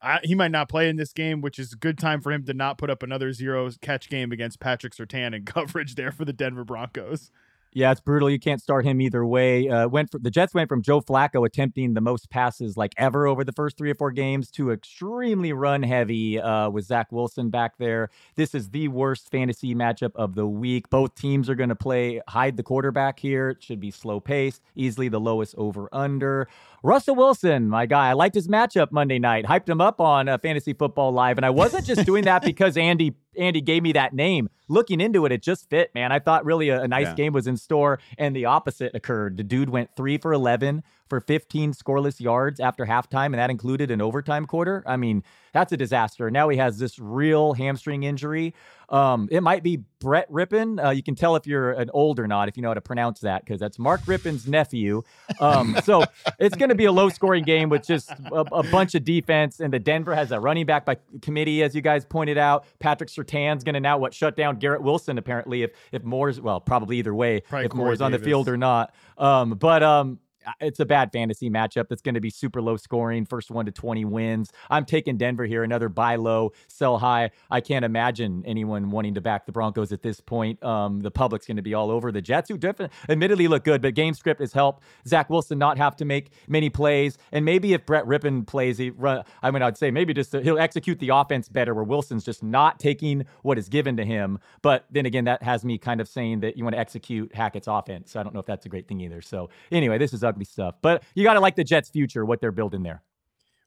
I, 0.01 0.19
he 0.23 0.35
might 0.35 0.51
not 0.51 0.69
play 0.69 0.89
in 0.89 0.95
this 0.95 1.13
game, 1.13 1.41
which 1.41 1.59
is 1.59 1.73
a 1.73 1.75
good 1.75 1.97
time 1.97 2.21
for 2.21 2.31
him 2.31 2.45
to 2.45 2.53
not 2.53 2.77
put 2.77 2.89
up 2.89 3.03
another 3.03 3.33
zero 3.33 3.69
catch 3.81 4.09
game 4.09 4.31
against 4.31 4.59
Patrick 4.59 4.93
Surtain 4.93 5.35
in 5.35 5.45
coverage 5.45 5.95
there 5.95 6.11
for 6.11 6.25
the 6.25 6.33
Denver 6.33 6.63
Broncos. 6.63 7.31
Yeah, 7.71 7.91
it's 7.91 8.01
brutal. 8.01 8.31
You 8.31 8.39
can't 8.39 8.59
start 8.59 8.83
him 8.83 8.99
either 8.99 9.23
way. 9.23 9.69
Uh, 9.69 9.87
went 9.87 10.09
the 10.11 10.31
Jets 10.31 10.55
went 10.55 10.69
from 10.69 10.81
Joe 10.81 11.01
Flacco 11.01 11.45
attempting 11.45 11.93
the 11.93 12.01
most 12.01 12.29
passes 12.31 12.75
like 12.75 12.93
ever 12.97 13.27
over 13.27 13.43
the 13.43 13.51
first 13.51 13.77
three 13.77 13.91
or 13.91 13.95
four 13.95 14.11
games 14.11 14.49
to 14.51 14.71
extremely 14.71 15.53
run 15.53 15.83
heavy 15.83 16.39
uh, 16.39 16.71
with 16.71 16.85
Zach 16.85 17.11
Wilson 17.11 17.51
back 17.51 17.77
there. 17.77 18.09
This 18.35 18.55
is 18.55 18.69
the 18.69 18.87
worst 18.87 19.29
fantasy 19.29 19.75
matchup 19.75 20.15
of 20.15 20.33
the 20.33 20.47
week. 20.47 20.89
Both 20.89 21.13
teams 21.13 21.47
are 21.47 21.55
going 21.55 21.69
to 21.69 21.75
play 21.75 22.21
hide 22.27 22.57
the 22.57 22.63
quarterback 22.63 23.19
here. 23.19 23.49
It 23.51 23.61
should 23.61 23.79
be 23.79 23.91
slow 23.91 24.19
paced, 24.19 24.63
easily 24.75 25.07
the 25.07 25.19
lowest 25.19 25.53
over 25.55 25.89
under. 25.93 26.47
Russell 26.83 27.15
Wilson, 27.15 27.67
my 27.69 27.85
guy, 27.85 28.09
I 28.09 28.13
liked 28.13 28.35
his 28.35 28.47
matchup 28.47 28.91
Monday 28.91 29.19
night. 29.19 29.45
Hyped 29.45 29.67
him 29.67 29.81
up 29.81 29.99
on 29.99 30.29
uh, 30.29 30.37
Fantasy 30.37 30.73
Football 30.73 31.11
Live, 31.11 31.37
and 31.37 31.45
I 31.45 31.49
wasn't 31.49 31.85
just 31.85 32.05
doing 32.05 32.23
that 32.25 32.41
because 32.45 32.77
Andy 32.77 33.15
Andy 33.37 33.61
gave 33.61 33.83
me 33.83 33.93
that 33.93 34.13
name. 34.13 34.49
Looking 34.67 34.99
into 35.01 35.25
it, 35.25 35.31
it 35.31 35.41
just 35.41 35.69
fit, 35.69 35.93
man. 35.95 36.11
I 36.11 36.19
thought 36.19 36.45
really 36.45 36.69
a, 36.69 36.81
a 36.83 36.87
nice 36.87 37.07
Yeah. 37.07 37.15
game 37.15 37.33
was 37.33 37.47
in 37.47 37.57
store, 37.57 37.99
and 38.17 38.35
the 38.35 38.45
opposite 38.45 38.95
occurred. 38.95 39.37
The 39.37 39.43
dude 39.43 39.69
went 39.69 39.95
three 39.95 40.17
for 40.17 40.33
11 40.33 40.83
for 41.09 41.19
15 41.19 41.73
scoreless 41.73 42.19
yards 42.19 42.59
after 42.59 42.85
halftime, 42.85 43.27
and 43.27 43.35
that 43.35 43.49
included 43.49 43.91
an 43.91 44.01
overtime 44.01 44.45
quarter. 44.45 44.83
I 44.85 44.97
mean, 44.97 45.23
that's 45.53 45.71
a 45.71 45.77
disaster. 45.77 46.29
Now 46.29 46.49
he 46.49 46.57
has 46.57 46.77
this 46.77 46.99
real 46.99 47.53
hamstring 47.53 48.03
injury. 48.03 48.53
Um, 48.89 49.27
it 49.31 49.41
might 49.41 49.61
be 49.61 49.83
Brett 49.99 50.31
Rypien. 50.31 50.83
Uh, 50.83 50.89
you 50.89 51.03
can 51.03 51.13
tell 51.15 51.35
if 51.35 51.45
you're 51.45 51.71
an 51.71 51.89
old 51.93 52.19
or 52.19 52.27
not 52.27 52.49
if 52.49 52.57
you 52.57 52.63
know 52.63 52.69
how 52.69 52.73
to 52.73 52.81
pronounce 52.81 53.19
that 53.19 53.45
because 53.45 53.59
that's 53.59 53.77
Mark 53.77 54.01
Rypien's 54.01 54.47
nephew. 54.47 55.03
Um, 55.39 55.77
so 55.83 56.03
it's 56.39 56.55
going 56.55 56.69
to 56.69 56.75
be 56.75 56.85
a 56.85 56.91
low 56.91 57.09
scoring 57.09 57.43
game 57.43 57.69
with 57.69 57.85
just 57.85 58.09
a, 58.09 58.45
a 58.51 58.63
bunch 58.63 58.95
of 58.95 59.03
defense. 59.03 59.59
And 59.59 59.71
the 59.71 59.79
Denver 59.79 60.15
has 60.15 60.31
a 60.31 60.39
running 60.39 60.65
back 60.65 60.85
by 60.85 60.97
committee, 61.21 61.61
as 61.61 61.75
you 61.75 61.81
guys 61.81 62.03
pointed 62.05 62.37
out. 62.37 62.65
Patrick 62.79 63.09
Surtain's 63.09 63.63
going 63.63 63.75
to 63.75 63.79
now 63.79 63.97
what 63.97 64.13
shut 64.13 64.35
down 64.35 64.57
Garrett 64.57 64.81
Wilson 64.81 65.17
apparently 65.17 65.63
if 65.63 65.71
if 65.91 66.03
Moore's 66.03 66.41
well 66.41 66.59
probably 66.59 66.97
either 66.97 67.13
way 67.13 67.41
Probably 67.41 67.65
if 67.65 67.71
Corey 67.71 67.83
Moore's 67.83 68.01
on 68.01 68.11
the 68.11 68.19
field 68.19 68.47
or 68.49 68.57
not. 68.57 68.93
Um, 69.17 69.51
but 69.51 69.83
um, 69.83 70.19
it's 70.59 70.79
a 70.79 70.85
bad 70.85 71.11
fantasy 71.11 71.49
matchup 71.49 71.87
that's 71.89 72.01
going 72.01 72.15
to 72.15 72.21
be 72.21 72.29
super 72.29 72.61
low 72.61 72.77
scoring. 72.77 73.25
First 73.25 73.51
one 73.51 73.65
to 73.65 73.71
20 73.71 74.05
wins. 74.05 74.51
I'm 74.69 74.85
taking 74.85 75.17
Denver 75.17 75.45
here. 75.45 75.63
Another 75.63 75.89
buy 75.89 76.15
low, 76.15 76.51
sell 76.67 76.97
high. 76.97 77.31
I 77.49 77.61
can't 77.61 77.85
imagine 77.85 78.43
anyone 78.45 78.91
wanting 78.91 79.15
to 79.15 79.21
back 79.21 79.45
the 79.45 79.51
Broncos 79.51 79.91
at 79.91 80.01
this 80.01 80.19
point. 80.19 80.61
Um, 80.63 81.01
the 81.01 81.11
public's 81.11 81.45
going 81.45 81.57
to 81.57 81.63
be 81.63 81.73
all 81.73 81.91
over 81.91 82.11
the 82.11 82.21
Jets, 82.21 82.49
who 82.49 82.57
definitely, 82.57 82.95
admittedly 83.09 83.47
look 83.47 83.63
good, 83.63 83.81
but 83.81 83.95
game 83.95 84.13
script 84.13 84.39
has 84.39 84.53
helped 84.53 84.83
Zach 85.07 85.29
Wilson 85.29 85.57
not 85.57 85.77
have 85.77 85.95
to 85.97 86.05
make 86.05 86.31
many 86.47 86.69
plays. 86.69 87.17
And 87.31 87.45
maybe 87.45 87.73
if 87.73 87.85
Brett 87.85 88.05
Rypien 88.05 88.45
plays, 88.45 88.77
he 88.77 88.89
run, 88.89 89.23
I 89.41 89.51
mean, 89.51 89.61
I'd 89.61 89.77
say 89.77 89.91
maybe 89.91 90.13
just 90.13 90.33
he'll 90.33 90.59
execute 90.59 90.99
the 90.99 91.09
offense 91.09 91.49
better 91.49 91.73
where 91.73 91.83
Wilson's 91.83 92.23
just 92.23 92.43
not 92.43 92.79
taking 92.79 93.25
what 93.41 93.57
is 93.57 93.69
given 93.69 93.97
to 93.97 94.05
him. 94.05 94.39
But 94.61 94.85
then 94.91 95.05
again, 95.05 95.25
that 95.25 95.43
has 95.43 95.65
me 95.65 95.77
kind 95.77 96.01
of 96.01 96.07
saying 96.07 96.41
that 96.41 96.57
you 96.57 96.63
want 96.63 96.75
to 96.75 96.79
execute 96.79 97.33
Hackett's 97.33 97.67
offense. 97.67 98.11
So 98.11 98.19
I 98.19 98.23
don't 98.23 98.33
know 98.33 98.39
if 98.39 98.45
that's 98.45 98.65
a 98.65 98.69
great 98.69 98.87
thing 98.87 99.01
either. 99.01 99.21
So 99.21 99.49
anyway, 99.71 99.97
this 99.97 100.13
is 100.13 100.23
ugly 100.29 100.45
stuff. 100.45 100.75
But 100.81 101.03
you 101.15 101.23
got 101.23 101.33
to 101.33 101.39
like 101.39 101.55
the 101.55 101.63
Jets' 101.63 101.89
future, 101.89 102.25
what 102.25 102.39
they're 102.39 102.51
building 102.51 102.83
there. 102.83 103.03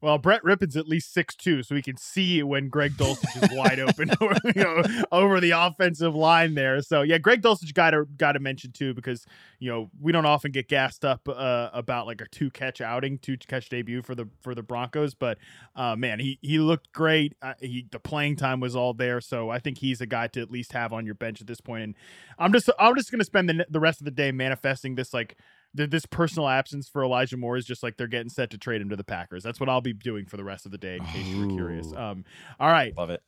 Well, 0.03 0.19
Brett 0.19 0.43
Rypien's 0.43 0.77
at 0.77 0.89
least 0.89 1.15
six 1.15 1.37
two, 1.37 1.63
so 1.63 1.77
we 1.77 1.81
can 1.81 1.97
see 1.97 2.43
when 2.43 2.69
Greg 2.69 2.95
Dulcich 2.95 3.41
is 3.41 3.57
wide 3.57 3.79
open 3.79 4.11
you 4.57 4.63
know, 4.65 4.83
over 5.13 5.39
the 5.39 5.53
offensive 5.53 6.13
line 6.13 6.57
there. 6.57 6.83
So 6.83 7.03
yeah, 7.03 7.19
Greg 7.19 7.41
Dulcich 7.41 7.73
got 7.73 7.91
to 7.91 8.05
got 8.17 8.33
to 8.33 8.41
mention 8.41 8.73
too 8.73 8.95
because 8.95 9.25
you 9.61 9.71
know 9.71 9.91
we 10.01 10.11
don't 10.11 10.27
often 10.27 10.51
get 10.51 10.67
gassed 10.67 11.05
up 11.05 11.29
uh, 11.29 11.71
about 11.73 12.09
like 12.09 12.21
a 12.21 12.27
two 12.27 12.51
catch 12.51 12.81
outing, 12.81 13.19
two 13.19 13.37
catch 13.37 13.69
debut 13.69 14.03
for 14.03 14.17
the 14.17 14.29
for 14.41 14.57
the 14.57 14.63
Broncos, 14.65 15.15
but 15.15 15.39
uh, 15.77 15.95
man, 15.95 16.19
he 16.19 16.37
he 16.43 16.59
looked 16.59 16.93
great. 16.93 17.37
Uh, 17.41 17.55
he 17.61 17.87
the 17.93 18.01
playing 18.01 18.35
time 18.35 18.59
was 18.59 18.75
all 18.75 18.95
there, 18.95 19.21
so 19.21 19.51
I 19.51 19.61
think 19.61 19.79
he's 19.79 20.01
a 20.01 20.07
guy 20.07 20.27
to 20.27 20.41
at 20.41 20.51
least 20.51 20.73
have 20.73 20.93
on 20.93 21.07
your 21.07 21.15
bench 21.15 21.41
at 21.41 21.47
this 21.47 21.61
point. 21.61 21.85
And 21.85 21.95
I'm 22.41 22.53
just 22.53 22.69
I'm 22.77 22.97
just 22.97 23.13
gonna 23.13 23.23
spend 23.23 23.49
the 23.49 23.67
the 23.71 23.79
rest 23.79 24.01
of 24.01 24.05
the 24.05 24.11
day 24.11 24.33
manifesting 24.33 24.97
this 24.97 25.15
like 25.15 25.37
this 25.75 26.07
personal 26.07 26.49
absence 26.49 26.89
for 26.89 27.03
Elijah 27.03 27.37
Moore 27.37 27.57
is 27.57 27.64
just 27.64 27.83
like 27.83 27.97
they're 27.97 28.07
getting 28.07 28.29
set 28.29 28.51
to 28.51 28.59
trade 28.59 28.81
him 28.81 28.89
to 28.91 28.97
the 28.97 29.05
Packers. 29.05 29.43
That's 29.43 29.59
what 29.59 29.68
I'll 29.68 29.81
be 29.81 29.93
doing 29.93 30.27
for 30.27 30.37
the 30.37 30.45
rest 30.45 30.66
of 30.66 30.73
the 30.73 30.79
day, 30.79 30.97
in 30.97 31.05
case 31.07 31.27
you 31.27 31.47
were 31.47 31.53
curious. 31.55 31.93
Um, 31.95 32.25
all 32.61 32.70
right, 32.70 32.97
Love 32.97 33.11
it. 33.11 33.23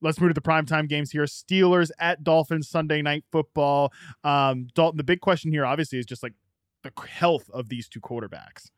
let's 0.00 0.20
move 0.20 0.30
to 0.30 0.34
the 0.34 0.40
primetime 0.40 0.88
games 0.88 1.10
here. 1.10 1.24
Steelers 1.24 1.90
at 1.98 2.24
Dolphins 2.24 2.68
Sunday 2.68 3.02
night 3.02 3.24
football. 3.30 3.92
Um, 4.24 4.68
Dalton, 4.74 4.96
the 4.96 5.04
big 5.04 5.20
question 5.20 5.50
here 5.52 5.66
obviously 5.66 5.98
is 5.98 6.06
just 6.06 6.22
like 6.22 6.32
the 6.82 6.92
health 7.06 7.50
of 7.52 7.68
these 7.68 7.88
two 7.88 8.00
quarterbacks. 8.00 8.70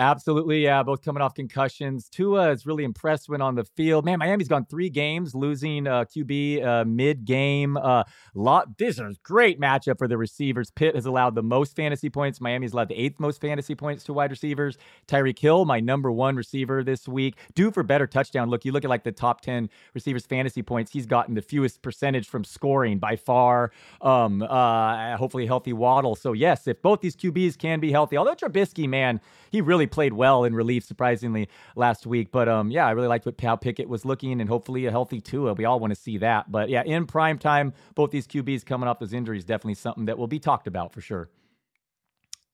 Absolutely, 0.00 0.62
yeah. 0.62 0.84
Both 0.84 1.02
coming 1.02 1.20
off 1.20 1.34
concussions. 1.34 2.08
Tua 2.08 2.52
is 2.52 2.66
really 2.66 2.84
impressed 2.84 3.28
when 3.28 3.42
on 3.42 3.56
the 3.56 3.64
field. 3.64 4.04
Man, 4.04 4.20
Miami's 4.20 4.46
gone 4.46 4.64
three 4.64 4.90
games, 4.90 5.34
losing 5.34 5.88
uh, 5.88 6.04
QB 6.04 6.64
uh, 6.64 6.84
mid-game. 6.84 7.76
Uh, 7.76 8.04
lot. 8.32 8.78
This 8.78 8.94
is 8.94 9.00
a 9.00 9.14
great 9.24 9.60
matchup 9.60 9.98
for 9.98 10.06
the 10.06 10.16
receivers. 10.16 10.70
Pitt 10.70 10.94
has 10.94 11.04
allowed 11.06 11.34
the 11.34 11.42
most 11.42 11.74
fantasy 11.74 12.08
points. 12.10 12.40
Miami's 12.40 12.74
allowed 12.74 12.90
the 12.90 12.94
eighth 12.94 13.18
most 13.18 13.40
fantasy 13.40 13.74
points 13.74 14.04
to 14.04 14.12
wide 14.12 14.30
receivers. 14.30 14.78
Tyreek 15.08 15.36
Hill, 15.40 15.64
my 15.64 15.80
number 15.80 16.12
one 16.12 16.36
receiver 16.36 16.84
this 16.84 17.08
week, 17.08 17.34
due 17.56 17.72
for 17.72 17.82
better 17.82 18.06
touchdown. 18.06 18.50
Look, 18.50 18.64
you 18.64 18.70
look 18.70 18.84
at 18.84 18.90
like 18.90 19.02
the 19.02 19.10
top 19.10 19.40
ten 19.40 19.68
receivers 19.94 20.24
fantasy 20.26 20.62
points. 20.62 20.92
He's 20.92 21.06
gotten 21.06 21.34
the 21.34 21.42
fewest 21.42 21.82
percentage 21.82 22.28
from 22.28 22.44
scoring 22.44 23.00
by 23.00 23.16
far. 23.16 23.72
Um, 24.00 24.42
uh, 24.42 25.16
hopefully 25.16 25.46
healthy 25.46 25.72
Waddle. 25.72 26.14
So 26.14 26.34
yes, 26.34 26.68
if 26.68 26.80
both 26.82 27.00
these 27.00 27.16
QBs 27.16 27.58
can 27.58 27.80
be 27.80 27.90
healthy, 27.90 28.16
although 28.16 28.36
Trubisky, 28.36 28.88
man, 28.88 29.20
he 29.50 29.60
really 29.60 29.87
played 29.88 30.12
well 30.12 30.44
in 30.44 30.54
relief, 30.54 30.84
surprisingly, 30.84 31.48
last 31.76 32.06
week. 32.06 32.30
But 32.30 32.48
um, 32.48 32.70
yeah, 32.70 32.86
I 32.86 32.92
really 32.92 33.08
liked 33.08 33.26
what 33.26 33.40
how 33.40 33.56
Pickett 33.56 33.88
was 33.88 34.04
looking, 34.04 34.40
and 34.40 34.48
hopefully 34.48 34.86
a 34.86 34.90
healthy 34.90 35.20
Tua. 35.20 35.54
We 35.54 35.64
all 35.64 35.80
want 35.80 35.92
to 35.92 36.00
see 36.00 36.18
that. 36.18 36.50
But 36.50 36.68
yeah, 36.68 36.82
in 36.84 37.06
prime 37.06 37.38
time, 37.38 37.72
both 37.94 38.10
these 38.10 38.26
QBs 38.26 38.64
coming 38.64 38.88
off 38.88 38.98
those 38.98 39.12
injuries, 39.12 39.44
definitely 39.44 39.74
something 39.74 40.06
that 40.06 40.18
will 40.18 40.26
be 40.26 40.38
talked 40.38 40.66
about 40.66 40.92
for 40.92 41.00
sure. 41.00 41.30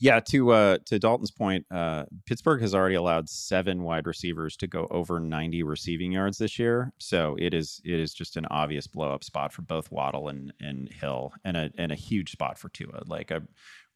Yeah, 0.01 0.21
to 0.31 0.51
uh, 0.51 0.79
to 0.87 0.99
Dalton's 0.99 1.31
point, 1.31 1.65
uh, 1.71 2.05
Pittsburgh 2.27 2.61
has 2.61 2.75
already 2.75 2.97
allowed 2.97 3.29
seven 3.29 3.83
wide 3.83 4.07
receivers 4.07 4.57
to 4.57 4.67
go 4.67 4.89
over 4.91 5.21
90 5.21 5.63
receiving 5.63 6.13
yards 6.13 6.37
this 6.37 6.59
year. 6.59 6.93
So 6.99 7.37
it 7.39 7.55
is 7.55 7.81
it 7.85 8.01
is 8.01 8.13
just 8.13 8.37
an 8.37 8.45
obvious 8.51 8.87
blow 8.87 9.13
up 9.13 9.23
spot 9.23 9.53
for 9.53 9.63
both 9.63 9.91
Waddle 9.93 10.29
and 10.29 10.53
and 10.61 10.93
Hill, 10.93 11.33
and 11.45 11.57
a 11.57 11.71
and 11.79 11.93
a 11.93 11.95
huge 11.95 12.33
spot 12.33 12.59
for 12.59 12.69
Tua. 12.71 13.03
Like 13.07 13.31
a 13.31 13.43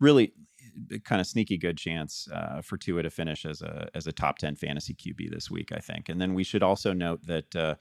really 0.01 0.33
kind 1.05 1.21
of 1.21 1.27
sneaky 1.27 1.57
good 1.57 1.77
chance 1.77 2.29
uh, 2.33 2.61
for 2.63 2.77
Tua 2.77 3.03
to 3.03 3.11
finish 3.11 3.45
as 3.45 3.63
a 3.63 3.89
as 3.95 4.07
a 4.07 4.13
top 4.13 4.39
10 4.39 4.57
fantasy 4.57 4.95
QB 4.95 5.31
this 5.31 5.51
week, 5.51 5.73
I 5.73 5.79
think. 5.79 6.09
And 6.09 6.21
then 6.21 6.35
we 6.35 6.45
should 6.45 6.63
also 6.63 6.93
note 6.93 7.27
that 7.27 7.55
uh, 7.57 7.75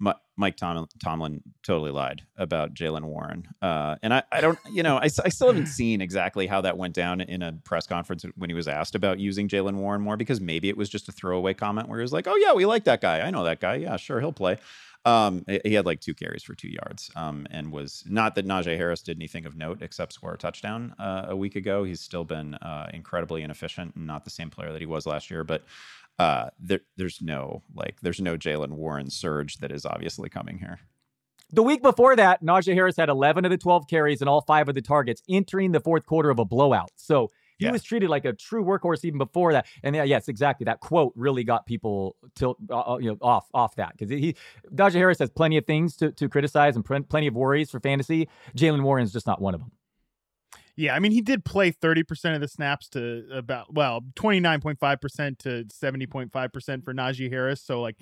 Mi- 0.00 0.12
Mike 0.36 0.56
Tom- 0.56 0.88
Tomlin 1.02 1.42
totally 1.62 1.90
lied 1.90 2.22
about 2.36 2.74
Jaylen 2.74 3.04
Warren. 3.04 3.46
Uh, 3.60 3.96
and 4.02 4.14
I, 4.14 4.22
I 4.32 4.40
don't, 4.40 4.58
you 4.72 4.82
know, 4.82 4.98
I 4.98 5.08
still 5.08 5.48
haven't 5.48 5.66
seen 5.80 6.00
exactly 6.00 6.46
how 6.46 6.62
that 6.62 6.78
went 6.78 6.94
down 6.94 7.20
in 7.20 7.42
a 7.42 7.52
press 7.64 7.86
conference 7.86 8.24
when 8.36 8.48
he 8.48 8.54
was 8.54 8.66
asked 8.66 8.94
about 8.94 9.18
using 9.18 9.46
Jaylen 9.46 9.74
Warren 9.74 10.00
more, 10.00 10.16
because 10.16 10.40
maybe 10.40 10.70
it 10.70 10.76
was 10.76 10.88
just 10.88 11.08
a 11.08 11.12
throwaway 11.12 11.52
comment 11.52 11.88
where 11.88 11.98
he 11.98 12.02
was 12.02 12.12
like, 12.12 12.26
oh, 12.26 12.36
yeah, 12.36 12.54
we 12.54 12.64
like 12.64 12.84
that 12.84 13.02
guy. 13.02 13.20
I 13.20 13.30
know 13.30 13.44
that 13.44 13.60
guy. 13.60 13.76
Yeah, 13.76 13.96
sure, 13.96 14.20
he'll 14.20 14.32
play. 14.32 14.58
Um, 15.06 15.46
he 15.64 15.72
had 15.72 15.86
like 15.86 16.00
two 16.00 16.14
carries 16.14 16.42
for 16.42 16.54
two 16.54 16.68
yards, 16.68 17.10
um, 17.16 17.46
and 17.50 17.72
was 17.72 18.04
not 18.06 18.34
that 18.34 18.46
Najee 18.46 18.76
Harris 18.76 19.00
did 19.00 19.16
anything 19.16 19.46
of 19.46 19.56
note 19.56 19.78
except 19.80 20.12
score 20.12 20.34
a 20.34 20.38
touchdown 20.38 20.94
uh, 20.98 21.26
a 21.28 21.36
week 21.36 21.56
ago. 21.56 21.84
He's 21.84 22.00
still 22.00 22.24
been 22.24 22.54
uh, 22.56 22.90
incredibly 22.92 23.42
inefficient 23.42 23.94
and 23.96 24.06
not 24.06 24.24
the 24.24 24.30
same 24.30 24.50
player 24.50 24.72
that 24.72 24.80
he 24.80 24.86
was 24.86 25.06
last 25.06 25.30
year. 25.30 25.42
But 25.42 25.64
uh, 26.18 26.50
there, 26.58 26.80
there's 26.96 27.22
no 27.22 27.62
like, 27.74 28.00
there's 28.02 28.20
no 28.20 28.36
Jaylen 28.36 28.72
Warren 28.72 29.08
surge 29.08 29.56
that 29.58 29.72
is 29.72 29.86
obviously 29.86 30.28
coming 30.28 30.58
here. 30.58 30.80
The 31.52 31.62
week 31.62 31.82
before 31.82 32.14
that, 32.14 32.44
Najee 32.44 32.74
Harris 32.74 32.96
had 32.96 33.08
11 33.08 33.44
of 33.44 33.50
the 33.50 33.58
12 33.58 33.88
carries 33.88 34.20
and 34.20 34.28
all 34.28 34.42
five 34.42 34.68
of 34.68 34.74
the 34.74 34.82
targets 34.82 35.22
entering 35.28 35.72
the 35.72 35.80
fourth 35.80 36.06
quarter 36.06 36.30
of 36.30 36.38
a 36.38 36.44
blowout. 36.44 36.90
So 36.94 37.30
he 37.60 37.66
yeah. 37.66 37.72
was 37.72 37.82
treated 37.82 38.08
like 38.08 38.24
a 38.24 38.32
true 38.32 38.64
workhorse 38.64 39.04
even 39.04 39.18
before 39.18 39.52
that. 39.52 39.66
And 39.82 39.94
yeah, 39.94 40.04
yes, 40.04 40.28
exactly. 40.28 40.64
That 40.64 40.80
quote 40.80 41.12
really 41.14 41.44
got 41.44 41.66
people 41.66 42.16
tilt, 42.34 42.56
uh, 42.70 42.94
uh 42.94 42.98
you 42.98 43.10
know, 43.10 43.18
off 43.20 43.48
off 43.52 43.76
that 43.76 43.92
because 43.92 44.10
he 44.10 44.34
Najee 44.74 44.94
Harris 44.94 45.18
has 45.18 45.30
plenty 45.30 45.58
of 45.58 45.66
things 45.66 45.94
to 45.96 46.10
to 46.12 46.28
criticize 46.28 46.74
and 46.74 46.84
plenty 46.84 47.26
of 47.26 47.34
worries 47.34 47.70
for 47.70 47.78
fantasy. 47.78 48.28
Jaylen 48.56 48.82
Warren's 48.82 49.12
just 49.12 49.26
not 49.26 49.40
one 49.40 49.54
of 49.54 49.60
them. 49.60 49.70
Yeah, 50.76 50.94
I 50.94 50.98
mean, 50.98 51.12
he 51.12 51.20
did 51.20 51.44
play 51.44 51.72
30% 51.72 52.34
of 52.34 52.40
the 52.40 52.48
snaps 52.48 52.88
to 52.90 53.26
about, 53.30 53.74
well, 53.74 54.00
29.5% 54.14 55.38
to 55.40 55.64
70.5% 55.64 56.84
for 56.84 56.94
Najee 56.94 57.30
Harris. 57.30 57.60
So, 57.60 57.82
like, 57.82 57.96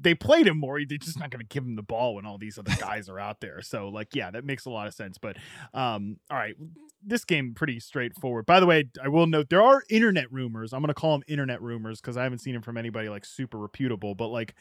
they 0.00 0.14
played 0.14 0.46
him 0.46 0.58
more. 0.58 0.80
They're 0.84 0.98
just 0.98 1.18
not 1.18 1.30
going 1.30 1.40
to 1.40 1.46
give 1.46 1.64
him 1.64 1.76
the 1.76 1.82
ball 1.82 2.14
when 2.14 2.26
all 2.26 2.38
these 2.38 2.58
other 2.58 2.72
guys 2.78 3.08
are 3.08 3.18
out 3.18 3.40
there. 3.40 3.62
So, 3.62 3.88
like, 3.88 4.14
yeah, 4.14 4.30
that 4.30 4.44
makes 4.44 4.64
a 4.64 4.70
lot 4.70 4.86
of 4.86 4.94
sense. 4.94 5.18
But, 5.18 5.36
um, 5.74 6.18
all 6.30 6.36
right, 6.36 6.56
this 7.04 7.24
game 7.24 7.54
pretty 7.54 7.80
straightforward. 7.80 8.46
By 8.46 8.60
the 8.60 8.66
way, 8.66 8.84
I 9.02 9.08
will 9.08 9.26
note 9.26 9.50
there 9.50 9.62
are 9.62 9.82
internet 9.90 10.32
rumors. 10.32 10.72
I'm 10.72 10.80
going 10.80 10.88
to 10.88 10.94
call 10.94 11.12
them 11.12 11.24
internet 11.28 11.60
rumors 11.62 12.00
because 12.00 12.16
I 12.16 12.22
haven't 12.22 12.38
seen 12.38 12.54
them 12.54 12.62
from 12.62 12.76
anybody 12.76 13.08
like 13.08 13.24
super 13.24 13.58
reputable. 13.58 14.14
But 14.14 14.28
like, 14.28 14.54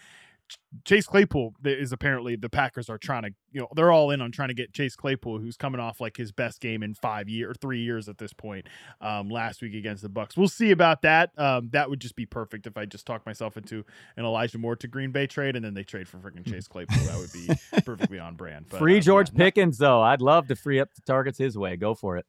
Chase 0.85 1.05
Claypool 1.05 1.55
is 1.65 1.91
apparently 1.91 2.35
the 2.35 2.49
Packers 2.49 2.89
are 2.89 2.97
trying 2.97 3.23
to, 3.23 3.31
you 3.51 3.61
know, 3.61 3.67
they're 3.75 3.91
all 3.91 4.11
in 4.11 4.21
on 4.21 4.31
trying 4.31 4.47
to 4.47 4.53
get 4.53 4.73
Chase 4.73 4.95
Claypool, 4.95 5.39
who's 5.39 5.57
coming 5.57 5.81
off 5.81 5.99
like 5.99 6.15
his 6.15 6.31
best 6.31 6.61
game 6.61 6.81
in 6.81 6.93
five 6.93 7.27
year 7.27 7.51
or 7.51 7.53
three 7.53 7.81
years 7.81 8.07
at 8.07 8.17
this 8.17 8.33
point. 8.33 8.67
Um, 9.01 9.29
last 9.29 9.61
week 9.61 9.73
against 9.73 10.01
the 10.01 10.09
Bucs, 10.09 10.37
we'll 10.37 10.47
see 10.47 10.71
about 10.71 11.01
that. 11.01 11.31
Um, 11.37 11.69
that 11.73 11.89
would 11.89 11.99
just 11.99 12.15
be 12.15 12.25
perfect 12.25 12.67
if 12.67 12.77
I 12.77 12.85
just 12.85 13.05
talk 13.05 13.25
myself 13.25 13.57
into 13.57 13.83
an 14.15 14.25
Elijah 14.25 14.57
Moore 14.57 14.75
to 14.77 14.87
Green 14.87 15.11
Bay 15.11 15.27
trade, 15.27 15.55
and 15.55 15.63
then 15.63 15.73
they 15.73 15.83
trade 15.83 16.07
for 16.07 16.17
freaking 16.17 16.49
Chase 16.49 16.67
Claypool. 16.69 17.03
That 17.03 17.17
would 17.17 17.33
be 17.33 17.81
perfectly 17.83 18.19
on 18.19 18.35
brand. 18.35 18.67
But, 18.69 18.79
free 18.79 18.97
uh, 18.97 19.01
George 19.01 19.29
yeah, 19.31 19.37
Pickens 19.37 19.77
though. 19.77 20.01
I'd 20.01 20.21
love 20.21 20.47
to 20.47 20.55
free 20.55 20.79
up 20.79 20.93
the 20.93 21.01
targets 21.01 21.37
his 21.37 21.57
way. 21.57 21.75
Go 21.75 21.95
for 21.95 22.17
it. 22.17 22.25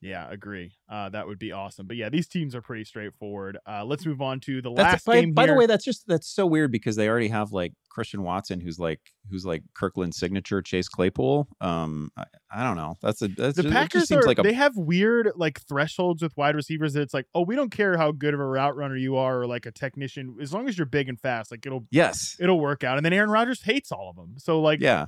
Yeah, 0.00 0.30
agree. 0.30 0.72
Uh, 0.88 1.08
that 1.08 1.26
would 1.26 1.40
be 1.40 1.50
awesome. 1.50 1.88
But 1.88 1.96
yeah, 1.96 2.08
these 2.08 2.28
teams 2.28 2.54
are 2.54 2.62
pretty 2.62 2.84
straightforward. 2.84 3.58
Uh, 3.66 3.84
let's 3.84 4.06
move 4.06 4.22
on 4.22 4.38
to 4.40 4.62
the 4.62 4.72
that's, 4.72 4.92
last 4.92 5.06
by, 5.06 5.20
game. 5.20 5.32
By 5.32 5.42
here. 5.42 5.54
the 5.54 5.58
way, 5.58 5.66
that's 5.66 5.84
just 5.84 6.06
that's 6.06 6.28
so 6.28 6.46
weird 6.46 6.70
because 6.70 6.94
they 6.94 7.08
already 7.08 7.28
have 7.28 7.50
like 7.50 7.72
Christian 7.90 8.22
Watson, 8.22 8.60
who's 8.60 8.78
like 8.78 9.00
who's 9.28 9.44
like 9.44 9.64
Kirkland's 9.74 10.16
signature 10.16 10.62
Chase 10.62 10.88
Claypool. 10.88 11.48
Um, 11.60 12.12
I, 12.16 12.24
I 12.48 12.62
don't 12.62 12.76
know. 12.76 12.94
That's 13.02 13.22
a 13.22 13.28
that's 13.28 13.56
the 13.56 13.64
just, 13.64 13.74
Packers 13.74 14.12
are, 14.12 14.22
like 14.22 14.38
a... 14.38 14.42
they 14.42 14.52
have 14.52 14.76
weird 14.76 15.32
like 15.34 15.60
thresholds 15.62 16.22
with 16.22 16.36
wide 16.36 16.54
receivers. 16.54 16.92
That 16.92 17.02
it's 17.02 17.14
like, 17.14 17.26
oh, 17.34 17.42
we 17.42 17.56
don't 17.56 17.70
care 17.70 17.96
how 17.96 18.12
good 18.12 18.34
of 18.34 18.40
a 18.40 18.46
route 18.46 18.76
runner 18.76 18.96
you 18.96 19.16
are 19.16 19.40
or 19.40 19.46
like 19.48 19.66
a 19.66 19.72
technician, 19.72 20.36
as 20.40 20.52
long 20.52 20.68
as 20.68 20.78
you're 20.78 20.86
big 20.86 21.08
and 21.08 21.18
fast, 21.18 21.50
like 21.50 21.66
it'll 21.66 21.86
yes, 21.90 22.36
it'll 22.38 22.60
work 22.60 22.84
out. 22.84 22.98
And 22.98 23.04
then 23.04 23.12
Aaron 23.12 23.30
Rodgers 23.30 23.62
hates 23.62 23.90
all 23.90 24.10
of 24.10 24.14
them. 24.14 24.34
So 24.38 24.60
like, 24.60 24.80
yeah, 24.80 25.06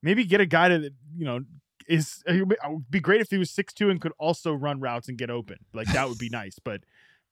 maybe 0.00 0.24
get 0.24 0.40
a 0.40 0.46
guy 0.46 0.68
to 0.68 0.92
you 1.16 1.24
know 1.24 1.40
is 1.90 2.22
it 2.26 2.46
would 2.46 2.90
be 2.90 3.00
great 3.00 3.20
if 3.20 3.30
he 3.30 3.38
was 3.38 3.50
six 3.50 3.72
two 3.72 3.90
and 3.90 4.00
could 4.00 4.12
also 4.18 4.52
run 4.52 4.80
routes 4.80 5.08
and 5.08 5.18
get 5.18 5.28
open. 5.28 5.58
Like 5.74 5.92
that 5.92 6.08
would 6.08 6.18
be 6.18 6.28
nice, 6.32 6.58
but 6.62 6.82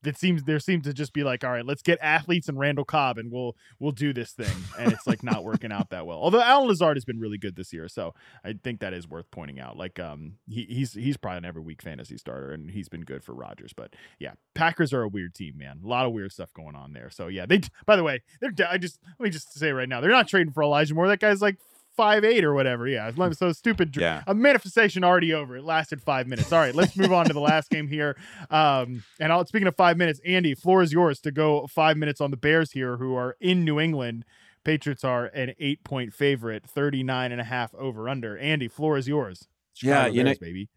it 0.05 0.17
seems 0.17 0.45
there 0.45 0.61
seems 0.61 0.85
to 0.85 0.93
just 0.93 1.13
be 1.13 1.25
like, 1.25 1.45
all 1.45 1.51
right, 1.51 1.65
let's 1.67 1.83
get 1.83 1.99
athletes 2.01 2.49
and 2.49 2.59
Randall 2.59 2.85
Cobb 2.85 3.19
and 3.19 3.33
we'll 3.33 3.57
we'll 3.79 3.93
do 3.93 4.13
this 4.13 4.33
thing. 4.33 4.57
And 4.79 4.93
it's 4.93 5.07
like 5.07 5.23
not 5.23 5.45
working 5.45 5.73
out 5.73 5.91
that 5.91 6.07
well. 6.07 6.19
Although 6.19 6.43
Allen 6.43 6.69
Lazard 6.69 6.97
has 6.97 7.05
been 7.05 7.19
really 7.19 7.39
good 7.39 7.57
this 7.57 7.73
year, 7.73 7.89
so 7.89 8.15
I 8.45 8.55
think 8.63 8.81
that 8.81 8.93
is 8.93 9.09
worth 9.09 9.31
pointing 9.31 9.59
out. 9.61 9.77
Like 9.77 9.99
um 9.99 10.35
he, 10.49 10.67
he's 10.69 10.93
he's 10.93 11.17
probably 11.17 11.39
an 11.39 11.45
every 11.45 11.63
week 11.63 11.83
fantasy 11.83 12.17
starter 12.17 12.53
and 12.53 12.71
he's 12.71 12.89
been 12.89 13.03
good 13.03 13.25
for 13.25 13.35
Rodgers. 13.35 13.73
But 13.73 13.95
yeah, 14.19 14.33
Packers 14.55 14.93
are 14.93 15.03
a 15.03 15.09
weird 15.09 15.35
team, 15.35 15.59
man. 15.59 15.81
A 15.85 15.89
lot 15.89 16.07
of 16.07 16.13
weird 16.13 16.33
stuff 16.33 16.53
going 16.53 16.75
on 16.77 16.93
there. 16.93 17.11
So 17.11 17.27
yeah, 17.29 17.47
they 17.47 17.61
by 17.87 17.97
the 17.97 18.05
way, 18.05 18.23
they're 18.41 18.53
I 18.69 18.79
just 18.79 19.01
let 19.19 19.25
me 19.25 19.31
just 19.31 19.57
say 19.57 19.73
right 19.73 19.89
now, 19.89 20.01
they're 20.01 20.11
not 20.11 20.29
trading 20.29 20.53
for 20.53 20.63
Elijah 20.63 20.95
Moore. 20.95 21.09
That 21.09 21.21
guy's 21.21 21.43
like 21.43 21.59
five 21.99 22.23
eight 22.23 22.45
or 22.45 22.55
whatever. 22.55 22.87
Yeah, 22.87 23.11
so 23.33 23.51
stupid. 23.51 23.97
Yeah. 23.97 24.23
A 24.29 24.35
manifestation 24.35 25.03
already 25.03 25.35
over. 25.35 25.57
It 25.57 25.65
lasted 25.65 26.01
five 26.01 26.29
minutes. 26.29 26.53
All 26.53 26.61
right, 26.61 26.75
let's 26.75 26.97
move 26.97 27.13
on 27.13 27.27
to 27.27 27.33
the 27.33 27.41
last 27.41 27.71
game 27.71 27.89
here. 27.89 28.17
Um, 28.51 29.03
and 29.19 29.33
I'll, 29.33 29.45
speaking 29.45 29.67
of 29.67 29.77
five 29.77 29.97
minutes, 29.97 30.21
Andy, 30.25 30.55
floor 30.55 30.81
is 30.81 30.93
yours 30.93 31.19
to 31.23 31.33
go 31.33 31.67
five 31.67 31.97
minutes 31.97 32.21
on 32.21 32.31
the 32.31 32.37
Bears 32.37 32.71
here, 32.71 32.99
who 32.99 33.17
are 33.17 33.37
in 33.41 33.65
New 33.65 33.81
England. 33.81 34.25
Patriots 34.63 35.03
are 35.03 35.27
an 35.27 35.55
eight 35.59 35.83
point 35.83 36.15
favorite, 36.15 36.65
39 36.65 37.33
and 37.33 37.41
a 37.41 37.45
half 37.45 37.75
over 37.75 38.09
under. 38.09 38.39
Andy, 38.39 38.69
floor 38.69 38.97
is 38.97 39.09
yours. 39.09 39.49
Chicago 39.75 40.01
yeah, 40.01 40.07
you 40.07 40.25
Bears, 40.25 40.41
know, 40.41 40.47
baby. 40.47 40.69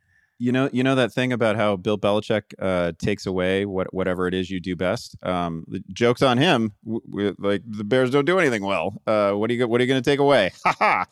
You 0.42 0.52
know, 0.52 0.70
you 0.74 0.84
know 0.84 0.96
that 0.96 1.14
thing 1.14 1.32
about 1.32 1.56
how 1.56 1.76
Bill 1.76 2.00
Belichick 2.00 2.54
uh, 2.58 2.94
takes 2.98 3.28
away 3.28 3.66
what 3.66 3.94
whatever 3.94 4.28
it 4.28 4.34
is 4.34 4.50
you 4.50 4.60
do 4.60 4.76
best. 4.76 5.16
Um, 5.24 5.66
the 5.68 5.84
joke's 5.94 6.24
on 6.24 6.40
him. 6.40 6.74
We, 6.84 7.32
like 7.38 7.62
the 7.64 7.84
Bears 7.84 8.10
don't 8.10 8.26
do 8.26 8.40
anything 8.40 8.64
well. 8.64 9.00
Uh, 9.06 9.34
what 9.34 9.52
are 9.52 9.54
you 9.54 9.68
What 9.68 9.80
are 9.80 9.84
you 9.84 9.88
going 9.88 10.02
to 10.02 10.10
take 10.10 10.20
away? 10.20 10.52
Ha 10.66 10.76
ha. 10.80 11.06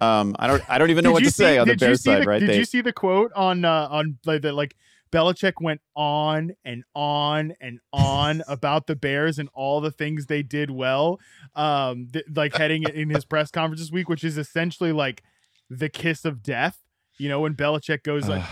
Um, 0.00 0.34
I 0.38 0.46
don't. 0.46 0.62
I 0.68 0.78
don't 0.78 0.90
even 0.90 1.04
know 1.04 1.12
what 1.12 1.22
to 1.22 1.30
see, 1.30 1.44
say 1.44 1.58
on 1.58 1.68
the 1.68 1.76
Bears 1.76 2.02
side. 2.02 2.22
The, 2.22 2.26
right? 2.26 2.40
Did 2.40 2.48
they, 2.48 2.58
you 2.58 2.64
see 2.64 2.80
the 2.80 2.92
quote 2.92 3.30
on 3.36 3.64
uh, 3.64 3.88
on 3.90 4.18
like 4.24 4.42
like 4.42 4.74
Belichick 5.12 5.60
went 5.60 5.80
on 5.94 6.52
and 6.64 6.82
on 6.94 7.52
and 7.60 7.78
on 7.92 8.42
about 8.48 8.86
the 8.86 8.96
Bears 8.96 9.38
and 9.38 9.48
all 9.54 9.80
the 9.80 9.92
things 9.92 10.26
they 10.26 10.42
did 10.42 10.70
well, 10.70 11.20
um, 11.54 12.08
th- 12.12 12.24
like 12.34 12.56
heading 12.56 12.84
in 12.84 13.10
his 13.10 13.24
press 13.24 13.50
conference 13.50 13.80
this 13.80 13.92
week, 13.92 14.08
which 14.08 14.24
is 14.24 14.38
essentially 14.38 14.90
like 14.90 15.22
the 15.70 15.88
kiss 15.88 16.24
of 16.24 16.42
death. 16.42 16.81
You 17.22 17.28
know, 17.28 17.40
when 17.40 17.54
Belichick 17.54 18.02
goes 18.02 18.28
like, 18.28 18.42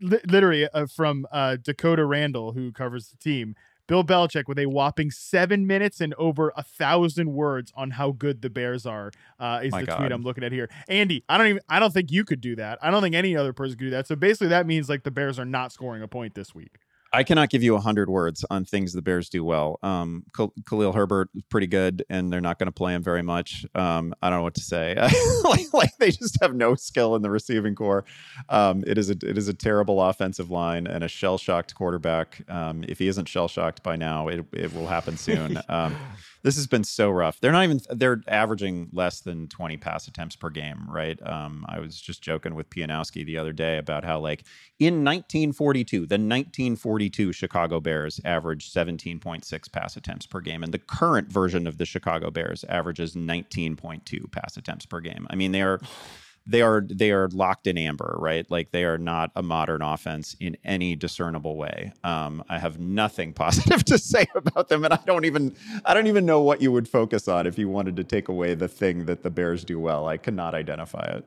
literally 0.00 0.68
uh, 0.68 0.86
from 0.86 1.26
uh, 1.32 1.56
Dakota 1.60 2.04
Randall, 2.04 2.52
who 2.52 2.70
covers 2.70 3.08
the 3.08 3.16
team, 3.16 3.56
Bill 3.88 4.04
Belichick 4.04 4.44
with 4.46 4.60
a 4.60 4.66
whopping 4.66 5.10
seven 5.10 5.66
minutes 5.66 6.00
and 6.00 6.14
over 6.14 6.52
a 6.56 6.62
thousand 6.62 7.32
words 7.32 7.72
on 7.74 7.90
how 7.90 8.12
good 8.12 8.42
the 8.42 8.48
Bears 8.48 8.86
are. 8.86 9.10
Uh, 9.40 9.62
is 9.64 9.72
My 9.72 9.80
the 9.80 9.86
God. 9.88 9.96
tweet 9.98 10.12
I'm 10.12 10.22
looking 10.22 10.44
at 10.44 10.52
here. 10.52 10.68
Andy, 10.88 11.24
I 11.28 11.36
don't 11.36 11.48
even, 11.48 11.62
I 11.68 11.80
don't 11.80 11.92
think 11.92 12.12
you 12.12 12.24
could 12.24 12.40
do 12.40 12.54
that. 12.54 12.78
I 12.80 12.92
don't 12.92 13.02
think 13.02 13.16
any 13.16 13.36
other 13.36 13.52
person 13.52 13.76
could 13.76 13.86
do 13.86 13.90
that. 13.90 14.06
So 14.06 14.14
basically, 14.14 14.46
that 14.48 14.68
means 14.68 14.88
like 14.88 15.02
the 15.02 15.10
Bears 15.10 15.40
are 15.40 15.44
not 15.44 15.72
scoring 15.72 16.02
a 16.02 16.08
point 16.08 16.36
this 16.36 16.54
week. 16.54 16.78
I 17.12 17.24
cannot 17.24 17.50
give 17.50 17.62
you 17.62 17.74
a 17.74 17.80
hundred 17.80 18.08
words 18.08 18.44
on 18.50 18.64
things 18.64 18.92
the 18.92 19.02
Bears 19.02 19.28
do 19.28 19.44
well. 19.44 19.78
Um, 19.82 20.24
Khalil 20.68 20.92
Herbert 20.92 21.28
is 21.34 21.42
pretty 21.50 21.66
good, 21.66 22.04
and 22.08 22.32
they're 22.32 22.40
not 22.40 22.58
going 22.58 22.66
to 22.66 22.72
play 22.72 22.94
him 22.94 23.02
very 23.02 23.22
much. 23.22 23.66
Um, 23.74 24.14
I 24.22 24.30
don't 24.30 24.38
know 24.38 24.42
what 24.44 24.54
to 24.54 24.60
say. 24.60 24.94
like, 25.44 25.72
like, 25.72 25.96
they 25.98 26.12
just 26.12 26.38
have 26.40 26.54
no 26.54 26.76
skill 26.76 27.16
in 27.16 27.22
the 27.22 27.30
receiving 27.30 27.74
core. 27.74 28.04
Um, 28.48 28.84
it 28.86 28.96
is 28.96 29.10
a 29.10 29.16
it 29.22 29.36
is 29.36 29.48
a 29.48 29.54
terrible 29.54 30.00
offensive 30.00 30.50
line 30.50 30.86
and 30.86 31.02
a 31.02 31.08
shell 31.08 31.38
shocked 31.38 31.74
quarterback. 31.74 32.42
Um, 32.48 32.84
if 32.86 32.98
he 32.98 33.08
isn't 33.08 33.26
shell 33.26 33.48
shocked 33.48 33.82
by 33.82 33.96
now, 33.96 34.28
it 34.28 34.44
it 34.52 34.72
will 34.72 34.86
happen 34.86 35.16
soon. 35.16 35.58
Um, 36.40 36.46
this 36.50 36.56
has 36.56 36.66
been 36.66 36.84
so 36.84 37.10
rough. 37.10 37.40
They're 37.40 37.52
not 37.52 37.64
even 37.64 37.80
they're 37.90 38.22
averaging 38.28 38.88
less 38.92 39.20
than 39.20 39.48
20 39.48 39.76
pass 39.76 40.08
attempts 40.08 40.36
per 40.36 40.50
game, 40.50 40.86
right? 40.88 41.18
Um, 41.26 41.64
I 41.68 41.80
was 41.80 42.00
just 42.00 42.22
joking 42.22 42.54
with 42.54 42.70
Pianowski 42.70 43.24
the 43.24 43.38
other 43.38 43.52
day 43.52 43.78
about 43.78 44.04
how 44.04 44.20
like 44.20 44.44
in 44.78 45.04
1942, 45.04 46.00
the 46.00 46.14
1942 46.14 47.32
Chicago 47.32 47.80
Bears 47.80 48.20
averaged 48.24 48.74
17.6 48.74 49.72
pass 49.72 49.96
attempts 49.96 50.26
per 50.26 50.40
game, 50.40 50.62
and 50.62 50.72
the 50.72 50.78
current 50.78 51.30
version 51.30 51.66
of 51.66 51.78
the 51.78 51.84
Chicago 51.84 52.30
Bears 52.30 52.64
averages 52.68 53.14
19.2 53.14 54.30
pass 54.32 54.56
attempts 54.56 54.86
per 54.86 55.00
game. 55.00 55.26
I 55.30 55.36
mean, 55.36 55.52
they 55.52 55.62
are 55.62 55.80
they 56.50 56.62
are 56.62 56.80
they 56.80 57.12
are 57.12 57.28
locked 57.28 57.66
in 57.66 57.78
amber, 57.78 58.16
right? 58.18 58.50
Like 58.50 58.72
they 58.72 58.84
are 58.84 58.98
not 58.98 59.30
a 59.36 59.42
modern 59.42 59.82
offense 59.82 60.34
in 60.40 60.56
any 60.64 60.96
discernible 60.96 61.56
way. 61.56 61.92
Um, 62.02 62.42
I 62.48 62.58
have 62.58 62.80
nothing 62.80 63.32
positive 63.34 63.84
to 63.84 63.98
say 63.98 64.26
about 64.34 64.68
them, 64.68 64.84
and 64.84 64.92
I 64.92 64.98
don't 65.06 65.24
even 65.24 65.54
I 65.84 65.94
don't 65.94 66.08
even 66.08 66.26
know 66.26 66.40
what 66.40 66.60
you 66.60 66.72
would 66.72 66.88
focus 66.88 67.28
on 67.28 67.46
if 67.46 67.56
you 67.58 67.68
wanted 67.68 67.96
to 67.96 68.04
take 68.04 68.28
away 68.28 68.54
the 68.54 68.68
thing 68.68 69.04
that 69.06 69.22
the 69.22 69.30
Bears 69.30 69.64
do 69.64 69.78
well. 69.78 70.08
I 70.08 70.16
cannot 70.16 70.54
identify 70.54 71.04
it. 71.04 71.24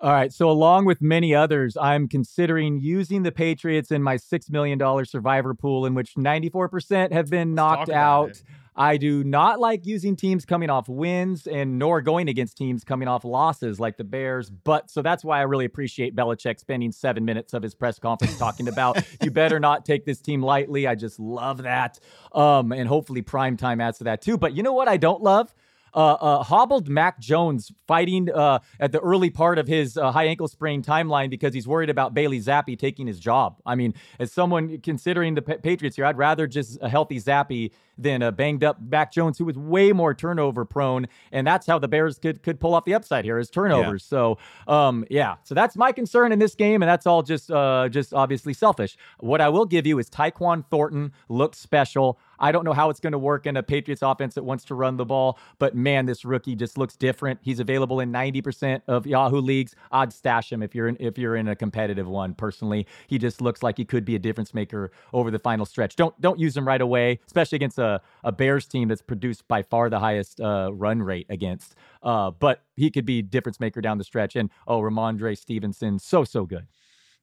All 0.00 0.12
right. 0.12 0.32
So, 0.32 0.50
along 0.50 0.84
with 0.84 1.00
many 1.00 1.32
others, 1.32 1.76
I'm 1.76 2.08
considering 2.08 2.80
using 2.80 3.22
the 3.22 3.30
Patriots 3.30 3.92
in 3.92 4.02
my 4.02 4.16
$6 4.16 4.50
million 4.50 4.80
survivor 5.04 5.54
pool, 5.54 5.86
in 5.86 5.94
which 5.94 6.14
94% 6.14 7.12
have 7.12 7.30
been 7.30 7.54
knocked 7.54 7.88
out. 7.88 8.30
It. 8.30 8.42
I 8.74 8.96
do 8.96 9.22
not 9.22 9.60
like 9.60 9.84
using 9.84 10.16
teams 10.16 10.44
coming 10.44 10.70
off 10.70 10.88
wins 10.88 11.46
and 11.46 11.78
nor 11.78 12.00
going 12.00 12.28
against 12.28 12.56
teams 12.56 12.84
coming 12.84 13.06
off 13.06 13.24
losses 13.24 13.78
like 13.78 13.96
the 13.96 14.04
Bears. 14.04 14.48
But 14.48 14.90
so 14.90 15.02
that's 15.02 15.22
why 15.24 15.38
I 15.38 15.42
really 15.42 15.66
appreciate 15.66 16.16
Belichick 16.16 16.58
spending 16.58 16.90
seven 16.92 17.24
minutes 17.24 17.52
of 17.52 17.62
his 17.62 17.74
press 17.74 17.98
conference 17.98 18.38
talking 18.38 18.68
about 18.68 19.02
you 19.22 19.30
better 19.30 19.60
not 19.60 19.84
take 19.84 20.06
this 20.06 20.20
team 20.20 20.42
lightly. 20.42 20.86
I 20.86 20.94
just 20.94 21.20
love 21.20 21.62
that. 21.64 21.98
Um, 22.32 22.72
and 22.72 22.88
hopefully 22.88 23.22
prime 23.22 23.56
time 23.56 23.80
adds 23.80 23.98
to 23.98 24.04
that 24.04 24.22
too. 24.22 24.38
But 24.38 24.54
you 24.54 24.62
know 24.62 24.72
what 24.72 24.88
I 24.88 24.96
don't 24.96 25.22
love? 25.22 25.54
Uh, 25.94 26.16
uh, 26.20 26.42
hobbled 26.42 26.88
Mac 26.88 27.20
Jones 27.20 27.70
fighting 27.86 28.30
uh, 28.30 28.60
at 28.80 28.92
the 28.92 29.00
early 29.00 29.28
part 29.28 29.58
of 29.58 29.66
his 29.66 29.98
uh, 29.98 30.10
high 30.10 30.24
ankle 30.24 30.48
sprain 30.48 30.82
timeline 30.82 31.28
because 31.28 31.52
he's 31.52 31.68
worried 31.68 31.90
about 31.90 32.14
Bailey 32.14 32.40
Zappe 32.40 32.78
taking 32.78 33.06
his 33.06 33.20
job. 33.20 33.60
I 33.66 33.74
mean, 33.74 33.92
as 34.18 34.32
someone 34.32 34.80
considering 34.80 35.34
the 35.34 35.42
Patriots 35.42 35.96
here, 35.96 36.06
I'd 36.06 36.16
rather 36.16 36.46
just 36.46 36.78
a 36.80 36.88
healthy 36.88 37.20
Zappe 37.20 37.72
than 37.98 38.22
a 38.22 38.32
banged 38.32 38.64
up 38.64 38.78
Mac 38.80 39.12
Jones, 39.12 39.38
who 39.38 39.44
was 39.44 39.56
way 39.56 39.92
more 39.92 40.14
turnover 40.14 40.64
prone. 40.64 41.06
And 41.30 41.46
that's 41.46 41.66
how 41.66 41.78
the 41.78 41.88
Bears 41.88 42.18
could 42.18 42.42
could 42.42 42.60
pull 42.60 42.74
off 42.74 42.84
the 42.84 42.94
upside 42.94 43.24
here 43.24 43.38
is 43.38 43.50
turnovers. 43.50 44.04
Yeah. 44.04 44.08
So 44.08 44.38
um, 44.66 45.04
yeah, 45.10 45.36
so 45.42 45.54
that's 45.54 45.76
my 45.76 45.92
concern 45.92 46.32
in 46.32 46.38
this 46.38 46.54
game, 46.54 46.82
and 46.82 46.88
that's 46.88 47.06
all 47.06 47.22
just 47.22 47.50
uh, 47.50 47.88
just 47.88 48.14
obviously 48.14 48.54
selfish. 48.54 48.96
What 49.18 49.40
I 49.40 49.48
will 49.48 49.66
give 49.66 49.86
you 49.86 49.98
is 49.98 50.08
Tyquan 50.08 50.64
Thornton 50.70 51.12
looks 51.28 51.58
special. 51.58 52.18
I 52.42 52.50
don't 52.50 52.64
know 52.64 52.72
how 52.72 52.90
it's 52.90 52.98
going 52.98 53.12
to 53.12 53.18
work 53.18 53.46
in 53.46 53.56
a 53.56 53.62
Patriots 53.62 54.02
offense 54.02 54.34
that 54.34 54.42
wants 54.42 54.64
to 54.64 54.74
run 54.74 54.96
the 54.96 55.04
ball, 55.04 55.38
but 55.60 55.76
man, 55.76 56.06
this 56.06 56.24
rookie 56.24 56.56
just 56.56 56.76
looks 56.76 56.96
different. 56.96 57.38
He's 57.40 57.60
available 57.60 58.00
in 58.00 58.12
90% 58.12 58.82
of 58.88 59.06
Yahoo 59.06 59.40
leagues. 59.40 59.76
I'd 59.92 60.12
stash 60.12 60.50
him 60.50 60.60
if 60.60 60.74
you're 60.74 60.88
in, 60.88 60.96
if 60.98 61.16
you're 61.16 61.36
in 61.36 61.46
a 61.46 61.54
competitive 61.54 62.08
one. 62.08 62.34
Personally, 62.34 62.86
he 63.06 63.16
just 63.16 63.40
looks 63.40 63.62
like 63.62 63.76
he 63.76 63.84
could 63.84 64.04
be 64.04 64.16
a 64.16 64.18
difference 64.18 64.52
maker 64.54 64.90
over 65.12 65.30
the 65.30 65.38
final 65.38 65.64
stretch. 65.64 65.94
Don't 65.94 66.20
don't 66.20 66.40
use 66.40 66.56
him 66.56 66.66
right 66.66 66.80
away, 66.80 67.20
especially 67.26 67.56
against 67.56 67.78
a, 67.82 68.00
a 68.24 68.32
Bears 68.32 68.66
team 68.66 68.88
that's 68.88 69.02
produced 69.02 69.46
by 69.48 69.62
far 69.62 69.90
the 69.90 69.98
highest 69.98 70.40
uh, 70.40 70.70
run 70.72 71.02
rate 71.02 71.26
against. 71.28 71.74
Uh, 72.02 72.30
but 72.30 72.62
he 72.76 72.90
could 72.90 73.04
be 73.04 73.20
difference 73.20 73.60
maker 73.60 73.80
down 73.80 73.98
the 73.98 74.04
stretch. 74.04 74.36
And 74.36 74.48
oh, 74.66 74.80
Rhamondre 74.80 75.36
Stevenson, 75.36 75.98
so 75.98 76.24
so 76.24 76.46
good. 76.46 76.66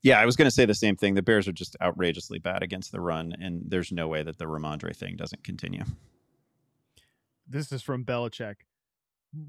Yeah, 0.01 0.19
I 0.19 0.25
was 0.25 0.35
going 0.35 0.45
to 0.45 0.51
say 0.51 0.65
the 0.65 0.73
same 0.73 0.95
thing. 0.95 1.15
The 1.15 1.21
Bears 1.21 1.47
are 1.47 1.53
just 1.53 1.75
outrageously 1.81 2.39
bad 2.39 2.63
against 2.63 2.91
the 2.91 3.01
run, 3.01 3.33
and 3.39 3.63
there's 3.67 3.91
no 3.91 4.07
way 4.07 4.23
that 4.23 4.37
the 4.37 4.45
Rhamondre 4.45 4.95
thing 4.95 5.17
doesn't 5.17 5.43
continue. 5.43 5.83
This 7.47 7.71
is 7.71 7.81
from 7.81 8.05
Belichick. 8.05 8.55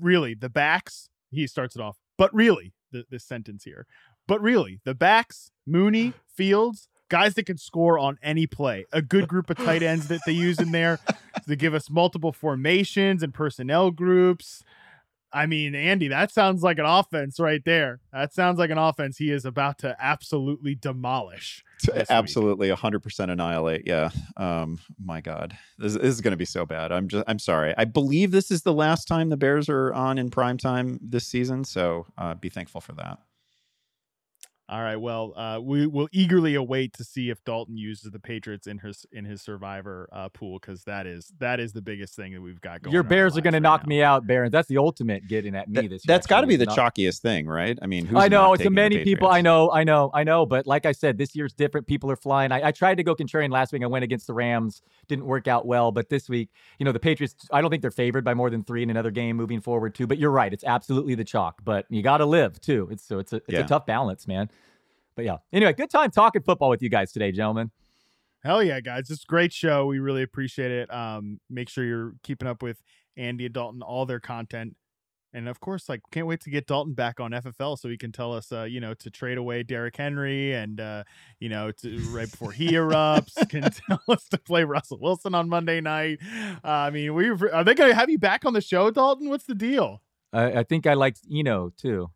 Really, 0.00 0.34
the 0.34 0.48
backs, 0.48 1.08
he 1.30 1.46
starts 1.46 1.76
it 1.76 1.82
off, 1.82 1.98
but 2.18 2.34
really, 2.34 2.72
the, 2.90 3.04
this 3.10 3.24
sentence 3.24 3.62
here, 3.64 3.86
but 4.26 4.42
really, 4.42 4.80
the 4.84 4.94
backs, 4.94 5.52
Mooney, 5.66 6.14
Fields, 6.26 6.88
guys 7.10 7.34
that 7.34 7.44
can 7.44 7.58
score 7.58 7.98
on 7.98 8.18
any 8.22 8.46
play. 8.46 8.86
A 8.92 9.02
good 9.02 9.28
group 9.28 9.50
of 9.50 9.58
tight 9.58 9.82
ends 9.82 10.08
that 10.08 10.22
they 10.24 10.32
use 10.32 10.58
in 10.58 10.72
there 10.72 10.98
to 11.46 11.56
give 11.56 11.74
us 11.74 11.90
multiple 11.90 12.32
formations 12.32 13.22
and 13.22 13.34
personnel 13.34 13.90
groups. 13.90 14.64
I 15.32 15.46
mean, 15.46 15.74
Andy, 15.74 16.08
that 16.08 16.32
sounds 16.32 16.62
like 16.62 16.78
an 16.78 16.86
offense 16.86 17.38
right 17.38 17.62
there. 17.64 18.00
That 18.12 18.34
sounds 18.34 18.58
like 18.58 18.70
an 18.70 18.78
offense 18.78 19.16
he 19.16 19.30
is 19.30 19.44
about 19.44 19.78
to 19.78 19.96
absolutely 20.00 20.74
demolish. 20.74 21.64
Absolutely, 22.10 22.68
hundred 22.70 23.00
percent 23.00 23.30
annihilate. 23.30 23.86
Yeah. 23.86 24.10
Um. 24.36 24.80
My 25.02 25.20
God, 25.20 25.56
this, 25.78 25.94
this 25.94 26.02
is 26.04 26.20
going 26.20 26.32
to 26.32 26.36
be 26.36 26.44
so 26.44 26.66
bad. 26.66 26.90
I'm 26.92 27.08
just. 27.08 27.24
I'm 27.28 27.38
sorry. 27.38 27.74
I 27.78 27.84
believe 27.84 28.32
this 28.32 28.50
is 28.50 28.62
the 28.62 28.74
last 28.74 29.06
time 29.06 29.28
the 29.28 29.36
Bears 29.36 29.68
are 29.68 29.92
on 29.94 30.18
in 30.18 30.30
prime 30.30 30.58
time 30.58 30.98
this 31.00 31.26
season. 31.26 31.64
So 31.64 32.06
uh, 32.18 32.34
be 32.34 32.48
thankful 32.48 32.80
for 32.80 32.92
that. 32.94 33.18
All 34.70 34.80
right. 34.82 34.94
Well, 34.94 35.32
uh, 35.34 35.59
we 35.60 35.88
will 35.88 36.09
eagerly 36.12 36.55
await 36.55 36.92
to 36.94 37.02
see 37.02 37.28
if 37.28 37.42
Dalton 37.42 37.76
uses 37.76 38.12
the 38.12 38.20
Patriots 38.20 38.68
in 38.68 38.78
his 38.78 39.05
in 39.10 39.24
his 39.24 39.42
survivor 39.42 40.09
uh, 40.12 40.28
pool 40.28 40.60
because 40.60 40.84
that 40.84 41.09
is 41.09 41.32
that 41.40 41.59
is 41.59 41.72
the 41.72 41.82
biggest 41.82 42.14
thing 42.14 42.32
that 42.34 42.40
we've 42.40 42.60
got 42.60 42.80
going. 42.80 42.92
Your 42.94 43.02
Bears 43.02 43.36
are 43.36 43.40
going 43.40 43.55
right 43.55 43.59
to 43.59 43.60
knock 43.60 43.82
now. 43.82 43.88
me 43.88 44.02
out, 44.05 44.28
Baron. 44.28 44.52
That's 44.52 44.68
the 44.68 44.78
ultimate 44.78 45.26
getting 45.26 45.56
at 45.56 45.68
me 45.68 45.74
That, 45.74 45.82
this 45.90 45.90
year. 45.90 46.14
that's 46.14 46.28
got 46.28 46.42
to 46.42 46.47
be 46.47 46.55
the 46.55 46.66
Not- 46.66 46.78
chalkiest 46.78 47.18
thing, 47.18 47.48
right? 47.48 47.76
I 47.82 47.86
mean, 47.86 48.06
who's 48.06 48.16
I 48.22 48.28
know 48.28 48.52
it's 48.52 48.70
many 48.70 49.02
people. 49.02 49.26
I 49.26 49.40
know, 49.40 49.72
I 49.72 49.82
know, 49.82 50.12
I 50.14 50.22
know. 50.22 50.47
But 50.47 50.68
like 50.68 50.86
I 50.86 50.92
said, 50.92 51.18
this 51.18 51.34
year's 51.34 51.52
different. 51.52 51.88
People 51.88 52.09
are 52.12 52.16
flying. 52.16 52.52
I, 52.52 52.68
I 52.68 52.70
tried 52.70 52.94
to 52.98 53.02
go 53.02 53.16
contrarian 53.16 53.51
last 53.51 53.72
week. 53.72 53.82
I 53.82 53.86
went 53.86 54.05
against 54.05 54.28
the 54.28 54.34
Rams. 54.34 54.82
Didn't 55.09 55.26
work 55.26 55.48
out 55.48 55.66
well. 55.66 55.90
But 55.90 56.10
this 56.10 56.28
week, 56.28 56.48
you 56.78 56.84
know, 56.84 56.92
the 56.92 57.01
Patriots. 57.01 57.34
I 57.51 57.60
don't 57.60 57.70
think 57.70 57.82
they're 57.82 57.90
favored 57.90 58.22
by 58.24 58.34
more 58.34 58.51
than 58.51 58.62
three 58.62 58.84
in 58.84 58.90
another 58.90 59.10
game 59.10 59.36
moving 59.36 59.60
forward 59.60 59.97
too. 59.97 60.06
But 60.06 60.18
you're 60.18 60.30
right. 60.30 60.52
It's 60.52 60.62
absolutely 60.62 61.16
the 61.16 61.24
chalk. 61.24 61.62
But 61.64 61.86
you 61.90 62.02
got 62.05 62.18
to 62.18 62.26
live 62.26 62.60
too. 62.60 62.86
It's 62.92 63.02
so 63.02 63.18
it's 63.18 63.32
a 63.32 63.36
it's 63.38 63.44
Yeah. 63.48 63.60
a 63.64 63.66
tough 63.66 63.84
balance, 63.84 64.28
man. 64.28 64.48
But 65.20 65.26
yeah. 65.26 65.36
Anyway, 65.52 65.74
good 65.74 65.90
time 65.90 66.10
talking 66.10 66.40
football 66.40 66.70
with 66.70 66.80
you 66.80 66.88
guys 66.88 67.12
today, 67.12 67.30
gentlemen. 67.30 67.70
Hell 68.42 68.62
yeah, 68.62 68.80
guys! 68.80 69.10
It's 69.10 69.22
a 69.22 69.26
great 69.26 69.52
show. 69.52 69.84
We 69.84 69.98
really 69.98 70.22
appreciate 70.22 70.70
it. 70.70 70.90
Um, 70.90 71.40
make 71.51 71.68
sure 71.68 71.84
you're 71.84 72.14
keeping 72.22 72.48
up 72.48 72.62
with 72.62 72.82
Andy 73.18 73.44
and 73.44 73.52
Dalton, 73.52 73.82
all 73.82 74.06
their 74.06 74.18
content, 74.18 74.76
and 75.34 75.47
of 75.47 75.60
course, 75.60 75.90
like 75.90 76.01
can't 76.10 76.26
wait 76.26 76.40
to 76.40 76.51
get 76.51 76.66
Dalton 76.66 76.94
back 76.94 77.20
on 77.20 77.32
FFL 77.32 77.78
so 77.78 77.90
he 77.90 77.98
can 77.98 78.12
tell 78.12 78.32
us, 78.32 78.51
uh, 78.51 78.62
you 78.62 78.80
know, 78.80 78.94
to 78.94 79.10
trade 79.10 79.36
away 79.36 79.62
Derrick 79.62 79.94
Henry 79.94 80.55
and 80.55 80.80
uh, 80.80 81.05
you 81.38 81.51
know, 81.51 81.70
to 81.70 81.98
right 82.12 82.30
before 82.30 82.52
he 82.52 82.70
erupts, 82.70 83.36
can 83.51 83.64
tell 83.64 84.01
us 84.09 84.26
to 84.30 84.38
play 84.38 84.64
Russell 84.64 85.01
Wilson 85.02 85.34
on 85.34 85.51
Monday 85.51 85.82
night. 85.82 86.20
Uh, 86.64 86.68
I 86.68 86.88
mean, 86.88 87.12
we 87.12 87.28
are 87.28 87.62
they 87.62 87.74
going 87.74 87.90
to 87.90 87.94
have 87.94 88.09
you 88.09 88.18
back 88.18 88.47
on 88.47 88.55
the 88.55 88.62
show, 88.62 88.90
Dalton? 88.90 89.28
What's 89.28 89.44
the 89.44 89.55
deal? 89.55 90.01
I, 90.32 90.60
I 90.60 90.62
think 90.62 90.86
I 90.86 90.94
liked 90.94 91.20
Eno 91.30 91.72
too. 91.76 92.10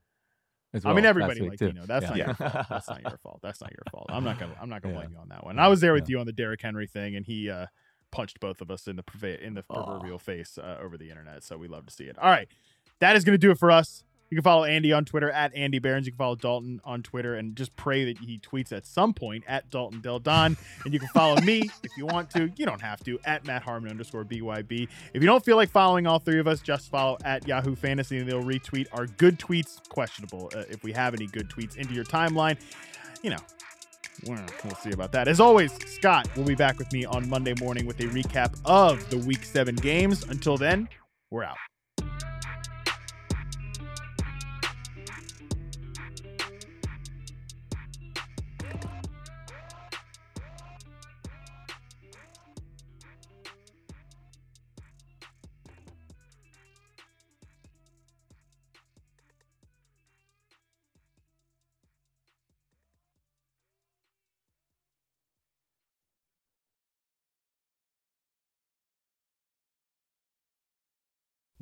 As 0.75 0.85
I 0.85 0.93
mean, 0.93 1.05
everybody 1.05 1.41
last 1.41 1.41
week, 1.43 1.51
liked 1.51 1.59
too. 1.61 1.67
you 1.69 1.73
know. 1.73 1.87
That's 1.87 2.03
Yeah. 2.05 2.09
not 2.11 2.19
your 2.19 2.35
fault. 2.35 2.67
That's 2.71 2.89
not 2.91 3.03
your 3.03 3.19
fault. 3.23 3.41
That's 3.43 3.61
not 3.61 3.71
your 3.73 3.83
fault. 3.91 4.07
I'm 4.11 4.25
not 4.25 4.39
gonna 4.39 4.57
I'm 4.61 4.69
not 4.69 4.83
gonna 4.83 4.95
Yeah. 4.95 5.01
blame 5.01 5.13
you 5.13 5.19
on 5.19 5.29
that 5.31 5.45
one. 5.45 5.59
I 5.59 5.69
was 5.69 5.81
there 5.81 5.93
with 5.95 6.09
Yeah. 6.09 6.15
you 6.17 6.21
on 6.21 6.27
the 6.27 6.33
Derrick 6.33 6.61
Henry 6.61 6.87
thing, 6.87 7.17
and 7.17 7.25
he 7.25 7.49
uh, 7.49 7.67
punched 8.11 8.39
both 8.41 8.61
of 8.61 8.71
us 8.71 8.87
in 8.87 8.97
the 8.97 9.45
in 9.45 9.55
the 9.55 9.63
proverbial 9.63 10.19
face 10.19 10.59
uh, 10.59 10.79
over 10.83 10.97
the 10.99 11.11
internet. 11.11 11.43
So 11.45 11.57
we 11.57 11.69
love 11.69 11.87
to 11.87 11.93
see 11.93 12.05
it. 12.05 12.19
All 12.19 12.31
right, 12.31 12.49
that 13.01 13.17
is 13.17 13.25
gonna 13.25 13.39
do 13.39 13.51
it 13.51 13.59
for 13.59 13.71
us. 13.71 14.05
You 14.31 14.37
can 14.37 14.43
follow 14.43 14.65
Andy 14.65 14.93
on 14.93 15.05
Twitter 15.05 15.31
at 15.31 15.55
Andy 15.55 15.79
Behrens. 15.79 16.07
You 16.07 16.13
can 16.13 16.19
follow 16.19 16.35
Dalton 16.35 16.81
on 16.85 17.03
Twitter 17.03 17.35
and 17.35 17.55
just 17.55 17.75
pray 17.77 18.05
that 18.07 18.19
he 18.19 18.39
tweets 18.39 18.73
at 18.73 18.87
some 18.87 19.15
point 19.15 19.45
at 19.47 19.71
Dalton 19.71 20.01
Del 20.01 20.19
Don. 20.19 20.57
And 20.85 20.93
you 20.93 20.99
can 20.99 21.09
follow 21.09 21.41
me 21.43 21.71
if 21.83 21.91
you 21.97 22.07
want 22.07 22.31
to. 22.31 22.51
You 22.57 22.67
don't 22.67 22.81
have 22.81 23.03
to 23.05 23.19
at 23.25 23.47
Matt 23.47 23.63
Harmon 23.63 23.91
underscore 23.91 24.25
BYB. 24.25 24.89
If 25.13 25.23
you 25.23 25.27
don't 25.27 25.45
feel 25.45 25.57
like 25.57 25.71
following 25.71 26.07
all 26.07 26.19
three 26.19 26.41
of 26.41 26.49
us, 26.49 26.61
just 26.61 26.91
follow 26.91 27.19
at 27.25 27.47
Yahoo 27.47 27.75
Fantasy 27.77 28.19
and 28.19 28.29
they'll 28.29 28.43
retweet 28.43 28.87
our 28.93 29.07
good 29.07 29.39
tweets, 29.39 29.87
questionable 29.89 30.51
uh, 30.57 30.65
if 30.69 30.83
we 30.83 30.93
have 30.93 31.15
any 31.15 31.27
good 31.27 31.49
tweets, 31.49 31.77
into 31.77 31.95
your 31.95 32.05
timeline. 32.05 32.57
You 33.23 33.31
know, 33.31 33.39
we'll 34.27 34.39
we'll 34.65 34.75
see 34.77 34.91
about 34.93 35.13
that. 35.13 35.29
As 35.29 35.41
always, 35.41 35.73
Scott 35.87 36.29
will 36.37 36.45
be 36.45 36.55
back 36.55 36.79
with 36.79 36.93
me 36.93 37.05
on 37.05 37.29
Monday 37.29 37.55
morning 37.61 37.87
with 37.87 38.01
a 38.01 38.05
recap 38.05 38.59
of 38.65 39.09
the 39.11 39.19
week 39.19 39.45
seven 39.45 39.77
games. 39.77 40.25
Until 40.25 40.57
then, 40.57 40.89
we're 41.31 41.45
out. 41.45 41.57